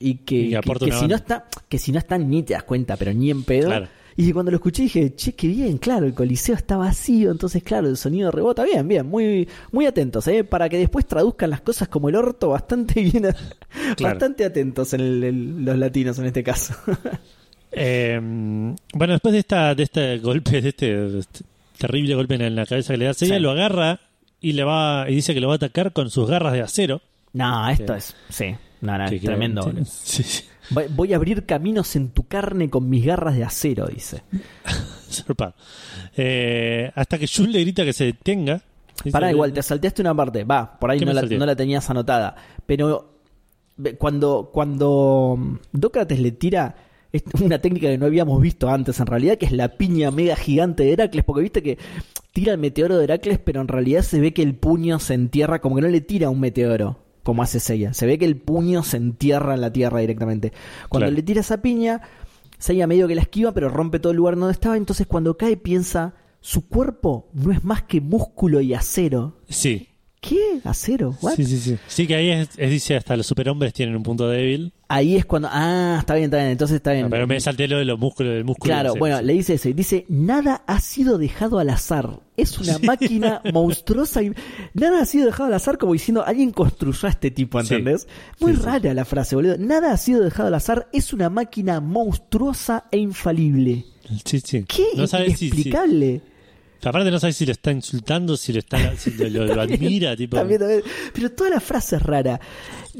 y 0.00 0.14
que, 0.16 0.36
Y 0.36 0.56
que 0.60 0.92
si 0.92 1.06
no 1.06 1.14
está, 1.14 1.44
que 1.68 1.78
si 1.78 1.92
no 1.92 1.98
está 1.98 2.18
ni 2.18 2.42
te 2.42 2.54
das 2.54 2.64
cuenta, 2.64 2.96
pero 2.96 3.12
ni 3.12 3.30
en 3.30 3.44
pedo. 3.44 3.68
Claro. 3.68 3.86
Y 4.16 4.32
cuando 4.32 4.50
lo 4.50 4.56
escuché 4.56 4.82
dije, 4.82 5.14
che, 5.14 5.32
qué 5.34 5.46
bien, 5.46 5.78
claro, 5.78 6.04
el 6.06 6.14
coliseo 6.14 6.54
está 6.54 6.76
vacío, 6.76 7.30
entonces 7.30 7.62
claro, 7.62 7.88
el 7.88 7.96
sonido 7.96 8.30
rebota, 8.30 8.64
bien, 8.64 8.86
bien, 8.88 9.06
muy, 9.06 9.48
muy 9.72 9.86
atentos, 9.86 10.26
¿eh? 10.28 10.44
para 10.44 10.68
que 10.68 10.78
después 10.78 11.06
traduzcan 11.06 11.50
las 11.50 11.60
cosas 11.60 11.88
como 11.88 12.08
el 12.08 12.16
orto, 12.16 12.48
bastante 12.50 13.00
bien, 13.02 13.22
Claro. 13.96 14.14
bastante 14.14 14.44
atentos 14.44 14.92
en 14.94 15.00
el- 15.00 15.24
el- 15.24 15.64
los 15.64 15.78
latinos 15.78 16.18
en 16.18 16.26
este 16.26 16.42
caso. 16.42 16.74
Eh, 17.72 18.18
bueno, 18.20 19.12
después 19.12 19.32
de 19.32 19.38
esta 19.38 19.74
de 19.76 19.84
este 19.84 20.18
golpe, 20.18 20.60
de 20.60 20.70
este, 20.70 20.86
de 21.06 21.18
este 21.20 21.44
terrible 21.78 22.16
golpe 22.16 22.34
en 22.34 22.56
la 22.56 22.66
cabeza 22.66 22.92
que 22.92 22.98
le 22.98 23.04
da 23.04 23.14
Seiya, 23.14 23.36
Sí. 23.36 23.40
lo 23.40 23.52
agarra 23.52 24.00
y 24.40 24.54
le 24.54 24.64
va 24.64 25.06
y 25.08 25.14
dice 25.14 25.34
que 25.34 25.40
lo 25.40 25.46
va 25.46 25.54
a 25.54 25.56
atacar 25.56 25.92
con 25.92 26.10
sus 26.10 26.28
garras 26.28 26.52
de 26.52 26.62
acero. 26.62 27.00
no, 27.32 27.68
esto 27.70 27.92
Que- 27.92 27.98
es, 28.00 28.16
sí, 28.28 28.56
no, 28.80 29.04
es 29.04 29.20
tremendo. 29.22 29.72
Sí, 29.86 30.22
sí. 30.24 30.42
Voy- 30.70 31.12
a 31.12 31.16
abrir 31.16 31.46
caminos 31.46 31.96
en 31.96 32.10
tu 32.10 32.26
carne 32.26 32.70
con 32.70 32.88
mis 32.88 33.04
garras 33.04 33.36
de 33.36 33.44
acero, 33.44 33.86
dice. 33.86 34.22
Eh, 36.16 36.90
hasta 36.94 37.18
que 37.18 37.26
Jun 37.26 37.50
le 37.50 37.60
grita 37.60 37.84
que 37.84 37.92
se 37.92 38.04
detenga. 38.04 38.62
Pará, 39.10 39.30
igual, 39.32 39.52
te 39.52 39.60
salteaste 39.62 40.02
una 40.02 40.14
parte. 40.14 40.44
Va, 40.44 40.78
por 40.78 40.90
ahí 40.90 41.00
¿Qué 41.00 41.04
no 41.04 41.12
la, 41.12 41.22
no 41.22 41.46
la 41.46 41.56
tenías 41.56 41.90
anotada. 41.90 42.36
Pero 42.64 43.14
cuando, 43.98 44.50
cuando 44.52 45.36
mm, 45.36 45.56
Dócrates 45.72 46.20
le 46.20 46.30
tira 46.30 46.76
es 47.12 47.24
una 47.40 47.58
técnica 47.58 47.88
que 47.88 47.98
no 47.98 48.06
habíamos 48.06 48.40
visto 48.40 48.68
antes, 48.68 49.00
en 49.00 49.06
realidad, 49.06 49.36
que 49.36 49.46
es 49.46 49.52
la 49.52 49.76
piña 49.76 50.10
mega 50.10 50.36
gigante 50.36 50.84
de 50.84 50.92
Heracles, 50.92 51.24
porque 51.24 51.42
viste 51.42 51.62
que 51.62 51.78
tira 52.32 52.52
el 52.52 52.58
meteoro 52.58 52.96
de 52.96 53.04
Heracles, 53.04 53.40
pero 53.42 53.60
en 53.60 53.68
realidad 53.68 54.02
se 54.02 54.20
ve 54.20 54.32
que 54.32 54.42
el 54.42 54.54
puño 54.54 55.00
se 55.00 55.14
entierra, 55.14 55.60
como 55.60 55.76
que 55.76 55.82
no 55.82 55.88
le 55.88 56.00
tira 56.00 56.30
un 56.30 56.38
meteoro, 56.40 56.98
como 57.22 57.42
hace 57.42 57.60
Seiya. 57.60 57.92
Se 57.94 58.06
ve 58.06 58.18
que 58.18 58.24
el 58.24 58.36
puño 58.36 58.82
se 58.82 58.96
entierra 58.96 59.54
en 59.54 59.60
la 59.60 59.72
tierra 59.72 60.00
directamente. 60.00 60.52
Cuando 60.88 61.06
Claro. 61.06 61.16
le 61.16 61.22
tira 61.22 61.40
esa 61.40 61.60
piña, 61.62 62.00
Seiya 62.58 62.86
medio 62.86 63.08
que 63.08 63.14
la 63.14 63.22
esquiva, 63.22 63.52
pero 63.52 63.68
rompe 63.68 63.98
todo 64.00 64.10
el 64.12 64.16
lugar 64.18 64.36
donde 64.36 64.52
estaba. 64.52 64.76
Entonces 64.76 65.06
cuando 65.06 65.36
cae 65.36 65.56
piensa, 65.56 66.14
su 66.40 66.66
cuerpo 66.68 67.28
no 67.32 67.52
es 67.52 67.64
más 67.64 67.82
que 67.82 68.00
músculo 68.00 68.60
y 68.60 68.74
acero. 68.74 69.38
Sí. 69.48 69.88
¿Qué? 70.20 70.60
¿Acero? 70.64 71.16
¿What? 71.22 71.34
Sí, 71.36 71.44
sí, 71.46 71.58
sí. 71.58 71.78
Sí, 71.86 72.06
que 72.06 72.14
ahí 72.14 72.30
es, 72.30 72.50
es- 72.58 72.70
dice 72.70 72.96
hasta 72.96 73.16
los 73.16 73.26
superhombres 73.26 73.72
tienen 73.72 73.96
un 73.96 74.02
punto 74.02 74.28
débil. 74.28 74.72
Ahí 74.92 75.14
es 75.14 75.24
cuando... 75.24 75.48
Ah, 75.52 75.98
está 76.00 76.16
bien, 76.16 76.24
está 76.24 76.38
bien. 76.38 76.50
Entonces 76.50 76.78
está 76.78 76.90
bien. 76.90 77.08
Pero 77.08 77.24
me 77.28 77.38
salté 77.38 77.68
lo 77.68 77.78
de 77.78 77.84
los 77.84 77.96
músculos 77.96 78.34
del 78.34 78.44
músculo. 78.44 78.74
Claro, 78.74 78.94
bueno, 78.96 79.18
sí. 79.18 79.24
le 79.24 79.32
dice 79.34 79.54
eso. 79.54 79.68
y 79.68 79.72
Dice, 79.72 80.04
nada 80.08 80.64
ha 80.66 80.80
sido 80.80 81.16
dejado 81.16 81.60
al 81.60 81.70
azar. 81.70 82.18
Es 82.36 82.58
una 82.58 82.76
máquina 82.82 83.40
monstruosa 83.52 84.20
y... 84.20 84.32
Nada 84.74 85.02
ha 85.02 85.04
sido 85.04 85.26
dejado 85.26 85.46
al 85.46 85.54
azar 85.54 85.78
como 85.78 85.92
diciendo, 85.92 86.24
alguien 86.26 86.50
construyó 86.50 87.06
a 87.06 87.10
este 87.12 87.30
tipo. 87.30 87.60
¿entendés? 87.60 88.08
Muy 88.40 88.56
Sí, 88.56 88.62
rara 88.62 88.92
la 88.92 89.04
frase, 89.04 89.36
boludo. 89.36 89.56
Nada 89.58 89.92
ha 89.92 89.96
sido 89.96 90.24
dejado 90.24 90.48
al 90.48 90.54
azar. 90.54 90.88
Es 90.92 91.12
una 91.12 91.30
máquina 91.30 91.80
monstruosa 91.80 92.86
e 92.90 92.98
infalible. 92.98 93.84
Sí, 94.24 94.40
sí. 94.40 94.64
¿Qué? 94.64 94.86
No 94.96 95.06
sabes 95.06 95.40
Inexplicable. 95.40 96.20
Aparte 96.88 97.10
no 97.10 97.18
sabes 97.18 97.36
si 97.36 97.46
lo 97.46 97.52
está 97.52 97.70
insultando, 97.72 98.36
si 98.36 98.52
lo 98.52 98.58
está 98.60 98.96
si 98.96 99.10
lo, 99.12 99.28
lo- 99.28 99.54
lo 99.54 99.60
admira, 99.62 100.16
tipo. 100.16 100.36
También, 100.36 100.60
también. 100.60 100.82
Pero 101.12 101.30
toda 101.32 101.50
la 101.50 101.60
frase 101.60 101.96
es 101.96 102.02
rara. 102.02 102.40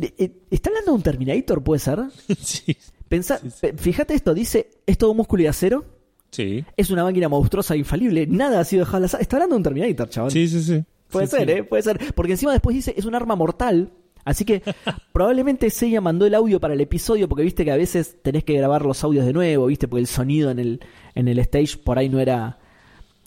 Eh, 0.01 0.15
eh, 0.19 0.33
¿Está 0.51 0.71
hablando 0.71 0.93
de 0.93 0.97
un 0.97 1.03
Terminator, 1.03 1.63
puede 1.63 1.79
ser? 1.81 2.01
sí. 2.41 2.77
Pensá, 3.09 3.41
pe- 3.61 3.75
fíjate 3.77 4.15
esto, 4.15 4.35
dice, 4.35 4.71
es 4.87 4.97
todo 4.99 5.15
músculo 5.15 5.43
y 5.43 5.47
acero, 5.47 5.85
Sí. 6.31 6.65
es 6.77 6.91
una 6.91 7.03
máquina 7.03 7.29
monstruosa 7.29 7.75
infalible, 7.75 8.25
nada 8.29 8.61
ha 8.61 8.65
sido 8.65 8.85
dejado 8.85 8.99
al. 9.05 9.21
Está 9.21 9.37
hablando 9.37 9.55
de 9.55 9.57
un 9.57 9.63
Terminator, 9.65 10.09
chaval. 10.09 10.31
Sí, 10.31 10.47
sí, 10.47 10.63
sí. 10.63 10.85
Puede 11.09 11.27
Sí, 11.27 11.37
ser, 11.39 11.47
sí. 11.49 11.53
¿eh? 11.55 11.65
Puede 11.65 11.83
ser. 11.83 11.99
Porque 12.15 12.33
encima 12.33 12.53
después 12.53 12.77
dice, 12.77 12.95
es 12.97 13.05
un 13.05 13.17
arma 13.17 13.35
mortal. 13.35 13.91
Así 14.25 14.45
que 14.45 14.63
probablemente 15.13 15.71
Seiya 15.71 16.01
mandó 16.01 16.25
el 16.27 16.35
audio 16.37 16.61
para 16.61 16.75
el 16.75 16.81
episodio, 16.83 17.29
porque 17.29 17.43
viste 17.43 17.65
que 17.65 17.73
a 17.73 17.77
veces 17.77 18.19
tenés 18.23 18.45
que 18.45 18.53
grabar 18.55 18.85
los 18.87 19.03
audios 19.03 19.27
de 19.27 19.33
nuevo, 19.33 19.67
viste, 19.67 19.89
porque 19.89 20.03
el 20.03 20.07
sonido 20.07 20.53
en 20.53 20.61
el, 20.61 20.81
en 21.17 21.27
el 21.27 21.39
stage 21.41 21.79
por 21.79 21.99
ahí 21.99 22.09
no 22.09 22.21
era... 22.21 22.60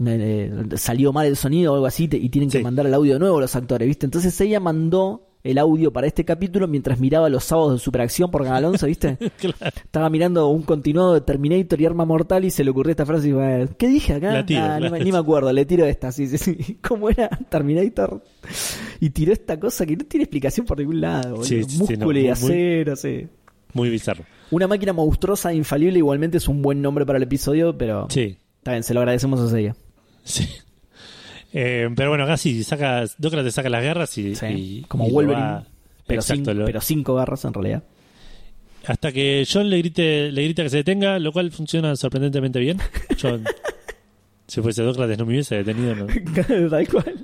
eh, 0.08 0.51
salió 0.76 1.12
mal 1.14 1.28
el 1.28 1.36
sonido 1.36 1.72
o 1.72 1.76
algo 1.76 1.86
así 1.88 2.08
te- 2.08 2.18
y 2.18 2.30
tienen 2.30 2.49
que 2.49 2.62
mandar 2.62 2.86
el 2.86 2.93
audio 2.93 3.14
de 3.14 3.20
nuevo 3.20 3.39
los 3.39 3.56
actores, 3.56 3.88
¿viste? 3.88 4.06
Entonces 4.06 4.39
ella 4.41 4.60
mandó 4.60 5.28
el 5.43 5.58
audio 5.58 5.91
para 5.91 6.08
este 6.08 6.24
capítulo 6.24 6.70
mientras 6.70 6.99
miraba 7.01 7.28
los 7.28 7.43
sábados 7.43 7.74
de 7.74 7.80
Superacción 7.80 8.32
por 8.32 8.43
Canal 8.43 8.64
11, 8.66 8.86
¿viste? 8.88 9.18
Claro. 9.38 9.58
Estaba 9.76 10.10
mirando 10.10 10.47
un 10.47 10.62
continuado 10.64 11.14
de 11.16 11.22
Terminator 11.22 11.82
y 11.82 11.86
Arma 11.86 12.06
Mortal 12.06 12.45
y 12.45 12.49
se 12.51 12.64
le 12.64 12.70
ocurrió 12.70 12.91
esta 12.91 13.06
frase 13.06 13.28
y 13.28 13.32
dijo, 13.32 13.41
¿qué 13.78 13.88
dije 13.88 14.14
acá? 14.14 14.45
Tiro, 14.45 14.62
Ah, 14.62 14.80
ni, 14.80 14.89
me, 14.89 14.99
ni 15.01 15.12
me 15.12 15.18
acuerdo, 15.18 15.51
le 15.51 15.66
tiro 15.66 15.86
esta, 15.86 16.12
sí, 16.14 16.28
sí, 16.28 16.38
sí. 16.38 16.78
¿Cómo 16.88 17.10
era 17.10 17.28
Terminator? 17.49 18.24
Y 19.01 19.10
tiró 19.10 19.34
esta 19.34 19.60
cosa 19.60 19.86
que 19.86 19.97
no 19.97 20.06
tiene 20.06 20.24
explicación 20.24 20.66
por 20.66 20.78
ningún 20.80 21.01
lado. 21.01 21.43
Sí, 21.43 21.64
sí, 21.66 21.78
Músculo 21.78 22.06
no, 22.06 22.12
y 22.12 22.22
muy- 22.24 22.30
acero, 22.30 22.95
sí. 22.95 23.28
Muy 23.74 23.89
bizarro. 23.89 24.24
Una 24.51 24.68
máquina 24.68 24.93
monstruosa 24.93 25.51
infalible 25.54 25.97
igualmente 25.97 26.38
es 26.38 26.47
un 26.47 26.62
buen 26.62 26.82
nombre 26.82 27.06
para 27.06 27.18
el 27.18 27.24
episodio, 27.24 27.76
pero 27.78 28.06
Sí. 28.10 28.38
está 28.60 28.72
bien, 28.72 28.84
se 28.84 28.93
lo 28.93 28.99
agradecemos 29.01 29.51
a 29.51 29.60
ella. 29.60 29.76
Sí. 30.24 30.48
Eh, 31.56 31.88
pero 31.96 32.10
bueno, 32.10 32.24
acá 32.24 32.36
sí, 32.36 32.64
saca, 32.64 33.06
Dócrates 33.20 33.54
saca 33.54 33.70
las 33.70 33.84
guerras 33.84 34.18
y, 34.18 34.34
Sí, 34.36 34.46
y- 34.48 34.82
como 34.88 35.08
y 35.08 35.12
Wolverine, 35.12 35.40
va- 35.46 35.64
pero, 36.08 36.22
exacto, 36.22 36.50
sin- 36.50 36.58
lo- 36.60 36.66
pero 36.66 36.82
cinco 36.82 37.14
garras 37.14 37.46
en 37.46 37.54
realidad. 37.54 37.84
hasta 38.88 39.12
que 39.12 39.46
John 39.48 39.70
le 39.70 39.78
grite, 39.78 40.32
le 40.32 40.44
grita 40.46 40.64
que 40.64 40.72
se 40.72 40.78
detenga, 40.78 41.20
lo 41.20 41.32
cual 41.32 41.52
funciona 41.52 41.96
sorprendentemente 41.96 42.58
bien. 42.60 42.80
John, 43.22 43.44
si 44.48 44.62
fuese 44.62 44.82
Dócrates 44.82 45.16
no 45.20 45.28
me 45.28 45.34
hubiese 45.34 45.58
detenido. 45.58 45.94
¿no? 45.96 46.08
Tal 46.72 46.88
cual. 46.88 47.24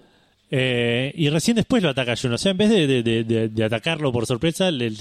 Eh, 0.52 1.12
y 1.16 1.30
recién 1.30 1.56
después 1.56 1.82
lo 1.82 1.90
ataca 1.90 2.14
John. 2.16 2.34
O 2.34 2.38
sea, 2.38 2.52
en 2.52 2.58
vez 2.60 2.70
de, 2.70 2.86
de- 2.86 3.02
de- 3.02 3.24
de- 3.24 3.50
de 3.50 3.64
atacarlo 3.64 4.12
por 4.12 4.28
sorpresa, 4.28 4.70
le, 4.70 4.94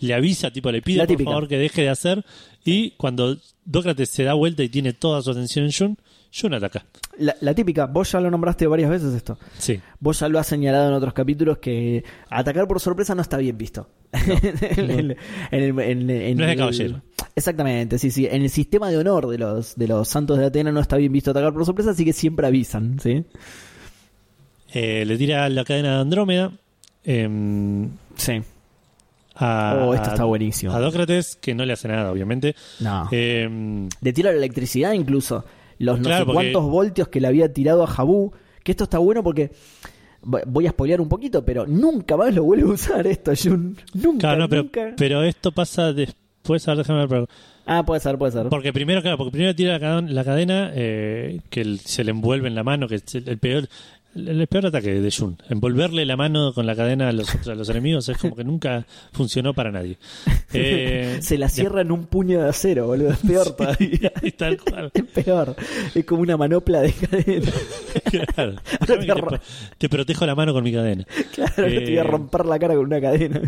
le 0.00 0.14
avisa, 0.14 0.50
tipo, 0.50 0.72
le 0.72 0.80
pide 0.80 1.06
por 1.06 1.22
favor 1.22 1.46
que 1.46 1.58
deje 1.58 1.82
de 1.82 1.88
hacer. 1.90 2.24
Y 2.64 2.92
cuando 2.92 3.36
Dócrates 3.66 4.08
se 4.08 4.24
da 4.24 4.32
vuelta 4.32 4.62
y 4.62 4.70
tiene 4.70 4.94
toda 4.94 5.20
su 5.20 5.30
atención 5.30 5.66
en 5.66 5.72
John, 5.78 5.98
John 6.34 6.54
ataca. 6.54 6.86
La, 7.18 7.36
la 7.42 7.54
típica, 7.54 7.86
vos 7.86 8.10
ya 8.10 8.18
lo 8.20 8.30
nombraste 8.30 8.66
varias 8.66 8.88
veces 8.88 9.12
esto. 9.14 9.38
Sí. 9.58 9.78
Vos 10.00 10.18
ya 10.20 10.28
lo 10.28 10.38
has 10.38 10.46
señalado 10.46 10.88
en 10.88 10.94
otros 10.94 11.12
capítulos 11.12 11.58
que 11.58 12.02
atacar 12.30 12.66
por 12.66 12.80
sorpresa 12.80 13.14
no 13.14 13.20
está 13.22 13.36
bien 13.36 13.58
visto. 13.58 13.88
En 14.12 14.90
el- 14.90 15.16
en 15.50 15.62
el- 15.62 15.78
en- 15.80 16.10
en 16.10 16.36
No 16.38 16.44
es 16.44 16.50
de 16.50 16.56
caballero. 16.56 17.02
Exactamente, 17.36 17.98
sí, 17.98 18.10
sí. 18.10 18.26
En 18.26 18.42
el 18.42 18.50
sistema 18.50 18.90
de 18.90 18.98
honor 18.98 19.26
de 19.28 19.38
los, 19.38 19.76
de 19.76 19.88
los 19.88 20.08
santos 20.08 20.38
de 20.38 20.46
Atena 20.46 20.72
no 20.72 20.80
está 20.80 20.96
bien 20.96 21.12
visto 21.12 21.30
atacar 21.30 21.52
por 21.52 21.64
sorpresa, 21.66 21.90
así 21.90 22.04
que 22.04 22.12
siempre 22.12 22.46
avisan, 22.46 22.98
¿sí? 23.00 23.24
Eh, 24.72 25.04
le 25.04 25.16
tira 25.18 25.48
la 25.48 25.64
cadena 25.64 25.96
de 25.96 26.00
Andrómeda. 26.00 26.52
em, 27.04 27.90
Sí. 28.16 28.40
a, 29.34 29.82
Oh, 29.86 29.94
esto 29.94 30.10
está 30.10 30.24
buenísimo. 30.24 30.72
A 30.72 30.80
Dócrates, 30.80 31.36
que 31.36 31.54
no 31.54 31.64
le 31.64 31.72
hace 31.72 31.88
nada, 31.88 32.10
obviamente. 32.12 32.54
No. 32.80 33.08
Em, 33.10 33.88
Le 34.00 34.12
tira 34.12 34.30
la 34.30 34.38
electricidad 34.38 34.92
incluso. 34.92 35.44
Los 35.82 35.98
no 35.98 36.04
Claro, 36.04 36.24
sé 36.24 36.26
porque- 36.26 36.52
cuántos 36.52 36.70
voltios 36.70 37.08
que 37.08 37.20
le 37.20 37.26
había 37.28 37.52
tirado 37.52 37.82
a 37.82 37.86
Jabú. 37.86 38.32
Que 38.64 38.72
esto 38.72 38.84
está 38.84 38.98
bueno 38.98 39.22
porque. 39.22 39.50
Voy 40.24 40.68
a 40.68 40.70
spoilear 40.70 41.00
un 41.00 41.08
poquito, 41.08 41.44
pero 41.44 41.66
nunca 41.66 42.16
más 42.16 42.32
lo 42.32 42.44
vuelve 42.44 42.62
a 42.70 42.72
usar 42.74 43.04
esto, 43.08 43.32
Jun. 43.34 43.76
Nunca, 43.92 44.18
claro, 44.28 44.38
no, 44.42 44.48
pero, 44.48 44.62
nunca. 44.62 44.94
pero 44.96 45.24
esto 45.24 45.50
pasa 45.50 45.92
des- 45.92 46.14
puede 46.42 46.60
ser, 46.60 46.76
déjame 46.76 47.06
ver, 47.06 47.26
Ah, 47.66 47.84
puede 47.84 48.00
ser, 48.00 48.16
puede 48.18 48.30
ser. 48.30 48.48
porque 48.48 48.72
primero, 48.72 49.02
claro, 49.02 49.16
porque 49.18 49.32
primero 49.32 49.52
tira 49.56 49.72
la, 49.72 49.80
cadena- 49.80 50.10
la 50.12 50.24
cadena 50.24 50.70
eh, 50.74 51.40
que 51.50 51.76
se 51.78 52.04
le 52.04 52.12
envuelve 52.12 52.46
en 52.46 52.54
la 52.54 52.62
mano, 52.62 52.86
que 52.86 52.94
es 52.96 53.14
el, 53.16 53.28
el 53.28 53.38
peor 53.38 53.68
el, 54.14 54.28
el 54.40 54.46
peor 54.46 54.66
ataque 54.66 54.92
de 55.00 55.10
Jun. 55.10 55.36
Envolverle 55.48 56.04
la 56.06 56.16
mano 56.16 56.52
con 56.54 56.66
la 56.66 56.74
cadena 56.76 57.08
a 57.08 57.12
los, 57.12 57.28
a 57.46 57.54
los 57.54 57.68
enemigos 57.68 58.08
es 58.08 58.18
como 58.18 58.34
que 58.36 58.44
nunca 58.44 58.86
funcionó 59.12 59.54
para 59.54 59.70
nadie. 59.70 59.98
Eh, 60.54 61.20
Se 61.22 61.38
la 61.38 61.48
cierra 61.48 61.80
en 61.80 61.90
un 61.90 62.04
puño 62.04 62.42
de 62.42 62.50
acero, 62.50 62.86
boludo. 62.88 63.12
Es 63.12 63.18
peor 63.20 63.56
todavía. 63.56 64.12
y 64.22 64.32
tal 64.32 64.58
cual. 64.60 64.90
Es 64.92 65.02
peor. 65.04 65.56
Es 65.94 66.04
como 66.04 66.20
una 66.20 66.36
manopla 66.36 66.82
de 66.82 66.92
cadena. 66.92 67.50
Claro. 68.34 68.56
Te, 68.86 68.98
pro- 69.14 69.40
te 69.78 69.88
protejo 69.88 70.26
la 70.26 70.34
mano 70.34 70.52
con 70.52 70.62
mi 70.62 70.70
cadena. 70.72 71.06
Claro, 71.34 71.54
no 71.56 71.64
te 71.68 71.80
voy 71.84 71.96
a 71.96 72.00
Eh, 72.02 72.04
romper 72.04 72.44
la 72.44 72.58
cara 72.58 72.74
con 72.74 72.84
una 72.84 73.00
cadena. 73.00 73.40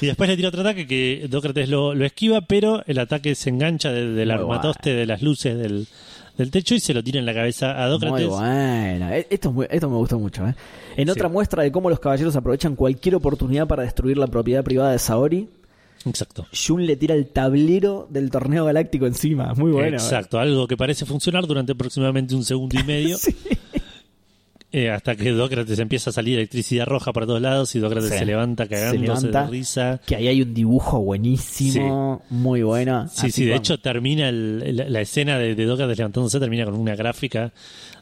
Y 0.00 0.06
después 0.06 0.30
le 0.30 0.36
tira 0.36 0.48
otro 0.48 0.62
ataque 0.62 0.86
que 0.86 1.26
Dócrates 1.28 1.68
lo, 1.68 1.94
lo 1.94 2.04
esquiva, 2.06 2.40
pero 2.40 2.82
el 2.86 2.98
ataque 2.98 3.34
se 3.34 3.50
engancha 3.50 3.92
de- 3.92 4.08
del 4.08 4.28
Muy 4.28 4.34
armatoste 4.38 4.94
de 4.94 5.04
las 5.06 5.20
luces 5.22 5.58
del, 5.58 5.86
del 6.38 6.50
techo 6.50 6.74
y 6.74 6.80
se 6.80 6.94
lo 6.94 7.02
tira 7.02 7.18
en 7.20 7.26
la 7.26 7.34
cabeza 7.34 7.72
a 7.72 7.88
Muy 7.88 7.90
Dócrates. 7.98 8.26
bueno. 8.28 9.10
Eh, 9.12 9.26
Esto, 9.30 9.48
es 9.50 9.54
muy- 9.54 9.66
esto 9.70 9.90
me 9.90 9.96
gustó 9.96 10.18
mucho. 10.18 10.46
¿eh? 10.46 10.54
En 10.96 11.06
Sí. 11.06 11.10
otra 11.12 11.28
muestra 11.28 11.62
de 11.62 11.70
cómo 11.72 11.90
los 11.90 12.00
caballeros 12.00 12.34
aprovechan 12.36 12.74
cualquier 12.76 13.14
oportunidad 13.16 13.66
para 13.66 13.82
destruir 13.82 14.18
la 14.18 14.26
propiedad 14.26 14.62
privada 14.64 14.92
de 14.92 14.98
Saori, 14.98 15.48
Exacto. 16.04 16.46
Jun 16.52 16.84
le 16.84 16.96
tira 16.96 17.14
el 17.14 17.28
tablero 17.28 18.08
del 18.10 18.28
torneo 18.30 18.64
galáctico 18.64 19.06
encima. 19.06 19.54
Muy 19.54 19.70
bueno. 19.70 19.88
¿eh? 19.96 20.00
Exacto, 20.00 20.38
algo 20.40 20.66
que 20.66 20.76
parece 20.76 21.06
funcionar 21.06 21.46
durante 21.46 21.72
aproximadamente 21.72 22.34
un 22.34 22.44
segundo 22.44 22.78
y 22.78 22.82
medio. 22.82 23.16
Sí. 23.18 23.36
Eh, 24.72 24.90
hasta 24.90 25.14
que 25.16 25.30
Dócrates 25.32 25.78
empieza 25.78 26.10
a 26.10 26.12
salir 26.12 26.38
electricidad 26.38 26.86
roja 26.86 27.12
para 27.12 27.26
todos 27.26 27.40
lados 27.42 27.74
y 27.74 27.78
Dócrates 27.78 28.10
Sí. 28.10 28.18
se 28.18 28.24
levanta 28.26 28.66
cagándose 28.66 28.98
levanta. 29.06 29.44
de 29.44 29.50
risa. 29.50 30.00
Que 30.06 30.16
ahí 30.16 30.28
hay 30.28 30.42
un 30.42 30.54
dibujo 30.54 30.98
buenísimo, 31.00 32.22
muy 32.30 32.62
bueno. 32.62 33.06
Sí, 33.08 33.26
Así 33.26 33.30
sí, 33.32 33.44
de 33.44 33.54
hecho 33.56 33.78
termina 33.78 34.28
el- 34.28 34.76
la, 34.76 34.88
la 34.88 35.00
escena 35.00 35.38
de, 35.38 35.54
de 35.54 35.64
Dócrates 35.64 35.98
levantándose, 35.98 36.40
termina 36.40 36.64
con 36.64 36.74
una 36.74 36.94
gráfica 36.96 37.52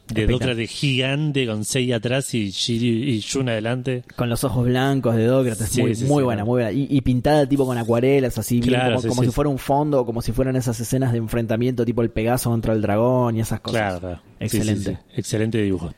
de. 0.07 0.27
Dócrates 0.27 0.69
gigante 0.69 1.45
con 1.45 1.63
Sei 1.65 1.91
atrás 1.93 2.33
y, 2.33 2.47
Shiri- 2.49 3.21
y 3.35 3.49
adelante. 3.49 4.03
Con 4.15 4.29
los 4.29 4.43
ojos 4.43 4.65
blancos 4.65 5.15
de 5.15 5.25
Dócrates, 5.25 5.69
Sí, 5.69 5.81
muy, 6.05 6.23
buena, 6.23 6.43
muy 6.43 6.61
buena. 6.63 6.71
Y, 6.71 6.87
y 6.89 7.01
pintada 7.01 7.45
tipo 7.47 7.65
con 7.65 7.77
acuarelas, 7.77 8.37
así, 8.37 8.59
bien 8.59 8.79
como, 8.93 9.01
como 9.01 9.23
si 9.23 9.29
fuera 9.31 9.49
un 9.49 9.57
fondo, 9.57 10.05
como 10.05 10.21
si 10.21 10.31
fueran 10.31 10.55
esas 10.55 10.79
escenas 10.79 11.11
de 11.11 11.17
enfrentamiento 11.17 11.85
tipo 11.85 12.01
el 12.01 12.09
Pegaso 12.09 12.49
contra 12.49 12.73
el 12.73 12.81
dragón 12.81 13.37
y 13.37 13.41
esas 13.41 13.59
cosas. 13.61 13.99
Claro, 13.99 14.19
Excelente. 14.39 14.97
Excelente 15.15 15.61
dibujo. 15.61 15.93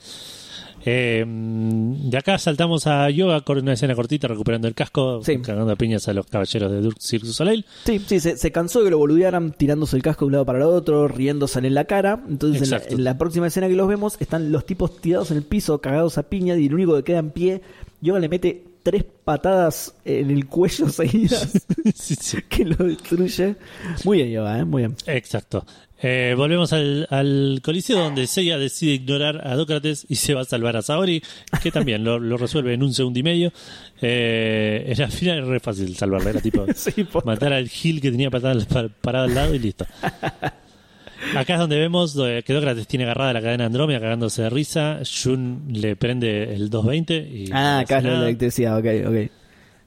Eh, 0.86 1.24
de 1.26 2.18
acá 2.18 2.38
saltamos 2.38 2.88
a 2.88 3.10
Yoga 3.10 3.42
con 3.42 3.58
una 3.58 3.74
escena 3.74 3.96
cortita 3.96 4.28
recuperando 4.28 4.68
el 4.68 4.74
casco, 4.76 5.22
Sí. 5.24 5.38
cagando 5.40 5.72
a 5.72 5.76
piñas 5.76 6.08
a 6.08 6.14
los 6.14 6.26
caballeros 6.26 6.72
de 6.72 6.90
Cirque 7.00 7.28
du 7.28 7.34
Soleil. 7.34 7.66
Sí, 7.86 8.00
sí, 8.06 8.20
se, 8.20 8.38
se 8.38 8.52
cansó 8.52 8.80
de 8.80 8.86
que 8.86 8.92
lo 8.92 8.98
boludearan 8.98 9.54
tirándose 9.54 9.96
el 9.96 10.04
casco 10.04 10.26
de 10.26 10.28
un 10.28 10.32
lado 10.34 10.46
para 10.46 10.60
el 10.60 10.66
otro, 10.66 11.08
riéndose 11.08 11.60
en 11.60 11.74
la 11.74 11.86
cara. 11.86 12.22
Entonces, 12.28 12.64
en 12.64 12.70
la, 12.72 12.78
Exacto. 12.78 12.96
en 12.96 13.04
la 13.04 13.18
próxima 13.18 13.48
escena 13.48 13.68
que 13.68 13.76
los 13.76 13.88
vemos, 13.88 14.18
están 14.20 14.52
los 14.52 14.66
tipos 14.66 14.98
tirados 15.00 15.32
en 15.32 15.38
el 15.38 15.44
piso, 15.44 15.80
cagados 15.80 16.18
a 16.18 16.24
piña, 16.24 16.58
y 16.58 16.66
el 16.68 16.74
único 16.74 16.96
que 16.98 17.04
queda 17.04 17.20
en 17.20 17.32
pie, 17.32 17.62
Yoga 18.02 18.20
le 18.20 18.30
mete 18.30 18.64
tres 18.84 19.06
patadas 19.24 19.96
en 20.06 20.30
el 20.30 20.46
cuello 20.48 20.90
seguidas 20.90 21.66
Sí, 21.96 22.16
sí. 22.16 22.38
que 22.50 22.66
lo 22.66 22.76
destruye. 22.76 23.56
Muy 24.04 24.18
bien, 24.20 24.32
Yoga, 24.32 24.60
¿eh? 24.60 24.66
Muy 24.66 24.82
bien. 24.84 24.96
Exacto. 25.08 25.66
Eh, 26.06 26.34
volvemos 26.36 26.74
al, 26.74 27.08
al 27.12 27.62
Coliseo 27.64 27.98
donde 27.98 28.28
Seiya 28.28 28.58
decide 28.58 28.92
ignorar 28.96 29.48
a 29.48 29.56
Dócrates 29.56 30.06
y 30.10 30.16
se 30.16 30.34
va 30.34 30.42
a 30.42 30.46
salvar 30.46 30.76
a 30.76 30.82
Saori, 30.82 31.24
que 31.62 31.72
también 31.72 32.04
lo, 32.04 32.20
lo 32.20 32.36
resuelve 32.36 32.74
en 32.74 32.84
un 32.84 32.94
segundo 32.94 33.20
y 33.20 33.24
medio. 33.24 33.54
Eh, 34.02 34.84
en 34.86 35.00
la 35.00 35.08
final 35.10 35.40
es 35.40 35.46
re 35.48 35.60
fácil 35.62 35.96
salvarla, 35.96 36.32
era 36.32 36.42
tipo 36.42 36.66
Sí, 36.76 37.08
matar 37.24 37.54
al 37.54 37.70
Gil 37.70 38.02
que 38.02 38.12
tenía 38.12 38.30
patada- 38.30 38.66
pa- 38.66 38.90
parado 39.02 39.26
al 39.26 39.34
lado 39.36 39.56
y 39.56 39.60
listo. 39.60 39.86
Acá 41.36 41.54
es 41.54 41.60
donde 41.60 41.80
vemos 41.80 42.18
eh, 42.20 42.44
que 42.46 42.54
Dócrates 42.54 42.88
tiene 42.88 43.06
agarrada 43.06 43.34
la 43.34 43.42
cadena 43.42 43.66
Andrómeda 43.66 44.00
cagándose 44.00 44.44
de 44.44 44.50
risa. 44.50 45.00
Jun 45.24 45.64
le 45.70 45.96
prende 45.96 46.54
el 46.54 46.70
220 46.70 47.16
y 47.18 47.50
Ah, 47.52 47.80
acá 47.80 47.98
es 48.00 48.04
la 48.06 48.20
electricidad, 48.24 48.78
ok, 48.78 48.86
ok. 49.08 49.32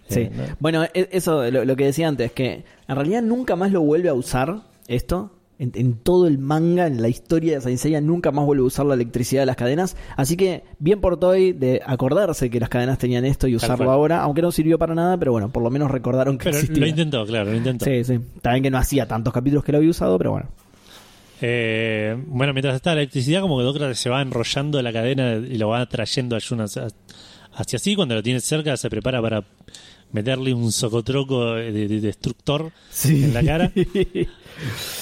Sí. 0.09 0.21
Eh, 0.21 0.31
no. 0.37 0.43
Bueno, 0.61 0.85
e- 0.85 1.09
eso, 1.13 1.49
lo, 1.51 1.65
lo 1.65 1.77
que 1.77 1.85
decía 1.87 2.09
antes, 2.09 2.33
que 2.33 2.65
en 2.89 2.95
realidad 2.95 3.23
nunca 3.23 3.57
más 3.57 3.73
lo 3.73 3.81
vuelve 3.83 4.09
a 4.09 4.15
usar 4.15 4.61
esto. 4.89 5.33
En, 5.59 5.73
en 5.75 5.95
todo 5.95 6.27
el 6.27 6.37
manga, 6.37 6.87
en 6.87 7.01
la 7.01 7.09
historia 7.09 7.55
de 7.55 7.61
Saint 7.63 7.79
Seiya, 7.79 8.03
nunca 8.03 8.31
más 8.31 8.45
vuelve 8.45 8.63
a 8.63 8.67
usar 8.67 8.85
la 8.85 8.93
electricidad 8.93 9.41
de 9.41 9.47
las 9.47 9.57
cadenas. 9.57 9.97
Así 10.15 10.37
que, 10.37 10.65
bien 10.79 11.01
por 11.01 11.19
Toei 11.19 11.55
de 11.55 11.81
acordarse 11.87 12.51
que 12.51 12.61
las 12.61 12.69
cadenas 12.69 12.99
tenían 12.99 13.25
esto 13.25 13.49
y 13.49 13.57
usarlo 13.57 13.91
ahora, 13.91 14.21
aunque 14.21 14.43
no 14.43 14.53
sirvió 14.53 14.79
para 14.79 14.95
nada, 14.95 15.17
pero 15.17 15.33
bueno, 15.33 15.49
por 15.49 15.63
lo 15.63 15.71
menos 15.71 15.91
recordaron 15.91 16.37
que 16.37 16.45
Pero 16.45 16.59
existía. 16.59 16.79
lo 16.83 16.87
intentó, 16.89 17.25
claro, 17.25 17.51
lo 17.53 17.57
intentó. 17.57 17.87
Sí, 17.87 18.05
sí. 18.05 18.21
También 18.43 18.65
que 18.65 18.71
no 18.71 18.77
hacía 18.77 19.09
tantos 19.09 19.33
capítulos 19.33 19.65
que 19.65 19.73
lo 19.73 19.79
había 19.79 19.89
usado, 19.91 20.19
pero 20.19 20.33
bueno. 20.33 20.49
Eh, 21.41 22.17
bueno, 22.27 22.53
mientras 22.53 22.75
está 22.77 22.95
la 22.95 23.03
electricidad, 23.03 23.41
como 23.41 23.59
que 23.59 23.65
Dócrates 23.65 23.99
se 23.99 24.09
va 24.09 24.23
enrollando 24.23 24.81
la 24.81 24.93
cadena 24.93 25.35
y 25.35 25.59
lo 25.59 25.69
va 25.69 25.85
trayendo 25.87 26.37
a 26.37 26.41
Jun 26.41 26.63
hacia, 26.63 26.89
hacia 27.55 27.79
sí. 27.79 27.95
Cuando 27.95 28.15
lo 28.15 28.23
tiene 28.23 28.41
cerca, 28.41 28.77
se 28.77 28.89
prepara 28.89 29.21
para 29.21 29.45
meterle 30.13 30.55
un 30.55 30.73
socotroco 30.73 31.55
de, 31.55 31.73
de 31.89 32.01
destructor 32.01 32.71
Sí. 32.91 33.25
en 33.25 33.35
la 33.35 33.43
cara. 33.43 33.73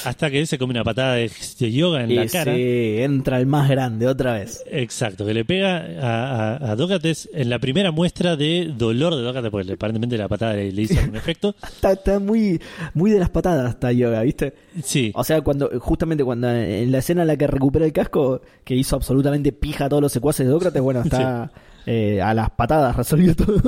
Hasta 0.04 0.30
que 0.32 0.44
se 0.46 0.58
come 0.58 0.72
una 0.72 0.82
patada 0.82 1.14
de, 1.14 1.30
de 1.60 1.72
yoga 1.72 2.02
en 2.02 2.16
la 2.16 2.26
cara. 2.26 2.52
sí, 2.54 2.96
entra 2.98 3.38
el 3.38 3.46
más 3.46 3.68
grande 3.68 4.08
otra 4.08 4.34
vez. 4.34 4.64
Exacto, 4.68 5.24
que 5.24 5.32
le 5.32 5.44
pega 5.44 5.76
a, 6.02 6.56
a, 6.56 6.70
a 6.72 6.76
Dócrates 6.76 7.28
en 7.32 7.50
la 7.50 7.60
primera 7.60 7.92
muestra 7.92 8.34
de 8.36 8.72
dolor 8.76 9.14
de 9.14 9.22
Dócrates, 9.22 9.50
porque 9.52 9.72
aparentemente 9.74 10.18
la 10.18 10.26
patada 10.28 10.54
le, 10.54 10.72
le 10.72 10.82
hizo 10.82 10.98
algún 10.98 11.16
efecto. 11.16 11.54
Está, 11.62 11.92
está 11.92 12.18
muy, 12.18 12.60
muy 12.94 13.10
de 13.12 13.20
las 13.20 13.30
patadas, 13.30 13.70
está 13.70 13.92
yoga, 13.92 14.22
¿viste? 14.22 14.54
Sí, 14.82 15.12
O 15.14 15.22
sea, 15.22 15.40
cuando 15.42 15.70
justamente 15.78 16.24
cuando 16.24 16.50
en 16.50 16.90
la 16.90 16.98
escena 16.98 17.22
en 17.22 17.28
la 17.28 17.36
que 17.36 17.46
recupera 17.46 17.84
el 17.84 17.92
casco, 17.92 18.40
que 18.64 18.74
hizo 18.74 18.96
absolutamente 18.96 19.52
pija 19.52 19.84
a 19.84 19.88
todos 19.88 20.02
los 20.02 20.12
secuaces 20.12 20.46
de 20.46 20.52
Dócrates, 20.52 20.82
bueno, 20.82 21.00
está 21.04 21.52
eh, 21.86 22.20
a 22.22 22.34
las 22.34 22.50
patadas, 22.50 22.96
resolvió 22.96 23.34
todo. 23.36 23.60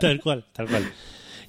tal 0.00 0.20
cual, 0.20 0.44
tal 0.52 0.68
cual. 0.68 0.84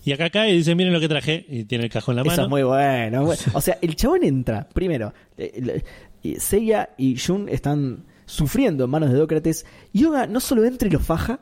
Y 0.03 0.11
acá 0.13 0.29
cae 0.31 0.51
y 0.53 0.57
dice, 0.57 0.73
miren 0.73 0.93
lo 0.93 0.99
que 0.99 1.07
traje, 1.07 1.45
y 1.47 1.65
tiene 1.65 1.83
el 1.85 1.89
cajón 1.91 2.17
en 2.17 2.25
la 2.25 2.31
Eso 2.33 2.41
mano. 2.41 2.43
es 2.43 2.49
muy 2.49 2.63
bueno. 2.63 3.29
O 3.53 3.61
sea, 3.61 3.77
el 3.81 3.95
chabón 3.95 4.23
entra, 4.23 4.67
primero, 4.73 5.13
eh, 5.37 5.83
eh, 6.23 6.39
Seiya 6.39 6.89
y 6.97 7.17
Jun 7.17 7.47
están 7.49 8.05
sufriendo 8.25 8.85
en 8.85 8.89
manos 8.89 9.11
de 9.11 9.17
Dócrates. 9.17 9.65
Yoga 9.93 10.25
no 10.25 10.39
solo 10.39 10.65
entra 10.65 10.87
y 10.87 10.91
lo 10.91 10.99
faja, 10.99 11.39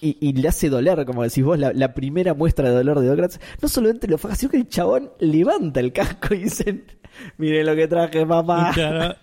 y, 0.00 0.18
y 0.20 0.34
le 0.34 0.46
hace 0.46 0.68
doler, 0.68 1.04
como 1.06 1.22
decís 1.24 1.42
vos, 1.42 1.58
la, 1.58 1.72
la 1.72 1.94
primera 1.94 2.34
muestra 2.34 2.68
de 2.68 2.74
dolor 2.76 3.00
de 3.00 3.06
Dócrates, 3.08 3.40
no 3.60 3.68
solo 3.68 3.88
entra 3.88 4.06
y 4.08 4.10
lo 4.12 4.18
faja, 4.18 4.36
sino 4.36 4.50
que 4.52 4.58
el 4.58 4.68
chabón 4.68 5.10
levanta 5.18 5.80
el 5.80 5.92
casco 5.92 6.34
y 6.34 6.44
dicen, 6.44 6.84
miren 7.38 7.66
lo 7.66 7.74
que 7.74 7.88
traje, 7.88 8.24
papá. 8.26 8.70
Claro, 8.74 9.16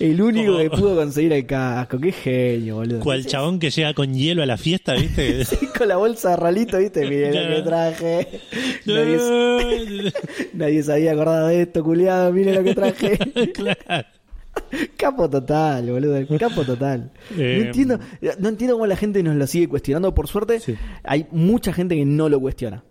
El 0.00 0.20
único 0.20 0.52
Como- 0.52 0.58
que 0.64 0.70
pudo 0.70 0.96
conseguir 0.96 1.32
el 1.32 1.46
casco, 1.46 1.98
qué 1.98 2.12
genio, 2.12 2.76
boludo. 2.76 3.00
cual 3.00 3.24
chabón 3.26 3.58
que 3.58 3.70
llega 3.70 3.94
con 3.94 4.12
hielo 4.14 4.42
a 4.42 4.46
la 4.46 4.56
fiesta, 4.56 4.94
¿viste? 4.94 5.44
Sí, 5.44 5.68
con 5.76 5.88
la 5.88 5.96
bolsa 5.96 6.30
de 6.30 6.36
ralito, 6.36 6.78
¿viste? 6.78 7.02
Miren 7.08 7.50
lo 7.50 7.56
que 7.56 7.62
traje. 7.62 8.28
Nadie, 8.86 10.12
nadie 10.54 10.82
se 10.82 10.92
había 10.92 11.12
acordado 11.12 11.48
de 11.48 11.62
esto, 11.62 11.82
culiado. 11.84 12.32
Miren 12.32 12.54
lo 12.56 12.64
que 12.64 12.74
traje. 12.74 13.18
claro. 13.52 14.06
Capo 14.96 15.28
total, 15.28 15.90
boludo. 15.90 16.38
Capo 16.38 16.64
total. 16.64 17.10
Eh, 17.36 17.58
no, 17.60 17.64
entiendo, 17.66 17.98
no 18.38 18.48
entiendo 18.48 18.74
cómo 18.76 18.86
la 18.86 18.96
gente 18.96 19.22
nos 19.22 19.34
lo 19.36 19.46
sigue 19.46 19.68
cuestionando. 19.68 20.14
Por 20.14 20.28
suerte, 20.28 20.60
Sí. 20.60 20.74
hay 21.02 21.26
mucha 21.32 21.72
gente 21.72 21.96
que 21.96 22.04
no 22.04 22.28
lo 22.28 22.40
cuestiona. 22.40 22.84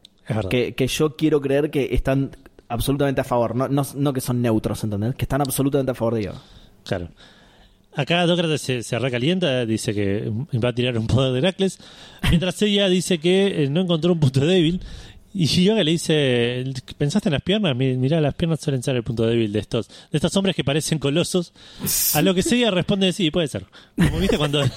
Que, 0.50 0.74
que 0.74 0.88
yo 0.88 1.16
quiero 1.18 1.42
creer 1.42 1.70
que 1.70 1.90
están 1.94 2.32
absolutamente 2.68 3.22
a 3.22 3.24
favor. 3.24 3.56
No, 3.56 3.68
no, 3.68 3.84
no 3.96 4.14
que 4.14 4.22
son 4.22 4.42
neutros, 4.42 4.84
¿entendés? 4.84 5.16
Que 5.16 5.26
están 5.26 5.42
absolutamente 5.42 5.92
a 5.92 5.96
favor 5.96 6.16
de 6.16 6.22
ello. 6.22 6.34
Claro. 6.86 7.10
Acá 7.96 8.26
Dócrates 8.26 8.62
se, 8.62 8.82
se 8.84 8.98
recalienta, 8.98 9.66
dice 9.68 9.94
que 9.94 10.32
va 10.64 10.70
a 10.70 10.74
tirar 10.74 10.98
un 10.98 11.06
poder 11.06 11.32
de 11.32 11.40
Heracles, 11.40 11.78
mientras 12.30 12.60
ella 12.64 12.90
dice 12.90 13.20
que 13.20 13.66
eh, 13.66 13.70
no 13.70 13.82
encontró 13.82 14.14
un 14.14 14.20
punto 14.20 14.40
débil. 14.46 14.82
Y 15.36 15.48
Yoga 15.48 15.84
le 15.84 15.92
dice, 15.92 16.64
¿pensaste 16.98 17.30
en 17.30 17.34
las 17.34 17.42
piernas? 17.42 17.76
Mi- 17.76 17.96
Mirá, 17.98 18.22
las 18.22 18.36
piernas 18.36 18.60
suelen 18.60 18.84
ser 18.84 18.96
el 18.96 19.04
punto 19.04 19.26
débil 19.26 19.52
de 19.52 19.60
estos, 19.60 19.88
de 19.88 20.18
estos 20.18 20.36
hombres 20.38 20.56
que 20.56 20.64
parecen 20.64 21.00
colosos. 21.00 21.54
A 22.14 22.22
lo 22.22 22.34
que 22.36 22.44
Seiya 22.44 22.70
responde, 22.70 23.12
sí, 23.14 23.32
puede 23.32 23.48
ser. 23.48 23.66
Como 23.96 24.20
viste 24.20 24.38
cuando... 24.38 24.64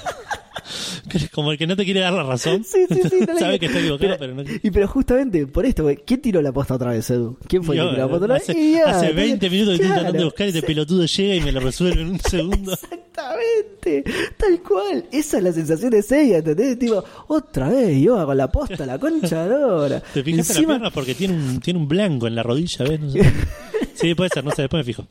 como 1.33 1.53
el 1.53 1.59
que 1.59 1.67
no 1.67 1.77
te 1.77 1.85
quiere 1.85 2.01
dar 2.01 2.13
la 2.13 2.23
razón. 2.23 2.65
Sí, 2.65 2.87
sí, 2.89 3.01
sí. 3.09 3.21
no 3.27 3.39
Sabe 3.39 3.59
que 3.59 3.67
está 3.67 3.79
equivocado, 3.79 4.17
pero 4.19 4.35
no... 4.35 4.43
Y 4.63 4.71
pero 4.71 4.89
justamente 4.89 5.47
por 5.47 5.67
esto, 5.67 5.85
güey, 5.85 5.97
¿quién 6.05 6.21
tiró 6.21 6.43
la 6.43 6.53
posta 6.53 6.75
otra 6.75 6.91
vez, 6.91 7.09
Edu? 7.11 7.39
¿Quién 7.49 7.63
fue 7.65 7.77
el 7.77 7.81
que 7.81 7.85
Yoga, 7.85 7.95
tiró 7.95 8.07
la 8.07 8.11
posta 8.11 8.25
otra 8.25 8.35
vez? 8.35 8.49
hace, 8.51 8.71
ya, 8.73 8.85
hace 8.85 9.07
está 9.07 9.17
20 9.17 9.49
bien. 9.49 9.53
minutos 9.53 9.79
que 9.79 9.83
estoy 9.85 9.97
tratando 9.99 10.19
de 10.19 10.25
buscar 10.25 10.47
y 10.47 10.49
este 10.51 10.63
pelotudo 10.63 11.07
llega 11.07 11.35
y 11.35 11.41
me 11.41 11.53
lo 11.53 11.61
resuelve 11.61 12.03
en 12.03 12.09
un 12.09 12.21
segundo. 12.31 12.73
Exactamente, 12.73 14.05
tal 14.37 14.63
cual. 14.63 15.05
Esa 15.13 15.39
es 15.39 15.43
la 15.43 15.53
sensación 15.53 15.91
de 15.91 16.03
Seiya, 16.03 16.39
¿entendés? 16.39 16.79
Tipo, 16.79 17.05
otra 17.29 17.69
vez, 17.69 18.01
yo 18.01 18.25
con 18.27 18.37
la 18.37 18.51
posta, 18.51 18.87
la 18.87 18.99
concha 18.99 19.47
de. 19.47 20.01
¿Te 20.13 20.23
fijaste 20.23 20.53
en 20.55 20.63
la 20.63 20.67
pierna? 20.69 20.91
Porque 20.91 21.15
tiene 21.15 21.35
un, 21.35 21.61
tiene 21.61 21.79
un 21.79 21.89
blanco 21.89 22.27
en 22.27 22.35
la 22.35 22.43
rodilla, 22.43 22.85
¿ves? 22.85 23.01
No 23.01 23.11
sé. 23.11 23.21
Sí, 23.95 24.15
puede 24.15 24.31
ser, 24.31 24.45
no 24.45 24.51
sé, 24.51 24.63
después 24.63 24.81
me 24.81 24.93
fijo. 24.93 25.07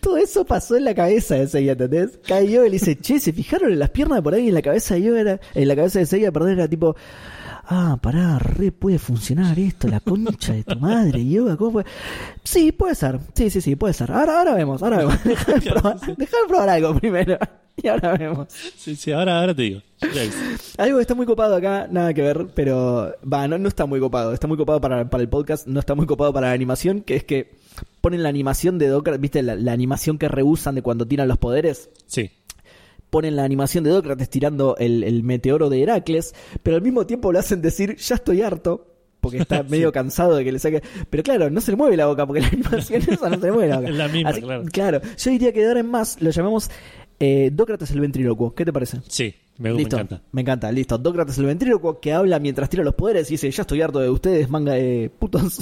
Todo 0.00 0.16
eso 0.16 0.44
pasó 0.44 0.76
en 0.76 0.84
la 0.84 0.94
cabeza 0.94 1.34
de 1.36 1.46
Seiya, 1.46 1.72
¿entendés? 1.72 2.18
Cayó 2.26 2.64
y 2.64 2.68
le 2.68 2.74
dice, 2.74 2.96
che, 2.96 3.20
¿se 3.20 3.32
fijaron 3.32 3.72
en 3.72 3.78
las 3.78 3.90
piernas 3.90 4.22
por 4.22 4.34
ahí 4.34 4.48
en 4.48 4.54
la 4.54 4.62
cabeza 4.62 4.94
de 4.94 5.02
yo? 5.02 5.16
Era, 5.16 5.40
en 5.54 5.68
la 5.68 5.76
cabeza 5.76 5.98
de 5.98 6.06
Seiya, 6.06 6.32
perdón, 6.32 6.52
era 6.52 6.68
tipo, 6.68 6.96
ah, 7.68 7.98
pará, 8.00 8.38
re 8.38 8.72
puede 8.72 8.98
funcionar 8.98 9.58
esto, 9.58 9.88
la 9.88 10.00
concha 10.00 10.52
de 10.52 10.64
tu 10.64 10.78
madre, 10.78 11.24
yoga, 11.26 11.56
¿cómo 11.56 11.72
puede? 11.72 11.86
Sí, 12.42 12.72
puede 12.72 12.94
ser, 12.94 13.20
sí, 13.34 13.50
sí, 13.50 13.60
sí, 13.60 13.76
puede 13.76 13.94
ser. 13.94 14.10
Ahora, 14.10 14.38
ahora 14.38 14.54
vemos, 14.54 14.82
ahora 14.82 14.98
vemos. 14.98 15.24
Deja 15.24 15.52
de 15.52 15.60
probar, 15.60 16.00
de 16.00 16.26
probar 16.48 16.68
algo 16.68 16.94
primero. 16.98 17.38
Y 17.80 17.86
ahora 17.86 18.16
vemos. 18.16 18.48
Sí, 18.76 18.96
sí, 18.96 19.12
ahora, 19.12 19.38
ahora 19.40 19.54
te 19.54 19.62
digo. 19.62 19.80
Algo 20.78 20.96
que 20.96 21.02
está 21.02 21.14
muy 21.14 21.26
copado 21.26 21.54
acá, 21.54 21.86
nada 21.88 22.12
que 22.12 22.22
ver, 22.22 22.48
pero 22.54 23.14
va, 23.22 23.46
no, 23.46 23.56
no 23.58 23.68
está 23.68 23.86
muy 23.86 24.00
copado. 24.00 24.32
Está 24.32 24.48
muy 24.48 24.56
copado 24.56 24.80
para, 24.80 25.08
para 25.08 25.22
el 25.22 25.28
podcast, 25.28 25.66
no 25.66 25.78
está 25.78 25.94
muy 25.94 26.06
copado 26.06 26.32
para 26.32 26.48
la 26.48 26.54
animación, 26.54 27.02
que 27.02 27.14
es 27.16 27.24
que 27.24 27.52
ponen 28.08 28.22
la 28.22 28.28
animación 28.28 28.78
de 28.78 28.88
Docker, 28.88 29.18
¿viste? 29.18 29.42
La, 29.42 29.54
la 29.54 29.72
animación 29.72 30.18
que 30.18 30.28
rehusan 30.28 30.74
de 30.74 30.82
cuando 30.82 31.06
tiran 31.06 31.28
los 31.28 31.38
poderes. 31.38 31.90
Sí. 32.06 32.30
Ponen 33.10 33.36
la 33.36 33.44
animación 33.44 33.84
de 33.84 33.90
Dócrates 33.90 34.28
tirando 34.28 34.76
el, 34.78 35.02
el 35.04 35.22
meteoro 35.22 35.70
de 35.70 35.82
Heracles, 35.82 36.34
pero 36.62 36.76
al 36.76 36.82
mismo 36.82 37.06
tiempo 37.06 37.32
lo 37.32 37.38
hacen 37.38 37.62
decir, 37.62 37.96
ya 37.96 38.16
estoy 38.16 38.42
harto, 38.42 38.86
porque 39.20 39.38
está 39.38 39.62
medio 39.68 39.92
cansado 39.92 40.36
de 40.36 40.44
que 40.44 40.52
le 40.52 40.58
saque. 40.58 40.82
Pero 41.08 41.22
claro, 41.22 41.48
no 41.50 41.60
se 41.62 41.70
le 41.70 41.76
mueve 41.78 41.96
la 41.96 42.06
boca, 42.06 42.26
porque 42.26 42.42
la 42.42 42.48
animación 42.52 43.00
esa 43.08 43.30
no 43.30 43.38
se 43.38 43.46
le 43.46 43.52
mueve 43.52 43.68
la 43.68 43.76
boca. 43.78 43.88
Es 43.92 43.96
la 43.96 44.08
misma, 44.08 44.30
Así- 44.30 44.42
claro. 44.72 45.00
yo 45.16 45.30
diría 45.30 45.52
que 45.54 45.60
de 45.60 45.68
ahora 45.68 45.80
en 45.80 45.90
más 45.90 46.20
lo 46.20 46.28
llamamos 46.30 46.70
eh, 47.20 47.50
Dócrates 47.52 47.90
el 47.92 48.00
ventrílocuo. 48.00 48.54
¿Qué 48.54 48.64
te 48.66 48.72
parece? 48.74 48.98
Sí, 49.08 49.34
me, 49.56 49.70
me 49.72 49.78
listo, 49.78 49.96
encanta. 49.96 50.22
me 50.32 50.42
encanta, 50.42 50.70
listo. 50.70 50.98
Dócrates 50.98 51.38
el 51.38 51.46
ventrílocuo 51.46 52.00
que 52.00 52.12
habla 52.12 52.38
mientras 52.38 52.68
tira 52.68 52.84
los 52.84 52.94
poderes 52.94 53.28
y 53.30 53.34
dice, 53.34 53.50
ya 53.50 53.62
estoy 53.62 53.80
harto 53.80 54.00
de 54.00 54.10
ustedes, 54.10 54.50
manga 54.50 54.74
de 54.74 55.10
putos. 55.18 55.60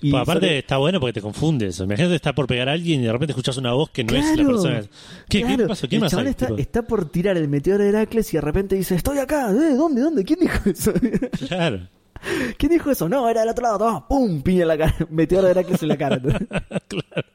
Y 0.00 0.10
Pues 0.10 0.22
aparte 0.22 0.46
sobre- 0.46 0.58
está 0.58 0.76
bueno 0.78 1.00
porque 1.00 1.12
te 1.14 1.20
confundes. 1.22 1.78
Imagínate 1.80 2.14
estar 2.14 2.34
por 2.34 2.46
pegar 2.46 2.68
a 2.68 2.72
alguien 2.72 3.00
y 3.00 3.04
de 3.04 3.12
repente 3.12 3.32
escuchas 3.32 3.56
una 3.56 3.72
voz 3.72 3.90
que 3.90 4.04
no 4.04 4.14
es 4.14 4.36
la 4.36 4.44
persona. 4.46 4.80
¿Qué, 5.28 5.40
¿qué 5.40 5.44
claro. 5.46 5.68
pasó? 5.68 5.88
¿Qué 5.88 5.96
el 5.96 6.00
más 6.02 6.14
hay? 6.14 6.34
está, 6.58 6.82
por 6.82 7.08
tirar 7.10 7.36
el 7.36 7.48
meteoro 7.48 7.82
de 7.82 7.90
Heracles 7.90 8.32
y 8.32 8.36
de 8.36 8.40
repente 8.40 8.76
dice, 8.76 8.94
estoy 8.94 9.18
acá, 9.18 9.50
¿eh? 9.50 9.74
¿Dónde? 9.74 10.00
¿Dónde? 10.00 10.24
¿Quién 10.24 10.40
dijo 10.40 10.68
eso? 10.68 10.92
Claro. 11.48 11.88
¿Quién 12.58 12.72
dijo 12.72 12.90
eso? 12.90 13.08
No, 13.08 13.28
era 13.30 13.40
del 13.40 13.48
otro 13.50 13.62
lado, 13.62 13.78
toma, 13.78 14.06
pum, 14.06 14.42
piña 14.42 14.62
en 14.62 14.68
la 14.68 14.76
cara, 14.78 14.94
meteoro 15.08 15.46
de 15.46 15.52
Heracles 15.52 15.82
en 15.82 15.88
la 15.88 15.96
cara. 15.96 16.20
claro. 16.88 17.28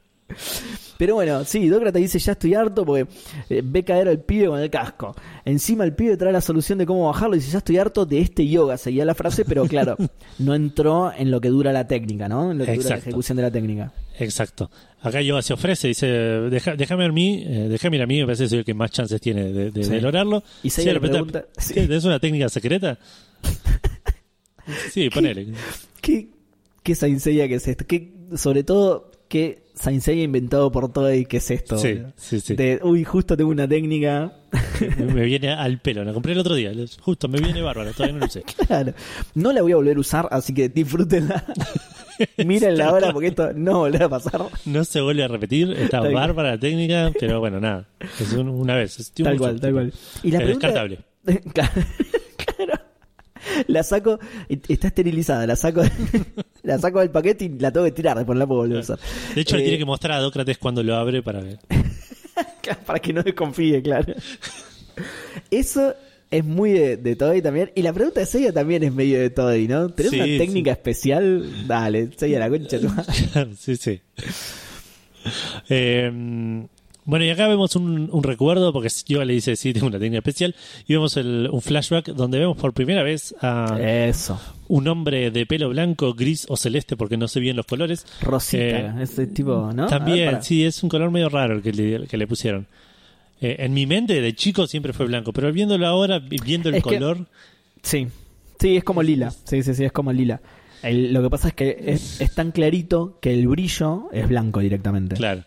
Pero 0.98 1.16
bueno, 1.16 1.44
sí, 1.44 1.68
Dócrates 1.68 2.02
dice 2.02 2.20
ya 2.20 2.32
estoy 2.34 2.54
harto 2.54 2.86
porque 2.86 3.08
eh, 3.50 3.62
ve 3.64 3.84
caer 3.84 4.08
al 4.08 4.20
pibe 4.22 4.48
con 4.48 4.60
el 4.60 4.70
casco. 4.70 5.16
Encima 5.44 5.84
el 5.84 5.94
pibe 5.94 6.16
trae 6.18 6.32
la 6.32 6.42
solución 6.42 6.78
de 6.78 6.86
cómo 6.86 7.08
bajarlo 7.08 7.36
y 7.36 7.40
dice 7.40 7.52
ya 7.52 7.58
estoy 7.58 7.78
harto 7.78 8.06
de 8.06 8.20
este 8.22 8.48
yoga. 8.48 8.78
Seguía 8.78 9.04
la 9.06 9.14
frase, 9.16 9.44
pero 9.46 9.66
claro, 9.68 9.98
no 10.40 10.56
entró 10.56 11.12
en 11.16 11.32
lo 11.32 11.42
que 11.42 11.50
dura 11.50 11.74
la 11.74 11.88
técnica, 11.88 12.30
¿no? 12.30 12.52
En 12.52 12.58
lo 12.60 12.66
que 12.66 12.76
dura 12.76 12.90
la 12.92 12.96
ejecución 12.98 13.36
de 13.36 13.42
la 13.44 13.52
técnica. 13.52 13.92
Exacto. 14.20 14.72
Acá 15.02 15.22
Yoga 15.22 15.42
se 15.42 15.54
ofrece, 15.54 15.90
dice, 15.90 16.08
"Deja- 16.08 16.76
déjame 16.76 17.06
a 17.06 17.12
mí, 17.12 17.44
eh, 17.46 17.68
déjame 17.70 17.98
ir 17.98 18.02
a 18.04 18.08
mí, 18.08 18.20
me 18.22 18.26
parece 18.26 18.44
que 18.46 18.50
soy 18.50 18.58
el 18.60 18.66
que 18.66 18.74
más 18.74 18.90
chances 18.90 19.20
tiene 19.22 19.52
de, 19.52 19.70
de- 19.72 19.84
Sí. 19.84 19.92
de 19.92 20.02
lograrlo. 20.02 20.42
Y 20.64 20.70
Sí, 20.70 20.78
Seiya 20.78 20.94
de 20.94 21.00
le 21.00 21.08
pregunta- 21.10 21.46
sí. 21.58 21.74
¿qué, 21.74 21.82
¿Tenés 21.82 22.06
una 22.06 22.20
técnica 22.20 22.50
secreta? 22.50 22.98
Sí, 24.92 25.10
ponele. 25.10 25.48
¿Qué, 26.02 26.30
qué 26.82 26.96
Seiya 26.96 27.48
que 27.48 27.56
es 27.56 27.68
esto? 27.68 27.86
¿Qué, 27.86 28.14
sobre 28.36 28.64
todo, 28.64 29.12
qué 29.28 29.64
Saint 29.74 30.02
Seiya 30.02 30.24
inventado 30.24 30.72
por 30.72 30.92
Toei 30.92 31.26
que 31.26 31.38
es 31.38 31.52
esto? 31.52 31.78
Sí, 31.78 32.02
sí, 32.16 32.40
sí. 32.40 32.56
De, 32.56 32.80
uy, 32.84 33.04
justo 33.04 33.36
tengo 33.36 33.50
una 33.52 33.68
técnica. 33.68 34.34
Me, 34.98 35.24
viene 35.26 35.52
al 35.52 35.80
pelo, 35.82 36.04
la 36.04 36.14
compré 36.14 36.32
el 36.34 36.40
otro 36.40 36.56
día, 36.56 36.72
justo, 37.02 37.28
me 37.28 37.40
viene 37.40 37.62
bárbaro, 37.62 37.92
todavía 37.92 38.14
no 38.14 38.26
lo 38.26 38.30
sé. 38.32 38.44
Claro. 38.68 38.94
No 39.34 39.52
la 39.52 39.62
voy 39.62 39.74
a 39.74 39.76
volver 39.76 39.98
a 39.98 40.00
usar, 40.00 40.28
así 40.32 40.54
que 40.54 40.70
disfrútenla. 40.70 41.44
Mírenla 42.46 42.86
ahora 42.88 43.12
porque 43.12 43.28
esto 43.28 43.52
no 43.54 43.80
volverá 43.80 44.06
a 44.06 44.10
pasar. 44.10 44.42
No 44.66 44.86
se 44.86 45.02
vuelve 45.02 45.24
a 45.24 45.28
repetir, 45.28 45.72
está 45.74 46.02
Tal 46.02 46.14
bárbara 46.14 46.52
la 46.52 46.60
técnica, 46.60 47.12
pero 47.20 47.42
bueno, 47.42 47.60
nada. 47.60 47.86
Es 48.20 48.32
un- 48.32 48.48
una 48.48 48.76
vez. 48.76 48.98
es 49.00 49.12
Tal 49.12 49.34
uso, 49.34 49.44
cual, 49.44 49.60
tal 49.60 49.70
tipo. 49.72 49.74
cual. 49.82 49.94
Y 50.24 50.32
la 50.32 50.38
Es 50.38 50.44
pregunta- 50.46 50.68
descartable. 50.68 51.00
Claro. 51.54 51.72
La 53.68 53.84
saco, 53.84 54.20
está 54.68 54.88
esterilizada, 54.88 55.46
la 55.46 55.56
saco, 55.56 55.82
la 56.66 56.78
saco 56.80 57.00
del 57.00 57.10
paquete 57.12 57.46
y 57.46 57.50
la 57.60 57.72
tengo 57.72 57.86
que 57.86 57.92
tirar, 57.92 58.18
después 58.18 58.36
no 58.36 58.40
la 58.40 58.48
puedo 58.48 58.62
volver 58.62 58.78
a 58.78 58.82
usar. 58.82 59.00
De 59.34 59.42
hecho, 59.42 59.56
le 59.56 59.62
Eh, 59.64 59.66
tiene 59.66 59.80
que 59.80 59.86
mostrar 59.86 60.18
a 60.18 60.22
Dócrates 60.22 60.58
cuando 60.58 60.84
lo 60.84 60.96
abre 60.96 61.22
para 61.24 61.42
ver. 61.42 61.60
Para 62.86 63.00
que 63.00 63.14
no 63.14 63.22
desconfíe, 63.24 63.82
claro. 63.82 64.14
Eso 65.52 65.94
es 66.32 66.44
muy 66.44 66.72
de, 66.72 66.98
de 66.98 67.16
Toei 67.16 67.42
también. 67.42 67.72
Y 67.76 67.82
la 67.84 67.94
pregunta 67.94 68.20
de 68.20 68.26
Seiya 68.26 68.52
también 68.52 68.84
es 68.84 68.92
medio 68.94 69.20
de 69.20 69.30
Toei, 69.30 69.68
¿no? 69.68 69.90
¿Tenés 69.90 70.12
Sí, 70.12 70.16
una 70.18 70.26
sí. 70.26 70.38
técnica 70.40 70.72
especial? 70.72 71.68
Dale, 71.68 72.10
Seiya 72.18 72.40
la 72.40 72.50
concha. 72.50 72.78
sí, 73.58 73.76
sí. 73.78 74.02
Eh, 75.70 76.66
bueno, 77.06 77.24
y 77.26 77.30
acá 77.30 77.48
vemos 77.48 77.76
un, 77.76 78.10
un 78.12 78.24
recuerdo, 78.24 78.74
porque 78.74 78.90
yo 79.08 79.24
le 79.24 79.34
dice, 79.34 79.56
sí, 79.56 79.74
tengo 79.74 79.88
una 79.88 80.00
técnica 80.00 80.18
especial, 80.20 80.56
y 80.88 80.94
vemos 80.94 81.16
el- 81.18 81.50
un 81.52 81.62
flashback 81.62 82.08
donde 82.08 82.40
vemos 82.40 82.58
por 82.58 82.74
primera 82.74 83.04
vez 83.04 83.34
a 83.42 83.78
Eso. 83.80 84.40
un 84.68 84.88
hombre 84.88 85.32
de 85.32 85.46
pelo 85.46 85.70
blanco, 85.70 86.14
gris 86.16 86.46
o 86.50 86.58
celeste, 86.58 86.98
porque 86.98 87.16
no 87.18 87.28
sé 87.28 87.40
bien 87.40 87.56
los 87.56 87.66
colores. 87.66 88.06
Rosita, 88.22 88.64
Eh, 88.64 88.94
ese 89.02 89.28
tipo, 89.28 89.72
¿no? 89.74 89.84
Ver, 89.84 89.90
También, 89.90 90.44
sí, 90.44 90.66
es 90.66 90.82
un 90.84 90.90
color 90.90 91.12
medio 91.12 91.30
raro 91.30 91.56
el 91.56 91.62
que 91.62 91.72
le, 91.72 91.96
el 91.96 92.08
que 92.08 92.18
le 92.18 92.28
pusieron. 92.28 92.68
Eh, 93.42 93.58
en 93.60 93.74
mi 93.74 93.86
mente, 93.86 94.20
de 94.22 94.34
chico, 94.34 94.66
siempre 94.66 94.94
fue 94.94 95.06
blanco, 95.06 95.34
pero 95.34 95.52
viéndolo 95.52 95.86
ahora, 95.88 96.20
vi- 96.20 96.38
viendo 96.44 96.70
el 96.70 96.76
Es 96.76 96.84
que- 96.84 96.90
color, 96.98 97.28
Sí, 97.84 98.08
sí, 98.60 98.78
es 98.78 98.84
como 98.84 99.04
lila. 99.04 99.30
Sí, 99.44 99.62
sí, 99.62 99.76
sí, 99.76 99.84
es 99.84 99.92
como 99.92 100.12
lila. 100.12 100.42
El- 100.82 101.14
lo 101.14 101.22
que 101.22 101.30
pasa 101.30 101.50
es 101.50 101.54
que 101.54 101.78
es, 101.86 102.20
es 102.22 102.34
tan 102.34 102.52
clarito 102.52 103.20
que 103.22 103.34
el 103.34 103.48
brillo 103.48 104.10
es 104.12 104.28
blanco 104.28 104.60
directamente. 104.62 105.16
claro, 105.16 105.44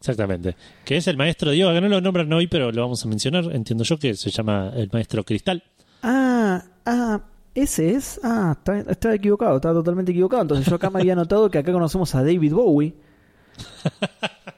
exactamente. 0.00 0.56
Que 0.84 0.96
es 0.96 1.06
el 1.06 1.16
maestro 1.16 1.52
Diego, 1.52 1.72
que 1.72 1.80
no 1.80 1.88
lo 1.88 2.00
nombran 2.00 2.32
hoy, 2.32 2.48
pero 2.48 2.72
lo 2.72 2.82
vamos 2.82 3.04
a 3.04 3.08
mencionar, 3.08 3.44
entiendo 3.52 3.84
yo, 3.84 3.98
que 3.98 4.14
se 4.14 4.30
llama 4.30 4.72
el 4.74 4.90
maestro 4.92 5.22
Cristal. 5.24 5.62
Ah, 6.02 6.64
ah, 6.86 7.20
ese 7.54 7.90
es. 7.94 8.20
Ah, 8.24 8.56
estaba 8.88 9.14
equivocado, 9.14 9.56
estaba 9.56 9.74
totalmente 9.74 10.12
equivocado. 10.12 10.42
Entonces 10.42 10.66
yo 10.66 10.76
acá 10.76 10.90
me 10.90 11.00
había 11.00 11.14
notado 11.14 11.50
que 11.50 11.58
acá 11.58 11.72
conocemos 11.72 12.14
a 12.14 12.22
David 12.22 12.52
Bowie. 12.52 12.94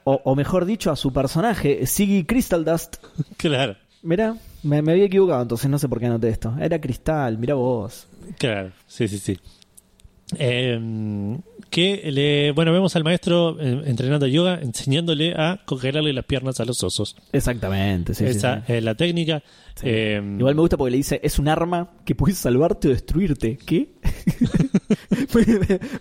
O, 0.05 0.21
o 0.25 0.35
mejor 0.35 0.65
dicho, 0.65 0.91
a 0.91 0.97
su 0.97 1.13
personaje, 1.13 1.87
Siggy 1.87 2.25
Crystal 2.25 2.65
Dust. 2.65 2.97
Claro, 3.37 3.77
Mirá, 4.03 4.37
me, 4.65 4.83
me 4.83 4.93
había 4.93 5.05
equivocado, 5.05 5.43
entonces 5.43 5.71
no 5.71 5.79
sé 5.79 5.89
por 5.89 6.01
qué 6.01 6.07
anoté 6.07 6.29
esto. 6.29 6.53
Era 6.61 6.81
Cristal, 6.81 7.39
mirá 7.39 7.55
vos. 7.55 8.09
claro, 8.37 8.73
sí, 8.87 9.07
sí, 9.07 9.19
sí. 9.19 9.39
Eh, 10.39 10.77
que 11.73 12.09
le, 12.13 12.53
bueno, 12.53 12.71
vemos 12.73 12.95
al 12.95 13.03
maestro 13.03 13.57
eh, 13.59 13.83
entrenando 13.87 14.27
yoga, 14.29 14.61
enseñándole 14.63 15.33
a 15.35 15.61
congelarle 15.65 16.13
las 16.13 16.25
piernas 16.27 16.61
a 16.61 16.65
los 16.67 16.83
osos. 16.85 17.17
Exactamente, 17.33 18.15
sí, 18.15 18.25
sí, 18.25 18.31
Esa 18.31 18.63
sí. 18.67 18.75
es 18.75 18.85
la 18.85 18.95
técnica. 18.95 19.43
Sí. 19.75 19.87
Eh, 19.89 20.23
Igual 20.39 20.55
me 20.55 20.61
gusta 20.61 20.77
porque 20.77 20.91
le 20.91 20.99
dice, 20.99 21.19
es 21.25 21.39
un 21.39 21.49
arma 21.49 21.91
que 22.05 22.15
puede 22.15 22.35
salvarte 22.35 22.89
o 22.89 22.91
destruirte. 22.93 23.57
¿Qué? 23.57 23.95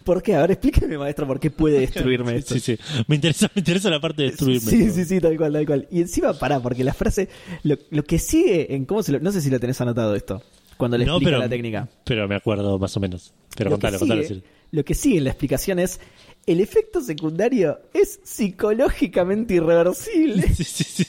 ¿Por 0.04 0.22
qué? 0.22 0.36
A 0.36 0.42
ver, 0.42 0.52
explíqueme, 0.52 0.98
maestro, 0.98 1.26
¿por 1.26 1.40
qué 1.40 1.50
puede 1.52 1.80
destruirme 1.80 2.36
esto? 2.36 2.54
Sí, 2.56 2.60
sí. 2.60 2.78
Me 3.08 3.16
interesa, 3.16 3.50
me 3.56 3.60
interesa 3.60 3.90
la 3.90 4.00
parte 4.02 4.24
de 4.24 4.30
destruirme. 4.30 4.70
Sí, 4.70 4.90
sí, 4.92 5.06
sí, 5.06 5.20
tal 5.22 5.38
cual, 5.38 5.54
tal 5.54 5.66
cual. 5.66 5.88
Y 5.92 6.02
encima, 6.02 6.34
pará, 6.34 6.60
porque 6.60 6.84
la 6.84 6.94
frase, 6.94 7.30
lo, 7.64 7.78
lo 7.90 8.04
que 8.04 8.20
sigue 8.20 8.76
en 8.76 8.86
cómo 8.86 9.04
se 9.04 9.14
lo, 9.14 9.20
no 9.20 9.32
sé 9.32 9.42
si 9.42 9.50
lo 9.50 9.60
tenés 9.60 9.80
anotado 9.82 10.16
esto, 10.16 10.44
cuando 10.78 10.98
le 10.98 11.06
No, 11.06 11.14
explica 11.14 11.32
pero, 11.32 11.40
la 11.44 11.50
técnica. 11.50 11.90
pero 12.04 12.28
me 12.28 12.36
acuerdo 12.36 12.78
más 12.78 12.96
o 12.98 13.00
menos. 13.00 13.34
Pero 13.56 13.70
lo, 13.70 13.76
contalo, 13.76 14.00
contalo. 14.00 14.22
Lo 14.72 14.84
que 14.84 14.94
sigue 14.94 15.18
en 15.18 15.26
la 15.26 15.30
explicación 15.32 15.80
es, 15.80 16.00
el 16.46 16.60
efecto 16.60 17.02
secundario 17.02 17.80
es 17.94 18.20
psicológicamente 18.24 19.56
irreversible. 19.56 20.48
Sí, 20.56 20.64
sí, 20.64 20.84
sí. 20.84 21.06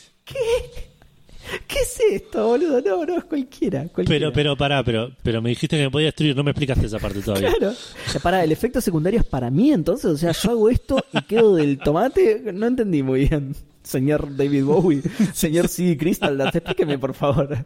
¿Qué 1.66 1.78
es 1.80 2.00
esto, 2.10 2.46
boludo? 2.46 2.80
No, 2.80 3.04
no, 3.04 3.18
es 3.18 3.24
cualquiera. 3.24 3.86
cualquiera. 3.88 4.06
Pero, 4.08 4.32
pero, 4.32 4.56
pará, 4.56 4.82
pero, 4.84 5.10
pero 5.22 5.42
me 5.42 5.50
dijiste 5.50 5.76
que 5.76 5.82
me 5.84 5.90
podía 5.90 6.06
destruir, 6.06 6.36
no 6.36 6.44
me 6.44 6.52
explicaste 6.52 6.86
esa 6.86 6.98
parte 6.98 7.20
todavía. 7.20 7.52
Claro. 7.52 7.74
O 7.74 8.10
sea, 8.10 8.20
Pará, 8.20 8.44
el 8.44 8.52
efecto 8.52 8.80
secundario 8.80 9.20
es 9.20 9.26
para 9.26 9.50
mí 9.50 9.72
entonces, 9.72 10.06
o 10.10 10.16
sea, 10.16 10.32
yo 10.32 10.50
hago 10.50 10.70
esto 10.70 11.04
y 11.12 11.22
quedo 11.22 11.56
del 11.56 11.78
tomate. 11.78 12.42
No 12.54 12.66
entendí 12.66 13.02
muy 13.02 13.28
bien, 13.28 13.54
señor 13.82 14.34
David 14.36 14.64
Bowie, 14.64 15.02
señor 15.34 15.68
C. 15.68 15.96
Crystal, 15.96 16.40
explíqueme 16.54 16.98
por 16.98 17.14
favor. 17.14 17.64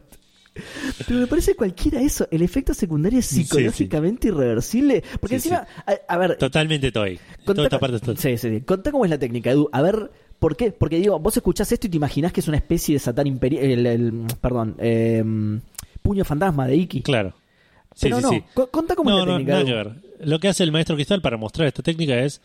Pero 1.07 1.19
me 1.21 1.27
parece 1.27 1.55
cualquiera 1.55 2.01
eso, 2.01 2.27
el 2.31 2.41
efecto 2.41 2.73
secundario 2.73 3.19
es 3.19 3.25
Sí, 3.25 3.35
sí. 3.37 3.43
psicológicamente 3.43 4.27
irreversible. 4.29 5.03
Porque 5.19 5.39
Sí, 5.39 5.49
encima, 5.49 5.67
a, 5.85 6.13
a 6.13 6.17
ver, 6.17 6.35
Totalmente 6.37 6.91
Toei. 6.91 7.17
contá, 7.45 7.53
Toda 7.53 7.63
esta 7.67 7.79
parte 7.79 7.95
es 7.97 8.01
to- 8.01 8.15
sí, 8.15 8.37
sí, 8.37 8.49
sí. 8.49 8.61
Contá 8.61 8.91
cómo 8.91 9.05
es 9.05 9.11
la 9.11 9.17
técnica, 9.19 9.51
Edu. 9.51 9.69
A 9.71 9.81
ver, 9.81 10.11
¿por 10.39 10.55
qué? 10.57 10.71
Porque 10.71 10.97
digo, 10.99 11.19
vos 11.19 11.35
escuchás 11.37 11.71
esto 11.71 11.87
y 11.87 11.89
te 11.89 11.97
imaginás 11.97 12.31
que 12.33 12.39
es 12.41 12.47
una 12.47 12.57
especie 12.57 12.95
de 12.95 12.99
Satán 12.99 13.27
imperial, 13.27 13.63
el, 13.63 13.85
el- 13.85 14.13
perdón, 14.41 14.75
eh, 14.79 15.23
puño 16.01 16.23
fantasma 16.25 16.67
de 16.67 16.75
Iki. 16.77 17.01
Claro. 17.01 17.33
Sí, 17.95 18.09
Pero 18.09 18.29
sí, 18.29 18.43
no, 18.55 18.67
contá 18.67 18.95
cómo 18.95 19.09
No, 19.09 19.19
es 19.21 19.25
la 19.25 19.31
no, 19.31 19.37
técnica. 19.39 19.57
Edu. 19.57 19.65
que 19.65 19.73
ver. 19.73 19.91
Lo 20.19 20.39
que 20.39 20.47
hace 20.49 20.63
el 20.63 20.71
maestro 20.71 20.95
Cristal 20.95 21.21
para 21.21 21.37
mostrar 21.37 21.67
esta 21.67 21.81
técnica 21.83 22.19
es 22.19 22.41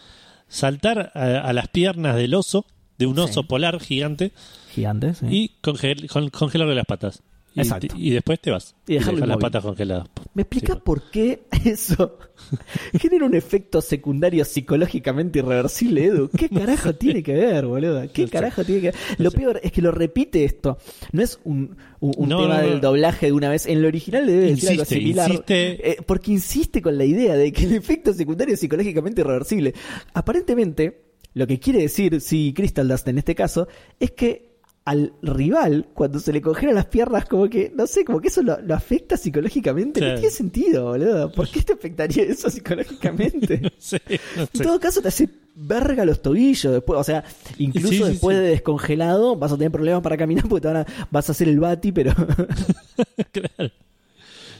saltar 0.48 1.10
a, 1.14 1.40
a 1.40 1.52
las 1.52 1.68
piernas 1.68 2.16
del 2.16 2.34
oso, 2.34 2.66
de 2.98 3.06
un 3.06 3.18
oso 3.18 3.44
polar 3.44 3.80
gigante, 3.80 4.32
Gigante, 4.74 5.14
sí. 5.14 5.26
y 5.30 5.50
congel- 5.62 6.08
con- 6.08 6.30
congelarle 6.30 6.74
las 6.74 6.86
patas. 6.86 7.22
Y, 7.54 7.60
Exacto. 7.60 7.94
y 7.98 8.10
después 8.10 8.40
te 8.40 8.50
vas. 8.50 8.74
Y 8.86 8.98
las 8.98 9.36
patas 9.36 9.62
congeladas. 9.62 10.08
¿Me 10.34 10.42
explicas 10.42 10.76
Sí. 10.76 10.82
por 10.84 11.10
qué 11.10 11.42
eso 11.64 12.18
genera 12.98 13.26
un 13.26 13.34
efecto 13.34 13.82
secundario 13.82 14.44
psicológicamente 14.44 15.40
irreversible, 15.40 16.04
Edu. 16.06 16.30
¿Qué 16.30 16.48
carajo 16.48 16.94
tiene 16.94 17.22
que 17.22 17.34
ver, 17.34 17.66
boludo? 17.66 18.02
¿Qué 18.12 18.22
No 18.22 18.28
sé. 18.28 18.32
carajo 18.32 18.64
tiene 18.64 18.80
que 18.80 18.86
ver? 18.88 18.94
Lo 19.18 19.30
peor 19.30 19.60
es 19.62 19.70
que 19.70 19.82
lo 19.82 19.92
repite 19.92 20.44
esto. 20.44 20.78
No 21.12 21.22
es 21.22 21.38
un, 21.44 21.76
un- 22.00 22.14
un 22.16 22.28
No, 22.30 22.40
tema 22.40 22.62
del 22.62 22.80
doblaje 22.80 23.26
de 23.26 23.32
una 23.32 23.50
vez. 23.50 23.66
En 23.66 23.82
lo 23.82 23.88
original 23.88 24.24
le 24.26 24.32
debe 24.32 24.46
decir 24.46 24.70
algo 24.70 24.84
similar. 24.86 25.30
insiste. 25.30 25.90
Eh, 25.90 25.96
porque 26.06 26.32
insiste 26.32 26.80
con 26.80 26.96
la 26.96 27.04
idea 27.04 27.34
de 27.36 27.52
que 27.52 27.64
el 27.64 27.74
efecto 27.74 28.14
secundario 28.14 28.54
es 28.54 28.60
psicológicamente 28.60 29.20
irreversible. 29.20 29.74
Aparentemente, 30.14 31.02
lo 31.34 31.46
que 31.46 31.58
quiere 31.58 31.80
decir, 31.80 32.20
sí, 32.20 32.52
Crystal 32.56 32.86
Dust 32.88 33.08
en 33.08 33.18
este 33.18 33.34
caso, 33.34 33.68
es 34.00 34.10
que 34.12 34.51
al 34.84 35.12
rival, 35.22 35.86
cuando 35.94 36.18
se 36.18 36.32
le 36.32 36.42
congelan 36.42 36.74
las 36.74 36.86
piernas, 36.86 37.26
como 37.26 37.48
que, 37.48 37.72
no 37.74 37.86
sé, 37.86 38.04
como 38.04 38.20
que 38.20 38.26
eso 38.28 38.42
lo, 38.42 38.60
lo 38.60 38.74
afecta 38.74 39.16
psicológicamente. 39.16 40.00
No 40.00 40.14
tiene 40.14 40.30
sentido, 40.30 40.86
boludo. 40.86 41.30
¿Por 41.30 41.48
qué 41.48 41.62
te 41.62 41.72
afectaría 41.74 42.24
eso 42.24 42.50
psicológicamente? 42.50 43.62
Sí, 43.78 43.96
no 44.36 44.42
En 44.42 44.48
todo 44.62 44.80
caso, 44.80 45.00
te 45.00 45.08
hace 45.08 45.28
verga 45.54 46.04
los 46.04 46.20
tobillos 46.20 46.72
después. 46.72 46.98
O 46.98 47.04
sea, 47.04 47.22
incluso 47.58 47.88
Sí, 47.90 48.02
después 48.02 48.36
de 48.38 48.44
descongelado, 48.48 49.36
vas 49.36 49.52
a 49.52 49.56
tener 49.56 49.70
problemas 49.70 50.02
para 50.02 50.16
caminar 50.16 50.48
porque 50.48 50.62
te 50.62 50.68
van 50.68 50.76
a- 50.78 50.86
vas 51.10 51.28
a 51.28 51.32
hacer 51.32 51.48
el 51.48 51.60
bati, 51.60 51.92
pero. 51.92 52.12
claro. 53.32 53.70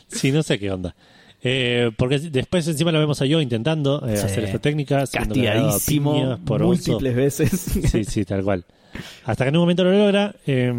Sí, 0.09 0.31
no 0.31 0.43
sé 0.43 0.59
qué 0.59 0.70
onda. 0.70 0.94
Eh, 1.43 1.90
porque 1.99 2.19
después 2.20 2.69
encima 2.69 2.93
lo 2.93 3.01
vemos 3.01 3.20
a 3.20 3.27
yo 3.27 3.40
intentando 3.40 4.07
eh, 4.07 4.12
hacer 4.12 4.44
esta 4.44 4.61
técnica, 4.61 5.05
piñas 5.86 6.39
por 6.44 6.62
oso. 6.62 6.69
múltiples 6.69 7.16
veces. 7.16 7.51
Sí, 7.90 8.05
sí, 8.05 8.24
tal 8.24 8.44
cual. 8.44 8.65
Hasta 9.24 9.44
que 9.44 9.48
en 9.51 9.56
un 9.56 9.62
momento 9.62 9.85
lo 9.85 9.93
logra 9.93 10.35
eh, 10.47 10.73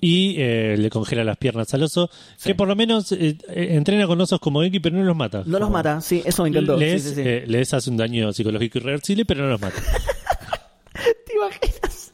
y 0.00 0.34
eh, 0.38 0.76
le 0.78 0.90
congela 0.90 1.22
las 1.22 1.36
piernas 1.36 1.72
al 1.74 1.84
oso, 1.84 2.10
Sí. 2.36 2.48
que 2.50 2.54
por 2.56 2.66
lo 2.66 2.74
menos 2.74 3.12
eh, 3.12 3.36
entrena 3.48 4.06
con 4.06 4.20
osos 4.20 4.40
como 4.40 4.62
X, 4.64 4.80
pero 4.82 4.96
no 4.96 5.04
los 5.04 5.16
mata. 5.16 5.42
No 5.46 5.58
los 5.60 5.70
mata, 5.70 6.00
sí, 6.00 6.22
eso 6.24 6.42
me 6.42 6.48
encantó. 6.48 6.76
Sí, 6.78 6.84
Les, 6.84 7.02
sí, 7.04 7.14
sí. 7.14 7.20
eh, 7.24 7.44
les 7.46 7.72
hace 7.72 7.88
un 7.90 7.96
daño 7.96 8.32
psicológico 8.32 8.78
irreversible, 8.78 9.24
pero 9.24 9.44
no 9.44 9.50
los 9.50 9.60
mata. 9.60 9.80
¿Te 11.26 11.34
imaginas? 11.36 12.12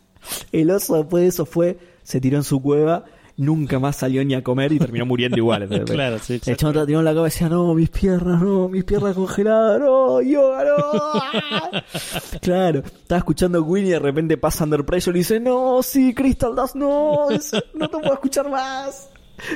El 0.53 0.71
oso 0.71 0.97
después 0.97 1.23
de 1.23 1.29
eso 1.29 1.47
fue, 1.47 1.79
se 2.03 2.21
tiró 2.21 2.37
en 2.37 2.45
su 2.45 2.61
cueva, 2.61 3.05
nunca 3.39 3.79
más 3.79 3.97
salió 3.97 4.23
ni 4.25 4.35
a 4.35 4.43
comer 4.43 4.73
y 4.73 4.79
terminó 4.79 5.07
muriendo 5.07 5.39
igual. 5.39 5.67
claro, 5.87 6.19
sí, 6.19 6.39
El 6.45 6.57
chabón 6.57 6.87
tiró 6.87 6.99
en 6.99 7.05
la 7.07 7.15
cabeza 7.15 7.39
y 7.39 7.45
decía, 7.45 7.49
no, 7.57 7.73
mis 7.75 7.89
piernas, 7.89 8.43
no, 8.43 8.69
mis 8.69 8.85
piernas 8.85 9.15
congeladas, 9.15 9.81
no, 9.81 10.21
yoga, 10.21 10.65
no. 10.65 11.81
claro, 12.43 12.81
estaba 12.81 13.19
escuchando 13.19 13.63
Winnie 13.63 13.89
y 13.89 13.93
de 13.93 13.99
repente 14.01 14.37
pasa 14.37 14.65
Under 14.65 14.85
Pressure 14.85 15.17
y 15.17 15.21
dice, 15.21 15.41
no, 15.41 15.83
sí, 15.83 16.13
Crystal 16.13 16.55
Dust, 16.55 16.75
no, 16.75 17.29
no 17.31 17.89
te 17.89 17.97
puedo 17.99 18.13
escuchar 18.13 18.51
más. 18.51 19.09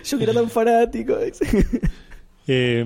Yo 0.05 0.17
que 0.17 0.25
era 0.25 0.33
tan 0.33 0.49
fanático. 0.49 1.17
Eh, 2.47 2.85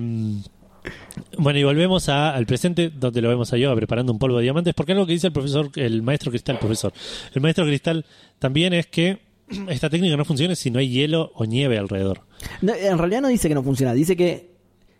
bueno, 1.37 1.59
y 1.59 1.63
volvemos 1.63 2.09
a- 2.09 2.33
al 2.33 2.45
presente, 2.45 2.89
donde 2.89 3.21
lo 3.21 3.29
vemos 3.29 3.51
a 3.53 3.57
Yoga 3.57 3.75
preparando 3.75 4.11
un 4.11 4.19
polvo 4.19 4.37
de 4.37 4.43
diamantes, 4.43 4.73
porque 4.73 4.93
algo 4.93 5.05
que 5.05 5.13
dice 5.13 5.27
el 5.27 5.33
profesor, 5.33 5.69
el 5.75 6.01
maestro 6.01 6.31
cristal, 6.31 6.57
profesor. 6.59 6.93
El 7.33 7.41
maestro 7.41 7.65
cristal 7.65 8.05
también 8.39 8.73
es 8.73 8.87
que 8.87 9.26
esta 9.69 9.89
técnica 9.89 10.17
no 10.17 10.25
funciona 10.25 10.55
si 10.55 10.69
no 10.71 10.79
hay 10.79 10.89
hielo 10.89 11.31
o 11.35 11.45
nieve 11.45 11.77
alrededor. 11.77 12.21
No, 12.61 12.73
en 12.73 12.97
realidad 12.97 13.21
no 13.21 13.27
dice 13.29 13.47
que 13.47 13.55
no 13.55 13.63
funciona, 13.63 13.93
dice 13.93 14.15
que, 14.15 14.51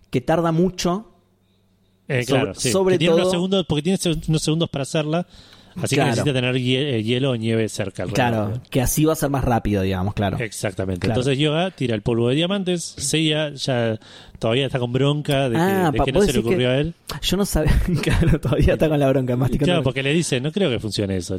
que 0.09 0.21
tarda 0.21 0.51
mucho. 0.51 1.11
Eh, 2.07 2.23
Sobre- 2.23 2.41
claro, 2.41 2.55
sí. 2.59 2.71
sobre 2.71 2.95
unos 3.09 3.17
todo- 3.23 3.31
segundos, 3.31 3.65
porque 3.67 3.81
tiene 3.83 3.99
unos 4.29 4.41
segundos 4.41 4.69
para 4.69 4.83
hacerla, 4.83 5.27
así 5.81 5.95
Claro. 5.95 6.07
que 6.11 6.15
necesita 6.17 6.33
tener 6.33 6.55
eh, 6.55 7.03
hielo 7.03 7.31
o 7.31 7.35
nieve 7.35 7.69
cerca 7.69 8.03
alrededor. 8.03 8.15
Claro, 8.53 8.61
que 8.69 8.81
así 8.81 9.05
va 9.05 9.13
a 9.13 9.15
ser 9.15 9.29
más 9.29 9.43
rápido, 9.43 9.81
digamos, 9.81 10.13
claro. 10.13 10.37
Exactamente. 10.39 11.07
Claro. 11.07 11.19
Entonces 11.19 11.39
Yoga 11.39 11.71
tira 11.71 11.95
el 11.95 12.01
polvo 12.01 12.29
de 12.29 12.35
diamantes, 12.35 12.83
Seiya 12.97 13.51
ya 13.53 13.99
todavía 14.39 14.67
está 14.67 14.77
con 14.79 14.93
bronca 14.93 15.49
de 15.49 15.55
que, 15.55 15.61
Ah, 15.61 15.89
de 15.91 15.97
pa- 15.97 16.05
que 16.05 16.11
no 16.11 16.21
se 16.21 16.33
le 16.33 16.39
ocurrió 16.39 16.69
a 16.69 16.77
él. 16.77 16.93
Yo 17.21 17.37
no 17.37 17.45
sabía, 17.45 17.71
claro, 18.03 18.39
todavía 18.39 18.73
está 18.73 18.87
con 18.89 18.99
la 18.99 19.09
bronca, 19.09 19.35
masticando. 19.35 19.65
Claro, 19.65 19.83
porque 19.83 20.03
le 20.03 20.13
dice, 20.13 20.39
no 20.39 20.51
creo 20.51 20.69
que 20.69 20.79
funcione 20.79 21.17
eso. 21.17 21.37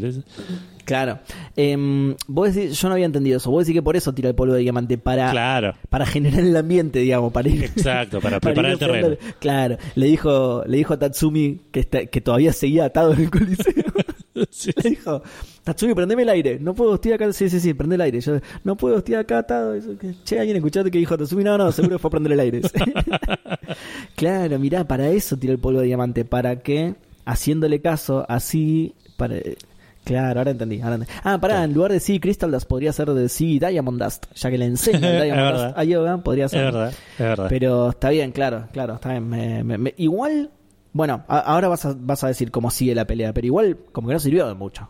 Claro. 0.85 1.19
Em, 1.55 2.17
vos 2.27 2.55
decís, 2.55 2.81
yo 2.81 2.89
no 2.89 2.95
había 2.95 3.07
entendido 3.07 3.37
eso. 3.37 3.51
Vos 3.51 3.65
decís 3.67 3.79
que 3.79 3.83
por 3.83 3.97
eso 3.97 4.13
tira 4.15 4.29
el 4.31 4.35
polvo 4.35 4.55
de 4.55 4.61
diamante 4.63 4.97
para, 4.99 5.31
Claro. 5.31 5.75
para 5.91 6.07
generar 6.07 6.41
el 6.41 6.57
ambiente, 6.57 7.01
digamos, 7.01 7.33
para 7.33 7.49
ir. 7.49 7.65
Exacto, 7.65 8.21
para 8.21 8.41
preparar 8.41 8.73
el 8.73 8.79
terreno. 8.79 9.17
Claro. 9.39 9.77
Le 9.95 10.07
dijo, 10.07 10.65
le 10.67 10.79
dijo 10.79 10.95
a 10.95 10.99
Tatsumi 10.99 11.61
que, 11.71 11.81
está- 11.81 12.07
que 12.07 12.21
todavía 12.21 12.53
seguía 12.53 12.87
atado 12.87 13.13
en 13.13 13.21
el 13.21 13.31
coliseo. 13.31 13.85
Sí. 14.51 14.71
le 14.83 14.91
dijo, 14.91 15.23
Tatsumi, 15.65 15.95
prendeme 15.95 16.23
el 16.23 16.29
aire. 16.29 16.59
No 16.61 16.75
puedo, 16.75 16.95
estoy 16.95 17.13
acá. 17.13 17.33
Sí, 17.33 17.49
sí, 17.51 17.61
sí, 17.61 17.75
prende 17.75 17.95
el 17.97 18.01
aire. 18.01 18.21
Yo, 18.21 18.39
no 18.65 18.77
puedo, 18.77 18.99
estoy 18.99 19.15
acá 19.15 19.39
atado. 19.39 19.75
Eso 19.75 19.97
que- 19.99 20.15
Che, 20.25 20.39
alguien 20.39 20.57
escuchaste 20.57 20.91
que 20.91 20.99
dijo 20.99 21.17
Tatsumi. 21.17 21.45
No, 21.45 21.57
no, 21.59 21.71
seguro 21.73 21.99
fue 21.99 22.09
a 22.09 22.11
prender 22.13 22.33
el 22.33 22.41
aire. 22.41 22.61
claro, 24.17 24.59
mirá, 24.59 24.85
para 24.87 25.09
eso 25.11 25.37
tira 25.37 25.53
el 25.53 25.59
polvo 25.59 25.81
de 25.81 25.87
diamante. 25.87 26.25
Para 26.25 26.57
que, 26.57 26.95
haciéndole 27.25 27.81
caso, 27.81 28.25
así. 28.29 28.95
Para, 29.17 29.37
Claro, 30.05 30.41
ahora 30.41 30.53
entendí. 30.53 30.81
Ahora 30.81 30.95
entendí. 30.95 31.13
Ah, 31.23 31.39
pará, 31.39 31.65
en 31.65 31.75
lugar 31.75 31.93
de 31.93 32.01
sí 32.01 32.19
Crystal 32.19 32.51
Dust 32.51 32.67
podría 32.67 32.95
ser 32.95 33.11
de 33.11 33.29
sí 33.29 33.59
Diamond 33.59 34.03
Dust, 34.03 34.25
ya 34.35 34.49
que 34.51 34.57
le 34.57 34.65
enseña 34.65 35.11
el 35.11 35.17
Es 35.17 35.23
Diamond. 35.25 35.53
Dust 35.67 35.77
a 35.79 35.85
Yoga, 35.85 36.17
podría 36.19 36.49
ser. 36.49 36.61
Es 36.61 36.73
verdad, 36.73 36.89
es 36.91 37.19
verdad. 37.19 37.47
Pero 37.51 37.91
está 37.91 38.09
bien, 38.09 38.33
claro, 38.33 38.69
claro, 38.73 38.95
está 38.95 39.11
bien. 39.11 39.29
Me- 39.29 39.63
me- 39.65 39.77
me- 39.77 39.95
igual, 39.99 40.49
bueno, 40.93 41.25
a- 41.29 41.39
ahora 41.41 41.69
vas 41.69 41.85
a, 41.85 41.95
vas 41.99 42.25
a 42.25 42.29
decir 42.29 42.51
cómo 42.51 42.71
sigue 42.71 42.95
la 42.95 43.07
pelea, 43.07 43.33
pero 43.33 43.47
igual 43.47 43.77
como 43.93 44.09
que 44.09 44.15
no 44.15 44.21
sirvió 44.21 44.47
de 44.49 44.55
mucho. 44.55 44.89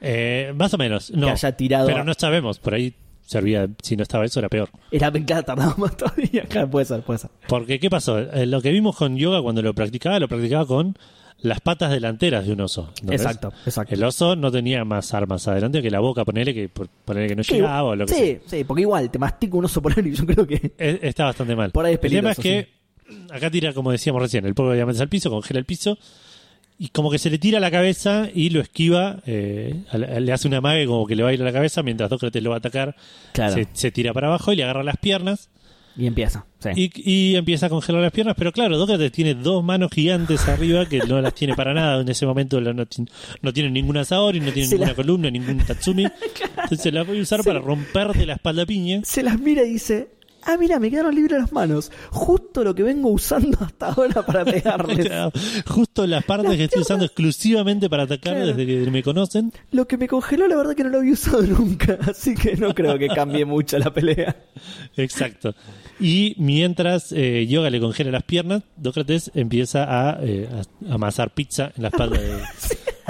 Eh, 0.00 0.52
más 0.56 0.72
o 0.74 0.78
menos. 0.78 1.10
No, 1.10 1.26
Que 1.26 1.32
haya 1.32 1.52
tirado 1.56 1.86
Pero 1.88 2.04
no 2.04 2.14
sabemos, 2.14 2.58
por 2.58 2.74
ahí 2.74 2.94
servía, 3.26 3.68
si 3.82 3.96
no 3.96 4.02
estaba 4.04 4.24
eso 4.24 4.38
era 4.38 4.48
peor. 4.48 4.70
Era 4.90 5.10
claro, 5.10 5.42
tardaba 5.44 5.74
más 5.76 5.96
todavía. 5.96 6.44
Claro, 6.48 6.70
puede 6.70 6.86
ser, 6.86 7.02
puede 7.02 7.18
ser. 7.18 7.30
Porque, 7.48 7.78
¿qué 7.80 7.90
pasó? 7.90 8.18
Eh, 8.18 8.46
lo 8.46 8.62
que 8.62 8.70
vimos 8.70 8.96
con 8.96 9.16
yoga 9.16 9.42
cuando 9.42 9.60
lo 9.62 9.74
practicaba, 9.74 10.18
lo 10.20 10.28
practicaba 10.28 10.66
con 10.66 10.96
las 11.40 11.60
patas 11.60 11.90
delanteras 11.92 12.46
de 12.46 12.52
un 12.52 12.60
oso. 12.62 12.90
Exacto, 13.08 13.52
exacto. 13.64 13.94
El 13.94 14.02
oso 14.02 14.34
no 14.34 14.50
tenía 14.50 14.84
más 14.84 15.14
armas 15.14 15.46
adelante 15.46 15.82
que 15.82 15.90
la 15.90 16.00
boca, 16.00 16.24
ponele 16.24 16.52
que, 16.54 16.68
por- 16.68 16.88
ponele 16.88 17.28
que 17.28 17.36
no 17.36 17.42
llegaba 17.42 17.84
o 17.84 17.94
lo 17.96 18.06
que 18.06 18.14
sí, 18.14 18.38
sí, 18.46 18.64
porque 18.64 18.82
igual 18.82 19.08
te 19.10 19.18
mastico 19.20 19.58
un 19.58 19.64
oso 19.66 19.80
por 19.82 19.92
ahí 19.96 20.08
y 20.08 20.12
yo 20.16 20.26
creo 20.26 20.46
que. 20.46 20.72
Es- 20.78 20.98
Está 21.02 21.24
bastante 21.26 21.54
mal. 21.54 21.70
Por 21.70 21.84
ahí 21.84 21.94
es 21.94 22.00
el 22.02 22.10
tema 22.10 22.30
es 22.30 22.36
peligroso, 22.38 22.42
que 22.42 22.77
acá 23.30 23.50
tira, 23.50 23.72
como 23.72 23.90
decíamos 23.92 24.22
recién, 24.22 24.44
el 24.46 24.54
polvo 24.54 24.70
de 24.70 24.76
diamantes 24.76 25.00
al 25.00 25.08
piso, 25.08 25.30
congela 25.30 25.58
el 25.60 25.64
piso 25.66 25.98
y 26.78 26.88
como 26.90 27.10
que 27.10 27.18
se 27.18 27.28
le 27.30 27.38
tira 27.38 27.58
la 27.58 27.70
cabeza 27.72 28.28
y 28.32 28.50
lo 28.50 28.60
esquiva, 28.60 29.20
eh, 29.26 29.74
le 30.20 30.32
hace 30.32 30.46
una 30.46 30.60
mague 30.60 30.86
como 30.86 31.06
que 31.08 31.16
le 31.16 31.24
va 31.24 31.30
a 31.30 31.32
ir 31.34 31.42
a 31.42 31.44
la 31.44 31.52
cabeza 31.52 31.82
mientras 31.82 32.08
Dócrates 32.08 32.40
lo 32.42 32.50
va 32.50 32.56
a 32.56 32.58
atacar. 32.58 32.94
Claro. 33.32 33.54
Se, 33.54 33.66
se 33.72 33.90
tira 33.90 34.12
para 34.12 34.28
abajo 34.28 34.52
y 34.52 34.56
le 34.56 34.62
agarra 34.62 34.84
las 34.84 34.96
piernas 34.96 35.48
Y 35.96 36.06
empieza. 36.06 36.46
Sí. 36.60 36.70
y, 36.76 37.32
y 37.32 37.36
empieza 37.36 37.66
a 37.66 37.68
congelar 37.68 38.00
las 38.02 38.12
piernas. 38.12 38.36
Pero 38.38 38.52
claro, 38.52 38.78
Dócrates 38.78 39.10
tiene 39.10 39.34
dos 39.34 39.64
manos 39.64 39.90
gigantes 39.92 40.46
arriba 40.48 40.86
que 40.86 40.98
no 40.98 41.20
las 41.20 41.34
tiene 41.34 41.56
para 41.56 41.74
nada. 41.74 42.00
En 42.00 42.08
ese 42.08 42.26
momento 42.26 42.60
no, 42.60 42.72
no 43.42 43.52
tiene 43.52 43.70
ninguna 43.70 44.04
Saori, 44.04 44.38
no 44.38 44.52
tiene 44.52 44.68
Se 44.68 44.74
ninguna 44.76 44.90
la- 44.92 44.94
columna, 44.96 45.30
ningún 45.32 45.58
Tatsumi. 45.58 46.04
Entonces 46.62 46.80
se 46.80 46.92
la 46.92 47.02
voy 47.02 47.18
a 47.18 47.22
usar 47.22 47.42
para 47.42 47.58
romperte 47.58 48.24
la 48.24 48.34
espalda 48.34 48.64
piña. 48.64 49.00
Se 49.02 49.24
las 49.24 49.40
mira 49.40 49.64
y 49.64 49.70
dice. 49.72 50.10
Ah, 50.44 50.56
mira, 50.56 50.78
me 50.78 50.90
quedaron 50.90 51.14
libres 51.14 51.38
las 51.40 51.52
manos. 51.52 51.90
Justo 52.10 52.64
lo 52.64 52.74
que 52.74 52.82
vengo 52.82 53.10
usando 53.10 53.58
hasta 53.64 53.88
ahora 53.88 54.24
para 54.24 54.44
pegarles. 54.46 55.06
Claro, 55.06 55.32
Justo 55.66 56.06
las 56.06 56.24
partes 56.24 56.56
que 56.56 56.64
estoy 56.64 56.82
usando 56.82 57.04
exclusivamente 57.04 57.90
para 57.90 58.04
atacar 58.04 58.34
Claro. 58.34 58.46
desde 58.54 58.66
que 58.66 58.90
me 58.90 59.02
conocen. 59.02 59.52
Lo 59.72 59.86
que 59.86 59.96
me 59.98 60.08
congeló, 60.08 60.46
la 60.48 60.56
verdad 60.56 60.74
que 60.74 60.84
no 60.84 60.90
lo 60.90 60.98
había 60.98 61.12
usado 61.12 61.42
nunca. 61.42 61.98
Así 62.08 62.34
que 62.34 62.56
no 62.56 62.74
creo 62.74 62.98
que 62.98 63.08
cambie 63.08 63.44
mucho 63.44 63.78
la 63.78 63.92
pelea. 63.92 64.36
Exacto. 64.96 65.54
Y 66.00 66.34
mientras 66.38 67.12
eh, 67.12 67.46
Yoga 67.46 67.70
le 67.70 67.80
congela 67.80 68.10
las 68.10 68.22
piernas, 68.22 68.62
Dócrates 68.76 69.30
empieza 69.34 69.84
a, 69.84 70.18
eh, 70.22 70.48
a 70.88 70.94
amasar 70.94 71.34
pizza 71.34 71.72
en 71.76 71.82
la 71.82 71.88
espalda 71.88 72.18
de, 72.18 72.42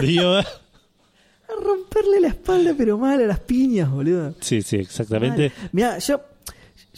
de 0.06 0.12
Yoga. 0.14 0.40
A 0.40 1.62
romperle 1.64 2.20
la 2.20 2.28
espalda, 2.28 2.74
pero 2.76 2.98
mal 2.98 3.22
a 3.22 3.26
las 3.26 3.40
piñas, 3.40 3.90
boludo. 3.90 4.34
Sí, 4.40 4.62
sí, 4.62 4.76
exactamente. 4.76 5.52
Mira, 5.72 5.98
yo, 5.98 6.20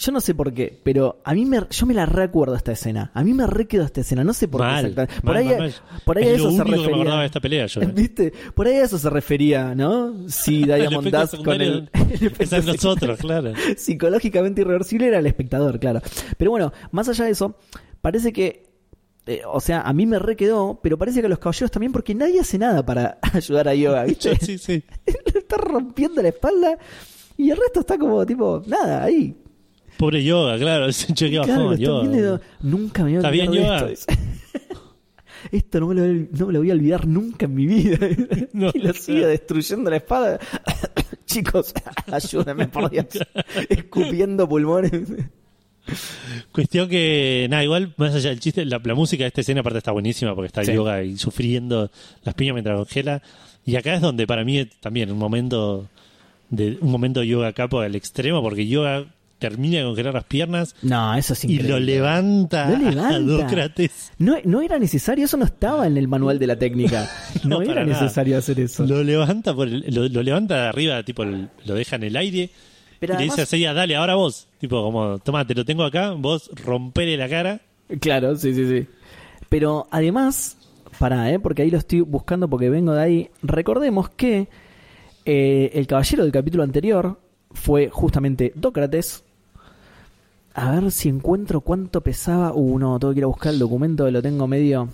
yo 0.02 0.12
no 0.12 0.20
sé 0.22 0.34
por 0.34 0.54
qué, 0.54 0.80
pero 0.82 1.20
a 1.24 1.34
mí 1.34 1.44
me, 1.44 1.60
yo 1.70 1.84
me 1.84 1.92
la 1.92 2.06
recuerdo 2.06 2.54
esta 2.54 2.72
escena. 2.72 3.10
A 3.12 3.22
mí 3.22 3.34
me 3.34 3.46
requedo 3.46 3.84
esta 3.84 4.00
escena, 4.00 4.24
no 4.24 4.32
sé 4.32 4.48
por 4.48 4.62
Mal, 4.62 4.82
qué 4.94 5.02
exactamente. 5.02 5.22
mal, 5.26 5.34
Por 5.34 5.36
ahí, 5.36 5.46
mal, 5.46 5.58
mal. 5.58 5.74
por 6.06 6.16
ahí 6.18 6.24
Es 6.24 6.30
a 6.30 6.34
eso 6.36 6.50
se 6.52 6.64
me 6.64 6.76
refería. 6.76 7.24
esta 7.26 7.40
pelea, 7.40 7.66
yo. 7.66 7.80
¿Viste? 7.94 8.32
Por 8.54 8.66
ahí 8.66 8.76
a 8.76 8.84
eso 8.84 8.98
se 8.98 9.10
refería, 9.10 9.74
¿no? 9.74 10.28
Sí, 10.28 10.64
Diamond 10.64 11.08
Dust 11.10 11.44
con 11.44 11.60
el, 11.60 11.90
el 12.20 12.32
es 12.40 12.64
nosotros, 12.64 13.18
claro. 13.18 13.52
psicológicamente 13.76 14.62
irreversible 14.62 15.08
era 15.08 15.18
el 15.18 15.26
espectador, 15.26 15.78
claro. 15.78 16.00
Pero 16.38 16.50
bueno, 16.50 16.72
más 16.92 17.08
allá 17.10 17.26
de 17.26 17.32
eso, 17.32 17.56
parece 18.00 18.32
que. 18.32 18.70
eh, 19.26 19.42
o 19.46 19.60
sea, 19.60 19.82
a 19.82 19.92
mí 19.92 20.06
me 20.06 20.18
re 20.18 20.34
quedó, 20.34 20.80
pero 20.82 20.96
parece 20.96 21.20
que 21.20 21.26
a 21.26 21.28
los 21.28 21.38
caballeros 21.38 21.70
también, 21.70 21.92
porque 21.92 22.14
nadie 22.14 22.40
hace 22.40 22.56
nada 22.56 22.86
para 22.86 23.18
ayudar 23.34 23.68
a 23.68 23.74
Yoga, 23.74 24.04
¿viste? 24.04 24.34
Sí, 24.40 24.56
sí. 24.56 24.82
Le 25.06 25.40
está 25.40 25.58
rompiendo 25.58 26.22
la 26.22 26.28
espalda 26.28 26.78
y 27.36 27.50
el 27.50 27.58
resto 27.58 27.80
está 27.80 27.98
como, 27.98 28.24
tipo, 28.24 28.62
nada, 28.66 29.04
ahí. 29.04 29.36
Pobre 30.00 30.24
Yoga, 30.24 30.58
claro. 30.58 30.90
Che, 30.92 31.14
qué 31.14 31.30
Claro, 31.40 31.64
bajón, 31.70 31.78
Yoga. 31.78 32.40
nunca 32.62 33.04
me 33.04 33.10
voy 33.10 33.14
a 33.14 33.18
¿Está 33.18 33.28
olvidar 33.28 33.50
bien, 33.50 33.50
de 33.50 33.68
Yoga? 33.68 33.90
esto. 33.90 34.14
Esto 35.52 35.80
no 35.80 35.86
me, 35.88 35.94
lo, 35.94 36.00
voy 36.02 36.10
a- 36.10 36.38
no 36.38 36.46
me 36.46 36.52
lo 36.52 36.58
voy 36.60 36.70
a 36.70 36.72
olvidar 36.74 37.06
nunca 37.06 37.46
en 37.46 37.54
mi 37.54 37.66
vida. 37.66 37.98
No, 38.52 38.70
y 38.74 38.78
lo 38.80 38.92
sigue 38.92 39.26
destruyendo 39.26 39.90
la 39.90 39.96
espada. 39.96 40.38
Chicos, 41.26 41.72
ayúdenme, 42.10 42.66
por 42.68 42.90
Dios. 42.90 43.06
Escupiendo 43.68 44.48
pulmones. 44.48 45.02
Cuestión 46.52 46.88
que, 46.88 47.46
nada, 47.50 47.64
igual, 47.64 47.94
más 47.96 48.14
allá 48.14 48.30
del 48.30 48.40
chiste, 48.40 48.64
la, 48.64 48.80
la 48.84 48.94
música 48.94 49.24
de 49.24 49.28
esta 49.28 49.40
escena 49.40 49.60
aparte 49.60 49.78
está 49.78 49.92
buenísima 49.92 50.34
porque 50.34 50.46
está 50.48 50.64
Sí. 50.64 50.72
yoga 50.72 51.02
y 51.02 51.16
sufriendo 51.16 51.90
las 52.24 52.34
piñas 52.34 52.54
mientras 52.54 52.76
congela. 52.76 53.22
Y 53.64 53.76
acá 53.76 53.94
es 53.94 54.00
donde 54.00 54.26
para 54.26 54.44
mí 54.44 54.66
también 54.80 55.10
un 55.10 55.18
momento 55.18 55.86
de 56.50 56.78
un 56.80 56.90
momento 56.90 57.22
yoga 57.22 57.52
capo 57.52 57.80
al 57.80 57.94
extremo 57.94 58.42
porque 58.42 58.66
yoga 58.66 59.06
termina 59.40 59.82
congelar 59.82 60.14
las 60.14 60.24
piernas 60.24 60.76
No, 60.82 61.14
eso 61.16 61.32
es 61.32 61.44
y 61.44 61.48
increíble. 61.54 61.70
lo 61.72 61.80
levanta, 61.80 62.70
Lo 62.70 62.76
levanta. 62.90 63.16
a 63.16 63.18
Dócrates. 63.18 64.12
No, 64.18 64.36
no 64.44 64.62
era 64.62 64.78
necesario, 64.78 65.24
eso 65.24 65.36
no 65.36 65.44
estaba 65.46 65.88
en 65.88 65.96
el 65.96 66.06
manual 66.06 66.38
de 66.38 66.46
la 66.46 66.56
técnica. 66.56 67.10
No, 67.44 67.56
No, 67.56 67.62
era 67.62 67.84
nada. 67.84 68.02
necesario 68.02 68.38
hacer 68.38 68.60
eso. 68.60 68.86
Lo 68.86 69.02
levanta 69.02 69.52
por 69.54 69.66
el- 69.66 69.84
lo, 69.92 70.08
lo 70.08 70.22
levanta 70.22 70.54
de 70.62 70.68
arriba, 70.68 71.02
tipo 71.02 71.24
lo 71.24 71.74
deja 71.74 71.96
en 71.96 72.04
el 72.04 72.16
aire 72.16 72.50
Pero 73.00 73.14
y 73.14 73.16
le 73.16 73.22
dice 73.24 73.32
a 73.32 73.34
además- 73.34 73.48
Seiya, 73.48 73.72
dale, 73.74 73.96
ahora 73.96 74.14
vos. 74.14 74.46
Tipo 74.60 74.82
como, 74.82 75.18
toma, 75.18 75.44
te 75.46 75.54
lo 75.54 75.64
tengo 75.64 75.82
acá, 75.84 76.10
vos 76.12 76.50
rompele 76.64 77.16
la 77.16 77.28
cara. 77.28 77.60
Claro, 78.00 78.36
sí, 78.36 78.54
sí, 78.54 78.68
sí. 78.68 78.86
Pero 79.48 79.88
además, 79.90 80.58
para, 80.98 81.30
¿eh? 81.32 81.38
porque 81.40 81.62
ahí 81.62 81.70
lo 81.70 81.78
estoy 81.78 82.02
buscando 82.02 82.48
porque 82.48 82.68
vengo 82.68 82.92
de 82.92 83.02
ahí. 83.02 83.30
Recordemos 83.42 84.10
que 84.10 84.48
eh, 85.24 85.70
el 85.74 85.86
caballero 85.86 86.22
del 86.24 86.32
capítulo 86.32 86.62
anterior 86.62 87.18
fue 87.52 87.88
justamente 87.88 88.52
Dócrates. 88.54 89.24
A 90.54 90.72
ver 90.72 90.90
si 90.90 91.08
encuentro 91.08 91.60
cuánto 91.60 92.00
pesaba. 92.00 92.52
Uh, 92.54 92.78
no, 92.78 92.98
tengo 92.98 93.12
que 93.14 93.18
ir 93.20 93.24
a 93.24 93.28
buscar 93.28 93.52
el 93.52 93.58
documento 93.58 94.04
que 94.04 94.10
lo 94.10 94.20
tengo 94.22 94.46
medio. 94.46 94.88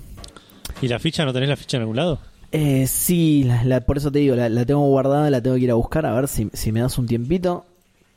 ¿Y 0.83 0.89
la 0.89 0.99
ficha 0.99 1.25
no 1.25 1.33
tenés 1.33 1.49
la 1.49 1.57
ficha 1.57 1.77
en 1.79 1.83
algún 1.83 1.97
lado? 1.97 2.19
Eh, 2.53 2.87
sí, 2.87 3.45
la- 3.45 3.65
la- 3.65 3.81
por 3.81 3.97
eso 3.97 4.13
te 4.13 4.19
digo, 4.21 4.37
la, 4.37 4.49
la 4.49 4.65
tengo 4.65 4.87
guardada, 4.89 5.31
la 5.31 5.41
tengo 5.43 5.57
que 5.57 5.63
ir 5.63 5.71
a 5.71 5.75
buscar. 5.75 6.07
A 6.07 6.15
ver 6.15 6.29
si, 6.29 6.49
si 6.53 6.73
me 6.73 6.81
das 6.81 6.99
un 6.99 7.07
tiempito. 7.07 7.65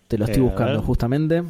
Te 0.08 0.18
lo 0.18 0.26
estoy 0.26 0.42
Eh, 0.42 0.46
buscando 0.46 0.82
justamente. 0.82 1.44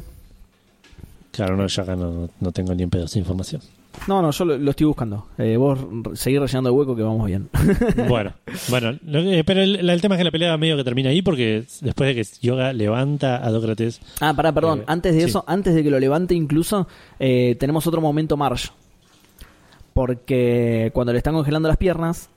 Claro, 1.32 1.56
no, 1.56 1.66
yo 1.66 1.82
acá 1.82 1.96
no, 1.96 2.28
no 2.40 2.52
tengo 2.52 2.74
ni 2.74 2.82
en 2.82 2.90
pedos 2.90 3.12
de 3.14 3.20
información. 3.20 3.62
No, 4.06 4.22
no, 4.22 4.30
yo 4.30 4.44
lo, 4.44 4.56
lo 4.56 4.70
estoy 4.70 4.86
buscando. 4.86 5.26
Eh, 5.36 5.56
vos 5.56 5.78
r- 5.78 6.16
seguí 6.16 6.38
rellenando 6.38 6.70
el 6.70 6.76
hueco 6.76 6.94
que 6.96 7.02
vamos 7.02 7.26
bien. 7.26 7.48
Bueno, 8.08 8.32
bueno, 8.68 8.92
que- 9.00 9.42
pero 9.44 9.60
el, 9.62 9.88
el 9.88 10.00
tema 10.00 10.14
es 10.14 10.18
que 10.20 10.24
la 10.24 10.30
pelea 10.30 10.56
medio 10.56 10.76
que 10.76 10.84
termina 10.84 11.10
ahí 11.10 11.22
porque 11.22 11.64
después 11.80 12.08
de 12.08 12.14
que 12.14 12.28
Yoga 12.46 12.72
levanta 12.72 13.44
a 13.44 13.50
Dócrates, 13.50 14.00
Ah, 14.20 14.32
pará, 14.34 14.52
perdón. 14.52 14.80
Eh, 14.80 14.84
antes 14.86 15.14
de 15.14 15.20
sí. 15.22 15.26
eso, 15.28 15.44
antes 15.46 15.74
de 15.74 15.82
que 15.82 15.90
lo 15.90 15.98
levante 16.00 16.34
incluso, 16.34 16.86
eh, 17.18 17.56
tenemos 17.58 17.86
otro 17.86 18.00
momento 18.00 18.36
Marsh. 18.36 18.68
Porque 19.92 20.90
cuando 20.94 21.12
le 21.12 21.18
están 21.18 21.34
congelando 21.34 21.68
las 21.68 21.76
piernas, 21.76 22.30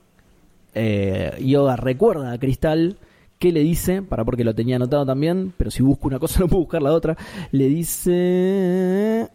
eh, 0.74 1.32
Yoga 1.40 1.76
recuerda 1.76 2.32
a 2.32 2.38
Cristal 2.38 2.96
que 3.38 3.52
le 3.52 3.60
dice, 3.60 4.02
para 4.02 4.24
porque 4.24 4.44
lo 4.44 4.54
tenía 4.54 4.76
anotado 4.76 5.04
también, 5.06 5.52
pero 5.56 5.70
si 5.70 5.82
busco 5.82 6.08
una 6.08 6.18
cosa 6.18 6.40
no 6.40 6.48
puedo 6.48 6.62
buscar 6.62 6.82
la 6.82 6.92
otra, 6.92 7.16
le 7.52 7.68
dice... 7.68 9.28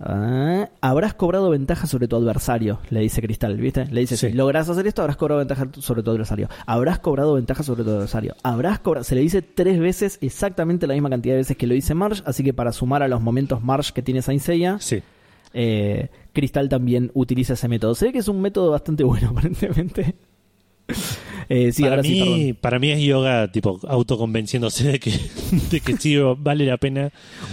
ah, 0.00 0.68
habrás 0.80 1.14
cobrado 1.14 1.50
ventaja 1.50 1.86
sobre 1.86 2.08
tu 2.08 2.16
adversario, 2.16 2.80
le 2.90 3.00
dice 3.00 3.20
Cristal, 3.20 3.56
¿viste? 3.56 3.86
Le 3.86 4.00
dice, 4.00 4.16
Sí. 4.16 4.28
si 4.28 4.32
lográs 4.32 4.68
hacer 4.68 4.86
esto, 4.86 5.02
habrás 5.02 5.16
cobrado 5.16 5.38
ventaja 5.40 5.68
sobre 5.80 6.02
tu 6.02 6.10
adversario. 6.10 6.48
Habrás 6.66 7.00
cobrado 7.00 7.34
ventaja 7.34 7.62
sobre 7.62 7.84
tu 7.84 7.90
adversario. 7.90 8.34
Habrás 8.42 8.78
cobrado... 8.78 9.04
Se 9.04 9.14
le 9.14 9.20
dice 9.20 9.42
tres 9.42 9.78
veces 9.78 10.18
exactamente 10.20 10.86
la 10.86 10.94
misma 10.94 11.10
cantidad 11.10 11.34
de 11.34 11.38
veces 11.38 11.56
que 11.56 11.66
lo 11.66 11.74
dice 11.74 11.94
Marsh, 11.94 12.22
así 12.24 12.42
que 12.44 12.54
para 12.54 12.72
sumar 12.72 13.02
a 13.02 13.08
los 13.08 13.20
momentos 13.20 13.62
Marsh 13.62 13.90
que 13.90 14.02
tiene 14.02 14.22
Saint 14.22 14.40
Seiya, 14.40 14.78
sí. 14.78 15.02
eh, 15.52 16.08
Cristal 16.32 16.68
también 16.68 17.10
utiliza 17.14 17.54
ese 17.54 17.68
método. 17.68 17.94
Se 17.94 18.06
ve 18.06 18.12
que 18.12 18.18
es 18.18 18.28
un 18.28 18.40
método 18.40 18.70
bastante 18.70 19.02
bueno, 19.04 19.30
aparentemente. 19.30 20.14
Eh, 21.50 21.72
sí, 21.72 21.80
para, 21.80 21.94
ahora 21.94 22.02
mí, 22.02 22.08
sí, 22.10 22.18
perdón. 22.20 22.58
para 22.60 22.78
mí 22.78 22.90
es 22.90 23.00
Yoga 23.00 23.50
tipo 23.50 23.80
autoconvenciéndose 23.88 24.86
de 24.92 25.00
que, 25.00 25.12
de 25.70 25.80
que 25.80 25.96
sí 25.96 26.14
vale 26.36 26.66
la 26.66 26.76
pena 26.76 27.10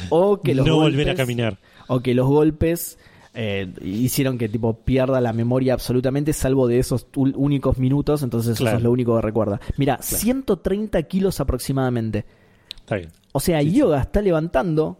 O 0.09 0.41
que 0.41 0.53
los 0.53 0.67
no 0.67 0.75
golpes, 0.75 0.95
volver 0.97 1.09
a 1.11 1.15
caminar. 1.15 1.59
O 1.87 2.01
que 2.01 2.13
los 2.13 2.27
golpes 2.27 2.97
eh, 3.33 3.71
hicieron 3.81 4.37
que 4.37 4.49
tipo 4.49 4.73
pierda 4.83 5.21
la 5.21 5.31
memoria 5.31 5.73
absolutamente, 5.73 6.33
salvo 6.33 6.67
de 6.67 6.79
esos 6.79 7.07
únicos 7.15 7.77
minutos. 7.77 8.21
Entonces 8.21 8.57
Claro. 8.57 8.71
eso 8.71 8.77
es 8.79 8.83
lo 8.83 8.91
único 8.91 9.15
que 9.15 9.21
recuerda. 9.21 9.61
Mira, 9.77 9.97
130 10.01 11.01
kilos 11.03 11.39
aproximadamente. 11.39 12.25
Está 12.81 12.97
bien. 12.97 13.09
O 13.31 13.39
sea, 13.39 13.61
Yoga 13.61 14.01
está 14.01 14.21
levantando 14.21 14.99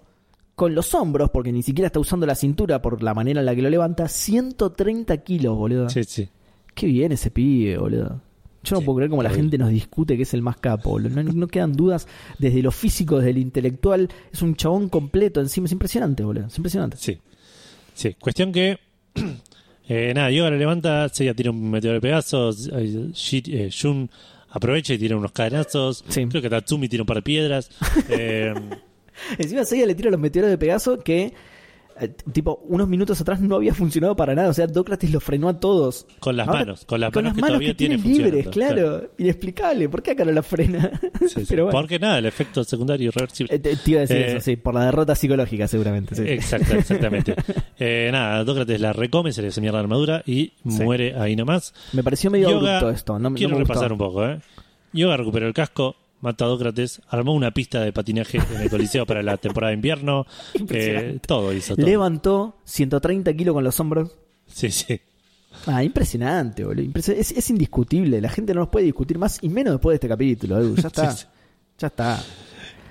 con 0.55 0.73
los 0.73 0.93
hombros, 0.95 1.31
porque 1.31 1.51
ni 1.51 1.63
siquiera 1.63 1.87
está 1.87 1.99
usando 1.99 2.25
la 2.25 2.35
cintura 2.35 2.81
por 2.81 3.03
la 3.03 3.13
manera 3.13 3.41
en 3.41 3.45
la 3.45 3.53
que 3.55 3.61
lo 3.61 3.69
levanta, 3.69 4.07
130 4.07 5.17
kilos, 5.17 5.57
boludo. 5.57 5.89
Sí, 5.89 6.05
sí. 6.05 6.29
Qué 6.73 6.87
bien 6.87 7.11
ese 7.11 7.29
pibe, 7.29 7.77
boludo. 7.77 8.21
Yo 8.65 8.75
no 8.75 8.79
Sí, 8.79 8.85
puedo 8.85 8.97
creer 8.97 9.09
cómo 9.09 9.23
la 9.23 9.29
gente 9.29 9.57
nos 9.57 9.69
discute 9.69 10.17
que 10.17 10.23
es 10.23 10.33
el 10.33 10.41
más 10.41 10.57
capo, 10.57 10.91
boludo. 10.91 11.23
No, 11.23 11.31
no 11.31 11.47
quedan 11.47 11.73
dudas 11.73 12.07
desde 12.39 12.61
lo 12.61 12.71
físico, 12.71 13.19
desde 13.19 13.33
lo 13.33 13.39
intelectual. 13.39 14.09
Es 14.33 14.41
un 14.41 14.55
chabón 14.55 14.89
completo 14.89 15.39
encima. 15.39 15.65
Es 15.65 15.71
impresionante, 15.71 16.23
boludo. 16.23 16.47
Es 16.47 16.57
impresionante. 16.57 16.97
Sí. 16.97 17.17
Sí. 17.93 18.15
Cuestión 18.19 18.51
que. 18.51 18.77
eh, 19.87 20.11
nada, 20.13 20.31
Yoga 20.31 20.51
la 20.51 20.57
levanta, 20.57 21.07
Seiya 21.09 21.33
tira 21.33 21.51
un 21.51 21.71
meteoro 21.71 21.95
de 21.95 22.01
pedazos, 22.01 22.69
eh, 22.73 23.11
eh, 23.47 23.69
Jun 23.71 24.09
aprovecha 24.49 24.93
y 24.93 24.97
tira 24.97 25.15
unos 25.15 25.31
cadenazos. 25.31 26.03
Sí. 26.09 26.25
Creo 26.25 26.41
que 26.41 26.49
Tatsumi 26.49 26.89
tira 26.89 27.03
un 27.03 27.07
par 27.07 27.17
de 27.17 27.23
piedras. 27.23 27.69
Eh, 28.09 28.53
Encima 29.37 29.63
Seiya 29.63 29.85
le 29.85 29.95
tira 29.95 30.11
los 30.11 30.19
meteoros 30.19 30.51
de 30.51 30.57
Pegaso 30.57 30.99
que, 30.99 31.33
eh, 31.99 32.09
tipo, 32.31 32.61
unos 32.67 32.87
minutos 32.87 33.19
atrás 33.21 33.39
no 33.41 33.55
había 33.55 33.73
funcionado 33.73 34.15
para 34.15 34.35
nada. 34.35 34.49
O 34.49 34.53
sea, 34.53 34.67
Dócrates 34.67 35.11
los 35.11 35.23
frenó 35.23 35.49
a 35.49 35.59
todos. 35.59 36.05
con 36.19 36.35
las 36.37 36.47
Ahora- 36.47 36.59
manos, 36.61 36.85
con 36.85 36.99
las 36.99 37.13
manos 37.13 37.33
que 37.35 37.41
todavía 37.41 37.67
que 37.69 37.73
tiene 37.75 37.97
tiene 37.97 38.17
libres, 38.17 38.43
funcionando, 38.45 38.81
claro. 38.81 39.09
Inexplicable. 39.17 39.89
¿Por 39.89 40.03
qué 40.03 40.11
acá 40.11 40.25
no 40.25 40.31
la 40.31 40.43
frena? 40.43 40.91
Sí, 41.27 41.45
sí. 41.45 41.55
Bueno. 41.55 41.69
Porque 41.71 41.99
nada, 41.99 42.17
el 42.19 42.25
efecto 42.25 42.63
secundario 42.63 43.07
irreversible. 43.09 43.55
Eh, 43.55 43.59
te, 43.59 43.75
te 43.75 43.91
iba 43.91 43.99
a 43.99 44.01
decir 44.01 44.17
Eh, 44.17 44.31
eso, 44.31 44.41
sí. 44.41 44.55
Por 44.55 44.73
la 44.73 44.85
derrota 44.85 45.15
psicológica, 45.15 45.67
seguramente. 45.67 46.15
sí. 46.15 46.23
Exacto, 46.27 46.75
exactamente. 46.75 47.35
Eh, 47.77 48.09
nada, 48.11 48.43
Dócrates 48.45 48.79
la 48.79 48.93
recome, 48.93 49.33
se 49.33 49.41
le 49.41 49.49
hace 49.49 49.59
mierda 49.59 49.77
la 49.79 49.83
armadura 49.83 50.23
y 50.25 50.53
muere 50.63 51.13
ahí 51.19 51.35
nomás. 51.35 51.73
Me 51.91 52.03
pareció 52.03 52.31
medio 52.31 52.49
Yoga, 52.49 52.77
abrupto 52.77 52.95
esto. 52.95 53.19
No, 53.19 53.33
quiero 53.33 53.49
no 53.51 53.55
me 53.57 53.61
gustó. 53.63 53.73
repasar 53.73 53.91
un 53.91 53.97
poco, 53.97 54.25
¿eh? 54.25 54.39
Yoga 54.93 55.17
recuperó 55.17 55.45
el 55.47 55.53
casco, 55.53 55.95
mata 56.25 56.45
a 56.45 56.47
Dócrates, 56.49 57.01
armó 57.07 57.33
una 57.33 57.51
pista 57.51 57.79
de 57.81 57.93
patinaje 57.93 58.37
en 58.53 58.61
el 58.61 58.69
Coliseo 58.69 59.05
para 59.05 59.23
la 59.23 59.37
temporada 59.37 59.69
de 59.69 59.75
invierno. 59.75 60.25
eh, 60.53 60.57
Impresionante. 60.59 61.19
todo 61.27 61.53
hizo 61.53 61.75
todo. 61.75 61.85
Levantó 61.85 62.57
130 62.65 63.33
kilos 63.33 63.53
con 63.53 63.63
los 63.63 63.79
hombros. 63.79 64.11
Sí, 64.47 64.69
sí. 64.71 64.99
Ah, 65.67 65.83
impresionante, 65.83 66.65
boludo. 66.65 66.83
Impresi- 66.85 67.15
Es, 67.17 67.31
es 67.31 67.49
indiscutible. 67.49 68.19
La 68.19 68.29
gente 68.29 68.53
no 68.53 68.59
nos 68.61 68.69
puede 68.69 68.85
discutir 68.85 69.17
más 69.17 69.39
y 69.41 69.47
menos 69.49 69.73
después 69.75 69.93
de 69.93 69.95
este 69.95 70.07
capítulo, 70.09 70.57
Edu. 70.59 70.75
Ya 70.75 70.87
está. 70.89 71.11
Sí, 71.11 71.17
sí. 71.21 71.27
Ya 71.77 71.87
está. 71.87 72.23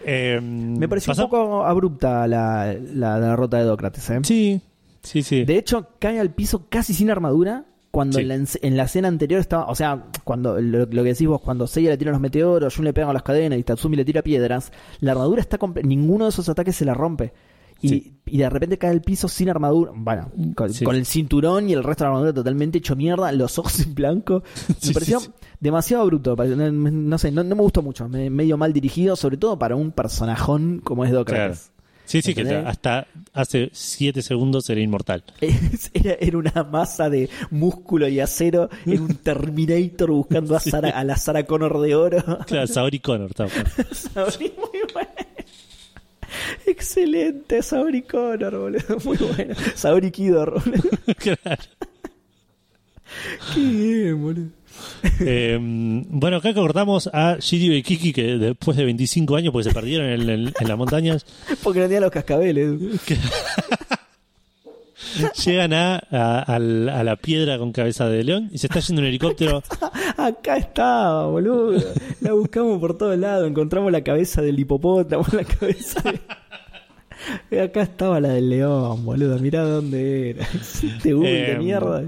Eh, 0.06 0.40
Me 0.40 0.89
pareció 0.89 1.12
un 1.12 1.19
poco 1.19 1.65
abrupta 1.65 2.27
la, 2.27 2.74
la 2.94 3.20
derrota 3.20 3.59
de 3.59 3.65
Dócrates. 3.65 4.09
¿eh? 4.11 4.20
Sí, 4.23 4.61
sí, 5.02 5.23
sí. 5.23 5.44
De 5.44 5.56
hecho, 5.59 5.89
cae 5.98 6.19
al 6.20 6.31
piso 6.35 6.66
casi 6.69 6.94
sin 6.94 7.11
armadura. 7.11 7.65
Cuando 7.94 8.18
Sí. 8.18 8.22
en, 8.22 8.28
la, 8.28 8.34
en- 8.34 8.76
la 8.76 8.82
escena 8.82 9.08
anterior 9.08 9.40
estaba. 9.40 9.66
O 9.68 9.74
sea, 9.74 10.06
cuando 10.24 10.60
lo, 10.60 10.80
lo 10.80 11.02
que 11.02 11.08
decís 11.10 11.26
vos, 11.28 11.40
cuando 11.40 11.66
Seiya 11.66 11.90
le 11.90 11.96
tira 11.96 12.10
los 12.10 12.20
meteoros, 12.20 12.74
Jun 12.74 12.84
le 12.84 12.92
pega 12.92 13.06
con 13.06 13.14
las 13.14 13.22
cadenas 13.22 13.58
y 13.58 13.62
Tatsumi 13.62 13.96
le 13.96 14.04
tira 14.04 14.20
piedras, 14.22 14.72
la 15.00 15.12
armadura 15.12 15.40
está. 15.40 15.58
Ninguno 15.82 16.24
de 16.24 16.30
esos 16.30 16.48
ataques 16.48 16.74
se 16.76 16.84
la 16.84 16.92
rompe. 16.94 17.32
Y, 17.80 17.88
Sí. 17.88 18.14
y 18.26 18.38
de 18.38 18.48
repente 18.48 18.78
cae 18.78 18.90
al 18.90 19.02
piso 19.02 19.28
sin 19.28 19.50
armadura. 19.50 19.92
Bueno, 19.94 20.30
con, 20.54 20.72
Sí. 20.72 20.84
con 20.84 20.96
el 20.96 21.04
cinturón 21.04 21.68
y 21.68 21.74
el 21.74 21.82
resto 21.84 22.04
de 22.04 22.06
la 22.06 22.10
armadura 22.12 22.32
totalmente 22.32 22.78
hecho 22.78 22.96
mierda, 22.96 23.30
los 23.32 23.58
ojos 23.58 23.78
en 23.80 23.94
blanco. 23.94 24.42
Me 24.86 24.92
pareció 24.92 25.20
demasiado 25.60 26.06
bruto. 26.06 26.34
No, 26.36 26.70
no 26.72 27.18
sé, 27.18 27.30
no, 27.30 27.44
no 27.44 27.54
me 27.56 27.62
gustó 27.62 27.82
mucho. 27.82 28.08
Me- 28.08 28.30
medio 28.30 28.56
mal 28.56 28.72
dirigido, 28.72 29.16
sobre 29.16 29.36
todo 29.36 29.58
para 29.58 29.76
un 29.76 29.90
personajón 29.92 30.80
como 30.82 31.04
es 31.04 31.12
Dócrates. 31.12 31.72
Sí, 32.06 32.20
sí, 32.20 32.35
que 32.35 32.43
hasta 32.55 33.06
hace 33.32 33.70
7 33.72 34.20
segundos 34.22 34.68
era 34.68 34.81
inmortal. 34.81 35.24
Era, 35.94 36.16
era 36.20 36.39
una 36.39 36.62
masa 36.64 37.09
de 37.09 37.31
músculo 37.51 38.06
y 38.09 38.20
acero, 38.20 38.68
era 38.86 39.01
un 39.01 39.14
Terminator 39.16 40.10
buscando 40.10 40.55
a, 40.55 40.60
Sarah- 40.60 40.90
a 40.90 41.02
la 41.05 41.16
Sarah 41.16 41.44
Connor 41.44 41.81
de 41.81 41.94
oro. 41.94 42.18
Claro, 42.47 42.66
Saori 42.66 42.98
Connor. 43.01 43.31
estaba 43.31 43.48
bueno. 43.51 43.70
Sabri, 43.93 44.52
muy 44.56 44.81
bueno. 44.93 45.09
Excelente, 46.66 47.62
Sabri 47.62 48.02
Connor, 48.02 48.59
boludo. 48.59 48.98
Muy 49.05 49.16
bueno. 49.16 49.55
Sabri 49.74 50.10
Kidor, 50.10 50.62
boludo. 50.62 50.90
Claro. 51.18 51.62
Qué 53.55 53.60
bien, 53.60 54.20
boludo. 54.22 54.48
Eh, 55.20 55.59
bueno, 55.60 56.38
acá 56.38 56.55
cortamos 56.55 57.09
a 57.12 57.36
Shiryu 57.38 57.74
y 57.74 57.82
Kiki 57.82 58.12
que 58.12 58.38
después 58.38 58.76
de 58.76 58.84
25 58.84 59.36
años, 59.36 59.52
porque 59.52 59.68
se 59.68 59.74
perdieron 59.74 60.09
en, 60.09 60.30
en- 60.30 60.52
en 60.59 60.68
las 60.68 60.78
montañas, 60.78 61.26
Porque 61.62 61.80
no 61.80 61.86
tenía 61.86 62.01
los 62.01 62.10
cascabeles. 62.10 62.80
llegan 65.44 65.72
a, 65.72 65.96
a- 66.10 66.40
al- 66.42 66.88
a 66.88 67.05
la 67.05 67.16
piedra 67.16 67.59
con 67.59 67.72
cabeza 67.72 68.09
de 68.09 68.24
león 68.24 68.48
y 68.52 68.59
se 68.59 68.66
está 68.66 68.80
yendo 68.80 69.02
un 69.02 69.09
helicóptero. 69.09 69.62
Acá 70.16 70.56
estaba, 70.56 71.26
boludo. 71.26 71.80
La 72.20 72.32
buscamos 72.32 72.80
por 72.80 72.96
todos 72.96 73.18
lados. 73.18 73.48
Encontramos 73.48 73.92
la 73.92 74.02
cabeza 74.02 74.42
del 74.42 74.59
hipopótamo, 74.59 75.24
la 75.32 75.44
cabeza 75.44 76.02
de... 77.51 77.60
Acá 77.60 77.82
estaba 77.82 78.20
la 78.20 78.30
del 78.30 78.51
león, 78.51 79.05
boludo. 79.05 79.38
Mirá 79.38 79.62
dónde 79.62 80.30
era. 80.30 80.48
Este 80.55 81.12
Google 81.12 81.30
de 81.30 81.52
Eh, 81.52 81.59
mierda. 81.59 82.02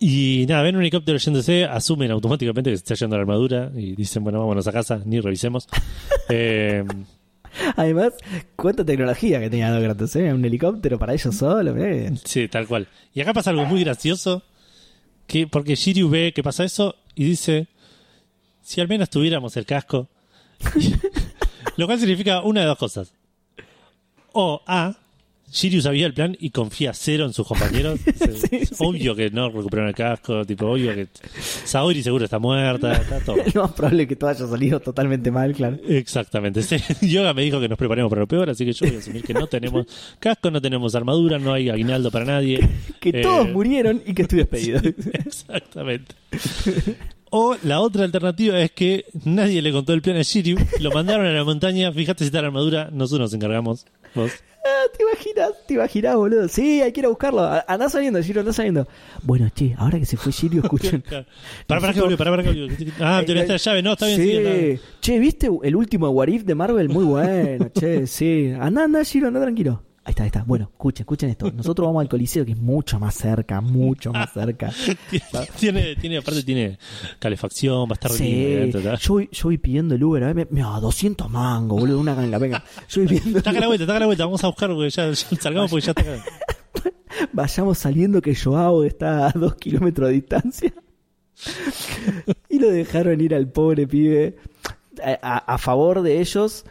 Y 0.00 0.46
nada, 0.48 0.62
ven 0.62 0.76
un 0.76 0.82
helicóptero 0.82 1.18
yéndose, 1.18 1.64
asumen 1.64 2.10
automáticamente 2.10 2.70
que 2.70 2.76
se 2.76 2.82
está 2.82 2.94
yendo 2.94 3.16
la 3.16 3.22
armadura 3.22 3.70
y 3.74 3.96
dicen, 3.96 4.22
bueno, 4.22 4.38
vámonos 4.38 4.66
a 4.66 4.72
casa, 4.72 5.00
ni 5.04 5.20
revisemos. 5.20 5.68
Eh, 6.30 6.84
Además, 7.76 8.12
cuánta 8.56 8.84
tecnología 8.84 9.40
que 9.40 9.50
tenía 9.50 9.78
Kratos, 9.80 10.14
¿eh? 10.16 10.32
Un 10.32 10.44
helicóptero 10.44 10.98
para 10.98 11.14
ellos 11.14 11.34
solos, 11.34 11.76
¿eh? 11.78 12.12
Sí, 12.24 12.48
tal 12.48 12.66
cual. 12.66 12.88
Y 13.14 13.20
acá 13.20 13.32
pasa 13.32 13.50
algo 13.50 13.64
muy 13.64 13.82
gracioso, 13.82 14.42
que 15.26 15.46
porque 15.46 15.74
Shiryu 15.74 16.08
ve 16.08 16.32
que 16.34 16.42
pasa 16.42 16.64
eso 16.64 16.96
y 17.14 17.24
dice, 17.24 17.68
si 18.62 18.80
al 18.80 18.88
menos 18.88 19.10
tuviéramos 19.10 19.56
el 19.56 19.66
casco, 19.66 20.08
lo 21.76 21.86
cual 21.86 21.98
significa 21.98 22.42
una 22.42 22.60
de 22.60 22.66
dos 22.66 22.78
cosas. 22.78 23.12
O 24.32 24.62
A, 24.66 24.94
Shiryu 25.50 25.80
sabía 25.80 26.06
el 26.06 26.14
plan 26.14 26.36
y 26.38 26.50
confía 26.50 26.92
cero 26.92 27.24
en 27.24 27.32
sus 27.32 27.46
compañeros. 27.46 27.98
Sí, 28.18 28.66
sí. 28.66 28.74
Obvio 28.78 29.14
que 29.14 29.30
no 29.30 29.48
recuperaron 29.48 29.88
el 29.88 29.94
casco, 29.94 30.44
tipo, 30.44 30.66
obvio 30.66 30.94
que 30.94 31.08
Saori 31.64 32.02
seguro 32.02 32.24
está 32.24 32.38
muerta, 32.38 32.92
está 32.92 33.20
todo. 33.20 33.36
Lo 33.54 33.62
más 33.62 33.72
probable 33.72 34.02
es 34.04 34.08
que 34.08 34.16
todo 34.16 34.30
haya 34.30 34.46
salido 34.46 34.80
totalmente 34.80 35.30
mal, 35.30 35.54
claro. 35.54 35.78
Exactamente. 35.88 36.62
Sí, 36.62 36.76
Yoga 37.08 37.32
me 37.34 37.42
dijo 37.42 37.60
que 37.60 37.68
nos 37.68 37.78
preparemos 37.78 38.10
para 38.10 38.20
lo 38.22 38.26
peor, 38.28 38.50
así 38.50 38.64
que 38.64 38.72
yo 38.72 38.86
voy 38.86 38.96
a 38.96 38.98
asumir 38.98 39.22
que 39.22 39.34
no 39.34 39.46
tenemos 39.46 39.86
casco, 40.20 40.50
no 40.50 40.60
tenemos 40.60 40.94
armadura, 40.94 41.38
no 41.38 41.52
hay 41.52 41.70
aguinaldo 41.70 42.10
para 42.10 42.24
nadie. 42.24 42.60
Que 43.00 43.10
Eh, 43.10 43.22
todos 43.22 43.48
murieron 43.50 44.02
y 44.06 44.14
que 44.14 44.22
estoy 44.22 44.38
despedido. 44.38 44.80
Exactamente. 45.12 46.14
O 47.30 47.56
la 47.62 47.80
otra 47.80 48.04
alternativa 48.04 48.58
es 48.60 48.70
que 48.72 49.04
nadie 49.24 49.60
le 49.62 49.70
contó 49.72 49.92
el 49.92 50.00
plan 50.02 50.16
a 50.16 50.22
Shiryu, 50.22 50.56
lo 50.80 50.90
mandaron 50.90 51.26
a 51.26 51.30
la 51.32 51.44
montaña, 51.44 51.92
fíjate 51.92 52.24
si 52.24 52.28
está 52.28 52.40
la 52.40 52.48
armadura, 52.48 52.88
nosotros 52.92 53.30
nos 53.30 53.34
encargamos. 53.34 53.86
Vos. 54.14 54.32
Ah, 54.64 54.84
¿Te 54.96 55.02
imaginas? 55.02 55.66
¿Te 55.66 55.74
imaginas, 55.74 56.16
boludo? 56.16 56.48
Sí, 56.48 56.82
hay 56.82 56.92
que 56.92 57.00
ir 57.00 57.06
a 57.06 57.08
buscarlo. 57.08 57.40
Andá 57.66 57.88
saliendo, 57.88 58.22
Giro, 58.22 58.40
andá 58.40 58.52
saliendo. 58.52 58.86
Bueno, 59.22 59.48
che, 59.54 59.74
ahora 59.78 59.98
que 59.98 60.06
se 60.06 60.16
fue 60.16 60.32
Giro, 60.32 60.62
escuchen. 60.62 61.02
Para, 61.66 61.80
para 61.80 61.92
que 61.94 62.00
volvió, 62.00 62.18
para, 62.18 62.30
para 62.30 62.42
que 62.42 62.48
volvió. 62.48 62.68
Ah, 63.00 63.22
te 63.24 63.32
olvidaste 63.32 63.52
la 63.52 63.58
llave, 63.58 63.82
no, 63.82 63.92
está 63.92 64.06
bien, 64.06 64.20
sí. 64.20 64.76
Sí. 64.76 64.82
Che, 65.00 65.18
¿viste 65.18 65.48
el 65.62 65.76
último 65.76 66.10
What 66.10 66.28
If 66.28 66.44
de 66.44 66.54
Marvel? 66.54 66.88
Muy 66.88 67.04
bueno, 67.06 67.70
che, 67.72 68.06
sí. 68.06 68.52
Andá, 68.60 68.84
andá, 68.84 69.04
Giro, 69.04 69.28
andá 69.28 69.40
tranquilo. 69.40 69.82
Ahí 70.08 70.12
está, 70.12 70.22
ahí 70.22 70.28
está. 70.28 70.42
Bueno, 70.44 70.70
escuchen, 70.72 71.02
escuchen 71.02 71.28
esto. 71.28 71.52
Nosotros 71.52 71.86
vamos 71.86 72.00
al 72.00 72.08
Coliseo, 72.08 72.42
que 72.46 72.52
es 72.52 72.58
mucho 72.58 72.98
más 72.98 73.14
cerca, 73.14 73.60
mucho 73.60 74.10
más 74.10 74.32
cerca. 74.32 74.72
Tiene, 75.60 75.96
tiene, 75.96 76.16
aparte 76.16 76.42
tiene 76.44 76.78
calefacción, 77.18 77.82
va 77.86 77.90
a 77.90 77.94
estar 77.94 78.10
Sí, 78.12 78.70
yo, 79.02 79.12
voy- 79.12 79.28
yo 79.30 79.42
voy 79.44 79.58
pidiendo 79.58 79.94
el 79.94 80.02
Uber, 80.02 80.24
a 80.24 80.32
ver, 80.32 80.48
me, 80.50 80.62
me- 80.62 80.62
200 80.80 81.28
mangos, 81.28 81.78
boludo, 81.80 82.00
una 82.00 82.14
ganga, 82.14 82.38
venga. 82.38 82.64
Yo 82.88 83.02
voy 83.02 83.08
pidiendo, 83.18 83.42
Taca 83.42 83.60
la 83.60 83.66
vuelta, 83.66 83.86
taca 83.86 83.98
la 84.00 84.06
vuelta, 84.06 84.24
vamos 84.24 84.42
a 84.42 84.46
buscar 84.46 84.70
porque 84.70 84.88
ya, 84.88 85.10
ya 85.10 85.14
salgamos 85.40 85.70
porque 85.70 85.84
ya 85.84 85.90
está 85.92 86.00
acá. 86.00 86.24
vayamos 87.34 87.76
saliendo 87.76 88.22
que 88.22 88.34
Joao 88.34 88.84
está 88.84 89.26
a 89.28 89.32
dos 89.32 89.56
kilómetros 89.56 90.08
de 90.08 90.14
distancia. 90.14 90.72
y 92.48 92.58
lo 92.58 92.70
dejaron 92.70 93.20
ir 93.20 93.34
al 93.34 93.46
pobre 93.52 93.86
pibe. 93.86 94.36
A, 95.04 95.18
a- 95.36 95.54
a 95.54 95.58
favor 95.58 96.00
de 96.00 96.20
ellos, 96.22 96.64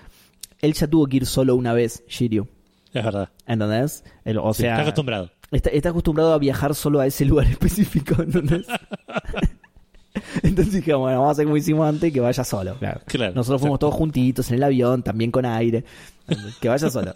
él 0.60 0.74
ya 0.74 0.88
tuvo 0.88 1.06
que 1.06 1.18
ir 1.18 1.26
solo 1.28 1.56
una 1.56 1.74
vez, 1.74 2.04
Shiryu. 2.08 2.48
Es 2.94 3.04
verdad. 3.04 3.30
¿Entendés? 3.46 4.04
El- 4.26 4.38
o 4.40 4.54
Sí, 4.54 4.64
sea, 4.64 4.72
está 4.72 4.82
acostumbrado. 4.84 5.32
está, 5.52 5.70
está 5.70 5.90
acostumbrado 5.90 6.34
a 6.34 6.38
viajar 6.38 6.74
solo 6.76 7.00
a 7.00 7.06
ese 7.08 7.26
lugar 7.26 7.46
específico, 7.52 8.22
¿entendés? 8.22 8.66
Entonces 10.42 10.74
dijimos, 10.74 11.02
bueno, 11.02 11.20
vamos 11.20 11.30
a 11.30 11.32
hacer 11.34 11.46
como 11.46 11.58
hicimos 11.58 11.88
antes, 11.88 12.12
que 12.12 12.20
vaya 12.20 12.44
solo. 12.44 12.76
claro. 12.80 13.02
Claro, 13.06 13.34
Nosotros 13.36 13.62
fuimos 13.62 13.78
todos 13.80 13.94
juntitos 13.94 14.50
en 14.50 14.56
el 14.56 14.64
avión, 14.64 15.04
también 15.04 15.32
con 15.32 15.46
aire. 15.46 15.84
Que 16.60 16.68
vaya 16.70 16.90
solo. 16.90 17.14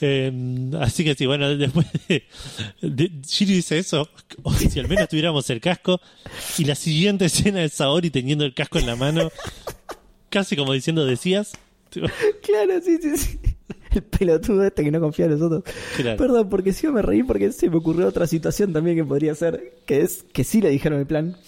Eh, 0.00 0.70
así 0.80 1.04
que 1.04 1.14
sí, 1.14 1.26
bueno, 1.26 1.56
después 1.56 1.86
de, 2.08 2.24
de- 2.82 3.10
dice 3.40 3.78
eso, 3.78 4.08
o 4.42 4.52
si 4.52 4.78
al 4.78 4.86
menos 4.88 5.08
tuviéramos 5.08 5.48
el 5.50 5.60
casco, 5.60 6.00
y 6.58 6.64
la 6.64 6.74
siguiente 6.74 7.24
escena 7.24 7.62
es 7.64 7.72
Saori 7.74 8.10
teniendo 8.10 8.44
el 8.44 8.54
casco 8.54 8.78
en 8.78 8.86
la 8.86 8.94
mano, 8.96 9.30
casi 10.28 10.56
como 10.56 10.72
diciendo 10.72 11.04
decías. 11.04 11.52
Claro, 12.42 12.80
sí, 12.82 12.98
sí, 13.00 13.16
sí. 13.16 13.38
El 13.92 14.02
pelotudo 14.02 14.64
este 14.64 14.84
que 14.84 14.90
no 14.90 15.00
confía 15.00 15.24
en 15.24 15.32
nosotros. 15.32 15.62
Claro. 15.96 16.18
Perdón, 16.18 16.48
porque 16.50 16.72
sí 16.72 16.86
me 16.88 17.00
reí 17.00 17.22
porque 17.22 17.50
se 17.52 17.70
me 17.70 17.76
ocurrió 17.76 18.06
otra 18.06 18.26
situación 18.26 18.72
también 18.72 18.96
que 18.96 19.04
podría 19.04 19.34
ser, 19.34 19.78
que 19.86 20.02
es 20.02 20.24
que 20.32 20.44
sí 20.44 20.60
le 20.60 20.70
dijeron 20.70 21.00
el 21.00 21.06
plan. 21.06 21.36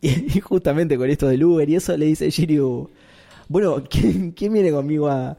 Y, 0.00 0.38
y 0.38 0.40
justamente 0.40 0.96
con 0.96 1.10
esto 1.10 1.26
del 1.26 1.42
Uber 1.42 1.68
y 1.68 1.74
eso 1.74 1.96
le 1.96 2.06
dice 2.06 2.30
Shiryu, 2.30 2.88
bueno, 3.48 3.82
¿quién, 3.90 4.30
quién 4.30 4.52
viene 4.52 4.70
conmigo 4.70 5.08
a, 5.08 5.36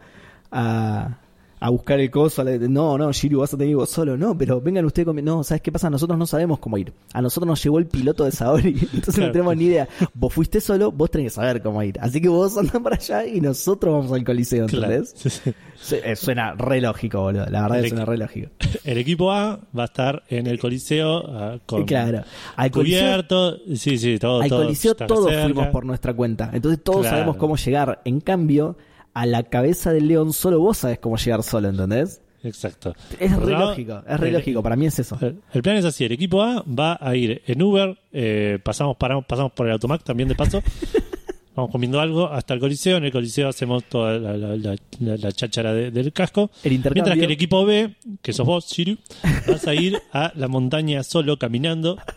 a, 0.51 1.17
a 1.61 1.69
buscar 1.69 1.99
el 1.99 2.09
coso? 2.09 2.43
No, 2.43 2.97
no, 2.97 3.11
Shiryu, 3.11 3.39
vas 3.39 3.53
a 3.53 3.57
tener 3.57 3.67
que 3.67 3.71
ir 3.71 3.75
vos 3.77 3.89
solo. 3.89 4.15
No, 4.17 4.37
pero 4.37 4.61
vengan 4.61 4.85
ustedes 4.85 5.05
conmigo. 5.05 5.25
No, 5.25 5.43
¿sabes 5.43 5.61
qué 5.61 5.71
pasa? 5.71 5.89
Nosotros 5.89 6.17
no 6.17 6.25
sabemos 6.25 6.59
cómo 6.59 6.77
ir. 6.77 6.93
A 7.13 7.21
nosotros 7.21 7.47
nos 7.47 7.63
llevó 7.63 7.79
el 7.79 7.87
piloto 7.87 8.23
de 8.25 8.31
Saori. 8.31 8.69
Entonces 8.93 9.15
Claro. 9.15 9.27
no 9.27 9.33
tenemos 9.33 9.57
ni 9.57 9.65
idea. 9.65 9.87
Vos 10.13 10.33
fuiste 10.33 10.61
solo, 10.61 10.91
vos 10.91 11.11
tenés 11.11 11.25
que 11.27 11.35
saber 11.35 11.61
cómo 11.61 11.83
ir. 11.83 11.97
Así 11.99 12.21
que 12.21 12.29
vos 12.29 12.57
andás 12.57 12.81
para 12.81 12.95
allá 12.95 13.25
y 13.25 13.41
nosotros 13.41 13.93
vamos 13.93 14.11
al 14.11 14.23
coliseo, 14.23 14.67
claro. 14.67 14.85
¿entendés? 14.93 15.13
Sí, 15.17 15.29
sí. 15.29 15.53
Su- 15.79 15.95
eh, 15.95 16.15
Suena 16.15 16.53
re 16.53 16.81
lógico, 16.81 17.21
boludo. 17.21 17.45
La 17.47 17.63
verdad 17.63 17.77
El 17.79 17.83
que 17.83 17.89
suena 17.89 18.05
re 18.05 18.17
lógico. 18.17 18.49
El 18.83 18.97
equipo 18.97 19.31
A 19.31 19.59
va 19.77 19.83
a 19.83 19.85
estar 19.85 20.23
en 20.29 20.47
el 20.47 20.59
Coliseo 20.59 21.23
ah, 21.27 21.57
con 21.65 21.83
Claro. 21.85 22.23
Al 22.55 22.71
coliseo, 22.71 23.01
cubierto. 23.01 23.57
Sí, 23.75 23.97
sí, 23.97 24.17
todo. 24.19 24.41
al 24.41 24.49
coliseo 24.49 24.95
todos 24.95 25.33
fuimos 25.43 25.67
por 25.67 25.85
nuestra 25.85 26.13
cuenta. 26.13 26.49
Entonces 26.53 26.81
todos 26.83 27.01
Claro. 27.01 27.15
sabemos 27.17 27.35
cómo 27.37 27.55
llegar. 27.57 28.01
En 28.05 28.19
cambio, 28.21 28.77
a 29.13 29.25
la 29.25 29.43
cabeza 29.43 29.91
del 29.93 30.07
león 30.07 30.33
solo 30.33 30.59
vos 30.59 30.77
sabés 30.79 30.99
cómo 30.99 31.17
llegar 31.17 31.43
solo, 31.43 31.69
¿entendés? 31.69 32.21
Exacto. 32.43 32.93
Es 33.19 33.35
re 33.35 33.51
lógico. 33.51 34.01
Es 34.07 34.19
re 34.19 34.27
el- 34.29 34.33
lógico. 34.35 34.63
Para 34.63 34.75
mí 34.77 34.85
es 34.85 34.97
eso. 34.99 35.17
El 35.21 35.41
el 35.53 35.61
plan 35.61 35.75
es 35.75 35.83
así, 35.85 36.05
el 36.05 36.11
equipo 36.13 36.41
A 36.41 36.63
va 36.63 36.97
a 37.01 37.15
ir 37.15 37.41
en 37.45 37.61
Uber, 37.61 37.97
eh, 38.13 38.59
pasamos, 38.63 38.95
paramos, 38.97 39.25
pasamos 39.25 39.51
por 39.51 39.67
el 39.67 39.73
Automac 39.73 40.03
también 40.03 40.29
de 40.29 40.35
paso, 40.35 40.61
vamos 41.55 41.69
comiendo 41.71 41.99
algo 41.99 42.27
hasta 42.29 42.53
el 42.53 42.61
Coliseo, 42.61 42.95
en 42.95 43.03
el 43.03 43.11
Coliseo 43.11 43.49
hacemos 43.49 43.83
toda 43.83 44.17
la, 44.17 44.37
la, 44.37 44.55
la- 44.55 44.75
la- 44.99 45.17
la 45.17 45.31
cháchara 45.33 45.73
de- 45.73 45.91
del 45.91 46.13
casco, 46.13 46.49
El 46.63 46.71
mientras 46.71 47.17
que 47.17 47.25
el 47.25 47.31
equipo 47.31 47.65
B, 47.65 47.95
que 48.21 48.31
sos 48.31 48.45
vos, 48.47 48.67
Shiryu, 48.71 48.97
vas 49.45 49.67
a 49.67 49.73
ir 49.75 49.99
a 50.13 50.31
la 50.35 50.47
montaña 50.47 51.03
solo 51.03 51.37
caminando, 51.37 51.97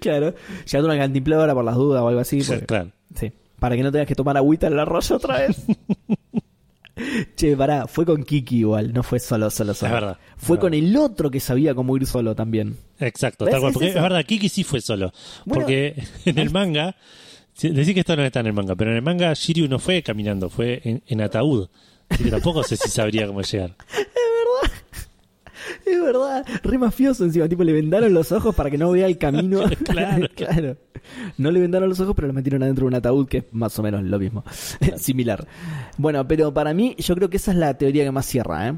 Claro. 0.00 0.34
Llevando 0.64 0.90
una 0.92 0.98
cantimplora 0.98 1.52
por 1.54 1.64
las 1.64 1.74
dudas 1.76 2.02
o 2.02 2.08
algo 2.08 2.20
así. 2.20 2.42
porque- 2.42 2.64
claro, 2.66 2.90
Sí. 3.14 3.32
Para 3.58 3.76
que 3.76 3.82
no 3.82 3.90
tengas 3.92 4.06
que 4.08 4.14
tomar 4.14 4.36
agüita 4.36 4.66
en 4.68 4.74
el 4.74 4.78
arroyo 4.80 5.16
otra 5.16 5.38
vez. 5.40 5.56
che, 7.36 7.56
pará, 7.56 7.86
fue 7.86 8.04
con 8.04 8.24
Kiki 8.24 8.58
igual, 8.58 8.92
no 8.92 9.02
fue 9.02 9.20
solo, 9.20 9.50
solo, 9.50 9.74
solo. 9.74 9.88
Es 9.94 10.00
verdad, 10.00 10.18
Fue 10.36 10.56
es 10.56 10.60
con 10.60 10.70
verdad. 10.72 10.88
el 10.88 10.96
otro 10.96 11.30
que 11.30 11.40
sabía 11.40 11.74
cómo 11.74 11.96
ir 11.96 12.06
solo 12.06 12.34
también. 12.34 12.76
exacto, 12.98 13.44
tal 13.46 13.60
cual, 13.60 13.70
Es 13.70 13.74
porque 13.74 13.88
es 13.88 13.94
verdad, 13.94 14.24
Kiki 14.24 14.48
sí 14.48 14.64
fue 14.64 14.80
solo, 14.80 15.12
Bueno. 15.44 15.62
porque 15.64 16.02
en 16.24 16.38
el 16.38 16.50
manga, 16.50 16.96
decís 17.60 17.94
que 17.94 18.00
esto 18.00 18.16
no 18.16 18.24
está 18.24 18.40
en 18.40 18.46
el 18.48 18.52
manga, 18.52 18.74
pero 18.74 18.90
en 18.90 18.96
el 18.96 19.02
manga 19.02 19.32
Shiryu 19.34 19.68
no 19.68 19.78
fue 19.78 20.02
caminando, 20.02 20.50
fue 20.50 20.80
en, 20.84 21.02
en 21.06 21.20
ataúd, 21.20 21.68
así 22.08 22.24
que 22.24 22.30
tampoco 22.30 22.62
sé 22.64 22.76
si 22.76 22.88
sabría 22.88 23.26
cómo 23.26 23.42
llegar. 23.42 23.76
Es 25.90 26.02
verdad, 26.02 26.44
re 26.62 26.78
mafioso 26.78 27.24
encima, 27.24 27.48
tipo 27.48 27.64
le 27.64 27.72
vendaron 27.72 28.12
los 28.12 28.30
ojos 28.32 28.54
para 28.54 28.70
que 28.70 28.78
no 28.78 28.90
vea 28.90 29.06
el 29.06 29.18
camino. 29.18 29.62
Claro. 29.84 30.26
claro. 30.34 30.76
No 31.38 31.50
le 31.50 31.60
vendaron 31.60 31.88
los 31.88 31.98
ojos, 32.00 32.14
pero 32.14 32.28
lo 32.28 32.34
metieron 32.34 32.62
adentro 32.62 32.84
de 32.84 32.88
un 32.88 32.94
ataúd, 32.94 33.26
que 33.26 33.38
es 33.38 33.44
más 33.52 33.78
o 33.78 33.82
menos 33.82 34.02
lo 34.02 34.18
mismo. 34.18 34.44
Similar. 34.96 35.46
Bueno, 35.96 36.26
pero 36.28 36.52
para 36.52 36.74
mí, 36.74 36.94
yo 36.98 37.14
creo 37.14 37.30
que 37.30 37.36
esa 37.38 37.52
es 37.52 37.56
la 37.56 37.74
teoría 37.78 38.04
que 38.04 38.10
más 38.10 38.26
cierra, 38.26 38.68
¿eh? 38.68 38.74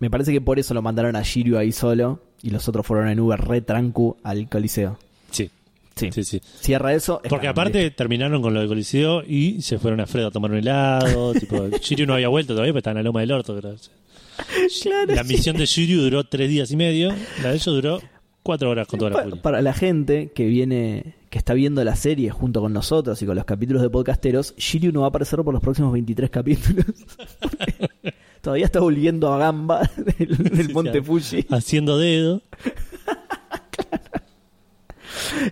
Me 0.00 0.10
parece 0.10 0.32
que 0.32 0.40
por 0.40 0.58
eso 0.58 0.74
lo 0.74 0.82
mandaron 0.82 1.16
a 1.16 1.22
Shiryu 1.22 1.56
ahí 1.58 1.72
solo 1.72 2.20
y 2.42 2.50
los 2.50 2.68
otros 2.68 2.86
fueron 2.86 3.08
en 3.08 3.20
Uber 3.20 3.40
re 3.40 3.60
trancu 3.60 4.16
al 4.22 4.48
Coliseo. 4.48 4.98
Sí, 5.30 5.50
Sí. 5.96 6.10
sí, 6.12 6.24
sí. 6.24 6.40
Cierra 6.60 6.92
eso. 6.94 7.20
Porque 7.28 7.46
aparte 7.48 7.90
terminaron 7.92 8.42
con 8.42 8.52
lo 8.52 8.60
del 8.60 8.68
Coliseo 8.68 9.22
y 9.22 9.62
se 9.62 9.78
fueron 9.78 10.00
a 10.00 10.06
Fredo 10.06 10.28
a 10.28 10.30
tomar 10.30 10.50
un 10.50 10.58
helado. 10.58 11.32
tipo, 11.34 11.68
Shiryu 11.68 12.06
no 12.06 12.14
había 12.14 12.28
vuelto 12.28 12.52
todavía, 12.54 12.72
pero 12.72 12.78
estaba 12.80 12.92
en 12.92 13.04
la 13.04 13.08
loma 13.08 13.20
del 13.20 13.32
orto. 13.32 13.56
creo. 13.58 13.76
Claro, 14.82 15.14
La 15.14 15.24
sí. 15.24 15.32
misión 15.34 15.56
de 15.56 15.66
Shiryu 15.66 16.00
duró 16.02 16.24
tres 16.24 16.48
días 16.48 16.70
y 16.70 16.76
medio, 16.76 17.10
la 17.42 17.50
de 17.50 17.54
ellos 17.54 17.64
duró 17.66 18.00
cuatro 18.42 18.70
horas 18.70 18.86
con 18.86 18.98
toda 18.98 19.10
la 19.10 19.22
furia. 19.22 19.42
para 19.42 19.62
la 19.62 19.72
gente 19.72 20.32
que 20.34 20.46
viene, 20.46 21.14
que 21.30 21.38
está 21.38 21.54
viendo 21.54 21.82
la 21.84 21.96
serie 21.96 22.30
junto 22.30 22.60
con 22.60 22.72
nosotros 22.72 23.20
y 23.22 23.26
con 23.26 23.36
los 23.36 23.44
capítulos 23.44 23.82
de 23.82 23.90
podcasteros, 23.90 24.54
Shiryu 24.56 24.92
no 24.92 25.00
va 25.00 25.06
a 25.06 25.08
aparecer 25.10 25.40
por 25.42 25.54
los 25.54 25.62
próximos 25.62 25.92
23 25.92 26.30
capítulos. 26.30 26.84
Todavía 28.42 28.66
está 28.66 28.80
volviendo 28.80 29.32
a 29.32 29.38
Gamba 29.38 29.88
del, 29.96 30.36
del 30.36 30.66
Sí, 30.66 30.72
Monte 30.74 30.98
sí, 30.98 31.00
Fuji. 31.00 31.46
Haciendo 31.50 31.96
dedo. 31.96 32.42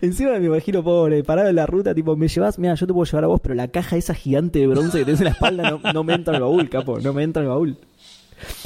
Encima 0.01 0.39
me 0.39 0.47
imagino, 0.47 0.83
pobre, 0.83 1.23
parado 1.25 1.49
en 1.49 1.57
la 1.57 1.67
ruta, 1.67 1.95
tipo, 1.95 2.17
me 2.17 2.29
llevas, 2.29 2.59
mira, 2.59 2.75
yo 2.75 2.87
te 2.87 2.93
puedo 2.93 3.05
llevar 3.05 3.25
a 3.25 3.27
vos, 3.29 3.41
pero 3.41 3.55
la 3.55 3.69
caja 3.69 3.97
esa 3.97 4.15
gigante 4.15 4.59
de 4.59 4.67
bronce 4.67 4.99
que 4.99 5.05
tenés 5.05 5.21
en 5.21 5.25
la 5.27 5.31
espalda 5.31 5.71
no, 5.71 5.93
no 5.93 6.05
me 6.05 6.15
entra 6.15 6.33
en 6.33 6.37
el 6.37 6.43
baúl, 6.43 6.69
capo, 6.69 6.99
no 7.01 7.13
me 7.13 7.23
entra 7.23 7.43
en 7.43 7.49
el 7.49 7.51
baúl. 7.55 7.79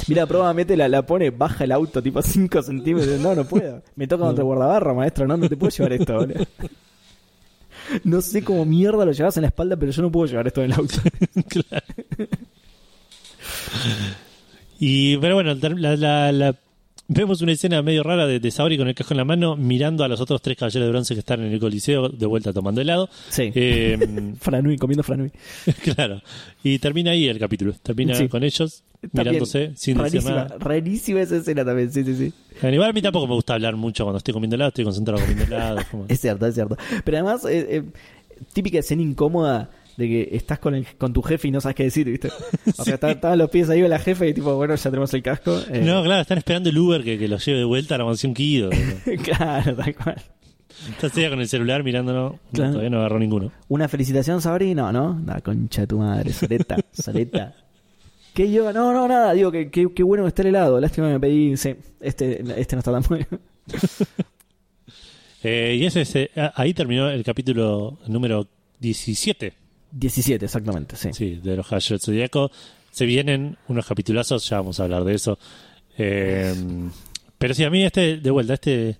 Mira, 0.07 0.25
probablemente 0.25 0.75
la, 0.77 0.87
la 0.87 1.05
pone, 1.05 1.29
baja 1.29 1.63
el 1.63 1.71
auto 1.71 2.01
tipo 2.01 2.21
5 2.21 2.61
centímetros. 2.61 3.19
No, 3.19 3.35
no 3.35 3.45
puedo. 3.45 3.81
Me 3.95 4.07
toca 4.07 4.23
contra 4.25 4.41
el 4.41 4.45
guardabarra, 4.45 4.93
maestro. 4.93 5.27
No, 5.27 5.37
no 5.37 5.47
te 5.49 5.57
puedo 5.57 5.69
llevar 5.69 5.93
esto, 5.93 6.13
boludo. 6.15 6.45
No 8.03 8.21
sé 8.21 8.43
cómo 8.43 8.65
mierda 8.65 9.05
lo 9.05 9.11
llevas 9.13 9.37
en 9.37 9.41
la 9.43 9.47
espalda, 9.47 9.75
pero 9.77 9.91
yo 9.91 10.01
no 10.01 10.11
puedo 10.11 10.25
llevar 10.25 10.47
esto 10.47 10.61
en 10.61 10.71
el 10.71 10.79
auto. 10.79 10.95
Claro. 11.49 11.85
Y, 14.79 15.17
pero 15.17 15.35
bueno, 15.35 15.53
la- 15.55 16.31
la- 16.31 16.55
vemos 17.07 17.41
una 17.41 17.53
escena 17.53 17.81
medio 17.81 18.03
rara 18.03 18.27
de, 18.27 18.39
de 18.39 18.51
Saori 18.51 18.77
con 18.77 18.87
el 18.87 18.95
casco 18.95 19.13
en 19.13 19.17
la 19.17 19.25
mano 19.25 19.55
mirando 19.55 20.03
a 20.03 20.07
los 20.07 20.19
otros 20.19 20.41
tres 20.41 20.57
caballeros 20.57 20.85
de 20.87 20.91
bronce 20.91 21.13
que 21.13 21.19
están 21.21 21.41
en 21.41 21.51
el 21.53 21.59
coliseo 21.59 22.09
de 22.09 22.25
vuelta 22.25 22.51
tomando 22.53 22.81
helado. 22.81 23.09
Sí. 23.29 23.51
Eh, 23.55 24.33
Franui, 24.39 24.77
comiendo 24.77 25.03
Franui. 25.03 25.31
claro. 25.83 26.21
Y 26.63 26.79
termina 26.79 27.11
ahí 27.11 27.27
el 27.27 27.39
capítulo. 27.39 27.73
Termina 27.81 28.13
Sí. 28.15 28.27
con 28.27 28.43
ellos 28.43 28.83
También, 29.01 29.25
mirándose 29.27 29.71
sin 29.75 29.97
decir 29.97 29.97
rarísima, 30.21 30.35
nada. 30.35 30.55
rarísima 30.59 31.21
esa 31.21 31.37
escena 31.37 31.63
también, 31.63 31.91
sí, 31.91 32.03
sí, 32.03 32.15
sí. 32.15 32.33
A 32.65 32.91
mí 32.91 33.01
tampoco 33.01 33.27
me 33.27 33.33
gusta 33.35 33.53
hablar 33.53 33.75
mucho 33.75 34.03
cuando 34.03 34.17
estoy 34.17 34.33
comiendo 34.33 34.55
helado, 34.55 34.69
estoy 34.69 34.83
concentrado 34.85 35.19
comiendo 35.21 35.43
helado. 35.45 35.77
como- 35.91 36.05
Es 36.07 36.19
cierto, 36.19 36.45
es 36.47 36.55
cierto. 36.55 36.75
Pero 37.03 37.17
además, 37.17 37.45
eh, 37.45 37.67
eh, 37.77 37.83
típica 38.53 38.79
escena 38.79 39.01
incómoda 39.01 39.69
de 39.97 40.07
que 40.07 40.29
estás 40.33 40.59
con, 40.59 40.75
el, 40.75 40.85
con 40.97 41.11
tu 41.11 41.21
jefe 41.21 41.47
y 41.47 41.51
no 41.51 41.59
sabes 41.59 41.75
qué 41.75 41.83
decir, 41.83 42.09
¿viste? 42.09 42.29
O 42.77 42.83
sea, 42.83 42.95
estaban 42.95 43.37
los 43.37 43.49
pies 43.49 43.69
ahí 43.69 43.81
de 43.81 43.89
la 43.89 43.99
jefe 43.99 44.29
y 44.29 44.33
tipo, 44.33 44.55
bueno, 44.55 44.75
ya 44.75 44.89
tenemos 44.89 45.13
el 45.13 45.23
casco. 45.23 45.59
eh, 45.71 45.81
No, 45.83 46.03
claro, 46.03 46.21
están 46.21 46.37
esperando 46.37 46.69
el 46.69 46.77
Uber 46.77 47.03
que, 47.03 47.17
que 47.17 47.27
los 47.27 47.43
lleve 47.45 47.59
de 47.59 47.65
vuelta 47.65 47.95
a 47.95 47.97
la 47.97 48.05
mansión 48.05 48.33
Kido. 48.33 48.69
claro, 49.23 49.75
tal 49.75 49.95
cual. 49.95 50.21
Estás 50.91 51.17
ella 51.17 51.31
con 51.31 51.39
el 51.41 51.47
celular 51.47 51.83
mirándolo. 51.83 52.39
No, 52.51 52.69
todavía 52.71 52.89
no 52.91 52.99
agarró 52.99 53.17
ninguno. 53.17 53.51
Una 53.67 53.87
felicitación, 53.87 54.41
Sabri, 54.41 54.75
no. 54.75 55.19
La 55.25 55.41
concha 55.41 55.81
de 55.81 55.87
tu 55.87 55.97
madre, 55.97 56.31
Soleta, 56.31 56.77
Soleta. 56.93 57.55
¿Qué 58.35 58.51
yo? 58.51 58.71
No, 58.71 58.93
no, 58.93 59.07
nada, 59.07 59.33
digo 59.33 59.51
que 59.51 59.71
que- 59.71 59.91
qué 59.95 60.03
bueno 60.03 60.23
que 60.23 60.27
está 60.27 60.43
el 60.43 60.49
helado. 60.49 60.79
Lástima 60.79 61.07
que 61.07 61.13
me 61.13 61.19
pedí, 61.19 61.57
sí, 61.57 61.75
este, 61.99 62.43
este 62.61 62.75
no 62.75 62.79
está 62.81 62.91
tan 62.91 63.01
bueno. 63.09 63.25
Eh, 65.43 65.77
y 65.79 65.85
ese, 65.85 66.01
ese- 66.01 66.29
ah, 66.35 66.53
ahí 66.55 66.73
terminó 66.73 67.09
el 67.09 67.23
capítulo 67.23 67.97
número 68.07 68.47
17 68.79 69.53
17, 69.99 70.45
exactamente, 70.45 70.95
sí. 70.95 71.09
sí, 71.13 71.35
de 71.35 71.55
los 71.55 71.69
del 71.69 71.99
Zodíaco. 71.99 72.51
Se 72.91 73.05
vienen 73.05 73.57
unos 73.67 73.85
capitulazos, 73.85 74.47
ya 74.49 74.57
vamos 74.57 74.79
a 74.79 74.83
hablar 74.83 75.03
de 75.03 75.15
eso. 75.15 75.37
Eh, 75.97 76.53
pero 77.37 77.53
sí, 77.53 77.63
a 77.63 77.69
mí 77.69 77.83
este, 77.83 78.17
de 78.17 78.31
vuelta, 78.31 78.53
este 78.55 78.97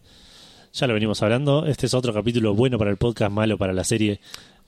ya 0.73 0.87
lo 0.87 0.93
venimos 0.93 1.21
hablando. 1.23 1.65
Este 1.65 1.87
es 1.87 1.93
otro 1.93 2.13
capítulo 2.13 2.53
bueno 2.53 2.77
para 2.77 2.91
el 2.91 2.97
podcast, 2.97 3.31
malo 3.31 3.57
para 3.57 3.73
la 3.73 3.83
serie, 3.83 4.19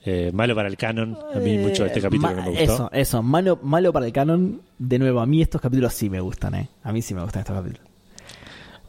eh, 0.03 0.31
malo 0.33 0.55
para 0.55 0.67
el 0.67 0.77
canon. 0.77 1.17
A 1.33 1.37
mí 1.39 1.57
mucho 1.57 1.83
de 1.83 1.89
este 1.89 1.99
Eh, 1.99 2.03
capítulo 2.03 2.31
no 2.35 2.41
me 2.41 2.49
gustó. 2.49 2.63
Eso, 2.63 2.89
eso, 2.91 3.23
malo, 3.23 3.59
malo 3.61 3.93
para 3.93 4.05
el 4.07 4.11
canon. 4.13 4.61
De 4.77 4.97
nuevo, 4.97 5.19
a 5.19 5.25
mí 5.25 5.41
estos 5.41 5.61
capítulos 5.61 5.93
sí 5.93 6.09
me 6.09 6.19
gustan, 6.19 6.55
¿eh? 6.55 6.69
A 6.83 6.91
mí 6.91 7.01
sí 7.01 7.13
me 7.13 7.21
gustan 7.21 7.41
estos 7.41 7.55
capítulos. 7.55 7.87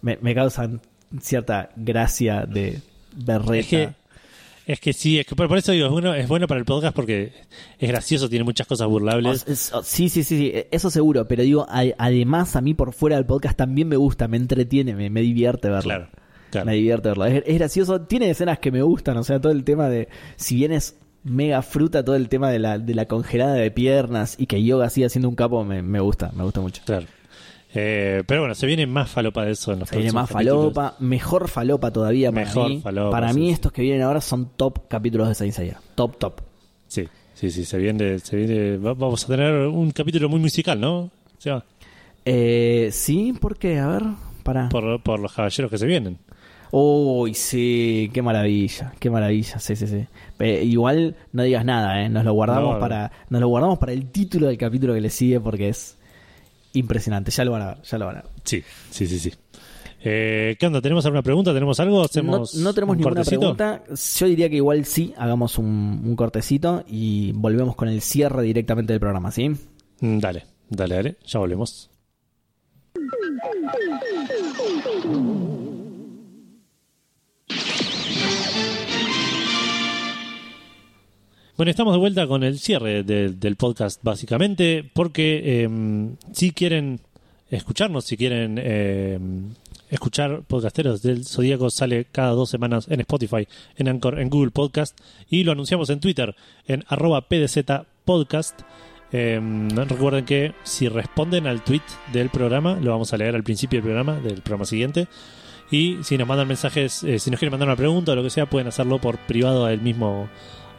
Me, 0.02 0.18
me 0.22 0.34
causan 0.34 0.80
cierta 1.20 1.70
gracia 1.76 2.46
de 2.46 2.80
berreta. 3.14 3.56
Es 3.56 3.66
que, 3.66 3.99
es 4.66 4.80
que 4.80 4.92
sí, 4.92 5.18
es 5.18 5.26
que 5.26 5.34
por, 5.34 5.48
por 5.48 5.58
eso 5.58 5.72
digo, 5.72 5.86
es 5.86 5.92
bueno, 5.92 6.14
es 6.14 6.28
bueno 6.28 6.46
para 6.46 6.58
el 6.60 6.64
podcast 6.64 6.94
porque 6.94 7.32
es 7.78 7.88
gracioso, 7.88 8.28
tiene 8.28 8.44
muchas 8.44 8.66
cosas 8.66 8.86
burlables. 8.88 9.44
O- 9.48 9.52
es- 9.52 9.72
o- 9.72 9.82
sí, 9.82 10.08
sí, 10.08 10.22
sí, 10.24 10.36
sí, 10.38 10.52
eso 10.70 10.90
seguro, 10.90 11.26
pero 11.26 11.42
digo, 11.42 11.66
a- 11.68 11.84
además 11.98 12.56
a 12.56 12.60
mí 12.60 12.74
por 12.74 12.92
fuera 12.92 13.16
del 13.16 13.26
podcast 13.26 13.56
también 13.56 13.88
me 13.88 13.96
gusta, 13.96 14.28
me 14.28 14.36
entretiene, 14.36 14.94
me, 14.94 15.10
me 15.10 15.20
divierte 15.22 15.68
verlo. 15.68 15.82
Claro, 15.82 16.08
claro. 16.50 16.66
Me 16.66 16.74
divierte 16.74 17.08
verlo. 17.08 17.24
Es, 17.26 17.42
es 17.46 17.54
gracioso, 17.58 18.00
tiene 18.02 18.30
escenas 18.30 18.58
que 18.58 18.70
me 18.70 18.82
gustan, 18.82 19.16
o 19.16 19.24
sea, 19.24 19.40
todo 19.40 19.52
el 19.52 19.64
tema 19.64 19.88
de, 19.88 20.08
si 20.36 20.54
bien 20.56 20.72
es 20.72 20.96
mega 21.22 21.60
fruta, 21.62 22.02
todo 22.04 22.16
el 22.16 22.28
tema 22.28 22.50
de 22.50 22.58
la, 22.58 22.78
de 22.78 22.94
la 22.94 23.06
congelada 23.06 23.54
de 23.54 23.70
piernas 23.70 24.36
y 24.38 24.46
que 24.46 24.62
Yoga 24.64 24.88
siga 24.88 25.08
siendo 25.08 25.28
un 25.28 25.34
capo, 25.34 25.64
me, 25.64 25.82
me 25.82 26.00
gusta, 26.00 26.30
me 26.34 26.44
gusta 26.44 26.60
mucho. 26.60 26.80
Claro. 26.86 27.06
Eh, 27.72 28.24
pero 28.26 28.40
bueno, 28.40 28.55
se 28.56 28.66
viene 28.66 28.86
más 28.86 29.10
falopa 29.10 29.44
de 29.44 29.52
eso 29.52 29.72
en 29.72 29.78
los 29.80 29.88
Se 29.88 29.97
viene 29.97 30.12
más 30.12 30.28
capítulos. 30.28 30.56
falopa, 30.74 30.97
mejor 30.98 31.48
falopa 31.48 31.92
todavía 31.92 32.32
para 32.32 32.47
Mejor 32.47 32.68
mí. 32.68 32.80
falopa, 32.82 33.10
para 33.10 33.32
sí, 33.32 33.38
mí 33.38 33.47
sí. 33.47 33.52
estos 33.52 33.72
que 33.72 33.82
vienen 33.82 34.02
ahora 34.02 34.20
son 34.20 34.51
top 34.56 34.88
capítulos 34.88 35.28
de 35.28 35.34
Saint 35.36 35.55
Seiya. 35.55 35.80
Top, 35.94 36.18
top. 36.18 36.40
Sí, 36.88 37.06
sí, 37.34 37.51
sí, 37.51 37.64
se 37.64 37.78
viene, 37.78 38.18
se 38.18 38.36
viene, 38.36 38.76
va- 38.76 38.94
vamos 38.94 39.22
a 39.24 39.26
tener 39.28 39.55
un 39.68 39.90
capítulo 39.92 40.28
muy 40.28 40.40
musical, 40.40 40.80
¿no? 40.80 40.98
O 40.98 41.10
sea, 41.38 41.64
Eh, 42.24 42.88
sí, 42.92 43.32
¿por 43.40 43.56
qué? 43.56 43.78
A 43.78 43.86
ver, 43.86 44.02
para. 44.42 44.68
por, 44.68 45.01
por 45.02 45.20
los 45.20 45.32
caballeros 45.32 45.70
que 45.70 45.78
se 45.78 45.86
vienen. 45.86 46.18
Uy, 46.72 47.34
sí, 47.34 48.10
qué 48.12 48.20
maravilla, 48.22 48.92
qué 49.01 49.10
maravilla, 49.10 49.59
sí, 49.59 49.74
sí, 49.74 49.86
sí. 49.86 50.06
Eh, 50.38 50.62
igual 50.64 51.16
no 51.32 51.42
digas 51.42 51.64
nada, 51.64 52.02
¿eh? 52.02 52.09
Nos 52.09 52.24
lo 52.24 52.32
guardamos 52.32 52.64
No, 52.68 52.74
no. 52.74 52.78
para 52.80 53.10
nos 53.28 53.40
lo 53.40 53.48
guardamos 53.48 53.78
para 53.78 53.92
el 53.92 54.06
título 54.10 54.47
del 54.48 54.59
capítulo 54.59 54.94
que 54.94 55.01
le 55.01 55.10
sigue 55.10 55.40
porque 55.40 55.68
es 55.70 55.97
impresionante. 56.74 57.30
Ya 57.30 57.44
lo 57.44 57.52
van 57.52 57.62
a 57.62 57.66
ver, 57.74 57.82
ya 57.82 57.98
lo 57.98 58.06
van 58.06 58.16
a 58.16 58.22
ver. 58.22 58.30
Sí, 58.44 58.62
sí, 58.90 59.06
sí, 59.06 59.18
sí. 59.18 59.32
Eh, 60.02 60.56
¿Qué 60.59 60.66
onda? 60.66 60.80
¿Tenemos 60.80 61.05
alguna 61.05 61.22
pregunta? 61.22 61.52
¿Tenemos 61.52 61.78
algo? 61.78 61.98
No, 61.98 62.05
¿Hacemos 62.05 62.55
no 62.55 62.72
tenemos 62.72 62.94
un 62.94 62.98
ninguna 62.98 63.16
cortecito? 63.16 63.40
pregunta. 63.55 63.82
Yo 64.18 64.26
diría 64.26 64.48
que 64.48 64.56
igual 64.56 64.84
sí, 64.86 65.12
hagamos 65.18 65.59
un, 65.59 66.02
un 66.05 66.16
cortecito 66.16 66.84
y 66.88 67.32
volvemos 67.32 67.76
con 67.76 67.88
el 67.88 68.01
cierre 68.01 68.42
directamente 68.42 68.92
del 68.94 69.01
programa, 69.01 69.30
¿sí? 69.30 69.51
Mm, 70.01 70.18
Dale, 70.18 70.44
dale, 70.70 70.94
dale. 70.94 71.16
Ya 71.26 71.38
volvemos. 71.38 71.90
Bueno, 81.60 81.72
estamos 81.72 81.92
de 81.92 81.98
vuelta 81.98 82.26
con 82.26 82.42
el 82.42 82.58
cierre 82.58 83.02
de- 83.02 83.34
del 83.34 83.56
podcast, 83.56 84.02
básicamente, 84.02 84.82
porque 84.94 85.42
eh, 85.44 85.68
si 86.32 86.52
quieren 86.52 87.00
escucharnos, 87.50 88.06
si 88.06 88.16
quieren 88.16 88.58
eh, 88.58 89.18
escuchar 89.90 90.40
podcasteros 90.48 91.02
del 91.02 91.26
Zodíaco, 91.26 91.68
sale 91.68 92.06
cada 92.10 92.30
dos 92.30 92.48
semanas 92.48 92.86
en 92.88 93.00
Spotify, 93.00 93.46
en 93.76 93.88
Anchor, 93.88 94.20
en 94.20 94.30
Google 94.30 94.52
Podcast, 94.52 94.98
y 95.28 95.44
lo 95.44 95.52
anunciamos 95.52 95.90
en 95.90 96.00
Twitter, 96.00 96.34
en 96.66 96.82
arroba 96.88 97.28
PDZ 97.28 97.58
Podcast. 98.06 98.62
Eh, 99.12 99.38
recuerden 99.86 100.24
que 100.24 100.54
si 100.62 100.88
responden 100.88 101.46
al 101.46 101.62
tweet 101.62 101.82
del 102.10 102.30
programa, 102.30 102.78
lo 102.80 102.90
vamos 102.92 103.12
a 103.12 103.18
leer 103.18 103.34
al 103.34 103.44
principio 103.44 103.80
del 103.80 103.84
programa, 103.84 104.18
del 104.18 104.40
programa 104.40 104.64
siguiente. 104.64 105.08
Y 105.70 105.98
si 106.02 106.18
nos 106.18 106.26
mandan 106.26 106.48
mensajes, 106.48 107.04
eh, 107.04 107.18
si 107.18 107.30
nos 107.30 107.38
quieren 107.38 107.52
mandar 107.52 107.68
una 107.68 107.76
pregunta 107.76 108.12
o 108.12 108.16
lo 108.16 108.22
que 108.22 108.30
sea, 108.30 108.46
pueden 108.46 108.66
hacerlo 108.66 108.98
por 108.98 109.18
privado 109.18 109.66
al 109.66 109.80
mismo, 109.80 110.28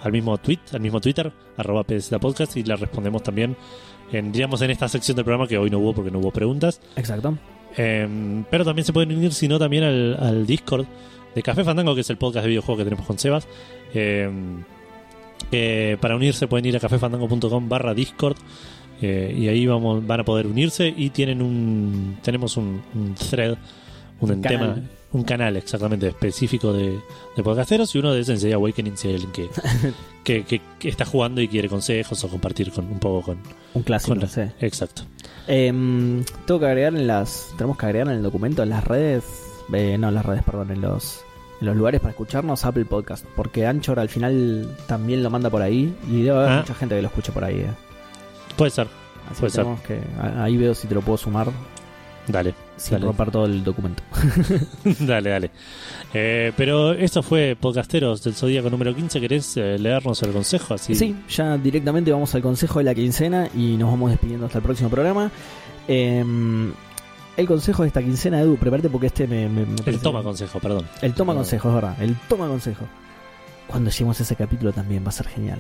al 0.02 0.12
mismo 0.12 0.38
tweet, 0.38 0.60
al 0.74 0.82
mismo 0.82 1.00
Twitter, 1.00 1.32
arroba 1.58 1.84
PDZ 1.84 2.18
Podcast, 2.20 2.58
y 2.58 2.64
le 2.64 2.76
respondemos 2.76 3.24
también 3.24 3.56
en, 4.12 4.32
digamos, 4.32 4.62
en 4.62 4.72
esta 4.72 4.88
sección 4.88 5.16
del 5.16 5.26
programa 5.26 5.48
que 5.48 5.58
hoy 5.58 5.70
no 5.70 5.80
hubo 5.80 5.94
porque 5.94 6.12
no 6.12 6.20
hubo 6.20 6.32
preguntas. 6.32 6.82
Exacto. 6.96 7.38
Eh, 7.78 8.44
pero 8.50 8.66
también 8.66 8.86
se 8.86 8.94
pueden 8.94 9.16
unir, 9.16 9.34
si 9.34 9.48
no, 9.48 9.58
también 9.60 9.84
al, 9.84 10.18
al 10.20 10.46
Discord 10.46 10.86
de 11.34 11.44
Café 11.44 11.64
Fandango, 11.64 11.96
que 11.96 12.02
es 12.02 12.10
el 12.10 12.18
podcast 12.18 12.44
de 12.44 12.50
videojuegos 12.50 12.80
que 12.80 12.84
tenemos 12.84 13.06
con 13.06 13.18
Sebas. 13.18 13.48
Eh, 13.94 14.30
eh, 15.52 15.98
para 16.00 16.16
unirse 16.16 16.48
pueden 16.48 16.66
ir 16.66 16.78
a 16.78 16.80
cafefandango.com 16.80 17.68
barra 17.68 17.94
Discord 17.94 18.38
eh, 19.02 19.36
y 19.38 19.48
ahí 19.48 19.66
vamos, 19.66 20.06
van 20.06 20.20
a 20.20 20.24
poder 20.24 20.48
unirse 20.48 20.94
y 20.96 21.10
tienen 21.10 21.42
un 21.42 22.18
tenemos 22.22 22.58
un, 22.58 22.82
un 22.94 23.16
thread, 23.16 23.58
un, 24.22 24.32
Un 24.32 24.42
tema, 24.42 24.60
canal. 24.68 24.90
un 25.12 25.24
canal 25.24 25.58
exactamente 25.58 26.08
específico 26.08 26.72
de, 26.74 27.00
de 27.36 27.44
podcasteros 27.44 27.94
y 27.96 28.00
uno 28.00 28.14
de 28.14 28.24
Sensei 28.24 28.54
Awakening 28.54 28.96
si 28.98 29.08
hay 29.10 29.14
alguien 29.16 29.32
que, 29.32 29.50
que, 30.24 30.44
que- 30.46 30.62
que 30.80 30.90
está 30.90 31.04
jugando 31.06 31.42
y 31.42 31.48
quiere 31.48 31.68
consejos 31.68 32.24
o 32.24 32.30
compartir 32.30 32.72
con 32.72 32.86
un 32.86 33.00
poco 33.00 33.22
con, 33.24 33.40
Un 33.74 33.84
clásico, 33.84 34.14
con 34.14 34.20
la- 34.22 34.28
sí. 34.28 34.42
exacto 34.62 35.02
Em, 35.48 36.24
tengo 36.46 36.60
que 36.60 36.68
agregar 36.68 36.96
en 36.96 37.08
las. 37.08 37.50
Tenemos 37.58 37.76
que 37.78 37.86
agregar 37.88 38.08
en 38.10 38.14
el 38.14 38.24
documento, 38.24 38.62
en 38.64 38.70
las 38.70 38.84
redes. 38.86 39.24
eh, 39.74 39.98
no, 39.98 40.10
en 40.10 40.14
las 40.16 40.26
redes, 40.26 40.44
perdón, 40.44 40.70
en 40.72 40.82
los. 40.82 41.22
En 41.60 41.68
los 41.68 41.76
lugares 41.76 42.00
para 42.00 42.12
escucharnos 42.12 42.64
Apple 42.64 42.86
Podcast. 42.86 43.26
Porque 43.36 43.66
Anchor 43.66 44.00
al 44.00 44.08
final 44.08 44.78
también 44.88 45.24
lo 45.24 45.30
manda 45.32 45.50
por 45.50 45.64
ahí. 45.64 45.94
Y 46.10 46.22
debe 46.22 46.38
haber 46.38 46.50
Ah. 46.52 46.58
mucha 46.60 46.76
gente 46.76 46.96
que 46.96 47.02
lo 47.02 47.08
escuche 47.08 47.32
por 47.32 47.44
ahí. 47.44 47.56
eh. 47.62 47.72
puede 48.56 48.70
ser 48.72 48.88
Así 49.32 49.40
Puede 49.42 49.52
que 49.52 49.56
ser. 49.88 50.00
que. 50.00 50.40
Ahí 50.40 50.56
veo 50.58 50.76
si 50.76 50.88
te 50.88 50.94
lo 50.94 51.02
puedo 51.02 51.18
sumar. 51.18 51.48
dale 52.28 52.54
Sin 52.82 52.94
Dale. 52.94 53.06
romper 53.06 53.30
todo 53.30 53.46
el 53.46 53.64
documento. 53.64 54.02
dale, 55.02 55.30
dale. 55.30 55.52
Eh, 56.16 56.52
pero 56.58 56.94
esto 56.94 57.22
fue 57.22 57.56
Podcasteros 57.60 58.24
del 58.24 58.34
Zodíaco 58.34 58.72
número 58.72 58.96
15. 58.96 59.22
¿Querés 59.22 59.56
eh, 59.58 59.78
leernos 59.78 60.22
el 60.24 60.32
consejo? 60.32 60.74
Así, 60.74 60.96
Sí, 60.96 61.16
ya 61.30 61.58
directamente 61.60 62.12
vamos 62.12 62.34
al 62.34 62.42
consejo 62.42 62.80
de 62.80 62.86
la 62.86 62.96
quincena 62.96 63.48
y 63.56 63.78
nos 63.78 63.92
vamos 63.92 64.10
despidiendo 64.10 64.48
hasta 64.48 64.58
el 64.58 64.64
próximo 64.64 64.90
programa. 64.90 65.30
Em, 65.88 66.72
el 67.38 67.48
consejo 67.48 67.84
de 67.84 67.90
esta 67.90 68.02
quincena, 68.02 68.42
Edu, 68.42 68.56
prepárate 68.58 68.90
porque 68.90 69.08
este 69.08 69.28
me. 69.28 69.48
me- 69.48 69.66
me 69.66 69.76
El 69.86 70.00
toma 70.00 70.24
consejo, 70.24 70.60
perdón. 70.60 70.86
El 71.04 71.14
toma 71.14 71.34
No. 71.34 71.40
consejo, 71.40 71.70
es 71.70 71.76
verdad. 71.76 72.02
El 72.02 72.16
toma 72.28 72.48
consejo. 72.48 72.86
Cuando 73.72 73.90
lleguemos 73.90 74.20
a 74.20 74.24
ese 74.24 74.36
capítulo 74.36 74.74
también 74.74 75.04
va 75.04 75.10
a 75.10 75.14
ser 75.14 75.30
genial. 75.30 75.60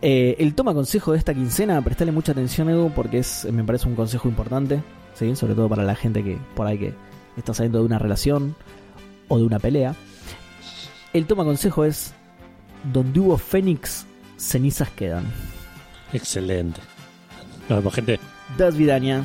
Eh, 0.00 0.36
el 0.38 0.54
toma 0.54 0.72
consejo 0.74 1.10
de 1.10 1.18
esta 1.18 1.34
quincena, 1.34 1.82
prestale 1.82 2.12
mucha 2.12 2.30
atención, 2.30 2.70
Edu, 2.70 2.92
porque 2.94 3.18
es, 3.18 3.46
me 3.52 3.64
parece 3.64 3.88
un 3.88 3.96
consejo 3.96 4.28
importante, 4.28 4.80
¿sí? 5.14 5.34
sobre 5.34 5.54
todo 5.54 5.68
para 5.68 5.82
la 5.82 5.96
gente 5.96 6.22
que 6.22 6.38
por 6.54 6.68
ahí 6.68 6.78
que 6.78 6.94
está 7.36 7.52
saliendo 7.52 7.80
de 7.80 7.86
una 7.86 7.98
relación 7.98 8.54
o 9.26 9.38
de 9.38 9.44
una 9.44 9.58
pelea. 9.58 9.96
El 11.12 11.26
toma 11.26 11.44
consejo 11.44 11.84
es: 11.84 12.14
donde 12.92 13.18
hubo 13.18 13.36
Fénix, 13.36 14.06
cenizas 14.36 14.90
quedan. 14.90 15.24
Excelente. 16.12 16.80
Nos 17.68 17.78
vemos, 17.80 17.94
gente. 17.94 18.20
Das 18.56 18.76
Vidaña. 18.76 19.24